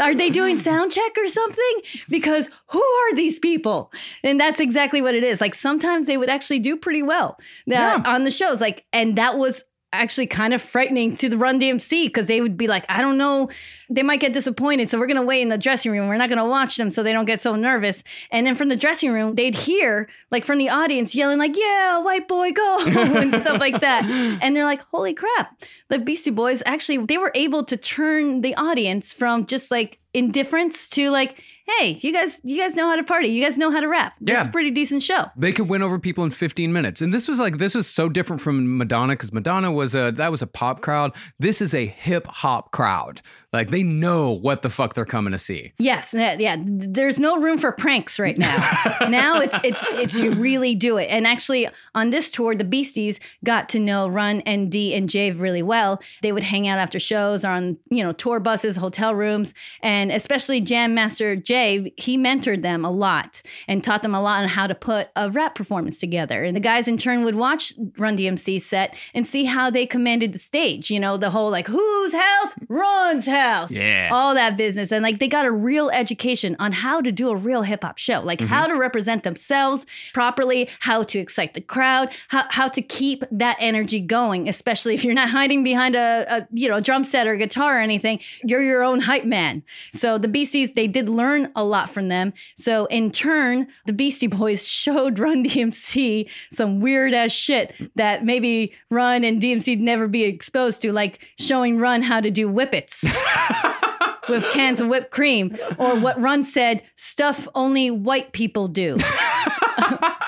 are 0.00 0.16
they 0.16 0.30
doing 0.30 0.58
sound 0.58 0.90
check 0.90 1.12
or 1.16 1.28
something? 1.28 1.80
Because 2.08 2.50
who 2.68 2.82
are 2.82 3.14
these 3.14 3.38
people?" 3.38 3.92
And 4.24 4.40
that's 4.40 4.58
exactly 4.58 5.00
what 5.00 5.14
it 5.14 5.22
is. 5.22 5.40
Like 5.40 5.54
sometimes 5.54 6.08
they 6.08 6.16
would 6.16 6.28
actually 6.28 6.58
do 6.58 6.76
pretty 6.76 7.02
well 7.02 7.38
uh, 7.70 8.02
on 8.04 8.24
the 8.24 8.30
shows, 8.32 8.60
like, 8.60 8.84
and 8.92 9.16
that 9.16 9.38
was 9.38 9.62
actually 9.92 10.26
kind 10.26 10.54
of 10.54 10.62
frightening 10.62 11.16
to 11.16 11.28
the 11.28 11.36
Run 11.36 11.60
DMC 11.60 12.06
because 12.06 12.26
they 12.26 12.40
would 12.40 12.56
be 12.56 12.68
like, 12.68 12.84
I 12.88 13.00
don't 13.00 13.18
know, 13.18 13.50
they 13.88 14.02
might 14.02 14.20
get 14.20 14.32
disappointed. 14.32 14.88
So 14.88 14.98
we're 14.98 15.06
going 15.06 15.16
to 15.16 15.22
wait 15.22 15.42
in 15.42 15.48
the 15.48 15.58
dressing 15.58 15.90
room. 15.90 16.08
We're 16.08 16.16
not 16.16 16.28
going 16.28 16.38
to 16.38 16.44
watch 16.44 16.76
them 16.76 16.90
so 16.90 17.02
they 17.02 17.12
don't 17.12 17.24
get 17.24 17.40
so 17.40 17.56
nervous. 17.56 18.04
And 18.30 18.46
then 18.46 18.54
from 18.54 18.68
the 18.68 18.76
dressing 18.76 19.12
room, 19.12 19.34
they'd 19.34 19.54
hear 19.54 20.08
like 20.30 20.44
from 20.44 20.58
the 20.58 20.68
audience 20.68 21.14
yelling, 21.14 21.38
like, 21.38 21.56
yeah, 21.56 21.98
white 21.98 22.28
boy, 22.28 22.52
go, 22.52 22.78
and 22.86 23.34
stuff 23.40 23.58
like 23.58 23.80
that. 23.80 24.04
And 24.04 24.54
they're 24.54 24.64
like, 24.64 24.82
holy 24.82 25.14
crap. 25.14 25.60
The 25.88 25.98
Beastie 25.98 26.30
Boys 26.30 26.62
actually, 26.66 26.98
they 27.06 27.18
were 27.18 27.32
able 27.34 27.64
to 27.64 27.76
turn 27.76 28.42
the 28.42 28.54
audience 28.54 29.12
from 29.12 29.46
just 29.46 29.70
like 29.70 29.98
indifference 30.14 30.88
to 30.90 31.10
like, 31.10 31.42
hey, 31.78 31.98
you 32.00 32.12
guys, 32.12 32.40
you 32.44 32.58
guys 32.58 32.74
know 32.74 32.88
how 32.88 32.96
to 32.96 33.02
party. 33.04 33.28
You 33.28 33.42
guys 33.42 33.56
know 33.56 33.70
how 33.70 33.80
to 33.80 33.88
rap. 33.88 34.14
This 34.20 34.34
Yeah. 34.34 34.40
is 34.40 34.46
a 34.46 34.50
pretty 34.50 34.70
decent 34.70 35.02
show. 35.02 35.26
They 35.36 35.52
could 35.52 35.68
win 35.68 35.82
over 35.82 35.98
people 35.98 36.24
in 36.24 36.30
15 36.30 36.72
minutes. 36.72 37.00
And 37.02 37.12
this 37.14 37.28
was 37.28 37.38
like 37.38 37.58
this 37.58 37.74
was 37.74 37.86
so 37.86 38.08
different 38.08 38.42
from 38.42 38.78
Madonna 38.78 39.14
because 39.14 39.32
Madonna 39.32 39.70
was 39.72 39.94
a 39.94 40.12
that 40.16 40.30
was 40.30 40.42
a 40.42 40.46
pop 40.46 40.80
crowd. 40.80 41.12
This 41.38 41.60
is 41.62 41.74
a 41.74 41.86
hip 41.86 42.26
hop 42.26 42.72
crowd. 42.72 43.22
Like 43.52 43.70
they 43.72 43.82
know 43.82 44.30
what 44.30 44.62
the 44.62 44.70
fuck 44.70 44.94
they're 44.94 45.04
coming 45.04 45.32
to 45.32 45.38
see. 45.38 45.72
Yes, 45.78 46.14
yeah. 46.14 46.56
There's 46.60 47.18
no 47.18 47.40
room 47.40 47.58
for 47.58 47.72
pranks 47.72 48.20
right 48.20 48.38
now. 48.38 48.56
now 49.08 49.40
it's 49.40 49.56
it's 49.64 49.84
it's 49.90 50.14
you 50.16 50.30
really 50.32 50.76
do 50.76 50.98
it. 50.98 51.06
And 51.10 51.26
actually, 51.26 51.68
on 51.94 52.10
this 52.10 52.30
tour, 52.30 52.54
the 52.54 52.62
Beasties 52.64 53.18
got 53.44 53.68
to 53.70 53.80
know 53.80 54.06
Run 54.06 54.40
and 54.42 54.70
D 54.70 54.94
and 54.94 55.08
Jave 55.08 55.40
really 55.40 55.62
well. 55.64 56.00
They 56.22 56.30
would 56.30 56.44
hang 56.44 56.68
out 56.68 56.78
after 56.78 57.00
shows 57.00 57.44
or 57.44 57.48
on 57.50 57.76
you 57.90 58.04
know 58.04 58.12
tour 58.12 58.38
buses, 58.38 58.76
hotel 58.76 59.16
rooms, 59.16 59.52
and 59.82 60.12
especially 60.12 60.60
Jam 60.60 60.94
Master 60.94 61.34
Jay. 61.34 61.59
He 61.96 62.16
mentored 62.18 62.62
them 62.62 62.84
a 62.84 62.90
lot 62.90 63.42
and 63.68 63.82
taught 63.82 64.02
them 64.02 64.14
a 64.14 64.20
lot 64.20 64.42
on 64.42 64.48
how 64.48 64.66
to 64.66 64.74
put 64.74 65.08
a 65.16 65.30
rap 65.30 65.54
performance 65.54 65.98
together. 66.00 66.44
And 66.44 66.56
the 66.56 66.60
guys 66.60 66.88
in 66.88 66.96
turn 66.96 67.24
would 67.24 67.34
watch 67.34 67.72
Run 67.98 68.16
DMC 68.16 68.60
set 68.60 68.94
and 69.14 69.26
see 69.26 69.44
how 69.44 69.70
they 69.70 69.86
commanded 69.86 70.32
the 70.32 70.38
stage. 70.38 70.90
You 70.90 71.00
know, 71.00 71.16
the 71.16 71.30
whole 71.30 71.50
like 71.50 71.66
whose 71.66 72.12
house 72.12 72.54
runs 72.68 73.26
house. 73.26 73.72
Yeah. 73.72 74.10
All 74.12 74.34
that 74.34 74.56
business. 74.56 74.92
And 74.92 75.02
like 75.02 75.18
they 75.18 75.28
got 75.28 75.46
a 75.46 75.52
real 75.52 75.90
education 75.90 76.56
on 76.58 76.72
how 76.72 77.00
to 77.00 77.12
do 77.12 77.30
a 77.30 77.36
real 77.36 77.62
hip 77.62 77.82
hop 77.82 77.98
show, 77.98 78.20
like 78.20 78.40
how 78.40 78.62
mm-hmm. 78.62 78.72
to 78.72 78.78
represent 78.78 79.22
themselves 79.22 79.86
properly, 80.12 80.68
how 80.80 81.02
to 81.04 81.18
excite 81.18 81.54
the 81.54 81.60
crowd, 81.60 82.10
how, 82.28 82.44
how 82.50 82.68
to 82.68 82.82
keep 82.82 83.24
that 83.30 83.56
energy 83.60 84.00
going, 84.00 84.48
especially 84.48 84.94
if 84.94 85.04
you're 85.04 85.14
not 85.14 85.30
hiding 85.30 85.62
behind 85.62 85.94
a, 85.94 86.26
a 86.28 86.48
you 86.52 86.68
know 86.68 86.80
drum 86.80 87.04
set 87.04 87.26
or 87.26 87.36
guitar 87.36 87.78
or 87.78 87.80
anything. 87.80 88.20
You're 88.44 88.62
your 88.62 88.82
own 88.82 89.00
hype 89.00 89.24
man. 89.24 89.62
So 89.92 90.18
the 90.18 90.28
Beasties 90.28 90.72
they 90.74 90.86
did 90.86 91.08
learn 91.08 91.39
a 91.56 91.64
lot 91.64 91.90
from 91.90 92.08
them. 92.08 92.32
So 92.56 92.86
in 92.86 93.10
turn, 93.10 93.68
the 93.86 93.92
Beastie 93.92 94.26
Boys 94.26 94.66
showed 94.80 95.18
Run 95.18 95.44
DMC 95.44 96.28
some 96.52 96.80
weird 96.80 97.14
ass 97.14 97.30
shit 97.32 97.72
that 97.96 98.24
maybe 98.24 98.72
Run 98.90 99.24
and 99.24 99.40
DMC'd 99.40 99.80
never 99.80 100.08
be 100.08 100.24
exposed 100.24 100.82
to, 100.82 100.92
like 100.92 101.26
showing 101.38 101.78
Run 101.78 102.02
how 102.02 102.20
to 102.20 102.30
do 102.30 102.48
whippets 102.48 103.04
with 104.28 104.44
cans 104.52 104.80
of 104.80 104.88
whipped 104.88 105.10
cream, 105.10 105.56
or 105.78 105.96
what 105.98 106.20
Run 106.20 106.44
said, 106.44 106.82
stuff 106.96 107.48
only 107.54 107.90
white 107.90 108.32
people 108.32 108.68
do. 108.68 108.96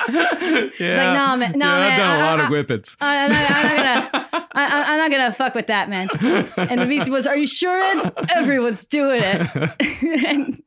Yeah. 0.08 0.66
like, 0.78 0.78
nah, 0.80 1.36
man- 1.36 1.52
nah, 1.58 1.66
yeah, 1.66 1.74
I've 1.74 1.88
man, 1.90 1.98
done 1.98 2.10
a 2.10 2.22
I- 2.22 2.30
lot 2.30 2.40
I- 2.40 2.44
of 2.44 2.50
whippets. 2.50 2.96
I, 3.00 3.14
am 3.16 3.30
not, 3.30 3.50
I'm 3.50 3.62
not 3.76 4.10
gonna, 4.12 4.46
I, 4.52 4.82
I'm 4.92 4.98
not 4.98 5.10
gonna 5.10 5.32
fuck 5.32 5.54
with 5.54 5.68
that, 5.68 5.88
man. 5.88 6.08
And 6.56 6.80
the 6.80 6.86
Beastie 6.86 7.10
was, 7.10 7.26
are 7.26 7.36
you 7.36 7.46
sure? 7.46 8.12
Everyone's 8.34 8.84
doing 8.84 9.20
it. 9.22 10.26
and 10.26 10.60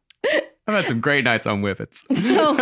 I've 0.67 0.75
had 0.75 0.85
some 0.85 0.99
great 1.01 1.23
nights 1.25 1.45
on 1.45 1.61
whippets. 1.61 2.03
so 2.13 2.53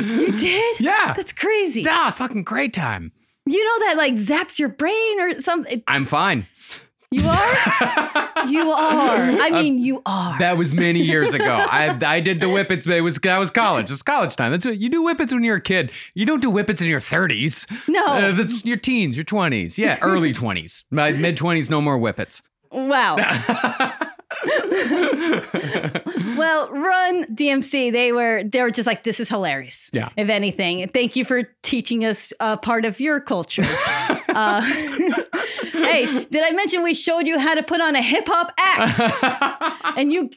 you 0.00 0.32
did? 0.38 0.80
Yeah. 0.80 1.12
That's 1.14 1.32
crazy. 1.32 1.84
Ah, 1.88 2.12
fucking 2.16 2.44
great 2.44 2.72
time. 2.74 3.12
You 3.46 3.64
know 3.64 3.86
that 3.86 3.96
like 3.96 4.14
zaps 4.14 4.58
your 4.58 4.68
brain 4.68 5.20
or 5.20 5.40
something. 5.40 5.82
I'm 5.86 6.04
fine. 6.06 6.46
You 7.12 7.22
are. 7.28 8.46
you 8.48 8.70
are. 8.72 9.40
I 9.40 9.50
mean, 9.52 9.78
you 9.78 10.02
are. 10.04 10.36
That 10.40 10.58
was 10.58 10.72
many 10.72 10.98
years 11.00 11.32
ago. 11.32 11.44
I 11.70 11.96
I 12.04 12.18
did 12.20 12.40
the 12.40 12.48
whippets. 12.48 12.88
It 12.88 13.00
was 13.02 13.16
that 13.18 13.38
was 13.38 13.52
college. 13.52 13.88
It's 13.92 14.02
college 14.02 14.34
time. 14.34 14.50
That's 14.50 14.66
what 14.66 14.78
you 14.78 14.88
do 14.88 15.02
whippets 15.02 15.32
when 15.32 15.44
you're 15.44 15.56
a 15.56 15.60
kid. 15.60 15.92
You 16.14 16.26
don't 16.26 16.40
do 16.42 16.50
whippets 16.50 16.82
in 16.82 16.88
your 16.88 17.00
30s. 17.00 17.70
No. 17.88 18.04
uh, 18.04 18.32
that's 18.32 18.64
your 18.64 18.76
teens, 18.76 19.16
your 19.16 19.24
20s. 19.24 19.78
Yeah, 19.78 19.98
early 20.02 20.32
20s, 20.32 20.84
My 20.90 21.12
mid 21.12 21.36
20s. 21.38 21.70
No 21.70 21.80
more 21.80 21.96
whippets. 21.98 22.42
Wow. 22.72 23.16
well, 26.36 26.68
Run 26.70 27.26
DMC, 27.26 27.92
they 27.92 28.10
were 28.10 28.42
they 28.44 28.60
were 28.60 28.70
just 28.70 28.86
like, 28.86 29.04
this 29.04 29.20
is 29.20 29.28
hilarious. 29.28 29.88
Yeah. 29.92 30.08
If 30.16 30.28
anything, 30.28 30.88
thank 30.88 31.14
you 31.14 31.24
for 31.24 31.44
teaching 31.62 32.04
us 32.04 32.32
a 32.40 32.56
part 32.56 32.84
of 32.84 32.98
your 32.98 33.20
culture. 33.20 33.62
uh, 34.28 34.60
hey, 35.72 36.26
did 36.30 36.42
I 36.42 36.50
mention 36.52 36.82
we 36.82 36.94
showed 36.94 37.28
you 37.28 37.38
how 37.38 37.54
to 37.54 37.62
put 37.62 37.80
on 37.80 37.94
a 37.94 38.02
hip 38.02 38.26
hop 38.26 38.52
act? 38.58 39.96
and 39.96 40.12
you. 40.12 40.30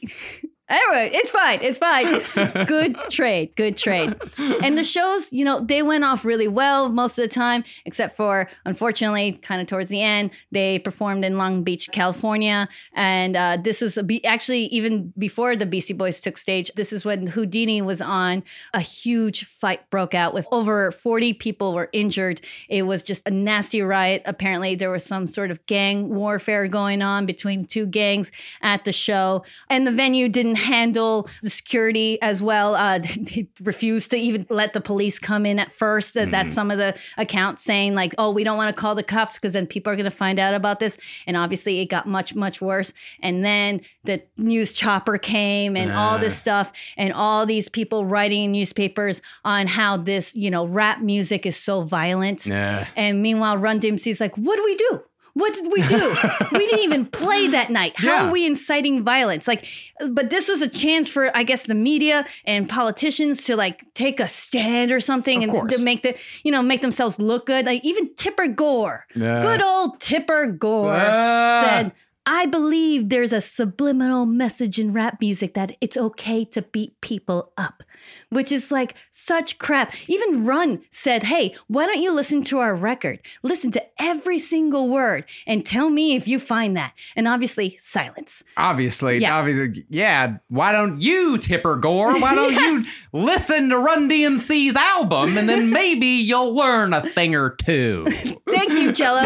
Anyway, 0.70 1.10
it's 1.12 1.32
fine. 1.32 1.58
It's 1.62 1.78
fine. 1.78 2.64
Good 2.66 2.96
trade. 3.10 3.56
Good 3.56 3.76
trade. 3.76 4.14
And 4.38 4.78
the 4.78 4.84
shows, 4.84 5.32
you 5.32 5.44
know, 5.44 5.58
they 5.58 5.82
went 5.82 6.04
off 6.04 6.24
really 6.24 6.46
well 6.46 6.88
most 6.88 7.18
of 7.18 7.22
the 7.28 7.34
time, 7.34 7.64
except 7.84 8.16
for, 8.16 8.48
unfortunately, 8.64 9.32
kind 9.42 9.60
of 9.60 9.66
towards 9.66 9.88
the 9.88 10.00
end, 10.00 10.30
they 10.52 10.78
performed 10.78 11.24
in 11.24 11.36
Long 11.36 11.64
Beach, 11.64 11.90
California. 11.90 12.68
And 12.94 13.36
uh, 13.36 13.58
this 13.60 13.80
was 13.80 13.98
be- 14.06 14.24
actually 14.24 14.66
even 14.66 15.12
before 15.18 15.56
the 15.56 15.66
Beastie 15.66 15.92
Boys 15.92 16.20
took 16.20 16.38
stage. 16.38 16.70
This 16.76 16.92
is 16.92 17.04
when 17.04 17.32
Whodini 17.32 17.82
was 17.82 18.00
on. 18.00 18.44
A 18.72 18.80
huge 18.80 19.46
fight 19.46 19.90
broke 19.90 20.14
out 20.14 20.34
with 20.34 20.46
over 20.52 20.92
40 20.92 21.32
people 21.34 21.74
were 21.74 21.90
injured. 21.92 22.40
It 22.68 22.82
was 22.82 23.02
just 23.02 23.26
a 23.26 23.30
nasty 23.32 23.82
riot. 23.82 24.22
Apparently, 24.24 24.76
there 24.76 24.90
was 24.90 25.04
some 25.04 25.26
sort 25.26 25.50
of 25.50 25.66
gang 25.66 26.10
warfare 26.10 26.68
going 26.68 27.02
on 27.02 27.26
between 27.26 27.64
two 27.64 27.86
gangs 27.86 28.30
at 28.62 28.84
the 28.84 28.92
show. 28.92 29.44
And 29.68 29.84
the 29.84 29.92
venue 29.92 30.28
didn't 30.28 30.59
handle 30.60 31.28
the 31.42 31.50
security 31.50 32.20
as 32.22 32.42
well. 32.42 32.74
Uh, 32.74 32.98
they 33.18 33.48
refused 33.60 34.10
to 34.12 34.16
even 34.16 34.46
let 34.50 34.72
the 34.72 34.80
police 34.80 35.18
come 35.18 35.46
in 35.46 35.58
at 35.58 35.72
first. 35.72 36.14
That 36.14 36.30
That's 36.30 36.52
some 36.52 36.70
of 36.70 36.78
the 36.78 36.96
accounts 37.16 37.64
saying, 37.64 37.94
like, 37.94 38.14
oh, 38.18 38.30
we 38.30 38.44
don't 38.44 38.56
want 38.56 38.74
to 38.74 38.80
call 38.80 38.94
the 38.94 39.02
cops 39.02 39.36
because 39.36 39.52
then 39.52 39.66
people 39.66 39.92
are 39.92 39.96
going 39.96 40.04
to 40.04 40.10
find 40.10 40.38
out 40.38 40.54
about 40.54 40.80
this. 40.80 40.96
And 41.26 41.36
obviously, 41.36 41.80
it 41.80 41.86
got 41.86 42.06
much, 42.06 42.34
much 42.34 42.60
worse. 42.60 42.92
And 43.20 43.44
then 43.44 43.80
the 44.04 44.22
news 44.36 44.72
chopper 44.72 45.18
came 45.18 45.76
and 45.76 45.92
all 45.92 46.18
this 46.18 46.36
stuff, 46.36 46.72
and 46.96 47.12
all 47.12 47.46
these 47.46 47.68
people 47.68 48.04
writing 48.04 48.44
in 48.44 48.52
newspapers 48.52 49.20
on 49.44 49.66
how 49.66 49.96
this, 49.96 50.34
you 50.34 50.50
know, 50.50 50.66
rap 50.66 51.00
music 51.00 51.46
is 51.46 51.56
so 51.56 51.82
violent. 51.82 52.46
Yeah. 52.46 52.86
And 52.96 53.22
meanwhile, 53.22 53.56
Run 53.58 53.80
DMC's 53.80 54.20
like, 54.20 54.36
what 54.36 54.56
do 54.56 54.64
we 54.64 54.76
do? 54.76 55.02
What 55.40 55.54
did 55.54 55.72
we 55.72 55.82
do? 55.82 56.16
we 56.52 56.66
didn't 56.66 56.84
even 56.84 57.06
play 57.06 57.48
that 57.48 57.70
night. 57.70 57.94
How 57.96 58.06
Yeah. 58.08 58.28
are 58.28 58.32
we 58.32 58.46
inciting 58.46 59.02
violence? 59.04 59.48
Like, 59.48 59.66
but 60.08 60.30
this 60.30 60.48
was 60.48 60.60
a 60.62 60.68
chance 60.68 61.08
for, 61.08 61.34
I 61.36 61.42
guess, 61.42 61.64
the 61.66 61.74
media 61.74 62.26
and 62.44 62.68
politicians 62.68 63.44
to 63.44 63.56
like 63.56 63.80
take 63.94 64.20
a 64.20 64.28
stand 64.28 64.92
or 64.92 65.00
something 65.00 65.42
Of 65.42 65.50
and 65.54 65.70
to 65.70 65.78
make 65.78 66.02
the, 66.02 66.14
you 66.44 66.52
know, 66.52 66.62
make 66.62 66.80
themselves 66.82 67.18
look 67.18 67.46
good. 67.46 67.66
Like 67.66 67.84
even 67.84 68.14
Tipper 68.14 68.48
Gore, 68.48 69.06
Yeah. 69.14 69.40
good 69.42 69.62
old 69.62 70.00
Tipper 70.00 70.46
Gore 70.46 70.94
Ah. 70.94 71.60
said, 71.62 71.92
I 72.26 72.46
believe 72.46 73.08
there's 73.08 73.32
a 73.32 73.40
subliminal 73.40 74.26
message 74.26 74.78
in 74.78 74.92
rap 74.92 75.18
music 75.20 75.54
that 75.54 75.76
it's 75.80 75.96
okay 75.96 76.44
to 76.46 76.62
beat 76.62 77.00
people 77.00 77.50
up, 77.56 77.82
which 78.28 78.52
is 78.52 78.70
like 78.70 78.94
such 79.10 79.58
crap. 79.58 79.92
Even 80.06 80.44
Run 80.44 80.82
said, 80.90 81.24
Hey, 81.24 81.54
why 81.66 81.86
don't 81.86 82.02
you 82.02 82.12
listen 82.12 82.44
to 82.44 82.58
our 82.58 82.74
record? 82.76 83.20
Listen 83.42 83.70
to 83.72 83.82
every 83.98 84.38
single 84.38 84.88
word 84.88 85.24
and 85.46 85.64
tell 85.64 85.88
me 85.90 86.14
if 86.14 86.28
you 86.28 86.38
find 86.38 86.76
that. 86.76 86.92
And 87.16 87.26
obviously, 87.26 87.78
silence. 87.80 88.44
Obviously, 88.56 89.18
Yeah. 89.18 89.36
obviously, 89.38 89.86
yeah. 89.88 90.36
Why 90.48 90.72
don't 90.72 91.00
you, 91.00 91.38
Tipper 91.38 91.76
Gore? 91.76 92.18
Why 92.20 92.34
don't 92.34 92.52
you 92.54 92.84
listen 93.12 93.70
to 93.70 93.78
Run 93.78 94.08
DMC's 94.10 94.76
album 94.76 95.38
and 95.38 95.48
then 95.48 95.70
maybe 95.70 96.06
you'll 96.06 96.54
learn 96.54 96.92
a 96.92 97.08
thing 97.10 97.34
or 97.34 97.50
two? 97.50 98.04
Thank 98.48 98.72
you, 98.72 98.92
Jello. 98.92 99.22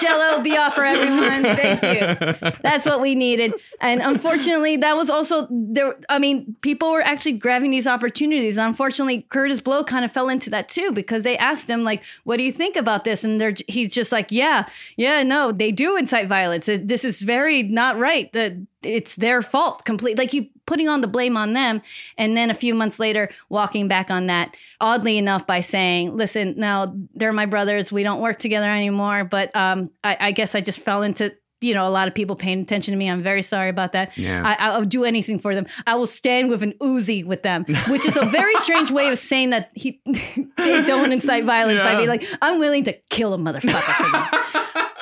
Jello, 0.00 0.42
Biafra 0.42 0.90
everyone. 0.90 1.42
Thank 1.56 1.82
you. 1.82 2.29
That's 2.62 2.86
what 2.86 3.00
we 3.00 3.14
needed. 3.14 3.54
And 3.80 4.00
unfortunately, 4.00 4.76
that 4.78 4.96
was 4.96 5.10
also 5.10 5.48
there. 5.50 5.96
I 6.08 6.18
mean, 6.18 6.56
people 6.60 6.90
were 6.90 7.02
actually 7.02 7.32
grabbing 7.32 7.70
these 7.70 7.86
opportunities. 7.86 8.56
Unfortunately, 8.56 9.26
Kurtis 9.30 9.62
Blow 9.62 9.84
kind 9.84 10.04
of 10.04 10.12
fell 10.12 10.28
into 10.28 10.50
that 10.50 10.68
too 10.68 10.92
because 10.92 11.22
they 11.22 11.36
asked 11.38 11.68
him 11.68 11.84
like, 11.84 12.02
"What 12.24 12.36
do 12.36 12.42
you 12.42 12.52
think 12.52 12.76
about 12.76 13.04
this?" 13.04 13.24
And 13.24 13.40
they're 13.40 13.54
he's 13.68 13.92
just 13.92 14.12
like, 14.12 14.30
"Yeah, 14.30 14.66
yeah, 14.96 15.22
no, 15.22 15.52
they 15.52 15.72
do 15.72 15.96
incite 15.96 16.28
violence. 16.28 16.66
This 16.66 17.04
is 17.04 17.22
very 17.22 17.62
not 17.62 17.98
right. 17.98 18.34
It's 18.82 19.16
their 19.16 19.42
fault 19.42 19.84
complete. 19.84 20.16
Like 20.18 20.32
you 20.32 20.48
putting 20.66 20.88
on 20.88 21.00
the 21.00 21.08
blame 21.08 21.36
on 21.36 21.52
them, 21.52 21.82
and 22.16 22.36
then 22.36 22.48
a 22.48 22.54
few 22.54 22.74
months 22.74 23.00
later, 23.00 23.28
walking 23.48 23.88
back 23.88 24.10
on 24.10 24.26
that. 24.28 24.56
Oddly 24.80 25.18
enough, 25.18 25.46
by 25.46 25.60
saying, 25.60 26.16
"Listen, 26.16 26.54
now 26.56 26.94
they're 27.14 27.32
my 27.32 27.46
brothers. 27.46 27.92
We 27.92 28.02
don't 28.02 28.20
work 28.20 28.38
together 28.38 28.70
anymore." 28.70 29.24
But 29.24 29.54
um, 29.54 29.90
I, 30.04 30.16
I 30.20 30.30
guess 30.32 30.54
I 30.54 30.60
just 30.60 30.80
fell 30.80 31.02
into 31.02 31.34
you 31.60 31.74
know 31.74 31.86
a 31.86 31.90
lot 31.90 32.08
of 32.08 32.14
people 32.14 32.36
paying 32.36 32.60
attention 32.62 32.92
to 32.92 32.96
me. 32.98 33.08
I'm 33.10 33.22
very 33.22 33.42
sorry 33.42 33.68
about 33.68 33.92
that. 33.92 34.16
Yeah. 34.16 34.42
I, 34.44 34.68
I'll 34.70 34.84
do 34.84 35.04
anything 35.04 35.38
for 35.38 35.54
them. 35.54 35.66
I 35.86 35.94
will 35.94 36.06
stand 36.06 36.48
with 36.50 36.62
an 36.62 36.72
Uzi 36.80 37.24
with 37.24 37.42
them, 37.42 37.64
which 37.88 38.06
is 38.06 38.16
a 38.16 38.24
very 38.26 38.54
strange 38.60 38.90
way 38.90 39.08
of 39.12 39.18
saying 39.18 39.50
that 39.50 39.70
he 39.74 40.00
they 40.56 40.82
don't 40.82 41.12
incite 41.12 41.44
violence 41.44 41.80
by 41.80 41.92
Yeah. 41.92 41.96
being 41.98 42.08
like, 42.08 42.24
I'm 42.42 42.58
willing 42.58 42.84
to 42.84 42.92
kill 43.10 43.34
a 43.34 43.38
motherfucker. 43.38 44.46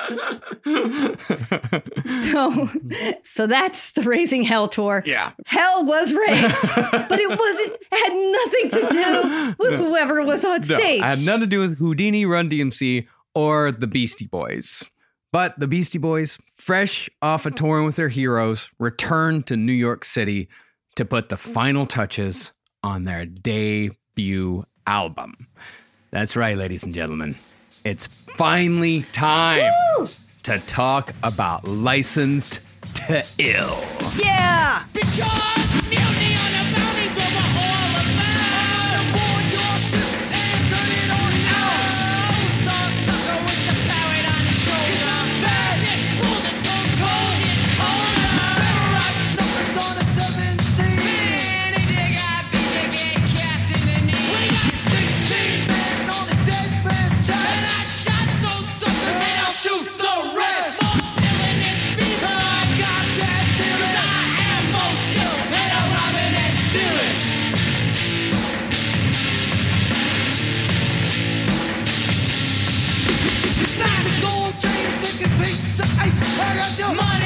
So, 2.23 2.69
so 3.25 3.47
that's 3.47 3.93
the 3.93 4.03
Raising 4.03 4.43
Hell 4.43 4.69
tour. 4.69 5.03
Yeah. 5.07 5.33
Hell 5.47 5.85
was 5.85 6.13
raised, 6.15 6.57
but 7.09 7.19
it 7.19 7.29
wasn't. 7.29 7.77
Had 7.93 8.13
nothing 8.13 8.71
to 8.71 8.89
do 8.93 9.55
with 9.59 9.79
whoever 9.79 10.23
was 10.23 10.45
on 10.45 10.61
No, 10.61 10.77
stage. 10.77 11.01
it 11.01 11.05
had 11.05 11.21
nothing 11.25 11.41
to 11.43 11.47
do 11.47 11.61
with 11.61 11.79
Whodini, 11.79 12.27
Run 12.27 12.49
DMC, 12.51 13.07
or 13.35 13.73
the 13.73 13.87
Beastie 13.87 14.27
Boys. 14.27 14.85
But 15.39 15.57
the 15.57 15.69
Beastie 15.69 16.01
Boys, 16.01 16.37
fresh 16.57 17.09
off 17.23 17.47
a 17.47 17.53
touring 17.53 17.87
with 17.87 17.95
their 17.95 18.09
heroes, 18.09 18.71
returned 18.81 19.47
to 19.47 19.57
New 19.57 19.71
York 19.71 20.05
City 20.05 20.49
to 20.97 21.05
put 21.05 21.29
the 21.29 21.37
final 21.37 21.87
touches 21.87 22.53
on 22.83 23.05
their 23.05 23.25
debut 23.25 24.65
album. 24.85 25.47
That's 26.11 26.35
right, 26.35 26.57
ladies 26.57 26.83
and 26.83 26.93
gentlemen. 26.93 27.37
It's 27.85 28.09
finally 28.37 29.03
time 29.13 29.71
to 30.43 30.59
talk 30.67 31.15
about 31.23 31.69
Licensed 31.69 32.59
to 32.95 33.25
Ill. 33.39 33.79
yeah. 34.17 34.83
Because 34.93 35.88
your 76.79 76.95
money 76.95 77.18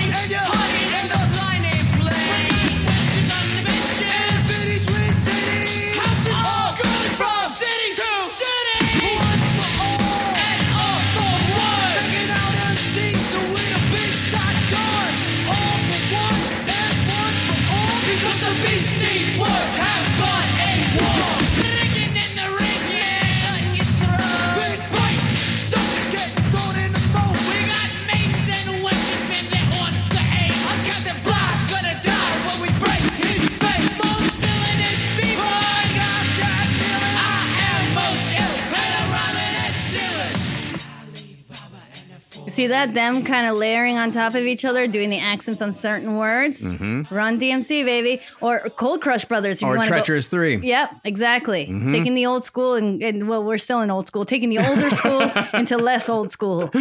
that? 42.73 42.93
Them 42.95 43.25
kind 43.25 43.47
of 43.47 43.57
layering 43.57 43.97
on 43.97 44.11
top 44.11 44.35
of 44.35 44.45
each 44.45 44.65
other, 44.65 44.87
doing 44.87 45.09
the 45.09 45.19
accents 45.19 45.63
on 45.63 45.73
certain 45.73 46.17
words. 46.17 46.67
Mm-hmm. 46.67 47.15
Run 47.15 47.39
DMC, 47.41 47.85
baby. 47.85 48.21
Or 48.41 48.61
Cold 48.77 49.01
Crush 49.01 49.25
Brothers. 49.25 49.63
Or 49.63 49.69
wanna 49.77 49.83
go- 49.83 49.89
Treacherous 49.89 50.27
3. 50.27 50.57
Yep, 50.57 50.91
exactly. 51.05 51.67
Mm-hmm. 51.67 51.93
Taking 51.93 52.15
the 52.15 52.27
old 52.27 52.45
school 52.45 52.75
and, 52.75 53.03
and, 53.03 53.29
well, 53.29 53.45
we're 53.45 53.59
still 53.59 53.81
in 53.81 53.91
old 53.91 54.07
school, 54.07 54.25
taking 54.25 54.49
the 54.51 54.59
older 54.59 54.91
school 54.97 55.23
into 55.55 55.79
less 55.79 56.09
old 56.09 56.31
school. 56.31 56.71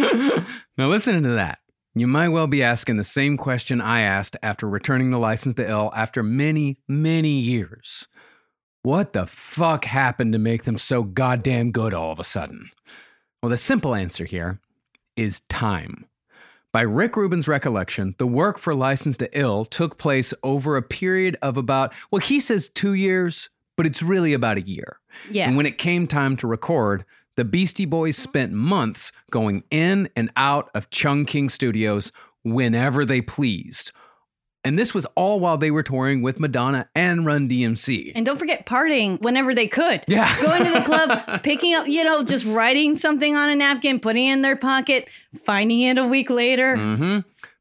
Now, 0.78 0.88
listening 0.88 1.22
to 1.24 1.34
that, 1.34 1.58
you 1.94 2.06
might 2.06 2.30
well 2.30 2.46
be 2.46 2.62
asking 2.62 2.96
the 2.96 3.04
same 3.04 3.36
question 3.36 3.80
I 3.82 4.00
asked 4.00 4.36
after 4.42 4.66
returning 4.66 5.10
the 5.10 5.18
license 5.18 5.54
to 5.56 5.68
ill 5.68 5.92
after 5.94 6.22
many, 6.22 6.78
many 6.88 7.28
years. 7.28 8.08
What 8.82 9.12
the 9.12 9.26
fuck 9.26 9.84
happened 9.84 10.32
to 10.32 10.38
make 10.38 10.64
them 10.64 10.78
so 10.78 11.02
goddamn 11.02 11.70
good 11.70 11.92
all 11.94 12.10
of 12.10 12.18
a 12.18 12.24
sudden? 12.24 12.70
Well, 13.42 13.50
the 13.50 13.56
simple 13.56 13.94
answer 13.94 14.24
here 14.24 14.60
is 15.16 15.40
time. 15.48 16.06
By 16.72 16.82
Rick 16.82 17.16
Rubin's 17.16 17.48
recollection, 17.48 18.14
the 18.18 18.26
work 18.26 18.58
for 18.58 18.74
License 18.74 19.18
to 19.18 19.38
Ill 19.38 19.66
took 19.66 19.98
place 19.98 20.32
over 20.42 20.76
a 20.76 20.82
period 20.82 21.36
of 21.42 21.58
about, 21.58 21.92
well, 22.10 22.20
he 22.20 22.40
says 22.40 22.70
two 22.72 22.94
years, 22.94 23.50
but 23.76 23.84
it's 23.84 24.02
really 24.02 24.32
about 24.32 24.56
a 24.56 24.66
year. 24.66 24.98
Yeah. 25.30 25.46
And 25.46 25.56
when 25.56 25.66
it 25.66 25.76
came 25.76 26.06
time 26.06 26.36
to 26.38 26.46
record, 26.46 27.04
the 27.36 27.44
Beastie 27.44 27.84
Boys 27.84 28.16
spent 28.16 28.52
months 28.52 29.12
going 29.30 29.64
in 29.70 30.08
and 30.16 30.30
out 30.36 30.70
of 30.74 30.88
Chung 30.90 31.26
King 31.26 31.50
Studios 31.50 32.10
whenever 32.42 33.04
they 33.04 33.20
pleased. 33.20 33.92
And 34.64 34.78
this 34.78 34.94
was 34.94 35.06
all 35.16 35.40
while 35.40 35.58
they 35.58 35.70
were 35.72 35.82
touring 35.82 36.22
with 36.22 36.38
Madonna 36.38 36.88
and 36.94 37.26
Run 37.26 37.48
DMC. 37.48 38.12
And 38.14 38.24
don't 38.24 38.38
forget 38.38 38.64
partying 38.64 39.20
whenever 39.20 39.54
they 39.54 39.66
could. 39.66 40.04
Yeah. 40.06 40.40
Going 40.40 40.64
to 40.64 40.70
the 40.70 40.82
club, 40.82 41.42
picking 41.42 41.74
up, 41.74 41.88
you 41.88 42.04
know, 42.04 42.22
just 42.22 42.46
writing 42.46 42.96
something 42.96 43.34
on 43.34 43.48
a 43.48 43.56
napkin, 43.56 43.98
putting 43.98 44.28
it 44.28 44.32
in 44.34 44.42
their 44.42 44.54
pocket, 44.56 45.08
finding 45.44 45.80
it 45.80 45.98
a 45.98 46.06
week 46.06 46.30
later. 46.30 46.76
hmm 46.76 47.18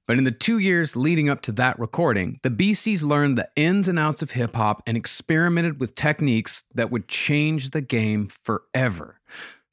But 0.07 0.19
in 0.19 0.25
the 0.25 0.31
two 0.31 0.59
years 0.59 0.95
leading 0.95 1.27
up 1.27 1.41
to 1.43 1.51
that 1.53 1.79
recording, 1.79 2.39
the 2.43 2.51
Beasties 2.51 3.01
learned 3.01 3.35
the 3.37 3.49
ins 3.55 3.87
and 3.87 3.97
outs 3.97 4.21
of 4.21 4.31
hip 4.31 4.55
hop 4.55 4.83
and 4.85 4.95
experimented 4.95 5.79
with 5.79 5.95
techniques 5.95 6.65
that 6.75 6.91
would 6.91 7.07
change 7.07 7.71
the 7.71 7.81
game 7.81 8.29
forever. 8.43 9.19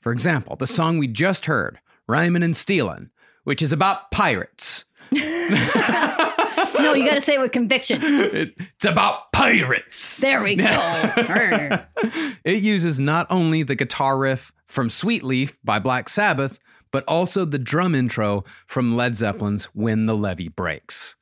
For 0.00 0.12
example, 0.12 0.56
the 0.56 0.66
song 0.66 0.96
we 0.96 1.09
just 1.09 1.44
heard, 1.44 1.78
Rhymin' 2.06 2.42
and 2.42 2.56
Stealin', 2.56 3.10
which 3.44 3.60
is 3.60 3.72
about 3.72 4.10
pirates. 4.12 4.86
No, 6.78 6.94
you 6.94 7.06
got 7.06 7.14
to 7.14 7.20
say 7.20 7.35
it 7.35 7.40
with 7.40 7.52
conviction. 7.52 8.01
It- 8.02 8.55
it's 8.59 8.85
about 8.85 9.32
pirates. 9.32 10.18
There 10.18 10.43
we 10.43 10.56
go. 10.56 10.66
It 12.44 12.62
uses 12.62 12.98
not 13.01 13.26
only 13.30 13.62
the 13.62 13.74
guitar 13.74 14.16
riff 14.18 14.52
from 14.66 14.89
Sweet 14.90 15.22
Leaf 15.24 15.59
by 15.64 15.78
Black 15.78 16.09
Sabbath, 16.09 16.59
but 16.93 17.05
also 17.06 17.44
the 17.44 17.59
drum 17.59 17.94
intro 17.94 18.44
from 18.66 18.97
Led 18.97 19.16
Zeppelin's 19.16 19.64
When 19.66 20.06
the 20.06 20.14
Levee 20.16 20.48
Breaks. 20.48 21.16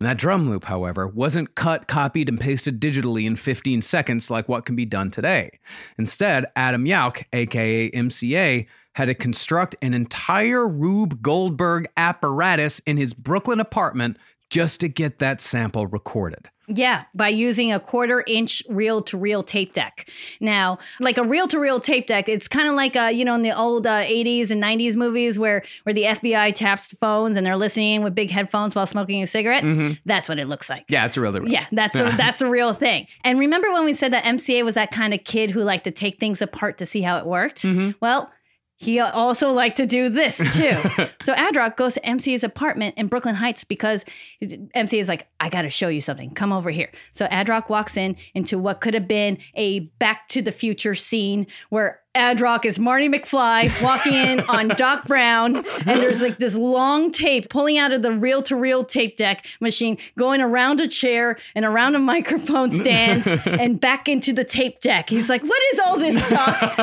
And 0.00 0.08
that 0.08 0.16
drum 0.16 0.48
loop, 0.48 0.64
however, 0.64 1.06
wasn't 1.06 1.54
cut, 1.54 1.86
copied, 1.88 2.28
and 2.28 2.40
pasted 2.40 2.80
digitally 2.80 3.24
in 3.26 3.36
15 3.36 3.82
seconds 3.82 4.30
like 4.30 4.48
what 4.48 4.64
can 4.64 4.74
be 4.74 4.84
done 4.86 5.10
today. 5.10 5.58
Instead, 5.98 6.46
Adam 6.56 6.86
Yauch, 6.86 7.24
aka 7.32 7.90
MCA, 7.90 8.66
had 8.94 9.04
to 9.06 9.14
construct 9.14 9.76
an 9.80 9.94
entire 9.94 10.66
Rube 10.66 11.22
Goldberg 11.22 11.86
apparatus 11.96 12.80
in 12.80 12.96
his 12.96 13.14
Brooklyn 13.14 13.60
apartment 13.60 14.16
just 14.52 14.80
to 14.80 14.88
get 14.88 15.18
that 15.18 15.40
sample 15.40 15.86
recorded. 15.86 16.50
Yeah, 16.68 17.04
by 17.14 17.28
using 17.28 17.72
a 17.72 17.80
quarter 17.80 18.22
inch 18.26 18.62
reel 18.68 19.02
to 19.02 19.16
reel 19.18 19.42
tape 19.42 19.72
deck. 19.72 20.08
Now, 20.40 20.78
like 21.00 21.18
a 21.18 21.24
reel 21.24 21.48
to 21.48 21.58
reel 21.58 21.80
tape 21.80 22.06
deck, 22.06 22.28
it's 22.28 22.48
kind 22.48 22.68
of 22.68 22.74
like, 22.74 22.94
uh, 22.94 23.10
you 23.12 23.24
know, 23.24 23.34
in 23.34 23.42
the 23.42 23.56
old 23.56 23.86
uh, 23.86 24.02
80s 24.02 24.50
and 24.50 24.62
90s 24.62 24.94
movies 24.94 25.38
where, 25.38 25.64
where 25.82 25.92
the 25.94 26.04
FBI 26.04 26.54
taps 26.54 26.94
phones 27.00 27.36
and 27.36 27.46
they're 27.46 27.56
listening 27.56 28.02
with 28.02 28.14
big 28.14 28.30
headphones 28.30 28.74
while 28.74 28.86
smoking 28.86 29.22
a 29.22 29.26
cigarette. 29.26 29.64
That's 30.04 30.28
what 30.28 30.38
it 30.38 30.48
looks 30.48 30.70
like. 30.70 30.84
Yeah, 30.88 31.06
it's 31.06 31.16
a 31.16 31.20
real. 31.20 31.48
Yeah, 31.48 31.66
that's 31.72 31.96
a, 31.96 32.04
that's 32.16 32.42
a 32.42 32.48
real 32.48 32.74
thing. 32.74 33.06
And 33.24 33.38
remember 33.38 33.72
when 33.72 33.84
we 33.84 33.94
said 33.94 34.12
that 34.12 34.24
MCA 34.24 34.64
was 34.64 34.74
that 34.74 34.92
kind 34.92 35.14
of 35.14 35.24
kid 35.24 35.50
who 35.50 35.62
liked 35.62 35.84
to 35.84 35.90
take 35.90 36.20
things 36.20 36.42
apart 36.42 36.78
to 36.78 36.86
see 36.86 37.00
how 37.00 37.16
it 37.16 37.26
worked? 37.26 37.64
Well, 38.00 38.30
he 38.82 38.98
also 38.98 39.52
liked 39.52 39.76
to 39.76 39.86
do 39.86 40.08
this 40.08 40.38
too. 40.38 40.76
so 41.22 41.34
Adrock 41.34 41.76
goes 41.76 41.94
to 41.94 42.04
MC's 42.04 42.42
apartment 42.42 42.96
in 42.98 43.06
Brooklyn 43.06 43.36
Heights 43.36 43.62
because 43.62 44.04
MC 44.74 44.98
is 44.98 45.06
like, 45.06 45.28
I 45.38 45.50
got 45.50 45.62
to 45.62 45.70
show 45.70 45.86
you 45.86 46.00
something. 46.00 46.30
Come 46.34 46.52
over 46.52 46.68
here. 46.68 46.90
So 47.12 47.26
Adrock 47.26 47.68
walks 47.68 47.96
in 47.96 48.16
into 48.34 48.58
what 48.58 48.80
could 48.80 48.94
have 48.94 49.06
been 49.06 49.38
a 49.54 49.80
Back 50.00 50.26
to 50.30 50.42
the 50.42 50.50
Future 50.50 50.96
scene 50.96 51.46
where 51.70 52.01
Adrock 52.14 52.66
is 52.66 52.78
Marty 52.78 53.08
McFly 53.08 53.82
walking 53.82 54.12
in 54.12 54.40
on 54.48 54.68
Doc 54.68 55.06
Brown, 55.06 55.56
and 55.56 56.02
there's 56.02 56.20
like 56.20 56.38
this 56.38 56.54
long 56.54 57.10
tape 57.10 57.48
pulling 57.48 57.78
out 57.78 57.90
of 57.90 58.02
the 58.02 58.12
reel 58.12 58.42
to 58.42 58.56
reel 58.56 58.84
tape 58.84 59.16
deck 59.16 59.46
machine, 59.60 59.96
going 60.18 60.42
around 60.42 60.80
a 60.80 60.88
chair 60.88 61.38
and 61.54 61.64
around 61.64 61.94
a 61.94 61.98
microphone 61.98 62.70
stand 62.80 63.26
and 63.46 63.80
back 63.80 64.08
into 64.08 64.32
the 64.32 64.44
tape 64.44 64.80
deck. 64.80 65.08
He's 65.08 65.30
like, 65.30 65.42
What 65.42 65.62
is 65.72 65.78
all 65.80 65.98
this 65.98 66.28
talk? 66.28 66.78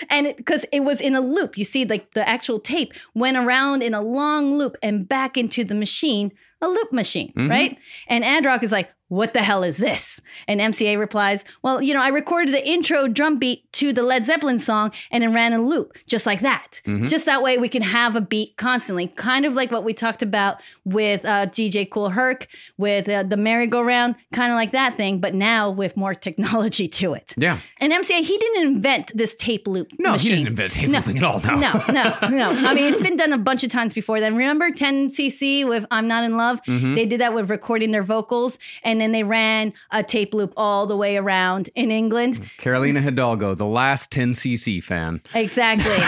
and 0.10 0.34
because 0.36 0.64
it, 0.70 0.84
was 0.84 1.00
in 1.00 1.14
a 1.14 1.20
loop, 1.20 1.58
you 1.58 1.64
see, 1.64 1.84
like 1.84 2.14
the 2.14 2.28
actual 2.28 2.60
tape 2.60 2.92
went 3.14 3.36
around 3.36 3.82
in 3.82 3.94
a 3.94 4.02
long 4.02 4.56
loop 4.56 4.76
and 4.82 5.08
back 5.08 5.36
into 5.36 5.64
the 5.64 5.74
machine 5.74 6.32
a 6.62 6.68
loop 6.68 6.92
machine, 6.92 7.32
Mhm. 7.36 7.50
right? 7.50 7.76
And 8.08 8.24
Ad 8.24 8.44
Rock 8.46 8.62
is 8.62 8.72
like, 8.72 8.88
what 9.08 9.34
the 9.34 9.42
hell 9.42 9.62
is 9.62 9.76
this? 9.76 10.22
And 10.48 10.58
MCA 10.58 10.96
replies, 10.98 11.44
Well, 11.62 11.82
you 11.82 11.92
know, 11.92 12.00
I 12.00 12.08
recorded 12.08 12.54
the 12.54 12.66
intro 12.66 13.08
drum 13.08 13.38
beat 13.38 13.70
to 13.74 13.92
the 13.92 14.02
Led 14.02 14.24
Zeppelin 14.24 14.58
song 14.58 14.90
and 15.10 15.22
it 15.22 15.28
ran 15.28 15.52
a 15.52 15.58
loop 15.60 15.98
just 16.06 16.24
like 16.24 16.40
that. 16.40 16.80
Mhm. 16.86 17.10
Just 17.10 17.26
that 17.26 17.42
way 17.42 17.58
we 17.58 17.68
can 17.68 17.82
have 17.82 18.16
a 18.16 18.22
beat 18.22 18.56
constantly, 18.56 19.08
kind 19.08 19.44
of 19.44 19.52
like 19.54 19.70
what 19.70 19.84
we 19.84 19.92
talked 19.92 20.22
about 20.22 20.62
with 20.86 21.26
uh, 21.26 21.44
DJ 21.44 21.84
Kool 21.84 22.08
Herc, 22.08 22.46
with 22.78 23.06
uh, 23.06 23.22
the 23.24 23.36
merry-go-round, 23.36 24.14
kind 24.32 24.50
of 24.50 24.56
like 24.56 24.70
that 24.70 24.96
thing, 24.96 25.18
but 25.20 25.34
now 25.34 25.68
with 25.70 25.94
more 25.94 26.14
technology 26.14 26.88
to 26.88 27.12
it. 27.12 27.34
Yeah. 27.36 27.58
And 27.80 27.92
MCA, 27.92 28.22
he 28.22 28.38
didn't 28.38 28.62
invent 28.66 29.12
this 29.14 29.34
tape 29.34 29.68
loop. 29.68 29.88
No, 29.98 30.12
machine. 30.12 30.30
he 30.30 30.36
didn't 30.36 30.48
invent 30.48 30.72
tape 30.72 30.88
looping 30.88 31.18
at 31.18 31.24
all. 31.24 31.40
No. 31.40 31.56
no, 31.56 31.84
no, 31.92 32.28
no. 32.30 32.50
I 32.66 32.72
mean, 32.72 32.84
it's 32.84 33.00
been 33.02 33.16
done 33.18 33.34
a 33.34 33.38
bunch 33.38 33.62
of 33.62 33.70
times 33.70 33.92
before 33.92 34.20
then. 34.20 34.36
Remember 34.36 34.70
10cc 34.70 35.68
with 35.68 35.84
I'm 35.90 36.08
Not 36.08 36.24
in 36.24 36.38
Love? 36.38 36.51
Mhm. 36.66 36.94
They 36.94 37.06
did 37.06 37.20
that 37.20 37.34
with 37.34 37.48
recording 37.50 37.90
their 37.92 38.02
vocals, 38.02 38.58
and 38.82 39.00
then 39.00 39.12
they 39.12 39.22
ran 39.22 39.72
a 39.90 40.02
tape 40.02 40.34
loop 40.34 40.52
all 40.56 40.86
the 40.86 40.96
way 40.96 41.16
around 41.16 41.70
in 41.74 41.90
England. 41.90 42.40
Carolina 42.58 43.00
Hidalgo, 43.00 43.54
the 43.54 43.64
last 43.66 44.10
10cc 44.10 44.80
fan. 44.82 45.20
Exactly. 45.34 45.98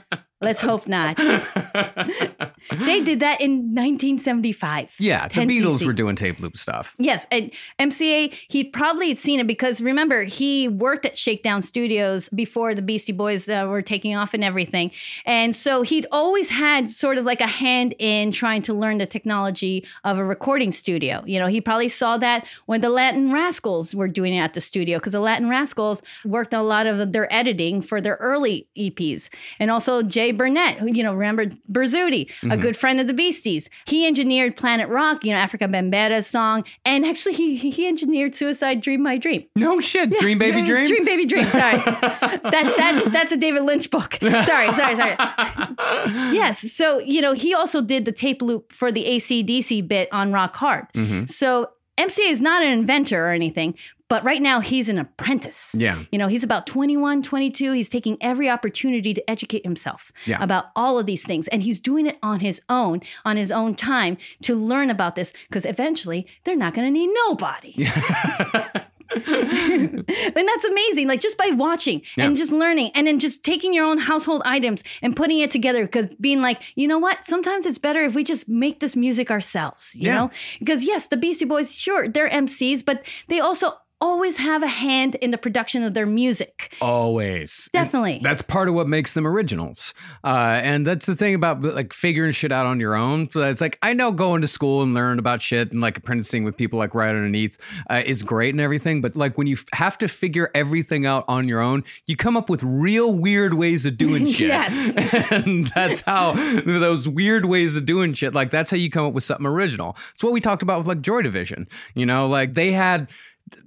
Let's 0.40 0.60
hope 0.60 0.86
not. 0.86 1.16
they 2.70 3.02
did 3.02 3.18
that 3.20 3.40
in 3.40 3.74
1975. 3.74 4.94
Yeah, 4.98 5.26
the 5.26 5.34
10cc. 5.34 5.60
Beatles 5.60 5.84
were 5.84 5.92
doing 5.92 6.14
tape 6.14 6.38
loop 6.38 6.56
stuff. 6.56 6.94
Yes, 6.96 7.26
and 7.32 7.50
MCA, 7.80 8.32
he'd 8.46 8.72
probably 8.72 9.16
seen 9.16 9.40
it 9.40 9.48
because 9.48 9.80
remember, 9.80 10.22
he 10.22 10.68
worked 10.68 11.06
at 11.06 11.18
Shakedown 11.18 11.62
Studios 11.62 12.28
before 12.28 12.76
the 12.76 12.82
Beastie 12.82 13.12
Boys 13.12 13.48
uh, 13.48 13.66
were 13.68 13.82
taking 13.82 14.14
off 14.14 14.32
and 14.32 14.44
everything. 14.44 14.92
And 15.26 15.56
so 15.56 15.82
he'd 15.82 16.06
always 16.12 16.50
had 16.50 16.88
sort 16.88 17.18
of 17.18 17.24
like 17.24 17.40
a 17.40 17.48
hand 17.48 17.94
in 17.98 18.30
trying 18.30 18.62
to 18.62 18.74
learn 18.74 18.98
the 18.98 19.06
technology 19.06 19.84
of 20.04 20.18
a 20.18 20.24
recording 20.24 20.70
studio. 20.70 21.24
You 21.26 21.40
know, 21.40 21.48
he 21.48 21.60
probably 21.60 21.88
saw 21.88 22.16
that 22.18 22.46
when 22.66 22.80
the 22.80 22.90
Latin 22.90 23.32
Rascals 23.32 23.92
were 23.92 24.08
doing 24.08 24.34
it 24.34 24.38
at 24.38 24.54
the 24.54 24.60
studio 24.60 24.98
because 24.98 25.14
the 25.14 25.20
Latin 25.20 25.48
Rascals 25.48 26.00
worked 26.24 26.54
on 26.54 26.60
a 26.60 26.64
lot 26.64 26.86
of 26.86 27.12
their 27.12 27.32
editing 27.34 27.82
for 27.82 28.00
their 28.00 28.16
early 28.16 28.68
EPs. 28.76 29.30
And 29.58 29.72
also 29.72 30.02
Jay 30.02 30.27
Burnett, 30.32 30.78
who, 30.78 30.86
you 30.92 31.02
know, 31.02 31.14
remember 31.14 31.46
Berzuti, 31.70 32.30
a 32.42 32.46
Mhm. 32.46 32.60
good 32.60 32.76
friend 32.76 33.00
of 33.00 33.06
the 33.06 33.14
Beasties. 33.14 33.68
He 33.86 34.06
engineered 34.06 34.56
Planet 34.56 34.88
Rock, 34.88 35.24
you 35.24 35.32
know, 35.32 35.38
Afrika 35.38 35.70
Bambaataa's 35.72 36.26
song. 36.26 36.64
And 36.84 37.04
actually, 37.06 37.34
he, 37.34 37.56
he 37.56 37.86
engineered 37.86 38.34
Suicide 38.34 38.80
Dream 38.80 39.02
My 39.02 39.16
Dream. 39.18 39.44
No 39.56 39.80
shit. 39.80 40.10
Dream 40.18 40.38
Baby 40.38 40.64
Dream? 40.66 40.86
Dream 40.88 41.04
Baby 41.04 41.26
Dream. 41.26 41.44
Sorry. 41.44 41.76
that, 41.78 42.74
that's, 42.76 43.08
that's 43.08 43.32
a 43.32 43.36
David 43.36 43.62
Lynch 43.62 43.90
book. 43.90 44.18
Sorry, 44.22 44.44
sorry, 44.74 44.96
sorry. 44.96 45.16
yes. 46.34 46.72
So, 46.72 47.00
you 47.00 47.20
know, 47.20 47.32
he 47.32 47.54
also 47.54 47.80
did 47.80 48.04
the 48.04 48.12
tape 48.12 48.42
loop 48.42 48.72
for 48.72 48.90
the 48.92 49.04
ACDC 49.04 49.86
bit 49.86 50.08
on 50.12 50.32
Rock 50.32 50.56
Hard. 50.56 50.86
Mhm. 50.94 51.28
So 51.30 51.68
MCA 51.98 52.30
is 52.30 52.40
not 52.40 52.62
an 52.62 52.70
inventor 52.72 53.26
or 53.26 53.30
anything, 53.32 53.74
but 54.08 54.24
right 54.24 54.40
now 54.40 54.60
he's 54.60 54.88
an 54.88 54.98
apprentice. 54.98 55.74
Yeah. 55.76 56.04
You 56.10 56.18
know, 56.18 56.28
he's 56.28 56.42
about 56.44 56.66
21, 56.66 57.22
22. 57.22 57.72
He's 57.72 57.90
taking 57.90 58.16
every 58.22 58.48
opportunity 58.48 59.12
to 59.12 59.30
educate 59.30 59.64
himself 59.64 60.10
Yeah. 60.24 60.42
about 60.42 60.66
all 60.76 60.98
of 60.98 61.04
these 61.06 61.24
things. 61.26 61.46
And 61.48 61.62
he's 61.62 61.80
doing 61.80 62.06
it 62.06 62.16
on 62.22 62.40
his 62.40 62.62
own, 62.70 63.02
on 63.24 63.36
his 63.36 63.50
own 63.52 63.74
time 63.74 64.16
to 64.42 64.54
learn 64.54 64.88
about 64.88 65.14
this 65.14 65.32
because 65.48 65.66
eventually 65.66 66.26
they're 66.44 66.56
not 66.56 66.72
going 66.72 66.86
to 66.86 66.90
need 66.90 67.10
nobody. 67.26 67.86
and 69.14 70.04
that's 70.06 70.64
amazing. 70.64 71.08
Like 71.08 71.20
just 71.20 71.36
by 71.38 71.48
watching 71.54 72.02
and 72.16 72.36
just 72.36 72.52
learning 72.52 72.90
and 72.94 73.06
then 73.06 73.18
just 73.18 73.42
taking 73.42 73.72
your 73.72 73.84
own 73.86 73.98
household 73.98 74.42
items 74.44 74.82
and 75.02 75.16
putting 75.16 75.38
it 75.38 75.50
together 75.50 75.84
because 75.84 76.06
being 76.20 76.42
like, 76.42 76.62
you 76.74 76.86
know 76.88 76.98
what? 76.98 77.24
Sometimes 77.24 77.66
it's 77.66 77.78
better 77.78 78.02
if 78.02 78.14
we 78.14 78.24
just 78.24 78.48
make 78.48 78.80
this 78.80 78.96
music 78.96 79.30
ourselves, 79.30 79.94
you 79.94 80.06
Yeah. 80.06 80.14
know? 80.16 80.30
Because 80.58 80.84
yes, 80.84 81.06
the 81.08 81.16
Beastie 81.16 81.44
Boys, 81.44 81.74
sure, 81.74 82.08
they're 82.08 82.28
MCs, 82.30 82.84
but 82.84 83.02
they 83.28 83.40
also 83.40 83.74
always 84.00 84.36
have 84.36 84.62
a 84.62 84.68
hand 84.68 85.16
in 85.16 85.30
the 85.30 85.38
production 85.38 85.82
of 85.82 85.94
their 85.94 86.06
music. 86.06 86.72
Always. 86.80 87.68
Definitely. 87.72 88.16
And 88.16 88.24
that's 88.24 88.42
part 88.42 88.68
of 88.68 88.74
what 88.74 88.86
makes 88.86 89.14
them 89.14 89.26
originals. 89.26 89.92
Uh, 90.22 90.60
and 90.62 90.86
that's 90.86 91.06
the 91.06 91.16
thing 91.16 91.34
about 91.34 91.62
like 91.62 91.92
figuring 91.92 92.32
shit 92.32 92.52
out 92.52 92.66
on 92.66 92.78
your 92.78 92.94
own. 92.94 93.30
So 93.30 93.42
it's 93.42 93.60
like, 93.60 93.78
I 93.82 93.92
know 93.92 94.12
going 94.12 94.40
to 94.42 94.48
school 94.48 94.82
and 94.82 94.94
learning 94.94 95.18
about 95.18 95.42
shit 95.42 95.72
and 95.72 95.80
like 95.80 95.96
apprenticing 95.98 96.44
with 96.44 96.56
people 96.56 96.78
like 96.78 96.94
right 96.94 97.10
underneath 97.10 97.58
uh, 97.90 98.02
is 98.04 98.22
great 98.22 98.54
and 98.54 98.60
everything. 98.60 99.00
But 99.00 99.16
like 99.16 99.36
when 99.36 99.46
you 99.46 99.56
f- 99.56 99.66
have 99.72 99.98
to 99.98 100.08
figure 100.08 100.50
everything 100.54 101.04
out 101.04 101.24
on 101.26 101.48
your 101.48 101.60
own, 101.60 101.82
you 102.06 102.16
come 102.16 102.36
up 102.36 102.48
with 102.48 102.62
real 102.62 103.12
weird 103.12 103.54
ways 103.54 103.84
of 103.84 103.96
doing 103.96 104.26
shit. 104.30 104.48
Yes. 104.48 105.30
and 105.32 105.68
that's 105.74 106.02
how 106.02 106.34
those 106.64 107.08
weird 107.08 107.46
ways 107.46 107.74
of 107.74 107.84
doing 107.84 108.14
shit, 108.14 108.34
like 108.34 108.50
that's 108.50 108.70
how 108.70 108.76
you 108.76 108.90
come 108.90 109.06
up 109.06 109.12
with 109.12 109.24
something 109.24 109.46
original. 109.46 109.96
It's 110.14 110.22
what 110.22 110.32
we 110.32 110.40
talked 110.40 110.62
about 110.62 110.78
with 110.78 110.86
like 110.86 111.00
Joy 111.00 111.22
Division. 111.22 111.68
You 111.94 112.06
know, 112.06 112.28
like 112.28 112.54
they 112.54 112.72
had 112.72 113.08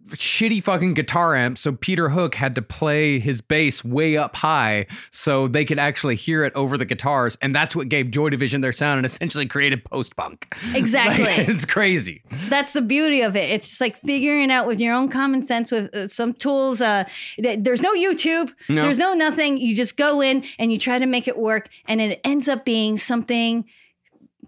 shitty 0.09 0.61
fucking 0.63 0.93
guitar 0.93 1.35
amps 1.35 1.61
so 1.61 1.71
peter 1.71 2.09
hook 2.09 2.35
had 2.35 2.53
to 2.53 2.61
play 2.61 3.17
his 3.19 3.39
bass 3.41 3.83
way 3.83 4.17
up 4.17 4.35
high 4.35 4.85
so 5.09 5.47
they 5.47 5.63
could 5.63 5.79
actually 5.79 6.15
hear 6.15 6.43
it 6.43 6.51
over 6.53 6.77
the 6.77 6.85
guitars 6.85 7.37
and 7.41 7.55
that's 7.55 7.75
what 7.75 7.87
gave 7.87 8.11
joy 8.11 8.29
division 8.29 8.61
their 8.61 8.73
sound 8.73 8.97
and 8.97 9.05
essentially 9.05 9.45
created 9.45 9.83
post-punk 9.85 10.53
Exactly. 10.75 11.23
Like, 11.23 11.47
it's 11.49 11.65
crazy 11.65 12.21
That's 12.49 12.73
the 12.73 12.81
beauty 12.81 13.21
of 13.21 13.35
it. 13.35 13.49
It's 13.49 13.69
just 13.69 13.81
like 13.81 13.99
figuring 14.01 14.49
it 14.49 14.51
out 14.51 14.67
with 14.67 14.79
your 14.79 14.93
own 14.93 15.09
common 15.09 15.43
sense 15.43 15.71
with 15.71 15.93
uh, 15.95 16.07
some 16.07 16.33
tools. 16.33 16.81
Uh, 16.81 17.03
there's 17.37 17.81
no 17.81 17.93
YouTube. 17.93 18.53
No. 18.69 18.81
There's 18.83 18.97
no 18.97 19.13
nothing. 19.13 19.57
You 19.57 19.75
just 19.75 19.97
go 19.97 20.21
in 20.21 20.43
and 20.59 20.71
you 20.71 20.77
try 20.77 20.99
to 20.99 21.05
make 21.05 21.27
it 21.27 21.37
work, 21.37 21.69
and 21.85 22.01
it 22.01 22.19
ends 22.23 22.47
up 22.49 22.65
being 22.65 22.97
something 22.97 23.65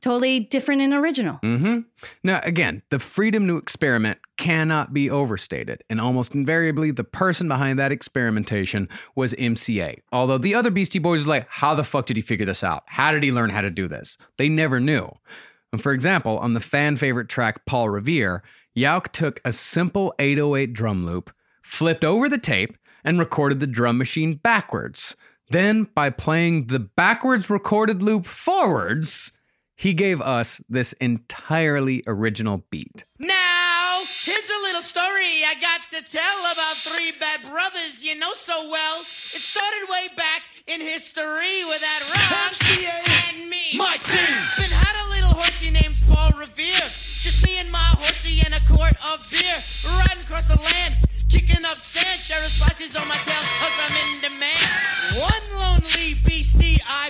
totally 0.04 0.42
different 0.42 0.82
and 0.82 0.94
original. 0.94 1.40
Mm-hmm. 1.44 1.80
Now, 2.24 2.42
again, 2.44 2.84
the 2.90 3.00
freedom 3.00 3.48
to 3.48 3.58
experiment 3.58 4.20
cannot 4.38 4.94
be 4.94 5.10
overstated, 5.10 5.84
and 5.90 6.02
almost 6.02 6.36
invariably, 6.36 6.92
the 6.92 7.06
person 7.06 7.48
behind 7.48 7.80
that 7.80 7.92
experimentation 7.92 8.90
was 9.16 9.34
MCA. 9.34 10.00
Although 10.12 10.38
the 10.38 10.54
other 10.54 10.70
Beastie 10.70 11.00
Boys 11.00 11.22
was 11.22 11.28
like, 11.28 11.48
how 11.50 11.74
the 11.74 11.84
fuck 11.84 12.06
did 12.06 12.18
he 12.18 12.22
figure 12.22 12.46
this 12.46 12.64
out? 12.64 12.84
How 12.88 13.12
did 13.12 13.24
he 13.24 13.32
learn 13.32 13.50
how 13.50 13.62
to 13.62 13.70
do 13.70 13.88
this? 13.88 14.18
They 14.38 14.50
never 14.50 14.80
knew. 14.80 15.10
And 15.72 15.82
for 15.82 15.94
example, 15.94 16.38
on 16.38 16.54
the 16.54 16.60
fan 16.60 16.98
favorite 16.98 17.30
track 17.30 17.66
Paul 17.66 17.90
Revere, 17.90 18.44
Yauch 18.76 19.12
took 19.12 19.40
a 19.46 19.52
simple 19.52 20.14
808 20.20 20.74
drum 20.74 21.06
loop, 21.06 21.34
flipped 21.64 22.04
over 22.04 22.28
the 22.28 22.38
tape, 22.38 22.78
and 23.06 23.20
recorded 23.20 23.60
the 23.60 23.68
drum 23.68 23.98
machine 23.98 24.36
backwards. 24.36 25.16
Then, 25.50 25.90
by 25.96 26.10
playing 26.10 26.68
the 26.68 26.80
backwards 26.80 27.50
recorded 27.50 28.02
loop 28.02 28.26
forwards, 28.26 29.32
he 29.76 29.94
gave 29.94 30.22
us 30.22 30.62
this 30.70 30.94
entirely 30.94 32.04
original 32.08 32.64
beat. 32.70 33.06
Now, 33.20 34.00
here's 34.00 34.50
a 34.50 34.62
little 34.64 34.82
story 34.82 35.44
I 35.48 35.56
got 35.60 35.82
to 35.90 36.00
tell 36.12 36.40
about 36.52 36.76
three 36.78 37.12
bad 37.20 37.42
brothers 37.50 38.04
you 38.04 38.18
know 38.20 38.32
so 38.34 38.54
well. 38.70 39.02
It 39.02 39.08
started 39.08 39.88
way 39.90 40.06
back 40.16 40.46
in 40.68 40.80
history 40.82 41.66
with 41.66 41.82
that 41.82 42.02
rock 42.14 42.54
and 43.34 43.50
me. 43.50 43.78
Mike 43.78 44.04
D. 44.06 44.14
Been 44.14 44.70
had 44.70 44.96
a 44.96 45.10
little 45.10 45.34
horsey 45.34 45.72
named 45.72 46.02
Paul 46.10 46.32
Revere. 46.38 46.88
Just 47.24 47.46
me 47.48 47.58
and 47.60 47.72
my 47.72 47.94
horsey 47.98 48.13
in 48.46 48.54
a 48.54 48.62
quart 48.68 48.96
of 49.12 49.24
beer. 49.30 49.58
Riding 50.04 50.24
across 50.24 50.48
the 50.48 50.60
land, 50.60 50.96
kicking 51.30 51.64
up 51.66 51.80
sand. 51.80 52.20
Sheriff 52.20 52.52
splashes 52.52 52.96
on 52.96 53.08
my 53.08 53.18
tail 53.24 53.44
cause 53.60 53.78
I'm 53.84 53.96
in 53.96 54.22
demand. 54.22 54.70
One 55.20 55.46
lonely 55.60 56.16
beastie 56.26 56.80
I. 56.88 57.10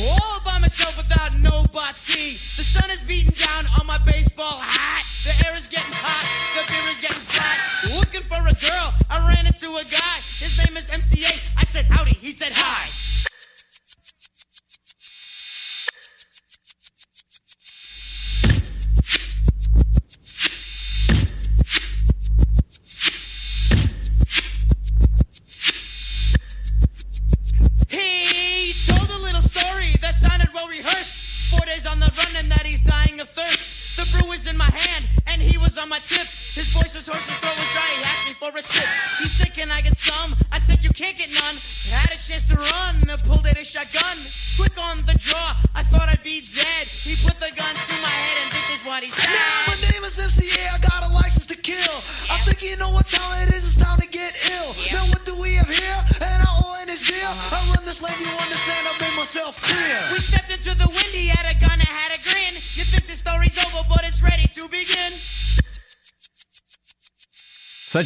All 0.00 0.40
by 0.44 0.58
myself 0.58 0.96
without 0.96 1.36
nobody. 1.38 2.38
The 2.38 2.66
sun 2.66 2.90
is 2.90 3.00
beating 3.00 3.34
down 3.34 3.66
on 3.78 3.86
my 3.86 3.98
baseball 4.06 4.58
hat. 4.58 5.04
The 5.26 5.34
air 5.46 5.54
is 5.54 5.66
getting 5.68 5.92
hot, 5.92 6.26
the 6.54 6.62
beer 6.70 6.86
is 6.88 7.00
getting 7.00 7.20
flat. 7.20 7.58
Looking 7.98 8.24
for 8.24 8.40
a 8.40 8.54
girl, 8.54 8.94
I 9.10 9.18
ran 9.28 9.46
into 9.46 9.68
a 9.74 9.84
guy. 9.84 10.16
His 10.38 10.62
name 10.64 10.76
is 10.76 10.86
MCA. 10.88 11.50
I 11.58 11.64
said 11.66 11.86
howdy, 11.90 12.16
he 12.20 12.32
said 12.32 12.52
hi. 12.54 13.19
His 36.60 36.74
voice 36.74 36.92
was 36.92 37.06
hoarse, 37.06 37.39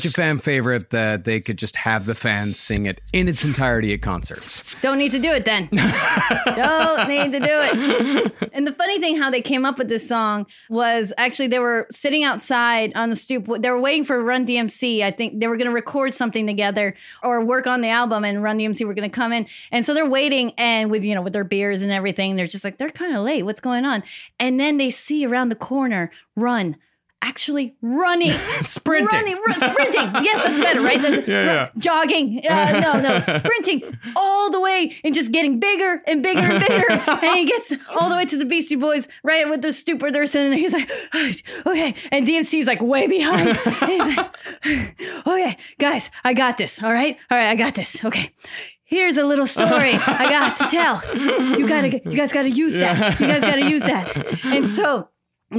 Such 0.00 0.10
a 0.10 0.14
fan 0.14 0.38
favorite 0.38 0.90
that 0.90 1.24
they 1.24 1.40
could 1.40 1.56
just 1.56 1.76
have 1.76 2.06
the 2.06 2.14
fans 2.14 2.58
sing 2.58 2.86
it 2.86 3.00
in 3.12 3.28
its 3.28 3.44
entirety 3.44 3.92
at 3.92 4.02
concerts. 4.02 4.62
Don't 4.82 4.98
need 4.98 5.12
to 5.12 5.18
do 5.18 5.30
it 5.30 5.44
then. 5.44 5.68
Don't 6.46 7.08
need 7.08 7.32
to 7.32 7.40
do 7.40 7.46
it. 7.48 8.32
And 8.52 8.66
the 8.66 8.72
funny 8.72 8.98
thing, 9.00 9.16
how 9.16 9.30
they 9.30 9.40
came 9.40 9.64
up 9.64 9.78
with 9.78 9.88
this 9.88 10.06
song 10.06 10.46
was 10.68 11.12
actually 11.18 11.48
they 11.48 11.58
were 11.58 11.86
sitting 11.90 12.24
outside 12.24 12.92
on 12.94 13.10
the 13.10 13.16
stoop. 13.16 13.48
They 13.60 13.70
were 13.70 13.80
waiting 13.80 14.04
for 14.04 14.22
Run 14.22 14.46
DMC. 14.46 15.02
I 15.02 15.10
think 15.10 15.40
they 15.40 15.46
were 15.46 15.56
going 15.56 15.68
to 15.68 15.74
record 15.74 16.14
something 16.14 16.46
together 16.46 16.94
or 17.22 17.44
work 17.44 17.66
on 17.66 17.80
the 17.80 17.88
album, 17.88 18.24
and 18.24 18.42
Run 18.42 18.58
DMC 18.58 18.86
were 18.86 18.94
going 18.94 19.08
to 19.08 19.14
come 19.14 19.32
in. 19.32 19.46
And 19.70 19.84
so 19.84 19.94
they're 19.94 20.08
waiting, 20.08 20.52
and 20.58 20.90
with 20.90 21.04
you 21.04 21.14
know 21.14 21.22
with 21.22 21.32
their 21.32 21.44
beers 21.44 21.82
and 21.82 21.92
everything, 21.92 22.36
they're 22.36 22.46
just 22.46 22.64
like 22.64 22.78
they're 22.78 22.90
kind 22.90 23.16
of 23.16 23.24
late. 23.24 23.42
What's 23.42 23.60
going 23.60 23.84
on? 23.84 24.02
And 24.38 24.58
then 24.58 24.76
they 24.76 24.90
see 24.90 25.26
around 25.26 25.48
the 25.50 25.56
corner, 25.56 26.10
Run. 26.36 26.76
Actually 27.22 27.74
running, 27.80 28.32
Sprinting. 28.62 29.06
running, 29.06 29.36
run, 29.46 29.54
sprinting. 29.54 30.24
Yes, 30.24 30.44
that's 30.44 30.58
better, 30.58 30.82
right? 30.82 31.00
That's- 31.00 31.26
Yeah, 31.26 31.44
yeah. 31.44 31.68
jogging. 31.78 32.42
Uh, 32.50 32.80
no, 32.80 33.00
no, 33.00 33.20
sprinting 33.20 33.82
all 34.14 34.50
the 34.50 34.60
way 34.60 34.94
and 35.02 35.14
just 35.14 35.32
getting 35.32 35.58
bigger 35.58 36.02
and 36.06 36.22
bigger 36.22 36.40
and 36.40 36.60
bigger. 36.60 36.86
and 36.90 37.38
he 37.38 37.46
gets 37.46 37.72
all 37.96 38.10
the 38.10 38.14
way 38.16 38.26
to 38.26 38.36
the 38.36 38.44
Beastie 38.44 38.76
Boys, 38.76 39.08
right 39.22 39.48
with 39.48 39.62
the 39.62 39.72
stupor 39.72 40.12
they're 40.12 40.26
sitting 40.26 40.50
there. 40.50 40.58
He's 40.58 40.72
like, 40.74 40.90
okay. 41.66 41.94
And 42.12 42.26
DMC's 42.26 42.66
like 42.66 42.82
way 42.82 43.06
behind. 43.06 43.48
And 43.48 43.90
he's 43.90 44.16
like, 44.16 44.36
okay, 45.26 45.56
guys, 45.78 46.10
I 46.24 46.34
got 46.34 46.58
this. 46.58 46.82
All 46.82 46.92
right, 46.92 47.16
all 47.30 47.38
right, 47.38 47.48
I 47.48 47.54
got 47.54 47.74
this. 47.74 48.04
Okay. 48.04 48.32
Here's 48.86 49.16
a 49.16 49.24
little 49.24 49.46
story 49.46 49.94
I 49.94 50.28
got 50.28 50.56
to 50.58 50.68
tell. 50.68 51.02
You 51.58 51.66
gotta, 51.66 51.88
you 51.88 52.16
guys 52.16 52.32
gotta 52.32 52.50
use 52.50 52.74
that. 52.74 53.18
You 53.20 53.26
guys 53.26 53.40
gotta 53.40 53.68
use 53.68 53.80
that. 53.82 54.44
And 54.44 54.68
so 54.68 55.08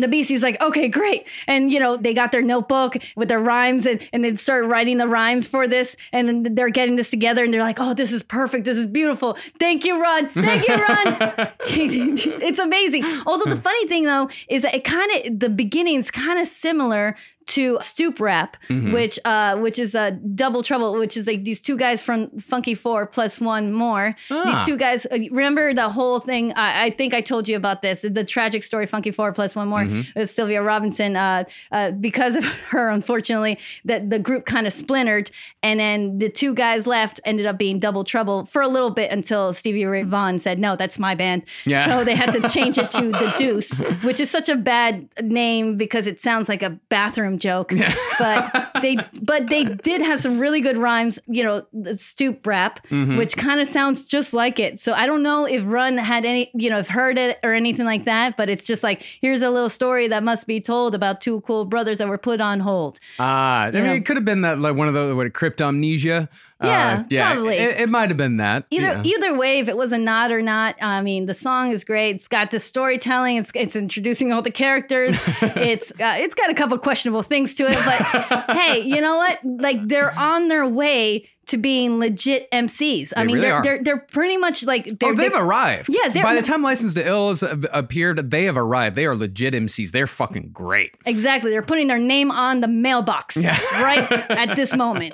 the 0.01 0.07
Beasties 0.07 0.43
like, 0.43 0.61
okay, 0.61 0.87
great. 0.87 1.27
And, 1.47 1.71
you 1.71 1.79
know, 1.79 1.97
they 1.97 2.13
got 2.13 2.31
their 2.31 2.41
notebook 2.41 2.97
with 3.15 3.29
their 3.29 3.39
rhymes 3.39 3.85
and, 3.85 4.07
and 4.13 4.23
they 4.23 4.35
start 4.35 4.65
writing 4.65 4.97
the 4.97 5.07
rhymes 5.07 5.47
for 5.47 5.67
this. 5.67 5.95
And 6.11 6.27
then 6.27 6.55
they're 6.55 6.69
getting 6.69 6.95
this 6.95 7.09
together 7.09 7.43
and 7.43 7.53
they're 7.53 7.61
like, 7.61 7.79
oh, 7.79 7.93
this 7.93 8.11
is 8.11 8.23
perfect. 8.23 8.65
This 8.65 8.77
is 8.77 8.85
beautiful. 8.85 9.37
Thank 9.59 9.85
you, 9.85 10.01
Ron. 10.01 10.29
Thank 10.29 10.67
you, 10.67 10.75
Ron. 10.75 11.17
it's 11.67 12.59
amazing. 12.59 13.03
Although 13.25 13.49
the 13.49 13.61
funny 13.61 13.87
thing, 13.87 14.05
though, 14.05 14.29
is 14.49 14.63
that 14.63 14.75
it 14.75 14.83
kind 14.83 15.11
of, 15.11 15.39
the 15.39 15.49
beginning's 15.49 16.11
kind 16.11 16.39
of 16.39 16.47
similar 16.47 17.15
to 17.47 17.77
stoop 17.81 18.19
rap 18.19 18.57
Mhm. 18.69 18.91
which 18.93 19.19
uh 19.25 19.55
which 19.57 19.77
is 19.77 19.93
a 19.93 20.11
double 20.11 20.63
trouble 20.63 20.93
which 20.93 21.15
is 21.15 21.27
like 21.27 21.43
these 21.43 21.61
two 21.61 21.77
guys 21.77 22.01
from 22.01 22.29
funky 22.39 22.73
four 22.73 23.05
plus 23.05 23.39
one 23.39 23.71
more 23.71 24.15
Ah. 24.31 24.43
these 24.45 24.65
two 24.65 24.77
guys 24.77 25.05
uh, 25.11 25.17
remember 25.31 25.73
the 25.73 25.89
whole 25.89 26.19
thing 26.19 26.53
I, 26.55 26.85
I 26.85 26.89
think 26.89 27.13
i 27.13 27.21
told 27.21 27.47
you 27.47 27.55
about 27.55 27.81
this 27.83 28.01
the 28.01 28.23
tragic 28.23 28.63
story 28.63 28.87
funky 28.87 29.11
four 29.11 29.31
plus 29.31 29.55
one 29.55 29.67
more 29.67 29.81
Mhm. 29.85 30.15
uh, 30.15 30.25
sylvia 30.25 30.63
robinson 30.63 31.15
uh, 31.15 31.43
uh 31.71 31.91
because 31.91 32.35
of 32.35 32.43
her 32.71 32.89
unfortunately 32.89 33.59
that 33.85 34.09
the 34.09 34.17
group 34.17 34.45
kind 34.45 34.65
of 34.65 34.73
splintered 34.73 35.29
and 35.61 35.79
then 35.79 36.17
the 36.17 36.29
two 36.29 36.53
guys 36.53 36.87
left 36.87 37.19
ended 37.25 37.45
up 37.45 37.57
being 37.59 37.77
double 37.79 38.03
trouble 38.03 38.45
for 38.47 38.61
a 38.63 38.67
little 38.67 38.89
bit 38.89 39.11
until 39.11 39.53
stevie 39.53 39.85
ray 39.85 40.01
vaughan 40.03 40.39
said 40.39 40.57
no 40.57 40.75
that's 40.75 40.97
my 40.97 41.13
band 41.13 41.43
Yeah. 41.65 41.85
so 41.87 42.03
they 42.03 42.15
had 42.15 42.31
to 42.33 42.49
change 42.49 42.79
it 42.79 42.89
to 42.91 43.11
the 43.21 43.33
deuce 43.37 43.79
which 44.03 44.19
is 44.19 44.31
such 44.31 44.49
a 44.49 44.55
bad 44.55 45.07
name 45.21 45.77
because 45.77 46.07
it 46.07 46.19
sounds 46.19 46.49
like 46.49 46.63
a 46.63 46.71
bathroom 46.89 47.34
joke 47.39 47.73
but 48.19 48.71
they 48.81 48.97
but 49.21 49.49
they 49.49 49.63
did 49.63 50.01
have 50.01 50.19
some 50.19 50.39
really 50.39 50.61
good 50.61 50.77
rhymes 50.77 51.19
you 51.27 51.43
know 51.43 51.65
the 51.73 51.97
stoop 51.97 52.45
rap 52.47 52.85
Mhm. 52.89 53.17
which 53.17 53.35
kind 53.37 53.59
of 53.59 53.67
sounds 53.67 54.05
just 54.05 54.33
like 54.33 54.59
it 54.59 54.79
so 54.79 54.93
i 54.93 55.05
don't 55.05 55.23
know 55.23 55.45
if 55.45 55.61
run 55.65 55.97
had 55.97 56.25
any 56.25 56.49
you 56.53 56.69
know 56.69 56.79
if 56.79 56.87
heard 56.87 57.17
it 57.17 57.39
or 57.43 57.53
anything 57.53 57.85
like 57.85 58.05
that 58.05 58.37
but 58.37 58.49
it's 58.49 58.65
just 58.65 58.83
like 58.83 59.03
here's 59.21 59.41
a 59.41 59.49
little 59.49 59.69
story 59.69 60.07
that 60.07 60.23
must 60.23 60.47
be 60.47 60.59
told 60.61 60.93
about 60.95 61.21
two 61.21 61.41
cool 61.41 61.65
brothers 61.65 61.97
that 61.97 62.07
were 62.07 62.17
put 62.17 62.39
on 62.41 62.59
hold 62.59 62.99
Ah, 63.19 63.63
I 63.65 63.71
mean, 63.71 63.83
know. 63.85 63.93
it 63.93 64.05
could 64.05 64.17
have 64.17 64.25
been 64.25 64.41
that 64.41 64.59
like 64.59 64.75
one 64.75 64.87
of 64.87 64.93
the 64.93 65.15
what 65.15 65.27
cryptomnesia. 65.33 66.27
Yeah, 66.65 66.99
uh, 66.99 67.03
yeah, 67.09 67.33
probably. 67.33 67.57
It, 67.57 67.81
it 67.81 67.89
might 67.89 68.09
have 68.09 68.17
been 68.17 68.37
that. 68.37 68.65
Either 68.69 68.87
yeah. 68.87 69.03
either 69.03 69.37
way, 69.37 69.59
if 69.59 69.67
it 69.67 69.77
was 69.77 69.91
a 69.91 69.97
nod 69.97 70.31
or 70.31 70.41
not, 70.41 70.75
I 70.81 71.01
mean, 71.01 71.25
the 71.25 71.33
song 71.33 71.71
is 71.71 71.83
great. 71.83 72.15
It's 72.15 72.27
got 72.27 72.51
the 72.51 72.59
storytelling. 72.59 73.37
It's 73.37 73.51
it's 73.55 73.75
introducing 73.75 74.31
all 74.31 74.41
the 74.41 74.51
characters. 74.51 75.15
it's 75.41 75.91
uh, 75.91 76.15
it's 76.17 76.35
got 76.35 76.49
a 76.49 76.53
couple 76.53 76.77
questionable 76.77 77.21
things 77.23 77.55
to 77.55 77.65
it, 77.67 77.77
but 77.85 78.51
hey, 78.57 78.81
you 78.81 79.01
know 79.01 79.17
what? 79.17 79.39
Like 79.43 79.87
they're 79.87 80.17
on 80.17 80.47
their 80.47 80.67
way 80.67 81.27
to 81.47 81.57
being 81.59 81.99
legit 81.99 82.49
MCs. 82.49 83.13
I 83.15 83.21
They 83.21 83.27
mean, 83.27 83.35
really 83.35 83.47
they're, 83.49 83.61
they're 83.61 83.83
they're 83.83 83.97
pretty 83.99 84.35
much 84.35 84.63
like 84.63 84.85
they're, 84.85 85.09
oh, 85.09 85.13
they've 85.13 85.31
they're- 85.31 85.45
arrived. 85.45 85.89
Yeah, 85.89 86.09
they're, 86.09 86.23
by 86.23 86.33
the 86.33 86.41
time 86.41 86.63
License 86.63 86.95
to 86.95 87.05
Ill 87.07 87.29
has 87.29 87.43
appeared, 87.71 88.31
they 88.31 88.45
have 88.45 88.57
arrived. 88.57 88.95
They 88.95 89.05
are 89.05 89.15
legit 89.15 89.53
MCs. 89.53 89.91
They're 89.91 90.07
fucking 90.07 90.49
great. 90.53 90.95
exactly. 91.05 91.51
They're 91.51 91.61
putting 91.61 91.85
their 91.87 91.99
name 91.99 92.31
on 92.31 92.61
the 92.61 92.67
mailbox 92.67 93.37
right 93.37 94.11
at 94.31 94.55
this 94.55 94.73
moment. 94.73 95.13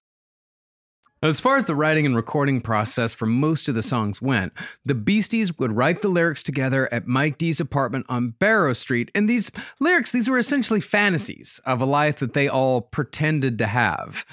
As 1.23 1.39
far 1.39 1.57
as 1.57 1.65
the 1.65 1.75
writing 1.75 2.07
and 2.07 2.15
recording 2.15 2.61
process 2.61 3.13
for 3.13 3.27
most 3.27 3.69
of 3.69 3.75
the 3.75 3.83
songs 3.83 4.23
went, 4.23 4.53
the 4.83 4.95
Beasties 4.95 5.55
would 5.59 5.71
write 5.71 6.01
the 6.01 6.07
lyrics 6.07 6.41
together 6.41 6.91
at 6.91 7.05
Mike 7.05 7.37
D's 7.37 7.59
apartment 7.59 8.07
on 8.09 8.31
Barrow 8.39 8.73
Street. 8.73 9.11
And 9.13 9.29
these 9.29 9.51
lyrics, 9.79 10.11
these 10.11 10.27
were 10.27 10.39
essentially 10.39 10.79
fantasies 10.79 11.61
of 11.63 11.79
a 11.79 11.85
life 11.85 12.17
that 12.19 12.33
they 12.33 12.47
all 12.47 12.81
pretended 12.81 13.59
to 13.59 13.67
have. 13.67 14.25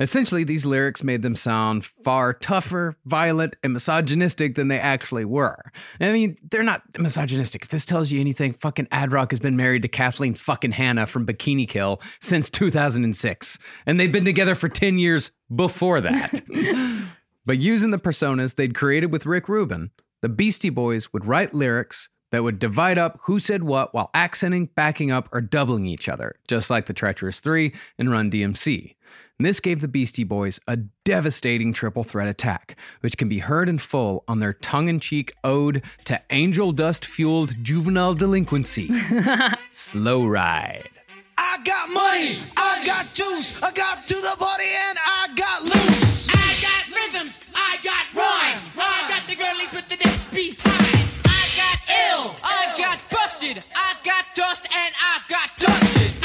Essentially, 0.00 0.44
these 0.44 0.64
lyrics 0.64 1.04
made 1.04 1.20
them 1.20 1.34
sound 1.34 1.84
far 1.84 2.32
tougher, 2.32 2.96
violent, 3.04 3.56
and 3.62 3.74
misogynistic 3.74 4.54
than 4.54 4.68
they 4.68 4.80
actually 4.80 5.26
were. 5.26 5.70
I 6.00 6.10
mean, 6.10 6.38
they're 6.50 6.62
not 6.62 6.82
misogynistic. 6.98 7.62
If 7.62 7.68
this 7.68 7.84
tells 7.84 8.10
you 8.10 8.18
anything, 8.18 8.54
fucking 8.54 8.86
Adrock 8.86 9.30
has 9.30 9.40
been 9.40 9.56
married 9.56 9.82
to 9.82 9.88
Kathleen 9.88 10.34
fucking 10.34 10.72
Hanna 10.72 11.06
from 11.06 11.26
Bikini 11.26 11.68
Kill 11.68 12.00
since 12.20 12.48
2006. 12.48 13.58
And 13.84 14.00
they've 14.00 14.10
been 14.10 14.24
together 14.24 14.54
for 14.54 14.70
10 14.70 14.98
years 14.98 15.32
before 15.54 16.00
that. 16.00 16.42
but 17.44 17.58
using 17.58 17.90
the 17.90 17.98
personas 17.98 18.54
they'd 18.54 18.74
created 18.74 19.12
with 19.12 19.26
Rick 19.26 19.50
Rubin, 19.50 19.90
the 20.22 20.30
Beastie 20.30 20.70
Boys 20.70 21.12
would 21.12 21.26
write 21.26 21.52
lyrics 21.52 22.08
that 22.32 22.42
would 22.42 22.58
divide 22.58 22.96
up 22.96 23.18
who 23.22 23.38
said 23.38 23.64
what 23.64 23.92
while 23.92 24.10
accenting, 24.14 24.66
backing 24.74 25.10
up, 25.10 25.28
or 25.32 25.40
doubling 25.40 25.86
each 25.86 26.08
other, 26.08 26.36
just 26.48 26.70
like 26.70 26.86
the 26.86 26.94
Treacherous 26.94 27.40
Three 27.40 27.74
and 27.98 28.10
Run 28.10 28.30
DMC. 28.30 28.94
And 29.40 29.46
this 29.46 29.60
gave 29.60 29.80
the 29.80 29.88
Beastie 29.88 30.22
Boys 30.22 30.60
a 30.68 30.76
devastating 30.76 31.72
triple 31.72 32.04
threat 32.04 32.28
attack, 32.28 32.76
which 33.00 33.16
can 33.16 33.30
be 33.30 33.38
heard 33.38 33.70
in 33.70 33.78
full 33.78 34.22
on 34.28 34.38
their 34.38 34.52
tongue 34.52 34.88
in 34.88 35.00
cheek 35.00 35.32
ode 35.42 35.82
to 36.04 36.20
angel 36.28 36.72
dust 36.72 37.06
fueled 37.06 37.54
juvenile 37.64 38.12
delinquency 38.12 38.90
Slow 39.70 40.26
Ride. 40.26 40.90
I 41.38 41.56
got 41.64 41.88
money, 41.88 42.36
I 42.54 42.84
got 42.84 43.14
juice, 43.14 43.54
I 43.62 43.72
got 43.72 44.06
to 44.08 44.14
the 44.16 44.36
party 44.38 44.68
and 44.90 44.98
I 45.00 45.28
got 45.34 45.62
loose. 45.62 46.28
I 46.28 46.52
got 46.60 46.94
rhythms, 46.94 47.48
I 47.54 47.78
got 47.82 48.12
rhymes. 48.12 48.76
I 48.76 49.08
got 49.08 49.26
the 49.26 49.36
girlies 49.36 49.72
with 49.72 49.88
the 49.88 49.96
dance 50.04 50.28
behind. 50.28 51.08
I 51.24 51.44
got 51.56 51.78
ill, 51.88 52.34
I 52.44 52.74
got 52.76 53.06
busted. 53.10 53.66
I 53.74 53.94
got 54.04 54.28
dust 54.34 54.68
and 54.70 54.94
I 55.00 55.20
got 55.30 55.56
dusted. 55.56 56.19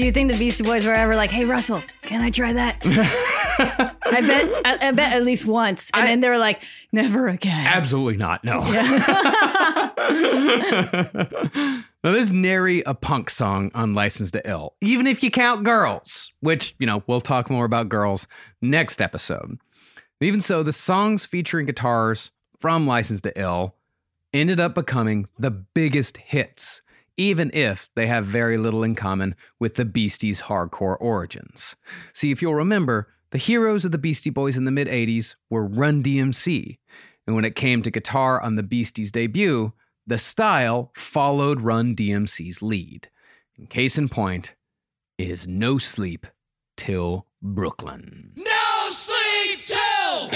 Do 0.00 0.06
you 0.06 0.12
think 0.12 0.32
the 0.32 0.38
Beastie 0.38 0.64
Boys 0.64 0.86
were 0.86 0.94
ever 0.94 1.14
like, 1.14 1.28
"Hey 1.28 1.44
Russell, 1.44 1.82
can 2.00 2.22
I 2.22 2.30
try 2.30 2.54
that?" 2.54 2.78
I 4.02 4.20
bet, 4.22 4.50
I, 4.64 4.88
I 4.88 4.92
bet 4.92 5.12
at 5.12 5.26
least 5.26 5.44
once, 5.44 5.90
and 5.92 6.08
then 6.08 6.20
they 6.20 6.30
were 6.30 6.38
like, 6.38 6.62
"Never 6.90 7.28
again." 7.28 7.66
Absolutely 7.66 8.16
not. 8.16 8.42
No. 8.42 8.60
now, 12.02 12.12
there's 12.12 12.32
nary 12.32 12.82
a 12.86 12.94
punk 12.94 13.28
song 13.28 13.70
on 13.74 13.92
License 13.92 14.30
to 14.30 14.40
Ill, 14.48 14.72
even 14.80 15.06
if 15.06 15.22
you 15.22 15.30
count 15.30 15.64
girls, 15.64 16.32
which, 16.40 16.74
you 16.78 16.86
know, 16.86 17.02
we'll 17.06 17.20
talk 17.20 17.50
more 17.50 17.66
about 17.66 17.90
girls 17.90 18.26
next 18.62 19.02
episode. 19.02 19.58
But 20.18 20.24
Even 20.24 20.40
so, 20.40 20.62
the 20.62 20.72
songs 20.72 21.26
featuring 21.26 21.66
guitars 21.66 22.30
from 22.58 22.86
License 22.86 23.20
to 23.20 23.38
Ill 23.38 23.74
ended 24.32 24.60
up 24.60 24.74
becoming 24.74 25.28
the 25.38 25.50
biggest 25.50 26.16
hits, 26.16 26.80
even 27.20 27.50
if 27.52 27.90
they 27.96 28.06
have 28.06 28.24
very 28.24 28.56
little 28.56 28.82
in 28.82 28.94
common 28.94 29.34
with 29.58 29.74
the 29.74 29.84
Beasties' 29.84 30.40
hardcore 30.42 30.96
origins. 30.98 31.76
See, 32.14 32.30
if 32.30 32.40
you'll 32.40 32.54
remember, 32.54 33.12
the 33.30 33.36
heroes 33.36 33.84
of 33.84 33.92
the 33.92 33.98
Beastie 33.98 34.30
Boys 34.30 34.56
in 34.56 34.64
the 34.64 34.70
mid 34.70 34.88
80s 34.88 35.34
were 35.50 35.66
Run 35.66 36.02
DMC. 36.02 36.78
And 37.26 37.36
when 37.36 37.44
it 37.44 37.54
came 37.54 37.82
to 37.82 37.90
guitar 37.90 38.40
on 38.40 38.56
the 38.56 38.62
Beasties' 38.62 39.12
debut, 39.12 39.74
the 40.06 40.16
style 40.16 40.92
followed 40.96 41.60
Run 41.60 41.94
DMC's 41.94 42.62
lead. 42.62 43.10
And 43.58 43.68
case 43.68 43.98
in 43.98 44.08
point 44.08 44.54
is 45.18 45.46
No 45.46 45.76
Sleep 45.76 46.26
Till 46.78 47.26
Brooklyn. 47.42 48.32
No 48.34 48.88
sleep 48.88 49.66
till. 49.66 50.30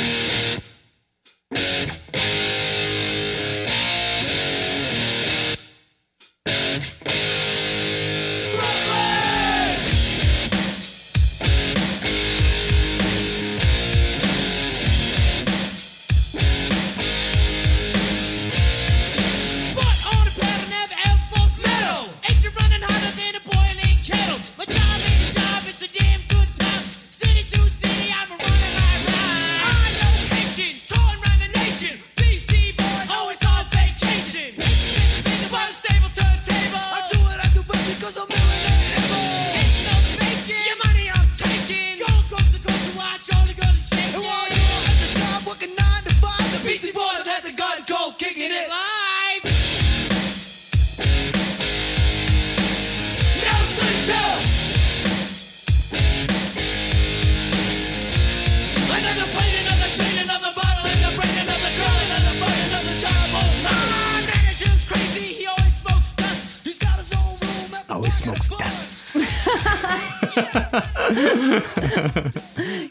Foot 6.81 7.14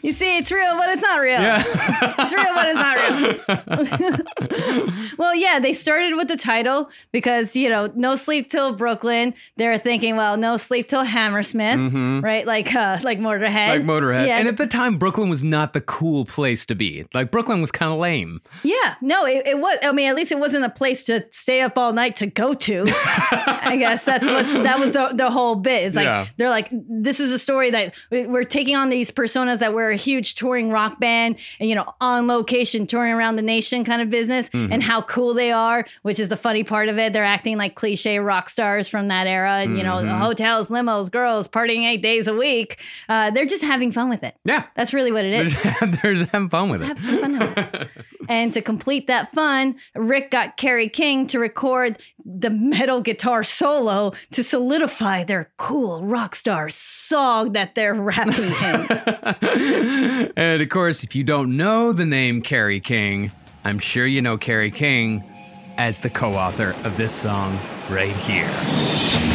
You 0.02 0.12
see, 0.12 0.36
it's 0.38 0.50
real, 0.52 0.76
but 0.76 0.88
it's 0.90 1.02
not 1.02 1.20
real. 1.20 1.38
it's 1.40 2.32
real, 2.32 2.54
but 2.54 2.68
it's 2.68 2.74
not 3.48 4.18
real. 4.88 5.08
well, 5.18 5.34
yeah, 5.34 5.58
they 5.58 5.72
started 5.72 6.14
with 6.16 6.28
the 6.28 6.36
title 6.36 6.90
because, 7.12 7.56
you 7.56 7.68
know, 7.68 7.90
no 7.94 8.16
sleep 8.16 8.50
till 8.50 8.72
Brooklyn. 8.74 9.34
They're 9.56 9.78
thinking, 9.78 10.16
well, 10.16 10.36
no 10.36 10.56
sleep 10.56 10.88
till 10.88 11.04
Hammersmith, 11.04 11.78
Mhm. 11.78 12.22
right? 12.22 12.46
Like 12.46 12.74
uh 12.74 12.98
like 13.02 13.18
Motorhead. 13.18 13.68
Like 13.68 13.82
Motorhead. 13.82 14.26
Yeah. 14.26 14.38
And 14.38 14.48
at 14.48 14.56
the 14.56 14.66
time, 14.66 14.98
Brooklyn 14.98 15.28
was 15.28 15.42
not 15.44 15.72
the 15.72 15.80
cool 15.80 16.24
place 16.24 16.66
to 16.66 16.74
be. 16.74 17.06
Like, 17.14 17.30
Brooklyn 17.30 17.60
was 17.60 17.70
kind 17.70 17.92
of 17.92 17.98
lame. 17.98 18.40
yeah, 18.62 18.94
no, 19.00 19.26
it, 19.26 19.46
it 19.46 19.58
was. 19.58 19.78
I 19.82 19.92
mean, 19.92 20.08
at 20.08 20.16
least 20.16 20.32
it 20.32 20.38
wasn't 20.38 20.64
a 20.64 20.70
place 20.70 21.04
to 21.04 21.26
stay 21.30 21.60
up 21.62 21.78
all 21.78 21.92
night 21.92 22.16
to 22.16 22.26
go 22.26 22.54
to. 22.54 22.84
I 22.94 23.76
guess 23.78 24.04
that's 24.04 24.24
what 24.24 24.44
that 24.64 24.78
was 24.78 24.92
the, 24.94 25.12
the 25.14 25.30
whole 25.30 25.54
bit. 25.56 25.84
It's 25.84 25.96
like 25.96 26.04
Yeah. 26.04 26.26
they're 26.36 26.50
like, 26.50 26.68
this 26.70 27.20
is 27.20 27.30
a 27.34 27.38
story 27.38 27.70
that 27.70 27.92
we- 28.10 28.26
we're 28.26 28.44
taking 28.44 28.76
on 28.76 28.88
these 28.88 29.10
personas 29.10 29.58
that 29.58 29.74
we're 29.74 29.90
a 29.90 29.96
huge 29.96 30.34
touring 30.36 30.70
rock 30.70 30.98
band 31.00 31.36
and 31.60 31.68
you 31.68 31.74
know 31.74 31.92
on 32.00 32.26
location 32.26 32.86
touring 32.86 33.12
around 33.12 33.36
the 33.36 33.42
nation 33.42 33.84
kind 33.84 34.00
of 34.00 34.08
business 34.10 34.48
Mhm. 34.50 34.72
and 34.72 34.82
how 34.82 35.02
cool 35.02 35.34
they 35.34 35.52
are, 35.52 35.84
which 36.02 36.18
is 36.18 36.28
the 36.28 36.36
funny 36.36 36.64
part 36.64 36.88
of 36.88 36.98
it. 36.98 37.12
They're 37.12 37.24
acting 37.24 37.58
like 37.58 37.74
cliche 37.74 38.18
rock 38.18 38.48
stars 38.48 38.88
from 38.88 39.08
that 39.08 39.26
era, 39.26 39.56
and 39.58 39.76
you 39.76 39.82
know 39.84 39.96
Mhm. 39.96 40.18
hotels, 40.18 40.68
limos, 40.70 41.10
girls, 41.10 41.48
partying 41.48 41.84
eight 41.86 42.02
days 42.02 42.26
a 42.26 42.34
week. 42.34 42.78
Uh, 43.08 43.30
they're 43.30 43.44
just 43.46 43.62
having 43.64 43.92
fun 43.92 44.08
with 44.08 44.22
it. 44.22 44.34
Yeah, 44.44 44.64
that's 44.76 44.94
really 44.94 45.12
what 45.12 45.24
it 45.24 45.32
is 45.32 45.52
They're 46.02 46.14
just, 46.14 46.30
having 46.32 46.48
fun 46.48 46.68
with 46.70 46.82
it. 46.82 46.98
Fun 46.98 47.38
with 47.38 47.58
it. 47.58 47.88
And 48.28 48.54
to 48.54 48.62
complete 48.62 49.06
that 49.08 49.32
fun, 49.34 49.74
Rick 49.94 50.30
got 50.30 50.56
Kerry 50.56 50.88
King 50.88 51.26
to 51.26 51.38
record 51.38 51.98
the 52.24 52.48
metal 52.48 53.00
guitar 53.02 53.44
solo 53.44 54.12
to 54.32 54.42
solidify 54.42 55.24
their 55.24 55.50
cool 55.58 56.02
rock 56.04 56.34
star 56.34 56.70
song 56.70 57.23
that 57.52 57.74
they're 57.74 57.94
rapping 57.94 58.44
in. 58.44 60.32
and 60.36 60.62
of 60.62 60.68
course, 60.68 61.02
if 61.02 61.14
you 61.14 61.24
don't 61.24 61.56
know 61.56 61.92
the 61.92 62.06
name 62.06 62.42
Kerry 62.42 62.80
King, 62.80 63.32
I'm 63.64 63.78
sure 63.78 64.06
you 64.06 64.20
know 64.22 64.36
Kerry 64.36 64.70
King 64.70 65.24
as 65.76 66.00
the 66.00 66.10
co 66.10 66.34
author 66.34 66.74
of 66.84 66.96
this 66.96 67.12
song 67.12 67.58
right 67.90 68.16
here. 68.16 69.33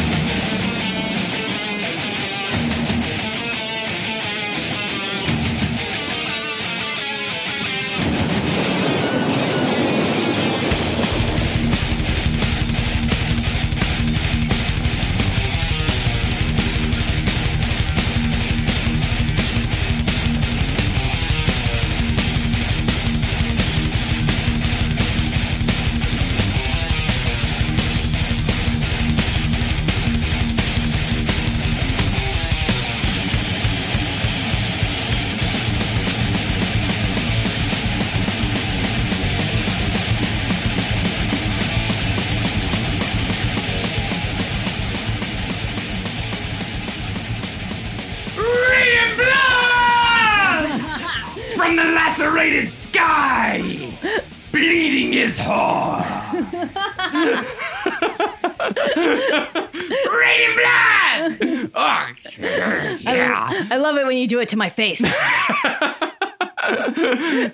Love 63.90 63.98
it 63.98 64.06
when 64.06 64.18
you 64.18 64.28
do 64.28 64.38
it 64.38 64.48
to 64.50 64.56
my 64.56 64.68
face. 64.68 65.00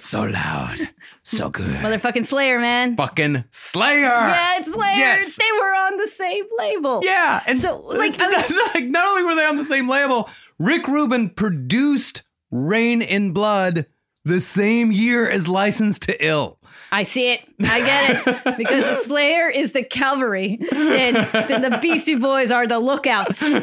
so 0.04 0.20
loud, 0.20 0.90
so 1.22 1.48
good. 1.48 1.76
Motherfucking 1.76 2.26
Slayer, 2.26 2.58
man. 2.58 2.94
Fucking 2.94 3.44
Slayer. 3.50 4.02
Yeah, 4.02 4.58
it's 4.58 4.70
Slayer. 4.70 4.98
Yes. 4.98 5.36
They 5.36 5.50
were 5.58 5.74
on 5.74 5.96
the 5.96 6.06
same 6.08 6.44
label. 6.58 7.00
Yeah, 7.02 7.42
and 7.46 7.58
so 7.58 7.78
like, 7.78 8.16
I 8.20 8.28
mean, 8.28 8.44
like 8.74 8.84
not 8.84 9.08
only 9.08 9.22
were 9.22 9.34
they 9.34 9.46
on 9.46 9.56
the 9.56 9.64
same 9.64 9.88
label, 9.88 10.28
Rick 10.58 10.88
Rubin 10.88 11.30
produced 11.30 12.20
Reign 12.50 13.00
in 13.00 13.32
Blood 13.32 13.86
the 14.26 14.38
same 14.38 14.92
year 14.92 15.26
as 15.26 15.48
License 15.48 15.98
to 16.00 16.22
Ill. 16.22 16.55
I 16.92 17.02
see 17.02 17.32
it. 17.32 17.40
I 17.60 17.80
get 17.80 18.26
it. 18.26 18.36
Because 18.56 18.84
the 18.84 18.96
Slayer 19.04 19.48
is 19.48 19.72
the 19.72 19.82
cavalry, 19.82 20.58
and 20.72 21.16
then 21.16 21.62
the 21.62 21.78
Beastie 21.82 22.14
Boys 22.14 22.50
are 22.50 22.66
the 22.66 22.78
lookouts. 22.78 23.40
who 23.42 23.60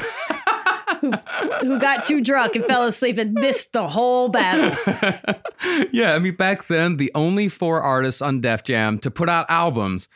got 1.79 2.05
too 2.05 2.21
drunk 2.21 2.55
and 2.55 2.65
fell 2.65 2.85
asleep 2.85 3.17
and 3.17 3.33
missed 3.33 3.73
the 3.73 3.87
whole 3.87 4.29
battle. 4.29 4.77
yeah, 5.91 6.13
I 6.13 6.19
mean, 6.19 6.35
back 6.35 6.67
then, 6.67 6.97
the 6.97 7.11
only 7.15 7.49
four 7.49 7.81
artists 7.81 8.21
on 8.21 8.41
Def 8.41 8.63
Jam 8.63 8.99
to 8.99 9.11
put 9.11 9.29
out 9.29 9.45
albums 9.49 10.07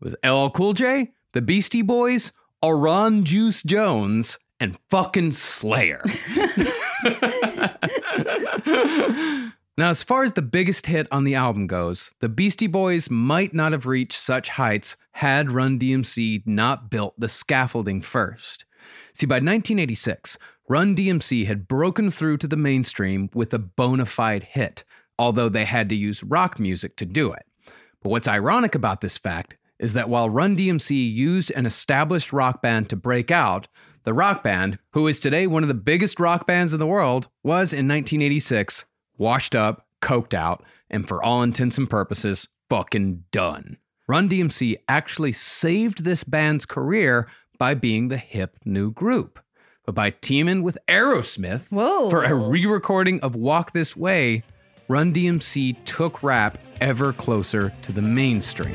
was 0.00 0.14
LL 0.24 0.48
Cool 0.48 0.72
J, 0.72 1.12
the 1.32 1.42
Beastie 1.42 1.82
Boys, 1.82 2.32
Oran 2.62 3.24
Juice 3.24 3.62
Jones, 3.62 4.38
and 4.58 4.78
fucking 4.90 5.32
Slayer. 5.32 6.02
now, 9.78 9.88
as 9.88 10.02
far 10.02 10.22
as 10.22 10.34
the 10.34 10.42
biggest 10.42 10.86
hit 10.86 11.06
on 11.10 11.24
the 11.24 11.34
album 11.34 11.66
goes, 11.66 12.10
the 12.20 12.28
Beastie 12.28 12.66
Boys 12.66 13.08
might 13.08 13.54
not 13.54 13.72
have 13.72 13.86
reached 13.86 14.20
such 14.20 14.50
heights 14.50 14.96
had 15.12 15.50
Run 15.50 15.78
DMC 15.78 16.42
not 16.46 16.90
built 16.90 17.18
the 17.18 17.28
scaffolding 17.28 18.02
first. 18.02 18.66
See, 19.14 19.24
by 19.24 19.36
1986, 19.36 20.36
Run 20.68 20.94
DMC 20.94 21.46
had 21.46 21.68
broken 21.68 22.10
through 22.10 22.36
to 22.38 22.46
the 22.46 22.56
mainstream 22.56 23.30
with 23.32 23.54
a 23.54 23.58
bona 23.58 24.04
fide 24.04 24.42
hit, 24.42 24.84
although 25.18 25.48
they 25.48 25.64
had 25.64 25.88
to 25.88 25.94
use 25.94 26.22
rock 26.22 26.58
music 26.58 26.96
to 26.96 27.06
do 27.06 27.32
it. 27.32 27.44
But 28.02 28.10
what's 28.10 28.28
ironic 28.28 28.74
about 28.74 29.00
this 29.00 29.16
fact 29.16 29.56
is 29.78 29.94
that 29.94 30.08
while 30.08 30.28
Run 30.28 30.54
DMC 30.54 31.12
used 31.12 31.50
an 31.50 31.64
established 31.64 32.30
rock 32.32 32.60
band 32.60 32.90
to 32.90 32.96
break 32.96 33.30
out, 33.30 33.68
the 34.04 34.12
rock 34.12 34.42
band, 34.42 34.78
who 34.92 35.06
is 35.06 35.18
today 35.18 35.46
one 35.46 35.62
of 35.62 35.68
the 35.68 35.74
biggest 35.74 36.20
rock 36.20 36.46
bands 36.46 36.74
in 36.74 36.78
the 36.78 36.86
world, 36.86 37.28
was 37.42 37.72
in 37.72 37.88
1986 37.88 38.84
washed 39.18 39.54
up, 39.54 39.86
coked 40.00 40.34
out, 40.34 40.64
and 40.90 41.06
for 41.06 41.22
all 41.22 41.42
intents 41.42 41.78
and 41.78 41.88
purposes, 41.88 42.48
fucking 42.68 43.24
done. 43.30 43.78
Run 44.06 44.28
DMC 44.28 44.76
actually 44.88 45.32
saved 45.32 46.04
this 46.04 46.24
band's 46.24 46.66
career 46.66 47.28
by 47.58 47.74
being 47.74 48.08
the 48.08 48.16
hip 48.16 48.58
new 48.64 48.90
group. 48.90 49.38
But 49.84 49.94
by 49.94 50.10
teaming 50.10 50.62
with 50.62 50.78
Aerosmith 50.88 51.70
Whoa. 51.70 52.10
for 52.10 52.24
a 52.24 52.34
re 52.34 52.66
recording 52.66 53.20
of 53.20 53.34
Walk 53.34 53.72
This 53.72 53.96
Way, 53.96 54.42
Run 54.88 55.12
DMC 55.12 55.76
took 55.84 56.22
rap 56.22 56.58
ever 56.80 57.12
closer 57.12 57.70
to 57.82 57.92
the 57.92 58.02
mainstream. 58.02 58.74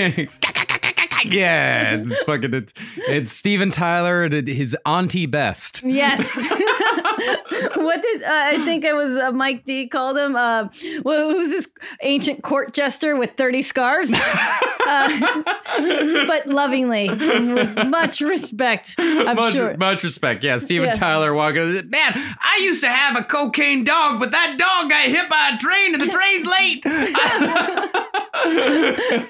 Yeah, 1.26 1.96
it's 1.96 2.22
fucking. 2.22 2.54
It's, 2.54 2.72
it's 2.96 3.32
Steven 3.32 3.70
Tyler, 3.70 4.24
and 4.24 4.48
his 4.48 4.74
auntie 4.86 5.26
best. 5.26 5.82
Yes. 5.84 6.18
what 7.76 8.02
did 8.02 8.22
uh, 8.22 8.28
I 8.30 8.64
think 8.64 8.84
it 8.84 8.94
was 8.94 9.18
uh, 9.18 9.32
Mike 9.32 9.64
D 9.64 9.86
called 9.86 10.16
him? 10.16 10.36
Uh, 10.36 10.68
well, 11.02 11.30
who's 11.30 11.50
this 11.50 11.68
ancient 12.02 12.42
court 12.42 12.72
jester 12.72 13.16
with 13.16 13.32
30 13.36 13.62
scarves? 13.62 14.12
uh, 14.12 15.42
but 16.26 16.46
lovingly, 16.46 17.08
much 17.08 18.20
respect, 18.20 18.94
I'm 18.98 19.36
much, 19.36 19.52
sure. 19.52 19.76
much 19.76 20.04
respect. 20.04 20.42
Yeah, 20.42 20.58
Steven 20.58 20.88
Yeah. 20.88 20.94
Tyler 20.94 21.34
walking. 21.34 21.90
Man, 21.90 22.12
I 22.14 22.60
used 22.62 22.82
to 22.82 22.88
have 22.88 23.18
a 23.18 23.22
cocaine 23.22 23.84
dog, 23.84 24.20
but 24.20 24.30
that 24.30 24.56
dog 24.58 24.90
got 24.90 25.04
hit 25.08 25.28
by 25.28 25.52
a 25.54 25.58
train, 25.58 25.94
and 25.94 26.02
the 26.02 26.08
train's 26.08 26.46
late. 26.46 28.06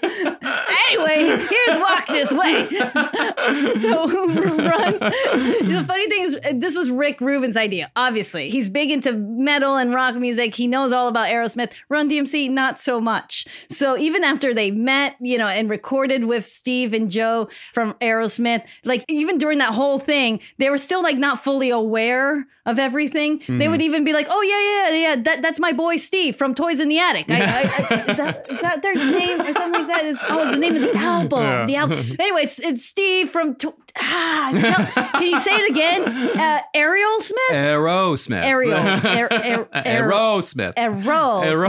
Anyway, 0.01 1.47
here's 1.49 1.79
walk 1.79 2.07
this 2.09 2.33
way. 2.33 2.69
so 3.81 4.07
run. 4.07 4.99
The 4.99 5.85
funny 5.87 6.09
thing 6.09 6.23
is, 6.25 6.39
this 6.55 6.77
was 6.77 6.91
Rick 6.91 7.21
Rubin's 7.21 7.57
idea. 7.57 7.91
Obviously, 7.97 8.51
he's 8.51 8.69
big 8.71 8.91
into 8.91 9.13
metal 9.13 9.77
and 9.77 9.95
rock 9.95 10.15
music. 10.17 10.55
He 10.55 10.67
knows 10.67 10.93
all 10.93 11.09
about 11.09 11.29
Aerosmith. 11.29 11.73
Run 11.89 12.09
DMC, 12.11 12.51
not 12.51 12.79
so 12.79 13.01
much. 13.01 13.47
So 13.69 13.97
even 13.97 14.25
after 14.25 14.55
they 14.55 14.71
met, 14.71 15.17
you 15.21 15.39
know, 15.39 15.49
and 15.49 15.69
recorded 15.71 16.25
with 16.25 16.47
Steve 16.47 16.93
and 16.93 17.11
Joe 17.11 17.49
from 17.73 17.95
Aerosmith, 17.95 18.63
like 18.85 19.05
even 19.09 19.39
during 19.39 19.59
that 19.59 19.75
whole 19.75 19.99
thing, 19.99 20.41
they 20.59 20.71
were 20.71 20.79
still 20.79 21.03
like 21.03 21.19
not 21.19 21.43
fully 21.43 21.71
aware 21.71 22.47
of 22.67 22.79
everything. 22.79 23.39
They 23.49 23.67
Mhm. 23.67 23.71
would 23.71 23.83
even 23.83 24.05
be 24.05 24.13
like, 24.13 24.27
"Oh 24.31 24.43
yeah, 24.43 24.91
yeah, 24.95 25.09
yeah, 25.09 25.23
that, 25.23 25.43
that's 25.43 25.59
my 25.59 25.73
boy 25.73 25.97
Steve 25.97 26.37
from 26.37 26.55
Toys 26.55 26.79
in 26.79 26.89
the 26.89 26.99
Attic." 26.99 27.31
I, 27.31 27.41
I, 27.41 27.61
I, 27.91 28.11
is 28.11 28.17
that 28.19 28.47
is 28.51 28.61
that 28.61 28.70
their 28.83 28.95
name 28.95 29.41
or 29.41 29.53
something 29.53 29.73
like 29.83 29.87
that? 29.89 30.05
Is, 30.05 30.19
oh, 30.29 30.43
it's 30.43 30.53
the 30.53 30.59
name 30.59 30.77
of 30.77 30.83
the 30.83 30.95
album. 30.97 31.41
Yeah. 31.43 31.67
The 31.67 31.77
album. 31.77 31.99
Anyway, 32.19 32.43
it's 32.43 32.59
it's 32.59 32.85
Steve 32.85 33.31
from. 33.31 33.55
To- 33.57 33.75
ah, 33.97 34.51
tell- 34.95 35.11
can 35.21 35.23
you 35.23 35.41
say 35.41 35.57
it 35.57 35.71
again? 35.71 36.05
Uh, 36.39 36.61
Ariel 36.75 37.21
Smith. 37.21 37.41
Aerosmith. 37.51 38.43
Ariel. 38.45 38.79
Aer- 38.79 39.29
Aer- 39.33 39.69
Aer- 39.75 40.09
Aerosmith. 40.11 40.73
Errol. 40.77 41.43
Aero- 41.43 41.69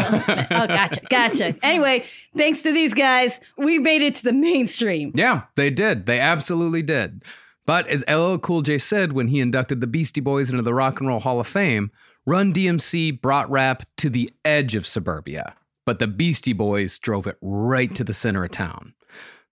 Oh, 0.52 0.68
gotcha, 0.68 1.02
gotcha. 1.10 1.56
Anyway, 1.64 2.06
thanks 2.38 2.62
to 2.64 2.72
these 2.74 2.94
guys, 2.94 3.40
we 3.58 3.80
made 3.80 4.02
it 4.02 4.16
to 4.16 4.24
the 4.24 4.34
mainstream. 4.34 5.12
Yeah, 5.16 5.44
they 5.56 5.70
did. 5.70 6.06
They 6.06 6.20
absolutely 6.20 6.82
did. 6.84 7.24
But 7.66 7.88
as 7.88 8.04
LL 8.10 8.38
Cool 8.38 8.62
J 8.64 8.78
said 8.78 9.14
when 9.14 9.28
he 9.28 9.40
inducted 9.40 9.82
the 9.82 9.88
Beastie 9.88 10.20
Boys 10.22 10.50
into 10.50 10.64
the 10.64 10.74
Rock 10.74 11.00
and 11.00 11.08
Roll 11.08 11.20
Hall 11.20 11.40
of 11.40 11.48
Fame, 11.48 11.92
Run 12.26 12.54
DMC 12.54 13.20
brought 13.22 13.50
rap 13.50 13.84
to 13.98 14.10
the 14.10 14.30
edge 14.46 14.76
of 14.76 14.86
suburbia, 14.86 15.56
but 15.86 16.00
the 16.00 16.08
Beastie 16.08 16.54
Boys 16.54 17.00
drove 17.00 17.28
it 17.28 17.38
right 17.42 17.94
to 17.96 18.04
the 18.04 18.14
center 18.14 18.44
of 18.44 18.52
town. 18.52 18.94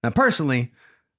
Now, 0.03 0.11
personally, 0.11 0.71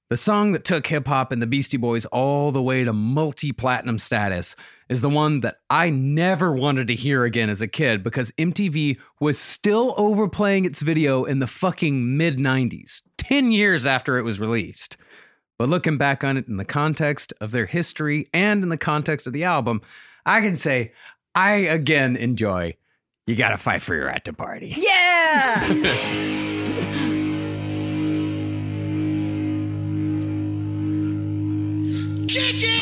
the 0.09 0.17
song 0.17 0.51
that 0.51 0.65
took 0.65 0.87
hip 0.87 1.07
hop 1.07 1.31
and 1.31 1.41
the 1.41 1.47
Beastie 1.47 1.77
Boys 1.77 2.05
all 2.07 2.51
the 2.51 2.61
way 2.61 2.83
to 2.83 2.91
multi 2.91 3.51
platinum 3.53 3.97
status 3.97 4.55
is 4.89 4.99
the 4.99 5.09
one 5.09 5.39
that 5.39 5.59
I 5.69 5.89
never 5.89 6.51
wanted 6.51 6.87
to 6.87 6.95
hear 6.95 7.23
again 7.23 7.49
as 7.49 7.61
a 7.61 7.67
kid 7.67 8.03
because 8.03 8.31
MTV 8.33 8.97
was 9.21 9.39
still 9.39 9.93
overplaying 9.97 10.65
its 10.65 10.81
video 10.81 11.23
in 11.23 11.39
the 11.39 11.47
fucking 11.47 12.17
mid 12.17 12.37
90s, 12.37 13.01
10 13.17 13.53
years 13.53 13.85
after 13.85 14.17
it 14.17 14.23
was 14.23 14.37
released. 14.37 14.97
But 15.57 15.69
looking 15.69 15.97
back 15.97 16.25
on 16.25 16.35
it 16.35 16.47
in 16.47 16.57
the 16.57 16.65
context 16.65 17.31
of 17.39 17.51
their 17.51 17.67
history 17.67 18.27
and 18.33 18.63
in 18.63 18.67
the 18.69 18.77
context 18.77 19.27
of 19.27 19.33
the 19.33 19.45
album, 19.45 19.81
I 20.25 20.41
can 20.41 20.57
say 20.57 20.91
I 21.35 21.51
again 21.51 22.17
enjoy 22.17 22.75
You 23.31 23.37
Gotta 23.37 23.55
Fight 23.55 23.81
for 23.81 23.95
Your 23.95 24.07
Right 24.07 24.21
to 24.25 24.33
Party. 24.33 24.75
Yeah. 24.77 25.67
Kick 32.27 32.61
it! 32.61 32.80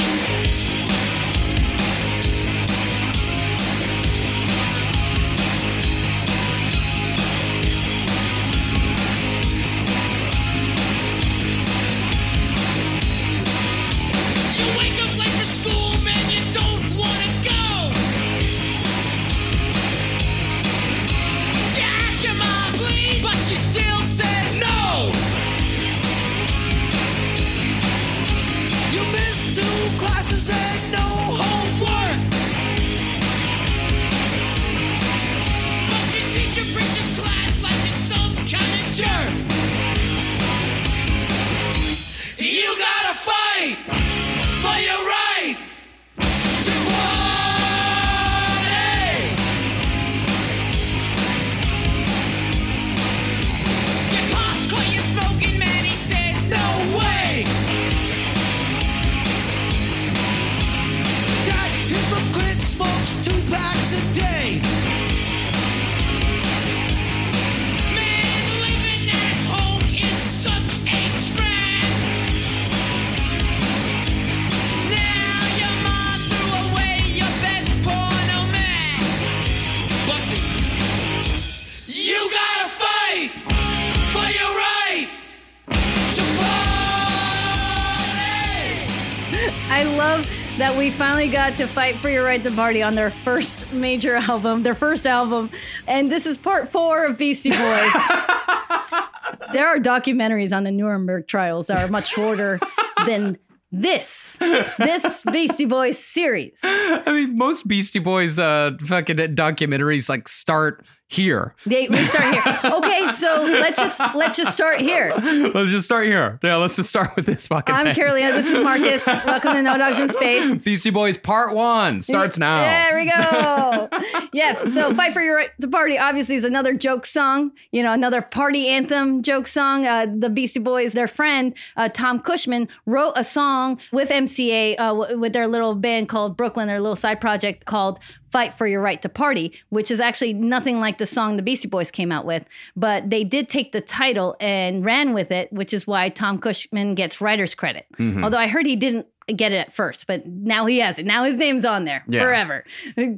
To 91.59 91.67
fight 91.67 91.97
for 91.97 92.09
your 92.09 92.23
right 92.23 92.41
to 92.41 92.49
party 92.51 92.81
on 92.81 92.95
their 92.95 93.11
first 93.11 93.73
major 93.73 94.15
album, 94.29 94.63
their 94.63 94.73
first 94.73 95.05
album. 95.05 95.49
And 95.87 96.09
this 96.09 96.25
is 96.25 96.37
part 96.37 96.71
four 96.71 97.05
of 97.05 97.17
Beastie 97.17 97.49
Boys. 97.49 97.59
there 99.51 99.67
are 99.67 99.77
documentaries 99.77 100.55
on 100.55 100.63
the 100.63 100.71
Nuremberg 100.71 101.27
trials 101.27 101.67
that 101.67 101.83
are 101.83 101.89
much 101.89 102.07
shorter 102.07 102.61
than 103.05 103.37
this, 103.73 104.37
this 104.77 105.21
Beastie 105.23 105.65
Boys 105.65 105.97
series. 105.97 106.61
I 106.63 107.03
mean, 107.07 107.37
most 107.37 107.67
Beastie 107.67 107.99
Boys 107.99 108.39
uh, 108.39 108.77
fucking 108.85 109.17
documentaries 109.17 110.07
like 110.07 110.29
start 110.29 110.85
here. 111.09 111.55
They, 111.65 111.87
we 111.87 112.05
start 112.05 112.33
here. 112.35 112.59
Okay, 112.71 113.07
so 113.13 113.41
let's 113.43 113.79
just 113.79 113.99
let's 114.15 114.37
just 114.37 114.53
start 114.53 114.79
here. 114.79 115.11
Let's 115.15 115.71
just 115.71 115.85
start 115.85 116.05
here. 116.05 116.39
Yeah, 116.43 116.57
let's 116.57 116.75
just 116.75 116.87
start 116.89 117.15
with 117.15 117.25
this 117.25 117.47
fucking. 117.47 117.73
I'm 117.73 117.85
thing. 117.87 117.95
Carolina. 117.95 118.33
This 118.41 118.47
is 118.47 118.63
Marcus. 118.63 119.05
Welcome 119.07 119.53
to 119.53 119.61
No 119.63 119.77
Dogs 119.77 119.97
in 119.97 120.09
Space. 120.09 120.55
Beastie 120.59 120.91
Boys 120.91 121.17
Part 121.17 121.55
One 121.55 122.01
starts 122.01 122.37
now. 122.37 122.59
There 122.61 122.95
we 122.99 123.05
go. 123.09 123.89
yes. 124.33 124.73
So, 124.73 124.93
"Fight 124.93 125.13
for 125.13 125.21
Your 125.21 125.35
Right 125.35 125.49
to 125.59 125.67
Party" 125.67 125.97
obviously 125.97 126.35
is 126.35 126.43
another 126.45 126.75
joke 126.75 127.07
song. 127.07 127.51
You 127.71 127.81
know, 127.81 127.91
another 127.91 128.21
party 128.21 128.67
anthem 128.67 129.23
joke 129.23 129.47
song. 129.47 129.87
Uh, 129.87 130.05
the 130.15 130.29
Beastie 130.29 130.59
Boys, 130.59 130.93
their 130.93 131.07
friend 131.07 131.55
uh, 131.75 131.89
Tom 131.89 132.19
Cushman, 132.19 132.67
wrote 132.85 133.13
a 133.15 133.23
song 133.23 133.79
with 133.91 134.09
MCA 134.09 134.75
uh, 134.77 134.89
w- 134.93 135.17
with 135.19 135.33
their 135.33 135.47
little 135.47 135.73
band 135.73 136.07
called 136.07 136.37
Brooklyn, 136.37 136.67
their 136.67 136.79
little 136.79 136.95
side 136.95 137.19
project 137.19 137.65
called 137.65 137.99
Fight 138.31 138.53
for 138.53 138.67
Your 138.67 138.81
Right 138.81 139.01
to 139.01 139.09
Party, 139.09 139.53
which 139.69 139.89
is 139.91 139.99
actually 139.99 140.33
nothing 140.33 140.79
like 140.79 140.97
the 140.97 141.05
song 141.05 141.37
the 141.37 141.43
Beastie 141.43 141.67
Boys 141.67 141.91
came 141.91 142.11
out 142.11 142.25
with. 142.25 142.45
But 142.75 143.09
they 143.09 143.23
did 143.23 143.49
take 143.49 143.71
the 143.71 143.81
title 143.81 144.35
and 144.39 144.85
ran 144.85 145.13
with 145.13 145.31
it, 145.31 145.51
which 145.51 145.73
is 145.73 145.87
why 145.87 146.09
Tom 146.09 146.39
Cushman 146.39 146.95
gets 146.95 147.21
writer's 147.21 147.55
credit. 147.55 147.85
Mhm. 147.97 148.23
Although 148.23 148.37
I 148.37 148.47
heard 148.47 148.65
he 148.65 148.75
didn't 148.75 149.07
get 149.37 149.51
it 149.51 149.57
at 149.57 149.73
first, 149.73 150.07
but 150.07 150.25
now 150.27 150.65
he 150.65 150.79
has 150.79 150.97
it. 150.99 151.05
Now 151.05 151.23
his 151.23 151.35
name's 151.35 151.65
on 151.65 151.85
there 151.85 152.03
Yeah. 152.07 152.21
forever. 152.23 152.63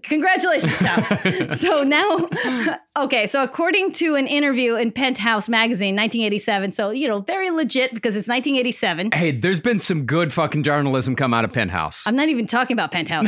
Congratulations, 0.04 0.74
Tom. 0.78 1.56
so 1.56 1.84
now, 1.84 2.30
okay, 2.98 3.28
so 3.28 3.44
according 3.44 3.92
to 3.94 4.16
an 4.16 4.28
interview 4.28 4.76
in 4.76 4.92
Penthouse 4.92 5.50
magazine, 5.50 5.96
1987, 5.96 6.72
so, 6.72 6.90
you 6.92 7.08
know, 7.08 7.20
very 7.22 7.50
legit 7.50 7.94
because 7.94 8.16
it's 8.16 8.28
1987. 8.28 9.12
Hey, 9.14 9.32
there's 9.32 9.60
been 9.60 9.80
some 9.80 10.06
good 10.06 10.32
fucking 10.34 10.64
journalism 10.64 11.16
come 11.16 11.34
out 11.34 11.44
of 11.46 11.52
Penthouse. 11.54 12.04
I'm 12.06 12.16
not 12.16 12.30
even 12.30 12.48
talking 12.48 12.76
about 12.76 12.92
Penthouse. 12.92 13.28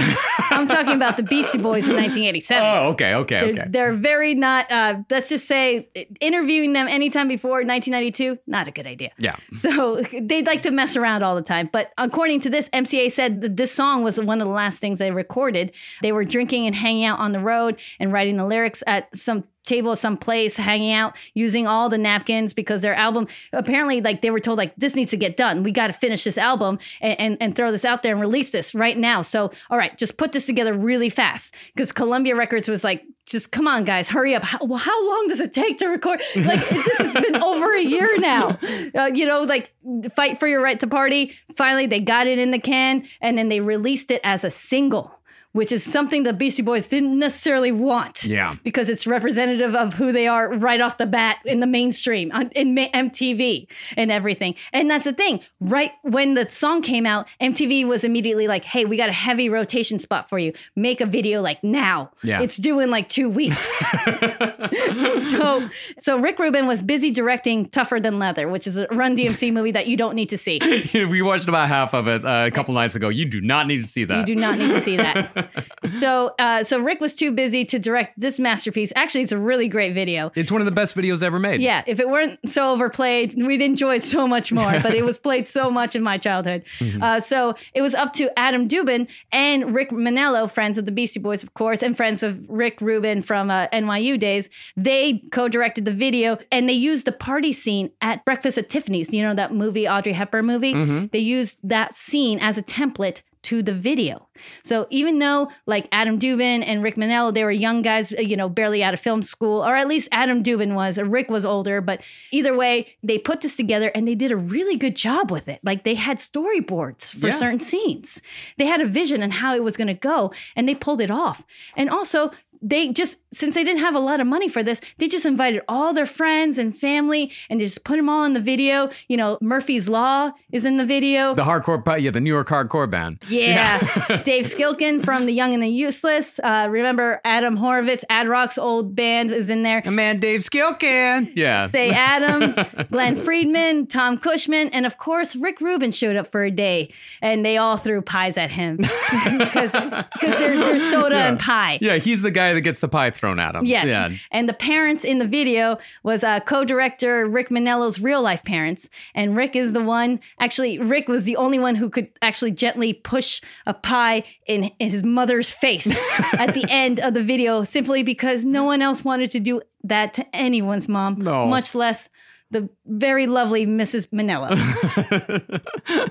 I'm 0.52 0.68
talking 0.68 0.94
about 0.94 1.18
the 1.18 1.24
Beastie 1.24 1.58
Boys 1.58 1.88
in 1.88 1.96
1987. 1.96 2.64
Oh, 2.64 2.90
okay, 2.92 3.14
okay, 3.16 3.40
They're, 3.40 3.50
okay. 3.50 3.64
they're 3.70 3.94
very 3.94 4.36
not, 4.36 4.72
uh, 4.72 4.98
let's 5.10 5.30
just 5.30 5.48
say, 5.48 5.90
interviewing 6.20 6.74
them 6.74 6.88
anytime 6.88 7.28
before 7.28 7.64
1992, 7.64 8.38
not 8.48 8.68
a 8.68 8.72
good 8.72 8.88
idea. 8.88 9.12
Yeah. 9.18 9.36
So 9.60 10.02
they'd 10.22 10.46
like 10.46 10.62
to 10.64 10.72
mess 10.72 10.96
around 10.96 11.24
all 11.24 11.36
the 11.36 11.42
time. 11.42 11.70
But 11.72 11.92
according 11.98 12.42
to 12.42 12.50
this, 12.50 12.70
MCA 12.74 13.12
said 13.12 13.42
that 13.42 13.58
this 13.58 13.72
song 13.72 14.04
was 14.04 14.20
one 14.20 14.42
of 14.42 14.48
the 14.48 14.54
last 14.54 14.80
things 14.80 15.00
they 15.00 15.12
recorded. 15.12 15.72
They 16.02 16.12
were 16.12 16.26
drinking 16.26 16.66
and 16.66 16.76
hanging 16.76 17.06
out 17.06 17.20
on 17.20 17.32
the 17.32 17.40
road 17.40 17.80
and 18.00 18.12
writing 18.12 18.38
the 18.38 18.46
lyrics 18.46 18.84
at 18.88 19.16
some 19.16 19.46
table 19.66 19.96
someplace 19.96 20.58
hanging 20.58 20.92
out 20.92 21.16
using 21.34 21.68
all 21.68 21.88
the 21.90 21.98
napkins 21.98 22.54
because 22.54 22.82
their 22.82 22.96
album 22.96 23.28
apparently 23.54 24.02
like 24.02 24.22
they 24.22 24.30
were 24.30 24.40
told 24.40 24.58
like 24.58 24.76
this 24.76 24.96
needs 24.96 25.10
to 25.12 25.18
get 25.18 25.38
done. 25.38 25.64
We 25.64 25.72
got 25.72 25.88
to 25.88 25.94
finish 25.94 26.24
this 26.24 26.38
album 26.38 26.80
and, 27.02 27.20
and 27.20 27.38
and 27.40 27.56
throw 27.56 27.72
this 27.72 27.86
out 27.86 28.04
there 28.04 28.12
and 28.12 28.22
release 28.22 28.52
this 28.52 28.76
right 28.76 28.98
now. 28.98 29.22
So 29.22 29.52
all 29.70 29.78
right 29.78 29.98
just 29.98 30.18
put 30.18 30.32
this 30.32 30.46
together 30.46 30.74
really 30.74 31.10
fast. 31.10 31.54
Because 31.74 31.92
columbia 31.92 32.36
records 32.36 32.68
was 32.68 32.84
like 32.84 33.06
just 33.26 33.52
come 33.52 33.68
on 33.68 33.84
guys 33.84 34.10
hurry 34.10 34.36
up. 34.36 34.44
How, 34.44 34.60
well, 34.62 34.80
how 34.80 35.10
long 35.10 35.28
does 35.28 35.40
it 35.40 35.54
take 35.54 35.78
to 35.80 35.88
record? 35.88 36.22
Like 36.36 36.68
this 36.68 36.98
has 36.98 37.14
been 37.14 37.42
over 37.42 37.74
a 37.74 37.82
year 37.82 38.18
now. 38.18 38.58
Uh, 38.94 39.06
you 39.14 39.26
know 39.26 39.42
like 39.42 39.74
fight 40.16 40.40
for 40.40 40.48
your 40.48 40.62
right 40.62 40.80
to 40.80 40.88
party 40.88 41.34
finally 41.56 41.86
they 41.86 42.00
got 42.00 42.28
it 42.28 42.38
in 42.38 42.52
the 42.52 42.60
can 42.60 43.08
and 43.22 43.38
then 43.38 43.50
they 43.50 43.60
released 43.60 44.12
it 44.12 44.22
as 44.24 44.44
a 44.44 44.50
single 44.50 45.20
which 45.54 45.72
is 45.72 45.84
something 45.84 46.24
the 46.24 46.34
Beastie 46.34 46.62
Boys 46.62 46.88
didn't 46.90 47.18
necessarily 47.18 47.72
want 47.72 48.26
Yeah. 48.26 48.56
because 48.64 48.90
it's 48.90 49.08
representative 49.08 49.74
of 49.76 49.94
who 49.96 50.12
they 50.12 50.28
are 50.28 50.54
right 50.54 50.82
off 50.82 50.98
the 50.98 51.06
bat 51.06 51.38
in 51.46 51.60
the 51.62 51.68
mainstream 51.68 52.32
on, 52.34 52.50
in 52.52 52.76
ma- 52.76 52.90
MTV 52.94 53.68
and 53.98 54.12
everything. 54.12 54.56
And 54.74 54.90
that's 54.90 55.06
the 55.06 55.14
thing. 55.14 55.40
Right 55.60 55.92
when 56.04 56.34
the 56.34 56.50
song 56.50 56.82
came 56.82 57.06
out, 57.06 57.28
MTV 57.42 57.86
was 57.88 58.04
immediately 58.04 58.48
like, 58.48 58.66
"Hey, 58.66 58.86
we 58.86 58.98
got 58.98 59.10
a 59.10 59.14
heavy 59.14 59.48
rotation 59.50 59.98
spot 60.00 60.28
for 60.30 60.38
you. 60.38 60.54
Make 60.76 61.00
a 61.02 61.06
video 61.06 61.42
like 61.42 61.64
now. 61.64 62.12
Yeah. 62.24 62.42
It's 62.42 62.58
due 62.58 62.80
in 62.80 62.90
like 62.92 63.08
2 63.10 63.30
weeks." 63.30 63.84
so 65.32 65.70
so 66.00 66.18
Rick 66.18 66.40
Rubin 66.40 66.68
was 66.68 66.82
busy 66.82 67.12
directing 67.12 67.68
Tougher 67.70 68.00
Than 68.00 68.20
Leather, 68.20 68.48
which 68.48 68.68
is 68.68 68.78
a 68.78 68.88
Run 68.92 69.16
DMC 69.16 69.52
movie 69.52 69.72
that 69.72 69.88
you 69.88 69.98
don't 69.98 70.16
need 70.16 70.30
to 70.30 70.38
see. 70.38 70.60
we 70.94 71.22
watched 71.22 71.48
about 71.48 71.68
half 71.68 71.94
of 71.94 72.08
it 72.08 72.26
uh, 72.26 72.46
a 72.48 72.52
couple 72.52 72.74
nights 72.74 72.96
ago. 72.96 73.10
You 73.10 73.26
do 73.26 73.42
not 73.42 73.68
need 73.68 73.82
to 73.82 73.88
see 73.88 74.06
that. 74.06 74.18
You 74.20 74.26
do 74.26 74.36
not 74.36 74.58
need 74.58 74.70
to 74.70 74.82
see 74.82 74.98
that. 74.98 75.50
so, 76.00 76.34
uh, 76.40 76.64
so 76.64 76.80
Rick 76.80 77.02
was 77.02 77.16
too 77.16 77.32
busy 77.32 77.66
to 77.66 77.80
direct 77.80 78.20
this 78.20 78.40
masterpiece. 78.40 78.94
Actually, 78.96 79.22
it's 79.22 79.32
a 79.32 79.38
really 79.38 79.68
great 79.68 79.94
video. 79.94 80.32
It's 80.36 80.52
one 80.52 80.62
of 80.62 80.66
the 80.66 80.72
best 80.72 80.96
videos 80.96 81.24
ever 81.24 81.40
made. 81.40 81.62
Yeah, 81.62 81.84
if 81.88 82.00
it 82.00 82.10
weren't 82.10 82.38
so 82.48 82.72
overplayed, 82.72 83.34
we'd 83.36 83.62
enjoy 83.62 83.96
it 83.96 84.04
so 84.04 84.28
much 84.28 84.52
more. 84.52 84.80
But 84.82 84.96
it 84.96 85.06
was 85.06 85.18
played 85.18 85.48
so 85.48 85.70
much 85.70 85.96
in 85.96 86.04
my 86.04 86.18
childhood. 86.18 86.64
Mhm. 86.80 87.02
Uh, 87.02 87.20
so 87.20 87.56
it 87.74 87.82
was 87.82 87.96
up 87.96 88.14
to 88.14 88.38
Adam 88.38 88.68
Dubin 88.68 89.08
and 89.32 89.74
Rick 89.74 89.92
Menello, 89.92 90.50
friends 90.50 90.78
of 90.78 90.86
the 90.86 90.92
Beastie 90.92 91.20
Boys, 91.20 91.44
of 91.44 91.54
course, 91.54 91.82
and 91.84 91.96
friends 91.96 92.24
of 92.24 92.50
Rick 92.50 92.82
Rubin 92.82 93.22
from 93.22 93.50
uh, 93.50 93.68
NYU 93.68 94.20
days. 94.20 94.50
They 94.78 95.24
co-directed 95.32 95.86
the 95.86 95.92
video, 95.94 96.38
and 96.52 96.68
they 96.68 96.74
used 96.74 97.06
the 97.06 97.12
party 97.12 97.52
scene 97.52 97.92
at 98.02 98.26
Breakfast 98.26 98.58
at 98.58 98.70
Tiffany's. 98.70 99.14
You 99.14 99.24
know 99.24 99.34
that 99.36 99.54
movie, 99.54 99.88
Audrey 99.88 100.14
Hepburn 100.14 100.46
movie. 100.46 100.74
Mhm. 100.74 101.12
They 101.12 101.20
used 101.20 101.58
that 101.64 101.94
scene 101.96 102.40
as 102.40 102.58
a 102.58 102.64
template 102.64 103.22
to 103.44 103.62
the 103.62 103.74
video. 103.74 104.30
So 104.64 104.88
even 104.90 105.20
though 105.20 105.50
like 105.66 105.90
Adam 105.92 106.18
Dubin 106.18 106.64
and 106.66 106.82
Rick 106.82 106.96
Menello, 106.96 107.34
they 107.34 107.44
were 107.44 107.52
young 107.52 107.82
guys, 107.82 108.14
uh, 108.18 108.22
you 108.22 108.38
know, 108.38 108.48
barely 108.48 108.82
out 108.82 108.94
of 108.94 109.02
film 109.02 109.22
school, 109.22 109.62
or 109.66 109.76
at 109.76 109.86
least 109.90 110.08
Adam 110.14 110.42
Dubin 110.44 110.76
was, 110.76 110.98
Rick 110.98 111.30
was 111.30 111.44
older, 111.44 111.82
but 111.82 112.00
either 112.32 112.56
way, 112.56 112.96
they 113.04 113.18
put 113.18 113.42
this 113.42 113.58
together 113.58 113.92
and 113.94 114.08
they 114.08 114.16
did 114.16 114.32
a 114.32 114.38
really 114.38 114.78
good 114.78 114.96
job 114.96 115.30
with 115.30 115.50
it. 115.50 115.60
Like 115.62 115.84
they 115.84 115.96
had 115.96 116.20
storyboards 116.20 117.20
for 117.20 117.28
Yeah. 117.28 117.34
certain 117.34 117.60
scenes. 117.60 118.22
They 118.58 118.66
had 118.66 118.80
a 118.80 118.86
vision 118.88 119.22
on 119.22 119.32
how 119.32 119.54
it 119.56 119.64
was 119.64 119.76
going 119.76 119.88
to 119.90 119.94
go 119.94 120.32
and 120.56 120.68
they 120.68 120.76
pulled 120.76 121.02
it 121.02 121.12
off. 121.12 121.44
And 121.76 121.90
also, 121.90 122.32
they 122.62 122.90
just 122.94 123.18
since 123.34 123.56
they 123.56 123.64
didn't 123.64 123.82
have 123.82 123.96
a 123.96 124.00
lot 124.00 124.20
of 124.20 124.28
money 124.28 124.48
for 124.48 124.64
this, 124.64 124.80
they 125.00 125.08
just 125.08 125.26
invited 125.26 125.62
all 125.68 125.94
their 125.94 126.06
friends 126.06 126.58
and 126.58 126.78
family 126.78 127.32
and 127.50 127.60
they 127.60 127.66
just 127.66 127.84
put 127.84 127.98
them 127.98 128.08
all 128.10 128.24
in 128.24 128.34
the 128.34 128.40
video. 128.40 128.90
You 129.08 129.18
know, 129.18 129.38
Murphy's 129.42 129.90
Law 129.90 130.32
is 130.52 130.66
in 130.66 130.78
the 130.78 130.86
video. 130.86 131.34
The 131.36 131.44
hardcore, 131.44 131.84
pa- 131.84 131.96
yeah, 131.96 132.12
the 132.12 132.20
New 132.22 132.30
York 132.32 132.48
hardcore 132.50 132.90
band. 132.90 133.20
Yeah. 133.28 133.80
Dave 134.24 134.46
Scilken 134.46 135.04
from 135.04 135.26
The 135.26 135.34
Young 135.34 135.54
and 135.54 135.62
the 135.64 135.68
Useless. 135.70 136.40
Uh, 136.44 136.68
remember 136.70 137.20
Adam 137.26 137.58
Horovitz, 137.58 138.04
Ad 138.10 138.28
Rock's 138.28 138.58
old 138.58 138.96
band 138.96 139.32
is 139.32 139.50
in 139.50 139.64
there. 139.64 139.82
man, 139.90 140.20
Dave 140.20 140.42
Scilken. 140.42 141.32
Yeah. 141.36 141.68
Say 141.68 141.90
Adams, 141.90 142.56
Glen 142.92 143.16
Friedman, 143.16 143.88
Tom 143.88 144.18
Cushman, 144.18 144.70
and 144.70 144.86
of 144.86 144.98
course, 144.98 145.36
Rick 145.36 145.60
Rubin 145.62 145.92
showed 145.92 146.16
up 146.16 146.32
for 146.32 146.44
a 146.44 146.52
day 146.52 146.92
and 147.22 147.46
they 147.46 147.58
all 147.58 147.78
threw 147.78 148.02
pies 148.02 148.38
at 148.38 148.52
him 148.52 148.78
because 148.78 149.72
they're, 149.72 150.06
they're 150.22 150.92
soda 150.92 151.16
Yeah. 151.16 151.28
and 151.30 151.40
pie. 151.40 151.80
Yeah, 151.82 151.98
he's 151.98 152.22
the 152.22 152.32
guy 152.32 152.54
that 152.54 152.62
gets 152.62 152.80
the 152.80 152.88
pie 152.88 153.10
thrown 153.24 153.40
at 153.40 153.56
him. 153.56 153.64
Yes. 153.66 153.86
Yeah. 153.86 154.10
And 154.32 154.50
the 154.50 154.54
parents 154.54 155.06
in 155.06 155.20
the 155.20 155.26
video 155.26 155.78
was 156.04 156.26
uh, 156.26 156.42
co-director 156.42 157.26
Rick 157.26 157.50
Menello's 157.50 158.02
real 158.02 158.22
life 158.22 158.44
parents. 158.44 158.90
And 159.16 159.34
Rick 159.34 159.56
is 159.56 159.72
the 159.72 159.82
one, 159.82 160.20
actually, 160.42 160.78
Rick 160.78 161.08
was 161.08 161.24
the 161.24 161.38
only 161.38 161.58
one 161.58 161.76
who 161.76 161.90
could 161.90 162.10
actually 162.22 162.52
gently 162.52 162.92
push 162.92 163.40
a 163.66 163.74
pie 163.74 164.26
in, 164.46 164.66
in 164.78 164.90
his 164.90 165.06
mother's 165.06 165.54
face 165.54 165.88
at 166.34 166.54
the 166.54 166.66
end 166.68 167.00
of 167.00 167.14
the 167.14 167.24
video 167.24 167.64
simply 167.64 168.04
because 168.04 168.44
no 168.44 168.66
one 168.66 168.82
else 168.82 169.06
wanted 169.06 169.32
to 169.32 169.40
do 169.40 169.62
that 169.86 170.14
to 170.16 170.36
anyone's 170.36 170.90
mom, 170.90 171.16
No. 171.22 171.48
much 171.48 171.74
less 171.74 172.10
the 172.54 172.70
very 172.86 173.28
lovely 173.28 173.66
Mrs. 173.66 174.08
Menello. 174.08 174.52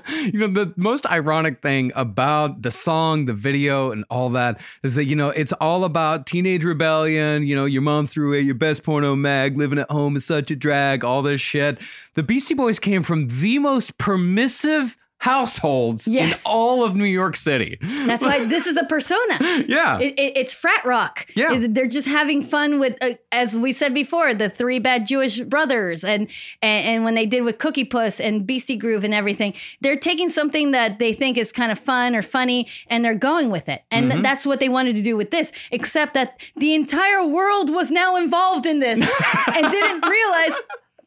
you 0.33 0.39
know, 0.39 0.47
the 0.47 0.73
most 0.75 1.05
ironic 1.07 1.61
thing 1.61 1.91
about 1.95 2.61
the 2.61 2.71
song, 2.71 3.25
the 3.25 3.33
video, 3.33 3.91
and 3.91 4.05
all 4.09 4.29
that 4.31 4.59
is 4.83 4.95
that, 4.95 5.05
you 5.05 5.15
know, 5.15 5.29
it's 5.29 5.53
all 5.53 5.83
about 5.83 6.27
teenage 6.27 6.63
rebellion. 6.63 7.43
You 7.43 7.55
know, 7.55 7.65
your 7.65 7.81
mom 7.81 8.07
threw 8.07 8.29
away 8.29 8.41
your 8.41 8.55
best 8.55 8.83
porno 8.83 9.15
mag, 9.15 9.57
living 9.57 9.79
at 9.79 9.89
home 9.89 10.15
is 10.15 10.25
such 10.25 10.51
a 10.51 10.55
drag, 10.55 11.03
all 11.03 11.21
this 11.21 11.41
shit. 11.41 11.79
The 12.13 12.23
Beastie 12.23 12.53
Boys 12.53 12.77
came 12.77 13.01
from 13.01 13.27
the 13.27 13.57
most 13.59 13.97
permissive 13.97 14.95
households 15.23 16.07
in 16.07 16.33
all 16.45 16.83
of 16.83 16.95
New 16.95 17.05
York 17.05 17.35
City. 17.37 17.77
That's 17.81 18.25
why 18.25 18.43
this 18.45 18.67
is 18.67 18.77
a 18.77 18.83
persona. 18.85 19.39
Yeah. 19.67 19.99
It, 19.99 20.13
it- 20.19 20.33
it's 20.37 20.53
frat 20.53 20.83
rock. 20.85 21.27
Yeah. 21.35 21.53
It- 21.53 21.73
they're 21.73 21.87
just 21.87 22.07
having 22.07 22.41
fun 22.43 22.79
with, 22.79 22.97
uh, 23.01 23.13
as 23.31 23.55
we 23.55 23.71
said 23.73 23.93
before, 23.93 24.33
the 24.33 24.49
three 24.49 24.79
bad 24.79 25.05
Jewish 25.07 25.39
brothers, 25.39 26.03
and, 26.03 26.27
and 26.61 26.83
and 26.85 27.03
when 27.05 27.15
they 27.15 27.25
did 27.25 27.43
with 27.43 27.57
Cookie 27.59 27.85
Puss 27.85 28.19
and 28.19 28.45
Beastie 28.45 28.75
Groove 28.75 29.03
and 29.03 29.13
everything, 29.13 29.53
they're 29.81 29.95
taking 29.97 30.29
something 30.29 30.71
that 30.71 30.99
they 30.99 31.13
think 31.13 31.37
is 31.37 31.51
kind 31.51 31.71
of 31.71 31.79
fun 31.79 32.15
or 32.15 32.21
funny, 32.21 32.67
and 32.87 33.03
they're 33.05 33.15
going 33.15 33.49
with 33.49 33.69
it. 33.69 33.83
And 33.91 34.09
th- 34.11 34.19
Mhm. 34.19 34.23
that's 34.23 34.45
what 34.45 34.59
they 34.59 34.69
wanted 34.69 34.95
to 34.95 35.01
do 35.01 35.15
with 35.15 35.31
this. 35.31 35.51
Except 35.71 36.13
that 36.15 36.39
the 36.55 36.73
entire 36.73 37.25
world 37.25 37.69
was 37.69 37.89
now 37.91 38.15
involved 38.17 38.65
in 38.65 38.79
this, 38.79 38.99
and 39.47 39.71
didn't 39.71 40.05
realize 40.07 40.53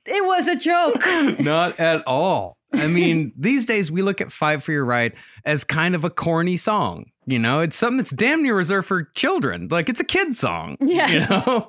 it 0.07 0.25
was 0.25 0.49
a 0.49 0.57
joke. 0.57 1.05
Not 1.41 1.79
at 1.79 2.03
all. 2.07 2.56
I 2.73 2.87
mean, 2.89 3.33
these 3.37 3.65
days 3.65 3.91
we 3.91 4.03
look 4.03 4.21
at 4.21 4.33
Fight 4.33 4.63
for 4.63 4.73
Your 4.73 4.85
Right 4.85 5.15
as 5.45 5.65
kind 5.65 5.95
of 5.95 6.05
a 6.05 6.11
corny 6.11 6.57
song. 6.57 7.07
You 7.27 7.39
know, 7.39 7.61
it's 7.61 7.77
something 7.77 7.97
that's 7.97 8.11
damn 8.11 8.43
near 8.43 8.57
reserved 8.57 8.87
for 8.89 9.05
children. 9.15 9.69
Like 9.71 9.89
it's 9.89 10.01
a 10.01 10.05
kid's 10.05 10.39
song. 10.39 10.77
Yes. 10.87 11.13
You 11.13 11.37
know? 11.37 11.69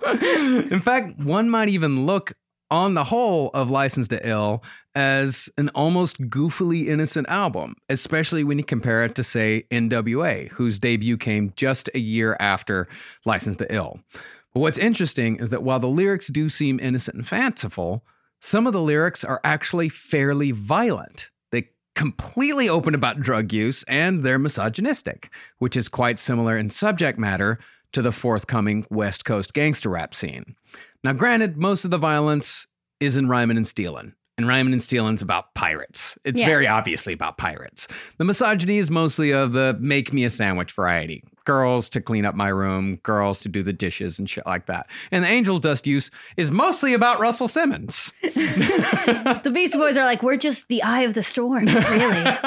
In 0.72 0.80
fact, 0.80 1.20
one 1.20 1.50
might 1.50 1.70
even 1.70 2.06
look 2.06 2.34
on 2.70 2.94
the 2.94 3.04
whole 3.04 3.50
of 3.54 3.72
License 3.72 4.08
to 4.10 4.28
Ill 4.28 4.64
as 4.96 5.50
an 5.58 5.70
almost 5.70 6.20
goofily 6.30 6.88
innocent 6.88 7.28
album, 7.30 7.76
especially 7.90 8.44
when 8.44 8.58
you 8.58 8.64
compare 8.64 9.04
it 9.06 9.16
to, 9.16 9.24
say, 9.24 9.66
NWA, 9.72 10.50
whose 10.52 10.80
debut 10.80 11.18
came 11.18 11.54
just 11.56 11.90
a 11.94 12.00
year 12.00 12.36
after 12.40 12.88
License 13.26 13.58
to 13.58 13.74
Ill. 13.74 14.00
But 14.54 14.62
what's 14.62 14.78
interesting 14.78 15.38
is 15.38 15.50
that 15.52 15.64
while 15.64 15.80
the 15.80 15.88
lyrics 15.88 16.28
do 16.28 16.50
seem 16.50 16.80
innocent 16.80 17.16
and 17.16 17.28
fanciful, 17.28 18.04
some 18.40 18.68
of 18.68 18.74
the 18.74 18.82
lyrics 18.82 19.24
are 19.24 19.42
actually 19.44 19.90
fairly 19.90 20.52
violent. 20.52 21.30
They 21.52 21.70
completely 21.96 22.70
open 22.70 22.94
about 22.96 23.22
drug 23.22 23.52
use 23.52 23.84
and 23.88 24.24
they're 24.24 24.40
misogynistic, 24.40 25.30
which 25.58 25.76
is 25.76 25.90
quite 25.90 26.20
similar 26.20 26.58
in 26.58 26.70
subject 26.70 27.18
matter 27.20 27.60
to 27.94 28.02
the 28.02 28.12
forthcoming 28.12 28.86
West 28.90 29.26
Coast 29.26 29.54
gangster 29.54 29.90
rap 29.90 30.14
scene. 30.14 30.56
Now, 31.04 31.14
granted, 31.14 31.58
most 31.58 31.86
of 31.86 31.92
the 31.92 31.98
violence 31.98 32.68
is 33.00 33.18
in 33.18 33.28
Rhymin' 33.28 33.58
and 33.58 33.68
Stealin'. 33.68 34.14
And 34.40 34.48
Rhymin' 34.48 34.72
and 34.74 34.84
Stealin's 34.84 35.24
about 35.24 35.56
pirates. 35.56 36.16
It's 36.24 36.40
Yeah. 36.40 36.46
very 36.46 36.68
obviously 36.68 37.12
about 37.14 37.40
pirates. 37.40 37.88
The 38.20 38.24
misogyny 38.24 38.78
is 38.78 38.92
mostly 38.92 39.32
of 39.34 39.54
the 39.54 39.76
make 39.80 40.14
me 40.14 40.26
a 40.26 40.30
sandwich 40.30 40.72
variety. 40.74 41.24
Girls 41.48 41.88
to 41.90 42.02
clean 42.02 42.26
up 42.26 42.36
my 42.36 42.50
room, 42.50 42.98
girls 43.04 43.40
to 43.40 43.48
do 43.48 43.64
the 43.64 43.72
dishes 43.72 44.20
and 44.20 44.30
shit 44.30 44.46
like 44.46 44.66
that. 44.66 44.88
And 45.12 45.24
the 45.24 45.30
angel 45.30 45.60
dust 45.60 45.88
use 45.88 46.12
is 46.36 46.52
mostly 46.52 46.94
about 46.94 47.22
Russell 47.22 47.48
Simmons. 47.48 48.12
The 48.28 49.52
Beast 49.54 49.76
Boys 49.76 49.96
are 49.96 50.04
like, 50.04 50.22
we're 50.22 50.36
just 50.36 50.68
the 50.68 50.84
eye 50.84 51.04
of 51.04 51.14
the 51.14 51.24
storm, 51.24 51.68
really. 51.68 52.38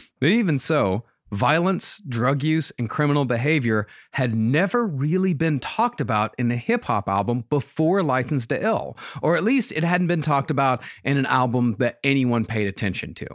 But 0.20 0.28
even 0.28 0.58
so, 0.58 1.04
violence, 1.32 2.02
drug 2.06 2.42
use, 2.42 2.72
and 2.78 2.90
criminal 2.90 3.24
behavior 3.24 3.86
had 4.12 4.34
never 4.34 4.86
really 4.86 5.32
been 5.32 5.58
talked 5.58 6.02
about 6.02 6.34
in 6.36 6.50
a 6.50 6.56
hip 6.56 6.84
hop 6.84 7.08
album 7.08 7.44
before 7.48 8.02
License 8.02 8.46
to 8.48 8.62
Ill, 8.62 8.98
or 9.22 9.34
at 9.34 9.44
least 9.44 9.72
it 9.72 9.82
hadn't 9.82 10.08
been 10.08 10.22
talked 10.22 10.50
about 10.50 10.82
in 11.04 11.16
an 11.16 11.26
album 11.26 11.76
that 11.78 12.00
anyone 12.04 12.44
paid 12.44 12.66
attention 12.66 13.14
to. 13.14 13.26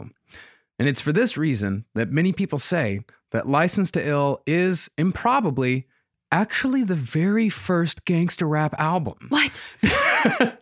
And 0.78 0.88
it's 0.88 1.00
for 1.00 1.12
this 1.12 1.36
reason 1.36 1.86
that 1.96 2.12
many 2.12 2.32
people 2.32 2.58
say 2.58 3.00
that 3.30 3.48
License 3.48 3.90
to 3.92 4.06
Ill 4.06 4.42
is 4.46 4.88
improbably 4.98 5.86
actually 6.32 6.84
the 6.84 6.94
very 6.94 7.48
first 7.48 8.04
gangster 8.04 8.46
rap 8.46 8.74
album. 8.78 9.16
What? 9.30 9.50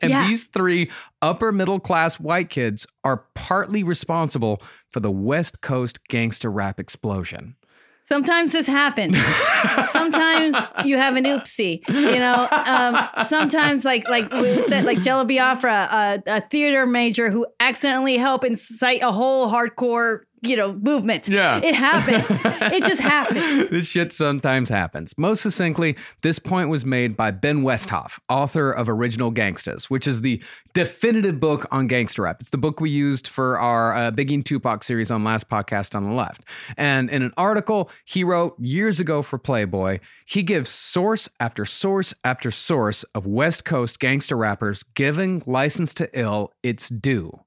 and 0.00 0.10
Yeah. 0.10 0.26
these 0.26 0.44
three 0.44 0.90
upper 1.20 1.52
middle 1.52 1.78
class 1.80 2.18
white 2.18 2.48
kids 2.48 2.86
are 3.04 3.24
partly 3.34 3.82
responsible 3.82 4.62
for 4.90 5.00
the 5.00 5.10
West 5.10 5.60
Coast 5.60 5.98
gangster 6.08 6.50
rap 6.50 6.80
explosion. 6.80 7.54
Sometimes 8.04 8.52
this 8.52 8.66
happens. 8.66 9.18
sometimes 9.90 10.56
you 10.86 10.96
have 10.96 11.16
an 11.16 11.24
oopsie. 11.24 11.86
You 11.88 12.18
know, 12.18 12.48
um, 12.50 13.06
sometimes 13.26 13.84
like 13.84 14.08
like 14.08 14.30
said, 14.66 14.86
like 14.86 15.02
Jello 15.02 15.26
Biafra, 15.26 15.88
a, 15.92 16.22
a 16.26 16.40
theater 16.40 16.86
major 16.86 17.30
who 17.30 17.46
accidentally 17.60 18.16
helped 18.16 18.46
incite 18.46 19.02
a 19.02 19.12
whole 19.12 19.50
hardcore 19.50 20.20
you 20.42 20.56
know 20.56 20.72
movement. 20.74 21.28
Yeah. 21.28 21.60
it 21.62 21.74
happens. 21.74 22.42
it 22.44 22.84
just 22.84 23.00
happens. 23.00 23.70
this 23.70 23.86
shit 23.86 24.12
sometimes 24.12 24.68
happens. 24.68 25.14
Most 25.16 25.42
succinctly, 25.42 25.96
this 26.22 26.38
point 26.38 26.68
was 26.68 26.84
made 26.84 27.16
by 27.16 27.30
Ben 27.30 27.62
Westhoff, 27.62 28.18
author 28.28 28.70
of 28.70 28.88
Original 28.88 29.32
Gangstas, 29.32 29.84
which 29.84 30.06
is 30.06 30.20
the 30.20 30.42
definitive 30.74 31.40
book 31.40 31.66
on 31.70 31.86
gangster 31.86 32.22
rap. 32.22 32.36
It's 32.40 32.50
the 32.50 32.58
book 32.58 32.80
we 32.80 32.90
used 32.90 33.26
for 33.26 33.58
our 33.58 33.94
uh, 33.94 34.10
Biggie 34.10 34.34
and 34.34 34.46
Tupac 34.46 34.84
series 34.84 35.10
on 35.10 35.24
last 35.24 35.48
podcast 35.48 35.94
on 35.94 36.04
the 36.04 36.12
left. 36.14 36.42
And 36.76 37.10
in 37.10 37.22
an 37.22 37.32
article 37.36 37.90
he 38.04 38.24
wrote 38.24 38.54
years 38.58 39.00
ago 39.00 39.22
for 39.22 39.38
Playboy, 39.38 39.98
he 40.26 40.42
gives 40.42 40.70
source 40.70 41.28
after 41.40 41.64
source 41.64 42.14
after 42.22 42.50
source 42.50 43.04
of 43.14 43.26
West 43.26 43.64
Coast 43.64 43.98
gangster 43.98 44.36
rappers 44.36 44.82
giving 44.94 45.42
license 45.46 45.94
to 45.94 46.10
ill 46.18 46.52
its 46.62 46.88
due. 46.88 47.40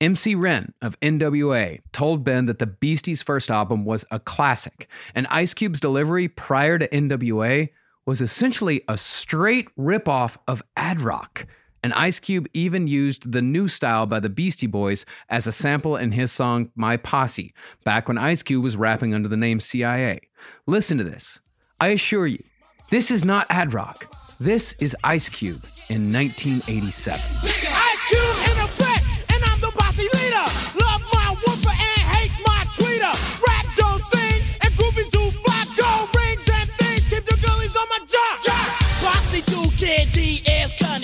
MC 0.00 0.34
Ren 0.34 0.74
of 0.82 0.98
NWA 1.00 1.80
told 1.92 2.22
Ben 2.22 2.46
that 2.46 2.58
the 2.58 2.66
Beasties' 2.66 3.22
first 3.22 3.50
album 3.50 3.84
was 3.84 4.04
a 4.10 4.20
classic, 4.20 4.88
and 5.14 5.26
Ice 5.28 5.54
Cube's 5.54 5.80
delivery 5.80 6.28
prior 6.28 6.78
to 6.78 6.88
NWA 6.88 7.70
was 8.04 8.20
essentially 8.20 8.82
a 8.88 8.98
straight 8.98 9.74
ripoff 9.76 10.36
of 10.46 10.62
Adrock. 10.76 11.46
And 11.82 11.92
Ice 11.94 12.20
Cube 12.20 12.48
even 12.52 12.88
used 12.88 13.30
the 13.32 13.42
new 13.42 13.68
style 13.68 14.06
by 14.06 14.20
the 14.20 14.28
Beastie 14.28 14.66
Boys 14.66 15.06
as 15.28 15.46
a 15.46 15.52
sample 15.52 15.96
in 15.96 16.12
his 16.12 16.32
song 16.32 16.70
My 16.74 16.96
Posse, 16.96 17.54
back 17.84 18.08
when 18.08 18.18
Ice 18.18 18.42
Cube 18.42 18.64
was 18.64 18.76
rapping 18.76 19.14
under 19.14 19.28
the 19.28 19.36
name 19.36 19.60
CIA. 19.60 20.20
Listen 20.66 20.98
to 20.98 21.04
this. 21.04 21.40
I 21.80 21.88
assure 21.88 22.26
you, 22.26 22.42
this 22.90 23.10
is 23.10 23.24
not 23.24 23.48
Adrock. 23.48 24.12
This 24.40 24.74
is 24.74 24.96
Ice 25.04 25.28
Cube 25.28 25.64
in 25.88 26.12
1987. 26.12 27.75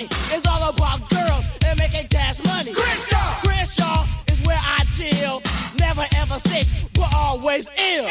Is 0.03 0.09
cunning. 0.09 0.37
It's 0.37 0.47
all 0.47 0.69
about 0.69 0.99
girls 1.09 1.59
and 1.65 1.79
making 1.79 2.07
cash 2.07 2.39
money. 2.43 2.73
Crenshaw, 2.73 3.27
Crenshaw 3.41 4.05
is 4.27 4.41
where 4.45 4.59
I 4.59 4.83
chill. 4.95 5.41
Never 5.79 6.03
ever 6.17 6.39
sick, 6.47 6.67
but 6.93 7.09
always 7.13 7.69
ill. 7.79 8.07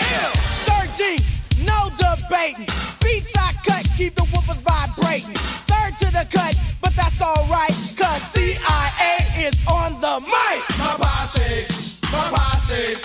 Sir 0.65 0.83
Jinx, 0.97 1.41
no 1.65 1.89
debating. 1.97 2.67
Beats 3.03 3.37
I 3.37 3.53
cut, 3.65 3.85
keep 3.97 4.15
the 4.15 4.23
woofers 4.33 4.61
vibrating. 4.63 5.35
Third 5.69 5.93
to 6.01 6.13
the 6.13 6.27
cut, 6.31 6.55
but 6.81 6.95
that's 6.97 7.21
alright, 7.23 7.75
cause 7.99 8.23
CIA 8.33 9.15
is 9.39 9.65
on 9.67 9.93
the 10.01 10.21
mic. 10.21 10.61
My 10.79 10.97
posse, 10.99 11.67
my 12.13 12.25
posse. 12.33 12.97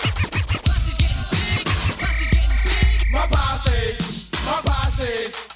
My 3.10 3.26
posse, 3.26 3.96
my 4.44 4.60
posse. 4.64 5.47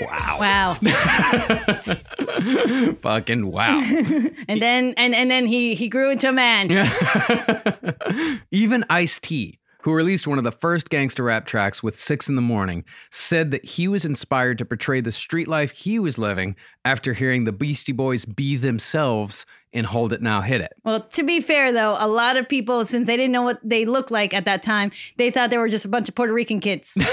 Wow. 0.00 0.36
Wow. 0.40 0.74
Fucking 3.02 3.50
wow. 3.50 3.80
and 4.48 4.60
then 4.60 4.94
and 4.96 5.14
and 5.14 5.30
then 5.30 5.46
he 5.46 5.74
he 5.74 5.88
grew 5.88 6.10
into 6.10 6.28
a 6.28 6.32
man. 6.32 6.70
Even 8.50 8.84
Ice 8.90 9.18
T, 9.20 9.59
who 9.82 9.92
released 9.92 10.26
one 10.26 10.38
of 10.38 10.44
the 10.44 10.52
first 10.52 10.90
gangster 10.90 11.24
rap 11.24 11.46
tracks 11.46 11.82
with 11.82 11.98
Six 11.98 12.28
in 12.28 12.36
the 12.36 12.42
Morning, 12.42 12.84
said 13.10 13.50
that 13.50 13.64
he 13.64 13.88
was 13.88 14.04
inspired 14.04 14.58
to 14.58 14.64
portray 14.64 15.00
the 15.00 15.12
street 15.12 15.48
life 15.48 15.70
he 15.70 15.98
was 15.98 16.18
living 16.18 16.56
after 16.84 17.12
hearing 17.12 17.44
the 17.44 17.52
Beastie 17.52 17.92
Boys 17.92 18.24
be 18.24 18.56
themselves 18.56 19.46
in 19.72 19.84
Hold 19.84 20.12
It 20.12 20.22
Now 20.22 20.40
Hit 20.40 20.60
It. 20.60 20.72
Well, 20.84 21.02
to 21.02 21.22
be 21.22 21.40
fair 21.40 21.72
though, 21.72 21.96
a 21.98 22.08
lot 22.08 22.36
of 22.36 22.48
people, 22.48 22.84
since 22.84 23.06
they 23.06 23.16
didn't 23.16 23.32
know 23.32 23.42
what 23.42 23.60
they 23.62 23.84
looked 23.84 24.10
like 24.10 24.34
at 24.34 24.44
that 24.44 24.62
time, 24.62 24.90
they 25.16 25.30
thought 25.30 25.50
they 25.50 25.58
were 25.58 25.68
just 25.68 25.84
a 25.84 25.88
bunch 25.88 26.08
of 26.08 26.14
Puerto 26.14 26.32
Rican 26.32 26.60
kids. 26.60 26.96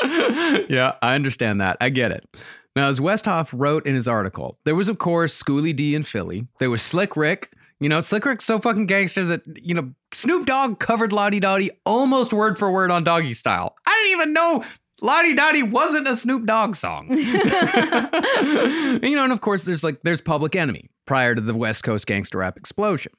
yeah, 0.68 0.94
I 1.02 1.14
understand 1.14 1.60
that. 1.60 1.76
I 1.80 1.88
get 1.88 2.10
it. 2.10 2.26
Now, 2.76 2.88
as 2.88 3.00
Westhoff 3.00 3.50
wrote 3.52 3.86
in 3.86 3.94
his 3.94 4.06
article, 4.06 4.58
there 4.64 4.74
was, 4.74 4.88
of 4.88 4.98
course, 4.98 5.34
Schoolly 5.34 5.72
D 5.72 5.94
in 5.94 6.02
Philly. 6.02 6.46
There 6.58 6.70
was 6.70 6.82
Slick 6.82 7.16
Rick. 7.16 7.52
You 7.80 7.88
know, 7.88 8.00
Slick 8.00 8.26
Rick's 8.26 8.44
so 8.44 8.58
fucking 8.60 8.86
gangster 8.86 9.24
that, 9.24 9.42
you 9.62 9.74
know, 9.74 9.92
Snoop 10.12 10.46
Dogg 10.46 10.78
covered 10.78 11.12
Lodi 11.12 11.40
Dodi 11.40 11.70
almost 11.86 12.32
word 12.32 12.58
for 12.58 12.70
word 12.70 12.90
on 12.90 13.04
Doggy 13.04 13.32
Style. 13.32 13.74
I 13.86 13.90
didn't 14.04 14.20
even 14.20 14.32
know 14.34 14.64
Lodi 15.00 15.34
Dodi 15.34 15.68
wasn't 15.68 16.06
a 16.06 16.14
Snoop 16.14 16.44
Dogg 16.46 16.76
song. 16.76 17.08
You 19.02 19.16
know, 19.16 19.24
and 19.24 19.32
of 19.32 19.40
course, 19.40 19.64
there's 19.64 19.82
like, 19.82 20.00
there's 20.02 20.20
Public 20.20 20.54
Enemy 20.54 20.90
prior 21.06 21.34
to 21.34 21.40
the 21.40 21.54
West 21.54 21.82
Coast 21.82 22.06
gangster 22.06 22.38
rap 22.38 22.56
explosion. 22.56 23.12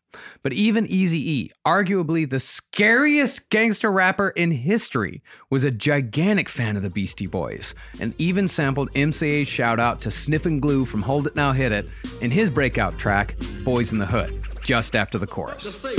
But 0.44 0.54
even 0.54 0.86
Easy 0.88 1.32
E, 1.32 1.52
arguably 1.66 2.30
the 2.30 2.40
scariest 2.40 3.50
gangster 3.50 3.92
rapper 3.92 4.30
in 4.30 4.52
history, 4.52 5.22
was 5.50 5.64
a 5.64 5.72
gigantic 5.72 6.50
fan 6.50 6.78
of 6.78 6.84
the 6.84 6.90
Beastie 6.90 7.28
Boys 7.28 7.74
and 8.00 8.14
even 8.18 8.48
sampled 8.48 8.94
MCA's 8.94 9.48
shout 9.48 9.80
out 9.80 10.02
to 10.02 10.12
Sniffin' 10.12 10.60
Glue 10.60 10.86
from 10.86 11.02
Hold 11.02 11.28
It 11.28 11.36
Now 11.36 11.52
Hit 11.52 11.72
It 11.72 11.90
in 12.22 12.32
his 12.32 12.50
breakout 12.50 12.98
track, 13.00 13.36
Boys 13.64 13.92
in 13.92 13.98
the 13.98 14.06
Hood, 14.06 14.32
just 14.72 14.95
after 14.95 15.18
the 15.18 15.27
chorus. 15.27 15.81
The 15.81 15.89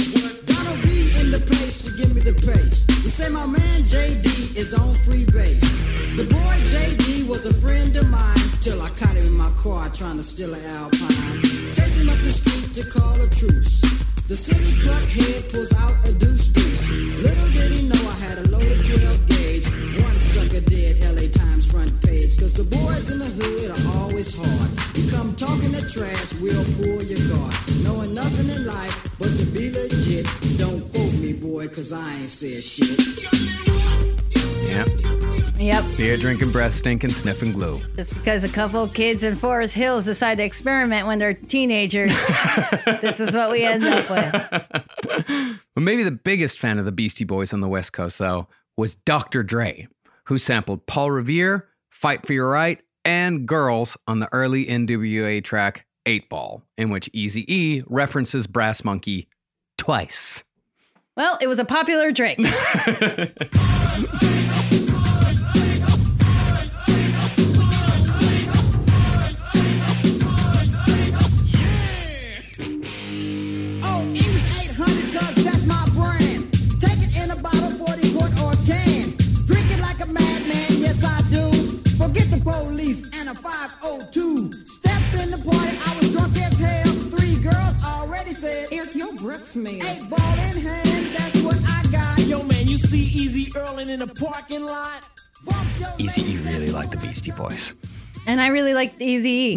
place 1.45 1.85
to 1.85 1.91
give 2.01 2.15
me 2.15 2.23
the 2.23 2.33
pace. 2.41 2.89
We 3.05 3.11
say 3.11 3.29
my 3.29 3.45
man 3.45 3.79
JD 3.85 4.57
is 4.57 4.73
on 4.73 4.95
free 5.05 5.27
base. 5.27 5.85
The 6.17 6.25
boy 6.25 6.57
JD 6.73 7.29
was 7.29 7.45
a 7.45 7.53
friend 7.53 7.95
of 7.99 8.09
mine 8.09 8.49
till 8.65 8.81
I 8.81 8.89
caught 8.97 9.15
him 9.15 9.27
in 9.27 9.37
my 9.37 9.51
car 9.61 9.91
trying 9.91 10.17
to 10.17 10.23
steal 10.23 10.55
an 10.55 10.65
Alpine. 10.81 11.41
Up 12.09 12.19
the 12.25 12.33
street 12.33 12.73
to 12.81 12.83
call 12.91 13.15
a 13.21 13.29
truce. 13.29 13.83
The 14.27 14.37
city 14.37 14.73
head 14.81 15.53
pulls 15.53 15.73
out 15.77 16.09
a 16.09 16.13
deuce 16.17 16.49
deuce. 16.49 16.89
Little 17.21 17.51
did 17.53 17.73
he 17.73 17.89
know 17.89 18.01
I 18.09 18.17
had 18.25 18.39
a 18.39 18.49
loaded 18.49 18.81
12 18.89 19.27
gauge. 19.27 19.32
One 19.32 19.32
sucker 20.33 20.65
dead 20.65 20.97
LA 21.13 21.29
Times 21.29 21.71
front 21.71 21.93
page. 22.03 22.39
Cause 22.41 22.55
the 22.55 22.65
boys 22.65 23.13
in 23.13 23.19
the 23.21 23.29
hood 23.29 23.69
are 23.77 24.01
always 24.01 24.33
hard. 24.33 24.71
You 24.97 25.05
come 25.13 25.37
talking 25.37 25.73
the 25.77 25.85
trash, 25.93 26.33
we'll 26.41 26.65
pull 26.81 27.05
your 27.05 27.21
guard. 27.29 27.55
Knowing 27.85 28.15
nothing 28.15 28.49
in 28.49 28.67
life 28.67 29.13
but 29.19 29.29
to 29.37 29.45
be 29.53 29.69
legit. 29.71 30.25
Don't 30.57 30.81
quote 30.93 31.13
me, 31.21 31.35
boy, 31.35 31.69
cause 31.69 31.93
I 31.93 32.01
ain't 32.17 32.29
said 32.33 32.65
shit. 32.65 33.29
Yep. 34.73 34.89
Yep. 35.61 35.85
Beer 35.99 36.17
drinking, 36.17 36.51
breath 36.51 36.73
stinking, 36.73 37.11
sniffing 37.11 37.53
glue. 37.53 37.79
Just 37.95 38.15
because 38.15 38.43
a 38.43 38.49
couple 38.49 38.89
kids 38.89 39.23
in 39.23 39.37
Forest 39.37 39.75
Hills 39.75 40.07
decide 40.07 40.39
to 40.39 40.45
experiment 40.45 41.07
when 41.07 41.19
they're 41.19 41.35
teenagers, 41.35 42.11
this 43.03 43.21
is 43.21 43.35
what 43.35 43.51
we 43.51 43.65
end 43.65 43.85
up 43.85 44.09
with. 44.11 45.59
Well, 45.75 45.83
maybe 45.83 46.03
the 46.03 46.11
biggest 46.11 46.59
fan 46.59 46.79
of 46.79 46.85
the 46.85 46.93
Beastie 46.93 47.25
Boys 47.25 47.55
on 47.55 47.61
the 47.61 47.69
West 47.69 47.95
Coast, 47.95 48.19
though, 48.19 48.47
was 48.77 48.95
Dr. 48.95 49.43
Dre 49.43 49.89
who 50.27 50.39
sampled 50.39 50.87
Paul 50.87 51.11
Revere, 51.11 51.69
Fight 51.91 52.27
for 52.27 52.33
Your 52.33 52.51
Right, 52.51 52.81
and 53.05 53.47
Girls 53.47 53.97
on 54.07 54.21
the 54.21 54.29
early 54.33 54.67
NWA 54.67 55.43
track 55.43 55.87
8 56.07 56.29
Ball, 56.29 56.63
in 56.77 56.91
which 56.91 57.11
Easy 57.13 57.53
E 57.53 57.83
references 57.87 58.47
Brass 58.47 58.85
Monkey 58.85 59.29
twice. 59.79 60.45
Well, 61.17 61.39
it 61.41 61.47
was 61.47 61.59
a 61.59 61.65
popular 61.65 62.13
drink. 62.13 62.39
502. 83.43 84.53
Step 84.53 85.03
in 85.23 85.31
the 85.33 85.39
party, 85.43 85.75
I 85.85 85.97
was 85.99 86.13
drunk 86.13 86.37
as 86.39 86.59
hell. 86.59 86.93
Three 87.11 87.43
girls 87.43 87.77
already 87.85 88.31
said, 88.31 88.69
Eric, 88.71 88.95
your 88.95 89.13
breath 89.15 89.43
smell. 89.43 89.75
Eight 89.75 90.09
ball 90.09 90.35
in 90.49 90.63
hand, 90.63 91.07
that's 91.17 91.43
what 91.43 91.59
I 91.59 91.83
got. 91.91 92.19
Yo, 92.27 92.43
man, 92.45 92.69
you 92.69 92.79
see 92.79 93.03
Easy 93.03 93.51
Earling 93.59 93.91
in 93.91 93.99
the 93.99 94.07
parking 94.07 94.65
lot? 94.65 95.09
Easy 95.99 96.35
E 96.35 96.37
really 96.39 96.69
liked 96.69 96.93
the 96.93 96.99
Beastie 96.99 97.33
Boys. 97.33 97.75
And 98.27 98.41
I 98.41 98.49
really 98.49 98.75
liked 98.75 99.01
Easy 99.01 99.31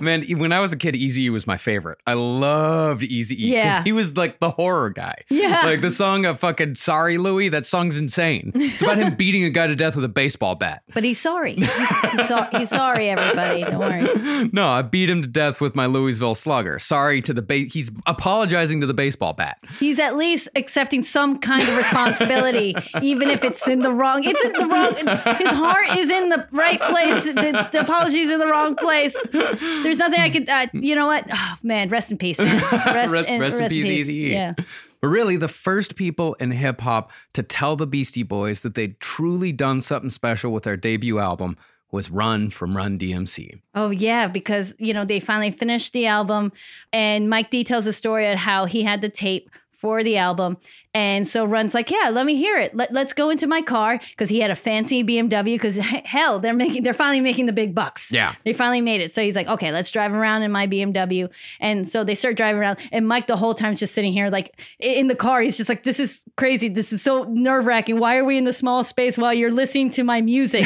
Man, 0.00 0.22
when 0.38 0.52
I 0.52 0.60
was 0.60 0.72
a 0.72 0.76
kid, 0.76 0.96
Easy 0.96 1.24
E 1.24 1.30
was 1.30 1.46
my 1.46 1.56
favorite. 1.56 1.98
I 2.06 2.14
loved 2.14 3.02
Easy 3.02 3.34
E 3.48 3.52
Yeah. 3.54 3.82
he 3.84 3.92
was 3.92 4.16
like 4.16 4.40
the 4.40 4.50
horror 4.50 4.90
guy. 4.90 5.14
Yeah. 5.30 5.62
Like 5.64 5.80
the 5.80 5.90
song 5.90 6.24
of 6.26 6.38
fucking 6.40 6.74
Sorry 6.74 7.18
Louie, 7.18 7.48
that 7.50 7.66
song's 7.66 7.96
insane. 7.96 8.52
It's 8.54 8.82
about 8.82 8.98
him 8.98 9.14
beating 9.16 9.44
a 9.44 9.50
guy 9.50 9.66
to 9.66 9.76
death 9.76 9.96
with 9.96 10.04
a 10.04 10.08
baseball 10.08 10.54
bat. 10.54 10.82
But 10.94 11.04
he's 11.04 11.20
sorry. 11.20 11.54
He's, 11.54 11.68
he's, 12.12 12.28
so, 12.28 12.46
he's 12.52 12.68
sorry, 12.70 13.08
everybody. 13.10 13.62
Don't 13.64 13.78
worry. 13.78 14.50
No, 14.52 14.70
I 14.70 14.82
beat 14.82 15.10
him 15.10 15.20
to 15.22 15.28
death 15.28 15.60
with 15.60 15.74
my 15.74 15.86
Louisville 15.86 16.34
slugger. 16.34 16.78
Sorry 16.78 17.20
to 17.22 17.34
the 17.34 17.42
ba- 17.42 17.66
he's 17.70 17.90
apologizing 18.06 18.80
to 18.80 18.86
the 18.86 18.94
baseball 18.94 19.32
bat. 19.34 19.58
He's 19.78 19.98
at 19.98 20.16
least 20.16 20.48
accepting 20.56 21.02
some 21.02 21.38
kind 21.38 21.68
of 21.68 21.76
responsibility, 21.76 22.74
even 23.02 23.28
if 23.28 23.44
it's 23.44 23.66
in 23.68 23.80
the 23.80 23.92
wrong. 23.92 24.22
It's 24.24 24.42
in 24.44 24.52
the 24.52 24.66
wrong. 24.66 24.94
His 25.36 25.48
heart 25.50 25.98
is 25.98 26.10
in 26.10 26.30
the 26.30 26.46
right 26.52 26.80
place. 26.80 27.29
The, 27.34 27.68
the 27.72 27.80
apology 27.80 28.20
is 28.20 28.30
in 28.30 28.38
the 28.38 28.46
wrong 28.46 28.76
place. 28.76 29.16
There's 29.32 29.98
nothing 29.98 30.20
I 30.20 30.30
could. 30.30 30.48
Uh, 30.48 30.66
you 30.72 30.94
know 30.94 31.06
what? 31.06 31.26
Oh 31.32 31.56
man, 31.62 31.88
rest 31.88 32.10
in 32.10 32.18
peace, 32.18 32.38
man. 32.38 32.60
Rest, 32.70 33.12
rest, 33.12 33.28
in, 33.28 33.40
rest 33.40 33.60
in 33.60 33.68
peace, 33.68 33.86
Easy 33.86 34.14
E. 34.14 34.32
Yeah. 34.32 34.54
But 35.00 35.08
really, 35.08 35.36
the 35.36 35.48
first 35.48 35.96
people 35.96 36.34
in 36.34 36.50
hip 36.50 36.80
hop 36.80 37.10
to 37.32 37.42
tell 37.42 37.76
the 37.76 37.86
Beastie 37.86 38.22
Boys 38.22 38.60
that 38.60 38.74
they'd 38.74 38.98
truly 39.00 39.52
done 39.52 39.80
something 39.80 40.10
special 40.10 40.52
with 40.52 40.64
their 40.64 40.76
debut 40.76 41.18
album 41.18 41.56
was 41.90 42.10
Run 42.10 42.50
from 42.50 42.76
Run 42.76 42.98
DMC. 42.98 43.60
Oh 43.74 43.90
yeah, 43.90 44.26
because 44.28 44.74
you 44.78 44.92
know 44.94 45.04
they 45.04 45.20
finally 45.20 45.50
finished 45.50 45.92
the 45.92 46.06
album, 46.06 46.52
and 46.92 47.28
Mike 47.28 47.50
details 47.50 47.84
tells 47.84 47.86
a 47.86 47.92
story 47.92 48.30
of 48.30 48.38
how 48.38 48.64
he 48.64 48.82
had 48.82 49.00
the 49.00 49.08
tape 49.08 49.50
for 49.70 50.04
the 50.04 50.18
album, 50.18 50.58
and 50.92 51.26
so 51.26 51.44
Run's 51.44 51.72
like, 51.74 51.90
yeah, 51.90 52.10
let 52.10 52.26
me 52.26 52.34
hear 52.34 52.56
it. 52.56 52.74
Let, 52.74 52.92
let's 52.92 53.12
go 53.12 53.30
into 53.30 53.46
my 53.46 53.62
car 53.62 54.00
because 54.10 54.28
he 54.28 54.40
had 54.40 54.50
a 54.50 54.56
fancy 54.56 55.04
BMW. 55.04 55.54
Because 55.54 55.76
hell, 56.04 56.40
they're 56.40 56.54
making 56.54 56.82
they're 56.82 56.94
finally 56.94 57.20
making 57.20 57.46
the 57.46 57.52
big 57.52 57.74
bucks. 57.74 58.10
Yeah. 58.10 58.34
they 58.44 58.52
finally 58.52 58.80
made 58.80 59.00
it. 59.00 59.12
So 59.12 59.22
he's 59.22 59.36
like, 59.36 59.46
okay, 59.46 59.70
let's 59.72 59.90
drive 59.90 60.12
around 60.12 60.42
in 60.42 60.50
my 60.50 60.66
BMW, 60.66 61.28
and 61.60 61.88
so 61.88 62.04
they 62.04 62.14
start 62.14 62.36
driving 62.36 62.60
around, 62.60 62.78
and 62.92 63.06
Mike 63.06 63.26
the 63.26 63.36
whole 63.36 63.54
time 63.54 63.74
is 63.74 63.80
just 63.80 63.94
sitting 63.94 64.12
here 64.12 64.30
like 64.30 64.60
in 64.78 65.06
the 65.06 65.14
car. 65.14 65.40
He's 65.40 65.56
just 65.56 65.68
like, 65.68 65.84
this 65.84 66.00
is 66.00 66.24
crazy. 66.36 66.68
This 66.68 66.92
is 66.92 67.02
so 67.02 67.24
nerve 67.24 67.66
wracking. 67.66 67.98
Why 67.98 68.16
are 68.16 68.24
we 68.24 68.36
in 68.36 68.44
the 68.44 68.52
small 68.52 68.82
space 68.84 69.16
while 69.16 69.32
you're 69.34 69.52
listening 69.52 69.90
to 69.92 70.02
my 70.04 70.20
music? 70.20 70.64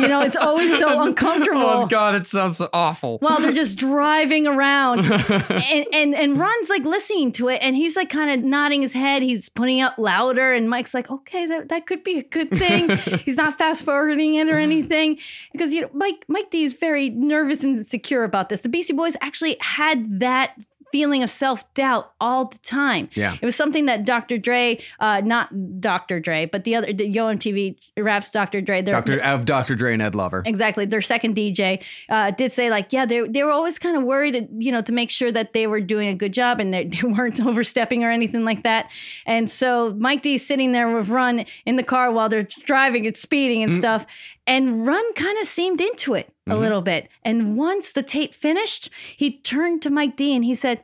you 0.00 0.08
know, 0.08 0.20
it's 0.22 0.36
always 0.36 0.78
so 0.78 0.88
oh, 0.98 1.02
uncomfortable 1.02 1.60
Oh 1.62 1.86
God, 1.86 2.14
it 2.14 2.26
sounds 2.26 2.60
awful. 2.72 3.18
while 3.18 3.40
they're 3.40 3.52
just 3.52 3.78
driving 3.78 4.46
around 4.46 5.00
and, 5.10 5.86
and 5.92 6.14
and 6.14 6.38
Run's 6.38 6.68
like 6.68 6.84
listening 6.84 7.32
to 7.32 7.48
it 7.48 7.58
and 7.62 7.76
he's 7.76 7.96
like 7.96 8.10
kind 8.10 8.30
of 8.30 8.44
nodding 8.44 8.82
his 8.82 8.92
head 8.92 9.22
he's 9.22 9.48
putting 9.60 9.80
up 9.80 9.96
louder 9.98 10.52
and 10.52 10.68
Mike's 10.68 10.94
like 10.94 11.10
okay 11.10 11.46
that, 11.46 11.68
that 11.68 11.86
could 11.86 12.02
be 12.02 12.18
a 12.18 12.22
good 12.22 12.50
thing. 12.50 12.88
He's 13.24 13.36
not 13.36 13.58
fast 13.58 13.84
forwarding 13.84 14.34
it 14.34 14.48
or 14.48 14.52
mm-hmm. 14.52 14.62
anything 14.62 15.18
because 15.52 15.72
you 15.72 15.82
know 15.82 15.90
Mike 15.92 16.24
Mike 16.28 16.50
D 16.50 16.64
is 16.64 16.74
very 16.74 17.10
nervous 17.10 17.62
and 17.62 17.78
insecure 17.78 18.24
about 18.24 18.48
this. 18.48 18.62
The 18.62 18.68
Beastie 18.68 18.92
Boys 18.92 19.16
actually 19.20 19.56
had 19.60 20.20
that 20.20 20.56
feeling 20.92 21.22
of 21.22 21.30
self-doubt 21.30 22.12
all 22.20 22.46
the 22.46 22.58
time 22.58 23.08
Yeah. 23.14 23.36
it 23.40 23.44
was 23.44 23.56
something 23.56 23.86
that 23.86 24.04
Dr. 24.04 24.38
Dre 24.38 24.80
uh 24.98 25.20
not 25.24 25.80
Dr. 25.80 26.20
Dre 26.20 26.46
but 26.46 26.64
the 26.64 26.74
other 26.76 26.92
the 26.92 27.06
Yo 27.06 27.26
MTV 27.26 27.76
raps 27.98 28.30
Dr. 28.30 28.60
Dre 28.60 28.82
they're- 28.82 28.94
Dr. 28.94 29.20
Of 29.20 29.44
Dr. 29.44 29.74
Dre 29.74 29.92
and 29.92 30.02
Ed 30.02 30.14
Lover. 30.14 30.42
Exactly. 30.46 30.84
Their 30.86 31.02
second 31.02 31.36
DJ 31.36 31.82
uh, 32.08 32.30
did 32.30 32.50
say 32.52 32.70
like, 32.70 32.92
yeah, 32.92 33.04
they 33.04 33.20
they 33.28 33.42
were 33.42 33.50
always 33.50 33.78
kind 33.78 33.96
of 33.96 34.02
worried, 34.04 34.48
you 34.58 34.72
know, 34.72 34.80
to 34.82 34.92
make 34.92 35.10
sure 35.10 35.30
that 35.32 35.52
they 35.52 35.66
were 35.66 35.80
doing 35.80 36.08
a 36.08 36.14
good 36.14 36.32
job 36.32 36.60
and 36.60 36.72
they, 36.72 36.84
they 36.94 37.06
weren't 37.06 37.40
overstepping 37.44 38.02
or 38.04 38.10
anything 38.10 38.44
like 38.44 38.62
that. 38.62 38.90
And 39.26 39.50
so 39.50 39.94
Mike 39.98 40.22
D 40.22 40.34
is 40.34 40.46
sitting 40.46 40.72
there 40.72 40.94
with 40.94 41.08
Run 41.08 41.44
in 41.66 41.76
the 41.76 41.82
car 41.82 42.10
while 42.10 42.28
they're 42.28 42.48
driving 42.64 43.06
and 43.06 43.16
speeding 43.16 43.62
and 43.62 43.78
stuff, 43.78 44.06
and 44.46 44.86
Run 44.86 45.12
kind 45.14 45.38
of 45.38 45.46
seemed 45.46 45.80
into 45.80 46.14
it 46.14 46.32
a 46.50 46.54
Mhm. 46.54 46.60
little 46.60 46.82
bit. 46.82 47.08
And 47.24 47.56
once 47.56 47.92
the 47.92 48.02
tape 48.02 48.34
finished, 48.34 48.90
he 49.16 49.38
turned 49.38 49.82
to 49.82 49.90
Mike 49.90 50.16
D 50.16 50.34
and 50.34 50.44
he 50.44 50.54
said, 50.54 50.82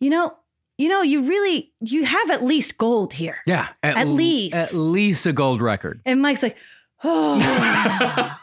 you 0.00 0.10
know. 0.10 0.36
You 0.78 0.88
know, 0.88 1.02
you 1.02 1.22
really 1.22 1.70
you 1.80 2.04
have 2.06 2.30
at 2.30 2.42
least 2.42 2.76
gold 2.78 3.12
here. 3.12 3.38
Yeah, 3.46 3.68
At 3.84 3.98
l- 3.98 4.14
least. 4.14 4.56
at 4.56 4.72
least 4.74 5.26
a 5.26 5.32
gold 5.32 5.60
record. 5.60 6.00
And 6.06 6.20
Mike's 6.22 6.42
like, 6.42 6.56
oh, 7.04 7.38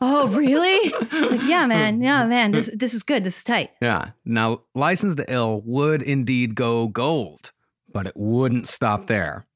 oh, 0.00 0.28
really? 0.28 0.92
It's 1.12 1.30
like, 1.32 1.42
yeah, 1.44 1.66
man, 1.66 2.00
yeah, 2.02 2.24
man, 2.26 2.52
this 2.52 2.70
this 2.74 2.94
is 2.94 3.02
good. 3.02 3.24
This 3.24 3.36
is 3.38 3.44
tight. 3.44 3.70
Yeah. 3.80 4.10
Now, 4.24 4.62
License 4.74 5.14
the 5.16 5.30
Ill 5.32 5.62
would 5.64 6.02
indeed 6.02 6.54
go 6.54 6.88
gold, 6.88 7.52
but 7.92 8.06
it 8.06 8.16
wouldn't 8.16 8.66
stop 8.66 9.06
there. 9.06 9.46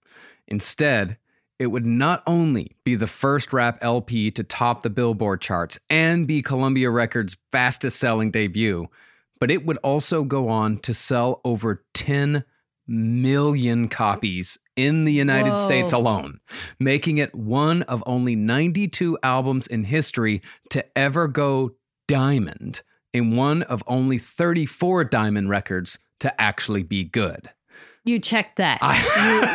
Instead, 0.46 1.16
it 1.62 1.70
would 1.70 1.86
not 1.86 2.24
only 2.26 2.76
be 2.82 2.96
the 2.96 3.06
first 3.06 3.52
rap 3.52 3.78
LP 3.82 4.32
to 4.32 4.42
top 4.42 4.82
the 4.82 4.90
Billboard 4.90 5.40
charts 5.40 5.78
and 5.88 6.26
be 6.26 6.42
Columbia 6.42 6.90
Records' 6.90 7.36
fastest 7.52 8.00
selling 8.00 8.32
debut, 8.32 8.88
but 9.38 9.48
it 9.48 9.64
would 9.64 9.76
also 9.78 10.24
go 10.24 10.48
on 10.48 10.78
to 10.78 10.92
sell 10.92 11.40
over 11.44 11.84
10 11.94 12.42
million 12.88 13.86
copies 13.88 14.58
in 14.74 15.04
the 15.04 15.12
United 15.12 15.50
Whoa. 15.50 15.56
States 15.64 15.92
alone, 15.92 16.40
making 16.80 17.18
it 17.18 17.32
one 17.32 17.82
of 17.82 18.02
only 18.06 18.34
92 18.34 19.16
albums 19.22 19.68
in 19.68 19.84
history 19.84 20.42
to 20.70 20.84
ever 20.98 21.28
go 21.28 21.76
diamond 22.08 22.82
and 23.14 23.36
one 23.36 23.62
of 23.62 23.84
only 23.86 24.18
34 24.18 25.04
diamond 25.04 25.48
records 25.48 26.00
to 26.18 26.40
actually 26.40 26.82
be 26.82 27.04
good. 27.04 27.50
You 28.04 28.18
checked 28.18 28.56
that. 28.56 28.80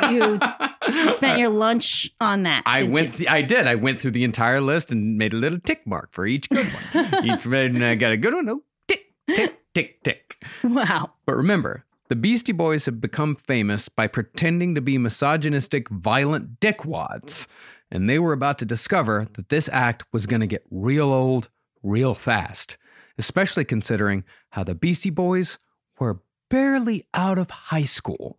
you, 0.10 0.20
you 0.20 0.40
you 0.94 1.12
spent 1.16 1.40
your 1.40 1.50
lunch 1.50 2.12
on 2.20 2.44
that. 2.44 2.64
I 2.66 2.84
went. 2.84 3.20
you? 3.20 3.28
I 3.30 3.42
did. 3.42 3.68
I 3.68 3.76
went 3.76 4.02
through 4.02 4.12
the 4.12 4.24
entire 4.24 4.62
list 4.62 4.92
and 4.92 5.18
made 5.18 5.34
a 5.34 5.38
little 5.38 5.60
tick 5.60 5.86
mark 5.86 6.10
for 6.12 6.26
each 6.26 6.50
good 6.50 6.68
one. 6.94 7.26
each 7.30 7.46
and 7.46 7.84
I 7.84 7.96
got 7.96 8.12
a 8.12 8.18
good 8.18 8.34
one. 8.34 8.50
Oh, 8.50 8.64
tick, 8.88 9.14
tick, 9.28 9.60
tick, 9.74 10.04
tick. 10.04 10.44
Wow. 10.64 11.14
But 11.26 11.36
remember, 11.36 11.86
the 12.10 12.16
Beastie 12.16 12.54
Boys 12.54 12.86
have 12.86 13.02
become 13.02 13.36
famous 13.36 13.90
by 13.90 14.08
pretending 14.08 14.76
to 14.76 14.82
be 14.82 14.98
misogynistic, 14.98 15.90
violent 15.90 16.60
dickwads, 16.60 17.48
and 17.92 18.10
they 18.10 18.20
were 18.20 18.34
about 18.34 18.58
to 18.60 18.66
discover 18.66 19.28
that 19.34 19.50
this 19.50 19.70
act 19.72 20.06
was 20.12 20.26
going 20.26 20.42
to 20.42 20.48
get 20.48 20.66
real 20.72 21.12
old, 21.12 21.50
real 21.84 22.14
fast. 22.14 22.78
Especially 23.18 23.66
considering 23.66 24.24
how 24.52 24.64
the 24.64 24.76
Beastie 24.76 25.10
Boys 25.10 25.58
were 26.00 26.22
barely 26.50 27.08
out 27.14 27.38
of 27.38 27.50
high 27.50 27.84
school. 27.84 28.38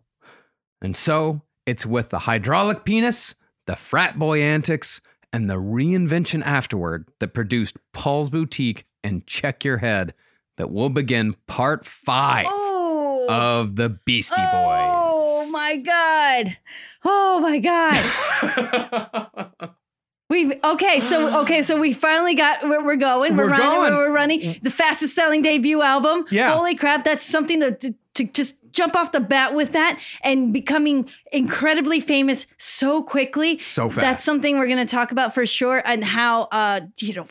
And 0.81 0.95
so 0.95 1.41
it's 1.65 1.85
with 1.85 2.09
the 2.09 2.19
hydraulic 2.19 2.83
penis, 2.85 3.35
the 3.67 3.75
frat 3.75 4.17
boy 4.17 4.41
antics, 4.41 5.01
and 5.31 5.49
the 5.49 5.55
reinvention 5.55 6.43
afterward 6.43 7.07
that 7.19 7.33
produced 7.33 7.77
Paul's 7.93 8.29
Boutique 8.29 8.85
and 9.03 9.25
Check 9.27 9.63
Your 9.63 9.77
Head 9.77 10.13
that 10.57 10.71
we'll 10.71 10.89
begin 10.89 11.35
part 11.47 11.85
five 11.85 12.45
oh. 12.49 13.27
of 13.29 13.75
the 13.75 13.89
Beastie 13.89 14.35
oh 14.37 14.43
Boys. 14.43 14.89
Oh 14.91 15.49
my 15.51 15.77
god. 15.77 16.57
Oh 17.05 17.39
my 17.39 17.59
god. 17.59 19.51
We've 20.29 20.53
okay, 20.63 20.99
so 20.99 21.41
okay, 21.41 21.63
so 21.63 21.79
we 21.79 21.91
finally 21.91 22.35
got 22.35 22.67
where 22.69 22.83
we're 22.83 22.97
going. 22.97 23.35
We're, 23.35 23.45
We're 23.45 23.51
running, 23.51 23.67
going. 23.67 23.95
we're 23.95 24.11
running. 24.11 24.59
The 24.61 24.69
fastest 24.69 25.15
selling 25.15 25.41
debut 25.41 25.81
album. 25.81 26.25
Yeah. 26.29 26.53
Holy 26.53 26.75
crap, 26.75 27.03
that's 27.03 27.25
something 27.25 27.59
to, 27.61 27.71
to 27.71 27.95
to 28.15 28.23
just 28.25 28.55
jump 28.71 28.95
off 28.95 29.11
the 29.11 29.19
bat 29.19 29.55
with 29.55 29.71
that 29.71 29.99
and 30.23 30.53
becoming 30.53 31.09
incredibly 31.31 31.99
famous 31.99 32.45
so 32.57 33.01
quickly. 33.01 33.57
So 33.57 33.89
fast. 33.89 34.01
That's 34.01 34.23
something 34.23 34.57
we're 34.57 34.67
going 34.67 34.85
to 34.85 34.91
talk 34.91 35.11
about 35.11 35.33
for 35.33 35.45
sure 35.45 35.81
and 35.85 36.03
how 36.03 36.43
uh 36.51 36.81
you 36.99 37.13
know 37.13 37.27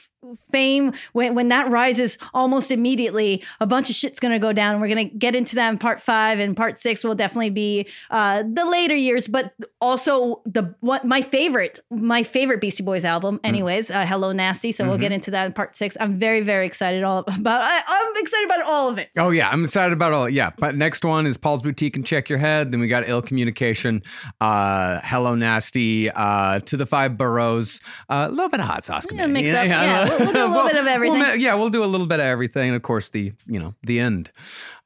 fame 0.50 0.92
when 1.12 1.34
when 1.36 1.48
that 1.48 1.70
rises 1.70 2.18
almost 2.34 2.72
immediately 2.72 3.42
a 3.60 3.66
bunch 3.66 3.88
of 3.88 3.94
shit's 3.94 4.18
going 4.18 4.32
to 4.32 4.38
go 4.40 4.52
down 4.52 4.80
we're 4.80 4.88
going 4.88 5.08
to 5.08 5.16
get 5.16 5.36
into 5.36 5.54
that 5.54 5.70
in 5.70 5.78
part 5.78 6.02
5 6.02 6.40
and 6.40 6.56
part 6.56 6.76
6 6.76 7.04
will 7.04 7.14
definitely 7.14 7.50
be 7.50 7.86
uh 8.10 8.42
the 8.42 8.68
later 8.68 8.96
years 8.96 9.28
but 9.28 9.54
also 9.80 10.42
the 10.44 10.74
what 10.80 11.04
my 11.04 11.22
favorite 11.22 11.78
my 11.90 12.24
favorite 12.24 12.60
Beastie 12.60 12.82
Boys 12.82 13.04
album 13.04 13.38
anyways 13.44 13.92
uh, 13.92 14.04
Hello 14.04 14.32
Nasty 14.32 14.72
so 14.72 14.86
we'll 14.88 14.98
get 14.98 15.12
into 15.12 15.30
that 15.30 15.46
in 15.46 15.52
part 15.52 15.76
6 15.76 15.96
I'm 16.00 16.18
very 16.18 16.40
very 16.40 16.66
excited 16.66 17.04
all 17.04 17.20
about 17.20 17.62
I, 17.62 17.80
I'm 17.86 18.12
excited 18.16 18.44
about 18.46 18.62
all 18.66 18.88
of 18.88 18.98
it 18.98 19.10
Oh 19.16 19.30
yeah, 19.30 19.48
I'm 19.48 19.64
excited 19.64 19.92
about 19.92 20.12
all. 20.12 20.28
Yeah, 20.28 20.50
but 20.58 20.67
next 20.72 21.04
one 21.04 21.26
is 21.26 21.36
Paul's 21.36 21.62
Boutique 21.62 21.96
and 21.96 22.04
Check 22.06 22.28
Your 22.28 22.38
Head. 22.38 22.72
Then 22.72 22.80
we 22.80 22.88
got 22.88 23.08
Ill 23.08 23.22
Communication, 23.22 24.02
uh, 24.40 25.00
Hello 25.04 25.34
Nasty, 25.34 26.10
uh, 26.10 26.60
To 26.60 26.76
the 26.76 26.86
Five 26.86 27.16
Boroughs, 27.18 27.80
uh, 28.08 28.26
a 28.28 28.30
little 28.30 28.48
bit 28.48 28.60
of 28.60 28.66
Hot 28.66 28.84
Sauce. 28.86 29.06
Yeah, 29.12 29.26
mix 29.26 29.50
up. 29.50 29.66
Yeah, 29.66 30.08
we'll- 30.08 30.18
we'll 30.18 30.32
do 30.32 30.44
a 30.44 30.48
little 30.48 30.68
bit 30.68 30.76
of 30.76 30.86
everything. 30.86 31.20
We'll 31.20 31.36
yeah, 31.36 31.54
we'll 31.54 31.70
do 31.70 31.84
a 31.84 31.86
little 31.86 32.06
bit 32.06 32.20
of 32.20 32.26
everything, 32.26 32.68
and 32.68 32.76
of 32.76 32.82
course 32.82 33.10
the 33.10 33.32
you 33.46 33.58
know 33.58 33.74
the 33.82 34.00
end, 34.00 34.30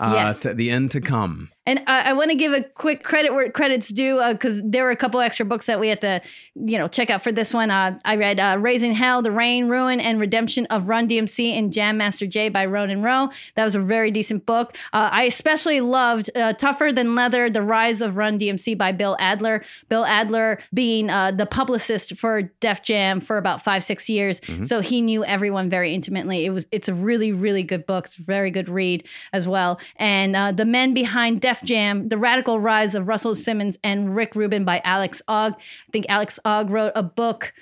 uh, 0.01 0.13
Yes. 0.15 0.41
to, 0.41 0.55
the 0.55 0.71
end 0.71 0.91
to 0.93 1.01
come. 1.01 1.51
And 1.65 1.81
I, 1.87 2.11
I 2.11 2.13
want 2.15 2.31
to 2.31 2.35
give 2.37 2.53
a 2.53 2.63
quick 2.63 3.05
credit 3.05 3.33
where 3.33 3.49
credit's 3.51 3.89
due 3.89 4.21
because 4.33 4.61
there 4.65 4.83
were 4.83 4.91
a 4.91 4.97
couple 4.97 5.21
extra 5.21 5.47
books 5.47 5.67
that 5.67 5.79
we 5.79 5.89
had 5.89 6.01
to, 6.01 6.21
you 6.55 6.77
know, 6.77 6.89
check 6.89 7.09
out 7.09 7.23
for 7.23 7.31
this 7.31 7.55
one. 7.55 7.71
Uh, 7.71 7.99
I 8.05 8.17
read 8.17 8.41
uh, 8.41 8.57
Raising 8.59 8.95
Hell, 8.95 9.23
The 9.23 9.31
Reign," 9.31 9.69
Ruin, 9.69 10.01
and 10.01 10.19
Redemption 10.19 10.67
of 10.67 10.89
Run 10.89 11.09
DMC 11.09 11.53
and 11.57 11.73
Jam 11.73 11.97
Master 11.99 12.27
Jay 12.27 12.49
by 12.49 12.67
Ronin 12.67 13.01
Ro. 13.01 13.31
That 13.55 13.65
was 13.65 13.77
a 13.77 13.81
very 13.81 14.11
decent 14.11 14.45
book. 14.45 14.77
Uh, 14.93 15.11
I 15.13 15.23
especially 15.25 15.81
loved 15.81 16.31
uh, 16.37 16.53
Tougher 16.55 16.93
Than 16.93 17.15
Leather, 17.15 17.49
The 17.49 17.63
Rise 17.63 18.01
of 18.01 18.17
Run 18.17 18.41
DMC 18.41 18.77
by 18.77 18.91
Bill 18.91 19.17
Adler. 19.21 19.63
Bill 19.89 20.05
Adler 20.05 20.59
being 20.75 21.11
uh, 21.11 21.31
the 21.31 21.47
publicist 21.47 22.17
for 22.17 22.43
Def 22.61 22.83
Jam 22.83 23.21
for 23.21 23.37
about 23.39 23.63
five, 23.63 23.85
six 23.85 24.09
years. 24.09 24.41
Mhm. 24.41 24.67
So 24.67 24.81
he 24.81 25.01
knew 25.01 25.25
everyone 25.25 25.71
very 25.71 25.95
intimately. 25.95 26.45
It 26.45 26.51
was 26.51 26.67
it's 26.73 26.89
a 26.89 26.95
really, 26.95 27.31
really 27.31 27.63
good 27.63 27.87
book. 27.87 28.07
It's 28.07 28.19
a 28.19 28.23
very 28.23 28.51
good 28.51 28.69
read 28.69 29.05
as 29.33 29.47
well. 29.47 29.79
And 29.97 30.35
uh, 30.35 30.51
The 30.51 30.65
Men 30.65 30.93
Behind 30.93 31.41
Def 31.41 31.52
Jam, 31.63 32.09
The 32.09 32.17
Radical 32.17 32.59
Rise 32.59 32.95
of 32.95 33.09
Russell 33.09 33.35
Simmons 33.35 33.77
and 33.85 34.17
Rick 34.17 34.35
Rubin 34.35 34.65
by 34.65 34.81
Alex 34.85 35.21
Ogg. 35.29 35.55
I 35.55 35.91
think 35.93 36.07
Alex 36.09 36.39
Ogg 36.45 36.71
wrote 36.71 36.93
a 36.95 37.03
book. 37.03 37.53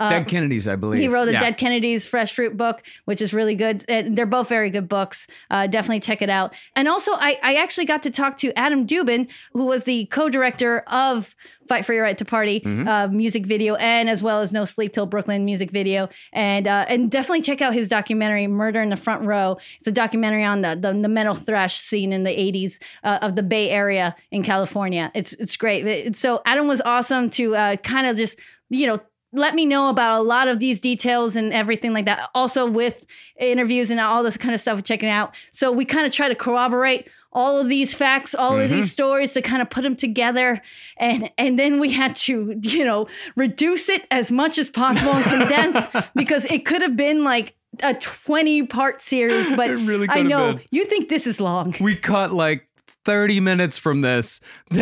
Uh, 0.00 0.10
Dead 0.10 0.26
Kennedys, 0.28 0.66
I 0.66 0.76
believe. 0.76 1.00
he 1.00 1.08
wrote 1.08 1.28
a 1.28 1.32
Yeah. 1.32 1.40
Dead 1.40 1.58
Kennedys 1.58 2.06
Fresh 2.06 2.34
Fruit 2.34 2.56
book, 2.56 2.82
which 3.04 3.20
is 3.22 3.32
really 3.32 3.54
good. 3.54 3.84
And 3.88 4.16
they're 4.16 4.26
both 4.26 4.48
very 4.48 4.70
good 4.70 4.88
books. 4.88 5.26
Uh, 5.50 5.66
definitely 5.66 6.00
check 6.00 6.22
it 6.22 6.30
out. 6.30 6.54
And 6.74 6.88
also, 6.88 7.12
I, 7.12 7.38
I 7.42 7.54
actually 7.54 7.84
got 7.86 8.02
to 8.04 8.10
talk 8.10 8.36
to 8.38 8.52
Adam 8.58 8.86
Dubin, 8.86 9.28
who 9.52 9.66
was 9.66 9.84
the 9.84 10.06
co-director 10.06 10.80
of 10.88 11.36
Fight 11.68 11.84
for 11.86 11.92
Your 11.94 12.02
Right 12.02 12.18
to 12.18 12.24
Party 12.24 12.60
Mhm. 12.60 12.88
uh, 12.88 13.06
music 13.08 13.46
video, 13.46 13.76
and 13.76 14.10
as 14.10 14.22
well 14.24 14.40
as 14.40 14.52
No 14.52 14.64
Sleep 14.64 14.92
Till 14.92 15.06
Brooklyn 15.06 15.44
music 15.44 15.70
video. 15.70 16.08
And 16.32 16.66
uh, 16.66 16.84
and 16.88 17.08
definitely 17.10 17.42
check 17.42 17.62
out 17.62 17.74
his 17.74 17.88
documentary 17.88 18.48
Murder 18.48 18.80
in 18.82 18.88
the 18.90 18.96
Front 18.96 19.22
Row. 19.22 19.56
It's 19.78 19.86
a 19.86 19.92
documentary 19.92 20.42
on 20.42 20.62
the 20.62 20.74
the, 20.80 20.92
the 20.92 21.08
metal 21.08 21.36
thrash 21.36 21.76
scene 21.78 22.12
in 22.12 22.24
the 22.24 22.30
'80s 22.30 22.78
uh, 23.04 23.18
of 23.22 23.36
the 23.36 23.44
Bay 23.44 23.70
Area 23.70 24.16
in 24.32 24.42
California. 24.42 25.12
It's 25.14 25.32
it's 25.34 25.56
great. 25.56 26.16
So 26.16 26.42
Adam 26.44 26.66
was 26.66 26.80
awesome 26.80 27.30
to 27.30 27.54
uh, 27.54 27.76
kind 27.76 28.08
of 28.08 28.16
just 28.16 28.36
you 28.68 28.88
know 28.88 29.00
let 29.32 29.54
me 29.54 29.64
know 29.64 29.88
about 29.88 30.20
a 30.20 30.22
lot 30.22 30.48
of 30.48 30.58
these 30.58 30.80
details 30.80 31.36
and 31.36 31.52
everything 31.52 31.92
like 31.92 32.04
that. 32.06 32.28
Also 32.34 32.66
with 32.68 33.04
interviews 33.38 33.90
and 33.90 34.00
all 34.00 34.22
this 34.22 34.36
kind 34.36 34.54
of 34.54 34.60
stuff, 34.60 34.82
checking 34.82 35.08
out. 35.08 35.34
So 35.52 35.70
we 35.72 35.84
kind 35.84 36.06
of 36.06 36.12
try 36.12 36.28
to 36.28 36.34
corroborate 36.34 37.08
all 37.32 37.58
of 37.58 37.68
these 37.68 37.94
facts, 37.94 38.34
all 38.34 38.58
of 38.58 38.68
Mhm. 38.70 38.74
these 38.74 38.92
stories 38.92 39.32
to 39.34 39.40
kind 39.42 39.62
of 39.62 39.70
put 39.70 39.82
them 39.82 39.94
together, 39.94 40.60
and 40.98 41.30
and 41.38 41.56
then 41.58 41.78
we 41.78 41.90
had 41.92 42.16
to 42.16 42.58
you 42.60 42.84
know 42.84 43.06
reduce 43.36 43.88
it 43.88 44.04
as 44.10 44.32
much 44.32 44.58
as 44.58 44.68
possible 44.68 45.12
and 45.12 45.24
condense 45.24 45.86
because 46.16 46.44
it 46.46 46.66
could 46.66 46.82
have 46.82 46.96
been 46.96 47.22
like 47.22 47.54
a 47.84 47.94
20 47.94 48.64
part 48.64 49.00
series 49.00 49.48
but 49.56 49.70
really 49.70 50.08
i 50.10 50.22
know 50.22 50.54
been. 50.54 50.62
you 50.72 50.84
think 50.84 51.08
this 51.08 51.24
is 51.24 51.40
long 51.40 51.72
We 51.80 51.94
cut 51.94 52.32
like 52.32 52.66
30 53.10 53.40
minutes 53.40 53.76
from 53.76 54.02
this. 54.02 54.40
we 54.70 54.78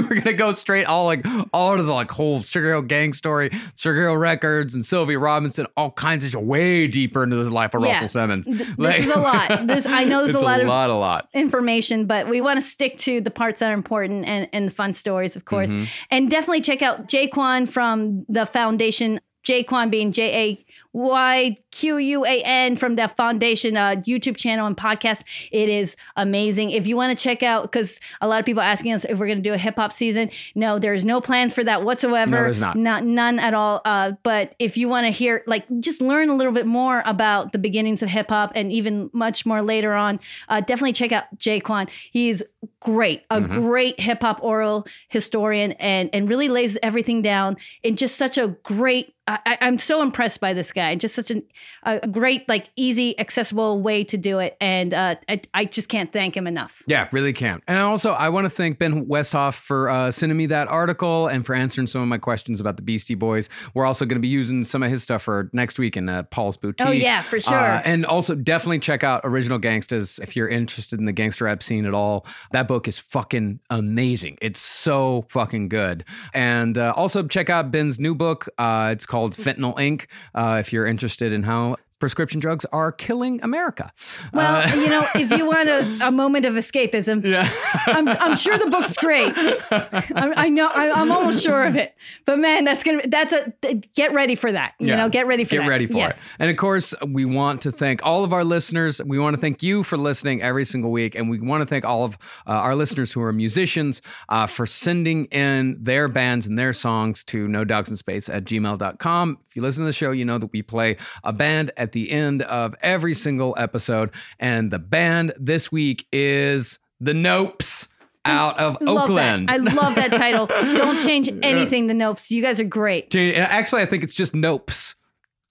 were 0.00 0.14
gonna 0.14 0.32
go 0.32 0.52
straight 0.52 0.84
all 0.84 1.06
like 1.06 1.26
all 1.52 1.76
to 1.76 1.82
the 1.82 1.92
like 1.92 2.08
whole 2.08 2.40
Sugar 2.40 2.70
Hill 2.70 2.82
gang 2.82 3.12
story, 3.12 3.50
Sugar 3.74 4.02
Hill 4.06 4.16
Records, 4.16 4.74
and 4.74 4.86
Sylvia 4.86 5.18
Robinson, 5.18 5.66
all 5.76 5.90
kinds 5.90 6.24
of 6.24 6.32
way 6.40 6.86
deeper 6.86 7.24
into 7.24 7.34
the 7.42 7.50
life 7.50 7.74
of 7.74 7.82
Yeah. 7.84 7.94
Russell 7.94 8.08
Simmons. 8.08 8.46
Th- 8.46 8.58
this 8.76 9.04
is 9.06 9.10
a 9.10 9.18
lot. 9.18 9.66
This- 9.66 9.86
I 9.86 10.04
know 10.04 10.22
there's 10.22 10.36
a 10.36 10.40
lot 10.40 10.60
a 10.60 10.62
of- 10.62 10.68
lot, 10.68 10.88
a 10.90 10.94
lot. 10.94 11.28
information, 11.34 12.06
but 12.06 12.28
we 12.28 12.40
want 12.40 12.60
to 12.60 12.66
stick 12.66 12.96
to 12.98 13.20
the 13.20 13.30
parts 13.32 13.58
that 13.58 13.70
are 13.72 13.74
important 13.74 14.24
and, 14.28 14.48
and 14.52 14.68
the 14.68 14.72
fun 14.72 14.92
stories, 14.92 15.34
of 15.34 15.44
course. 15.44 15.70
Mhm. 15.70 15.88
And 16.12 16.30
definitely 16.30 16.60
check 16.60 16.80
out 16.80 17.08
Jayquan 17.08 17.68
from 17.68 18.24
the 18.28 18.46
foundation. 18.46 19.18
Jayquan 19.48 19.90
being 19.90 20.12
J 20.12 20.34
A 20.42 20.64
Y 20.92 21.56
Q 21.70 21.98
U 21.98 22.24
A 22.24 22.42
N 22.42 22.76
from 22.76 22.96
the 22.96 23.08
foundation 23.08 23.76
uh, 23.76 23.96
YouTube 24.06 24.36
channel 24.36 24.66
and 24.66 24.76
podcast. 24.76 25.22
It 25.52 25.68
is 25.68 25.96
amazing. 26.16 26.70
If 26.70 26.86
you 26.86 26.96
want 26.96 27.16
to 27.16 27.22
check 27.22 27.42
out, 27.42 27.62
because 27.62 28.00
a 28.20 28.26
lot 28.26 28.40
of 28.40 28.46
people 28.46 28.62
are 28.62 28.70
asking 28.70 28.92
us 28.92 29.04
if 29.04 29.18
we're 29.18 29.26
going 29.26 29.38
to 29.38 29.42
do 29.42 29.52
a 29.52 29.58
hip 29.58 29.76
hop 29.76 29.92
season. 29.92 30.30
No, 30.54 30.78
there's 30.78 31.04
no 31.04 31.20
plans 31.20 31.52
for 31.52 31.62
that 31.62 31.84
whatsoever. 31.84 32.30
No, 32.30 32.42
there's 32.44 32.60
not. 32.60 32.76
Not 32.76 33.04
none 33.04 33.38
at 33.38 33.54
all. 33.54 33.82
Uh, 33.84 34.12
but 34.22 34.54
if 34.58 34.76
you 34.76 34.88
want 34.88 35.06
to 35.06 35.10
hear, 35.10 35.42
like, 35.46 35.66
just 35.80 36.00
learn 36.00 36.30
a 36.30 36.34
little 36.34 36.52
bit 36.52 36.66
more 36.66 37.02
about 37.06 37.52
the 37.52 37.58
beginnings 37.58 38.02
of 38.02 38.08
hip 38.08 38.30
hop 38.30 38.52
and 38.54 38.72
even 38.72 39.10
much 39.12 39.44
more 39.44 39.62
later 39.62 39.92
on, 39.94 40.18
uh, 40.48 40.60
definitely 40.60 40.94
check 40.94 41.12
out 41.12 41.24
Jayquan. 41.38 41.88
He's 42.10 42.42
great, 42.80 43.22
a 43.30 43.40
Mhm. 43.40 43.48
great 43.48 44.00
hip 44.00 44.22
hop 44.22 44.42
oral 44.42 44.86
historian, 45.08 45.72
and 45.72 46.10
and 46.12 46.28
really 46.28 46.48
lays 46.48 46.78
everything 46.82 47.22
down 47.22 47.56
in 47.82 47.96
just 47.96 48.16
such 48.16 48.38
a 48.38 48.56
great. 48.62 49.14
I, 49.30 49.58
I'm 49.60 49.78
so 49.78 50.00
impressed 50.00 50.40
by 50.40 50.54
this 50.54 50.72
guy. 50.72 50.94
Just 50.94 51.14
such 51.14 51.30
an, 51.30 51.42
a 51.82 52.08
great, 52.08 52.48
like, 52.48 52.70
easy, 52.76 53.18
accessible 53.20 53.78
way 53.82 54.02
to 54.04 54.16
do 54.16 54.38
it, 54.38 54.56
and 54.58 54.94
uh, 54.94 55.16
I, 55.28 55.42
I 55.52 55.64
just 55.66 55.90
can't 55.90 56.10
thank 56.10 56.34
him 56.34 56.46
enough. 56.46 56.82
Yeah, 56.86 57.08
really 57.12 57.34
can't. 57.34 57.62
And 57.68 57.76
also, 57.76 58.12
I 58.12 58.30
want 58.30 58.46
to 58.46 58.48
thank 58.48 58.78
Ben 58.78 59.04
Westhoff 59.04 59.52
for 59.52 59.90
uh, 59.90 60.10
sending 60.10 60.38
me 60.38 60.46
that 60.46 60.68
article 60.68 61.26
and 61.26 61.44
for 61.44 61.54
answering 61.54 61.86
some 61.88 62.00
of 62.00 62.08
my 62.08 62.16
questions 62.16 62.58
about 62.58 62.76
the 62.76 62.82
Beastie 62.82 63.14
Boys. 63.16 63.50
We're 63.74 63.84
also 63.84 64.06
going 64.06 64.16
to 64.16 64.22
be 64.22 64.28
using 64.28 64.64
some 64.64 64.82
of 64.82 64.90
his 64.90 65.02
stuff 65.02 65.24
for 65.24 65.50
next 65.52 65.78
week 65.78 65.98
in 65.98 66.08
uh, 66.08 66.22
Paul's 66.22 66.56
Boutique. 66.56 66.86
Oh, 66.86 66.90
yeah, 66.92 67.20
for 67.20 67.38
sure. 67.38 67.52
Uh, 67.54 67.82
and 67.84 68.06
also, 68.06 68.34
definitely 68.34 68.78
check 68.78 69.04
out 69.04 69.20
Original 69.24 69.58
Gangstas 69.58 70.18
if 70.22 70.36
you're 70.36 70.48
interested 70.48 70.98
in 71.00 71.04
the 71.04 71.12
gangster 71.12 71.44
rap 71.44 71.62
scene 71.62 71.84
at 71.84 71.92
all. 71.92 72.24
That 72.52 72.68
book 72.68 72.88
is 72.88 72.98
fucking 72.98 73.60
amazing. 73.70 74.38
It's 74.40 74.60
so 74.60 75.26
fucking 75.28 75.68
good. 75.68 76.04
And 76.34 76.76
uh, 76.78 76.92
also, 76.96 77.26
check 77.26 77.50
out 77.50 77.70
Ben's 77.70 77.98
new 77.98 78.14
book. 78.14 78.48
Uh, 78.58 78.90
it's 78.92 79.06
called 79.06 79.34
Fentanyl 79.34 79.76
Inc. 79.76 80.06
Uh, 80.34 80.58
if 80.58 80.72
you're 80.72 80.86
interested 80.86 81.32
in 81.32 81.42
how 81.42 81.76
prescription 81.98 82.40
drugs 82.40 82.64
are 82.72 82.92
killing 82.92 83.40
America. 83.42 83.92
Well, 84.32 84.62
Uh, 84.68 84.74
you 84.74 84.88
know, 84.88 85.06
if 85.14 85.30
you 85.32 85.46
want 85.46 85.68
a, 85.68 85.98
a 86.08 86.10
moment 86.10 86.44
of 86.46 86.54
escapism, 86.54 87.24
yeah. 87.24 87.50
I'm, 87.86 88.08
I'm 88.08 88.36
sure 88.36 88.58
the 88.58 88.66
book's 88.70 88.96
great. 88.96 89.32
I'm, 89.36 90.32
I 90.36 90.48
know, 90.48 90.68
I, 90.68 90.90
I'm 90.90 91.10
almost 91.12 91.42
sure 91.42 91.64
of 91.64 91.76
it. 91.76 91.94
But 92.24 92.38
man, 92.38 92.64
that's 92.64 92.82
gonna 92.82 93.02
be, 93.02 93.08
that's 93.08 93.32
a 93.32 93.52
get 93.94 94.12
ready 94.12 94.34
for 94.34 94.50
that. 94.52 94.74
You 94.78 94.96
know, 94.96 95.08
get 95.08 95.26
ready 95.26 95.44
for 95.44 95.50
get 95.50 95.58
that. 95.60 95.68
ready 95.68 95.86
for 95.86 95.94
yes. 95.94 96.26
it. 96.26 96.32
And 96.38 96.50
of 96.50 96.56
course, 96.56 96.94
we 97.06 97.24
want 97.24 97.62
to 97.62 97.72
thank 97.72 98.04
all 98.04 98.24
of 98.24 98.32
our 98.32 98.44
listeners. 98.44 99.00
We 99.04 99.18
want 99.18 99.34
to 99.34 99.40
thank 99.40 99.62
you 99.62 99.82
for 99.82 99.96
listening 99.96 100.42
every 100.42 100.64
single 100.64 100.90
week, 100.90 101.14
and 101.14 101.28
we 101.28 101.40
want 101.40 101.62
to 101.62 101.66
thank 101.66 101.84
all 101.84 102.04
of 102.04 102.14
uh, 102.46 102.50
our 102.50 102.74
listeners 102.74 103.12
who 103.12 103.22
are 103.22 103.32
musicians 103.32 104.02
uh, 104.28 104.46
for 104.46 104.66
sending 104.66 105.26
in 105.26 105.76
their 105.82 106.08
bands 106.08 106.46
and 106.46 106.58
their 106.58 106.72
songs 106.72 107.24
to 107.24 107.48
no 107.48 107.64
dogs 107.64 107.90
in 107.90 107.96
space 107.96 108.28
at 108.28 108.44
gmail.com. 108.44 109.38
If 109.48 109.56
you 109.56 109.62
listen 109.62 109.82
to 109.82 109.86
the 109.86 109.92
show, 109.92 110.10
you 110.12 110.24
know 110.24 110.38
that 110.38 110.52
we 110.52 110.62
play 110.62 110.96
a 111.24 111.32
band 111.32 111.72
at 111.76 111.87
the 111.92 112.10
end 112.10 112.42
of 112.42 112.74
every 112.82 113.14
single 113.14 113.54
episode, 113.58 114.10
and 114.38 114.70
the 114.70 114.78
band 114.78 115.32
this 115.38 115.70
week 115.72 116.06
is 116.12 116.78
the 117.00 117.12
Nopes 117.12 117.88
out 118.24 118.58
of 118.58 118.80
Love 118.80 119.04
Oakland. 119.04 119.48
That. 119.48 119.54
I 119.54 119.56
love 119.58 119.94
that 119.94 120.10
title. 120.10 120.46
Don't 120.48 121.00
change 121.00 121.28
anything. 121.42 121.86
The 121.86 121.94
Nopes. 121.94 122.30
You 122.30 122.42
guys 122.42 122.60
are 122.60 122.64
great. 122.64 123.14
Actually, 123.14 123.82
I 123.82 123.86
think 123.86 124.04
it's 124.04 124.14
just 124.14 124.34
Nopes. 124.34 124.94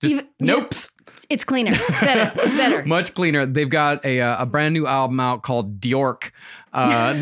Just 0.01 0.14
Even- 0.14 0.27
Nopes. 0.41 0.91
It's 1.30 1.44
cleaner. 1.44 1.72
It's 1.74 1.99
better. 1.99 2.32
It's 2.41 2.56
better. 2.56 2.86
Much 2.88 3.14
cleaner. 3.14 3.45
They've 3.45 3.70
got 3.70 4.06
a 4.06 4.22
uh, 4.22 4.44
a 4.44 4.45
brand 4.45 4.74
new 4.74 4.88
album 4.88 5.20
out 5.20 5.44
called 5.44 5.82
Diork. 5.82 6.32
Uh, 6.74 7.14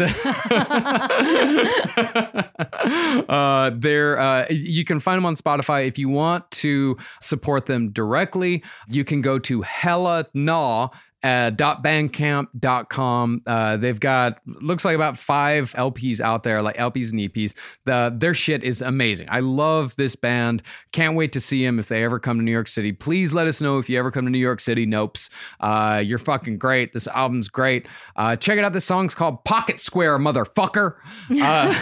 uh, 3.30 3.72
they're 3.76 4.20
uh, 4.20 4.46
you 4.50 4.86
can 4.86 5.00
find 5.00 5.18
them 5.18 5.26
on 5.26 5.36
Spotify. 5.36 5.88
If 5.88 5.98
you 5.98 6.10
want 6.10 6.50
to 6.52 6.98
support 7.22 7.66
them 7.66 7.92
directly, 7.92 8.64
you 8.88 9.04
can 9.04 9.22
go 9.22 9.40
to 9.40 9.62
Hella 9.62 10.28
Naw 10.34 10.90
uh, 11.24 11.50
.bandcamp.com. 11.52 13.42
Uh, 13.48 13.78
they've 13.78 14.00
got 14.00 14.40
looks 14.46 14.86
like 14.86 14.96
about 14.96 15.18
five 15.18 15.72
LPs 15.74 16.22
out 16.22 16.44
there, 16.44 16.62
like 16.62 16.78
LPs 16.78 17.12
and 17.12 17.20
EPs. 17.20 17.56
The 17.86 18.16
their 18.16 18.36
shit 18.36 18.64
is 18.64 18.84
amazing. 18.84 19.28
I 19.32 19.40
love 19.40 19.96
this 19.96 20.16
band. 20.16 20.62
Can't 20.92 21.16
wait 21.16 21.34
to 21.34 21.42
see 21.42 21.66
them 21.66 21.80
if 21.80 21.88
they 21.88 22.04
ever 22.04 22.20
come 22.20 22.38
to 22.38 22.44
New 22.44 22.52
York 22.52 22.68
City. 22.68 22.92
Please 22.92 23.34
let 23.34 23.48
us 23.48 23.60
know 23.60 23.80
if 23.80 23.90
you 23.90 23.98
ever 23.98 24.12
come 24.12 24.26
to 24.26 24.32
New 24.32 24.38
York 24.38 24.60
City. 24.60 24.86
Nopes, 24.86 25.30
uh, 25.62 26.00
you're 26.06 26.20
fucking 26.20 26.60
great. 26.60 26.94
This 26.94 27.08
album's 27.08 27.50
great. 27.50 27.88
Uh, 28.16 28.36
check 28.36 28.60
it 28.60 28.64
out. 28.64 28.74
This 28.74 28.86
song's 28.86 29.16
called 29.16 29.44
Pocket 29.46 29.82
Square, 29.82 30.20
motherfucker. 30.20 30.96
Uh, 31.32 31.74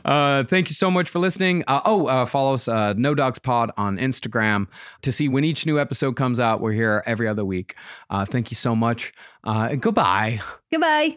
uh, 0.04 0.44
thank 0.44 0.68
you 0.68 0.74
so 0.74 0.90
much 0.90 1.10
for 1.10 1.18
listening. 1.18 1.64
Uh, 1.66 1.82
oh, 1.84 2.24
follow 2.26 2.54
us, 2.54 2.66
No 2.66 3.14
Dogs 3.14 3.38
Pod 3.38 3.70
on 3.76 3.98
Instagram 3.98 4.68
to 5.02 5.12
see 5.12 5.28
when 5.28 5.44
each 5.44 5.66
new 5.66 5.78
episode 5.78 6.16
comes 6.16 6.40
out. 6.40 6.62
We're 6.62 6.72
here 6.72 7.02
every 7.06 7.28
other 7.28 7.41
week. 7.44 7.74
Uh, 8.10 8.24
thank 8.24 8.50
you 8.50 8.54
so 8.56 8.74
much. 8.74 9.12
Uh, 9.44 9.74
goodbye. 9.74 10.40
Goodbye. 10.70 11.16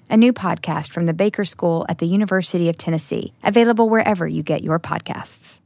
a 0.11 0.17
new 0.17 0.33
podcast 0.33 0.91
from 0.91 1.05
the 1.05 1.13
Baker 1.13 1.45
School 1.45 1.85
at 1.89 1.99
the 1.99 2.05
University 2.05 2.69
of 2.69 2.77
Tennessee, 2.77 3.33
available 3.43 3.89
wherever 3.89 4.27
you 4.27 4.43
get 4.43 4.63
your 4.63 4.79
podcasts. 4.79 5.59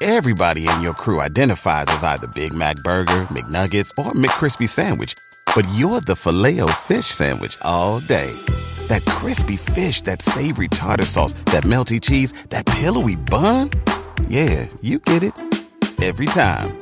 Everybody 0.00 0.66
in 0.68 0.82
your 0.82 0.94
crew 0.94 1.20
identifies 1.20 1.86
as 1.86 2.02
either 2.02 2.26
Big 2.34 2.52
Mac 2.52 2.74
Burger, 2.78 3.28
McNuggets, 3.30 3.90
or 3.96 4.10
McCrispy 4.12 4.68
Sandwich. 4.68 5.14
But 5.54 5.64
you're 5.76 6.00
the 6.00 6.16
filet 6.16 6.60
fish 6.80 7.06
Sandwich 7.06 7.56
all 7.62 8.00
day. 8.00 8.32
That 8.88 9.04
crispy 9.04 9.56
fish, 9.56 10.02
that 10.02 10.20
savory 10.20 10.66
tartar 10.68 11.04
sauce, 11.04 11.34
that 11.54 11.62
melty 11.62 12.00
cheese, 12.00 12.32
that 12.48 12.66
pillowy 12.66 13.14
bun. 13.14 13.70
Yeah, 14.28 14.66
you 14.82 14.98
get 14.98 15.22
it. 15.22 15.34
Every 16.02 16.26
time. 16.26 16.81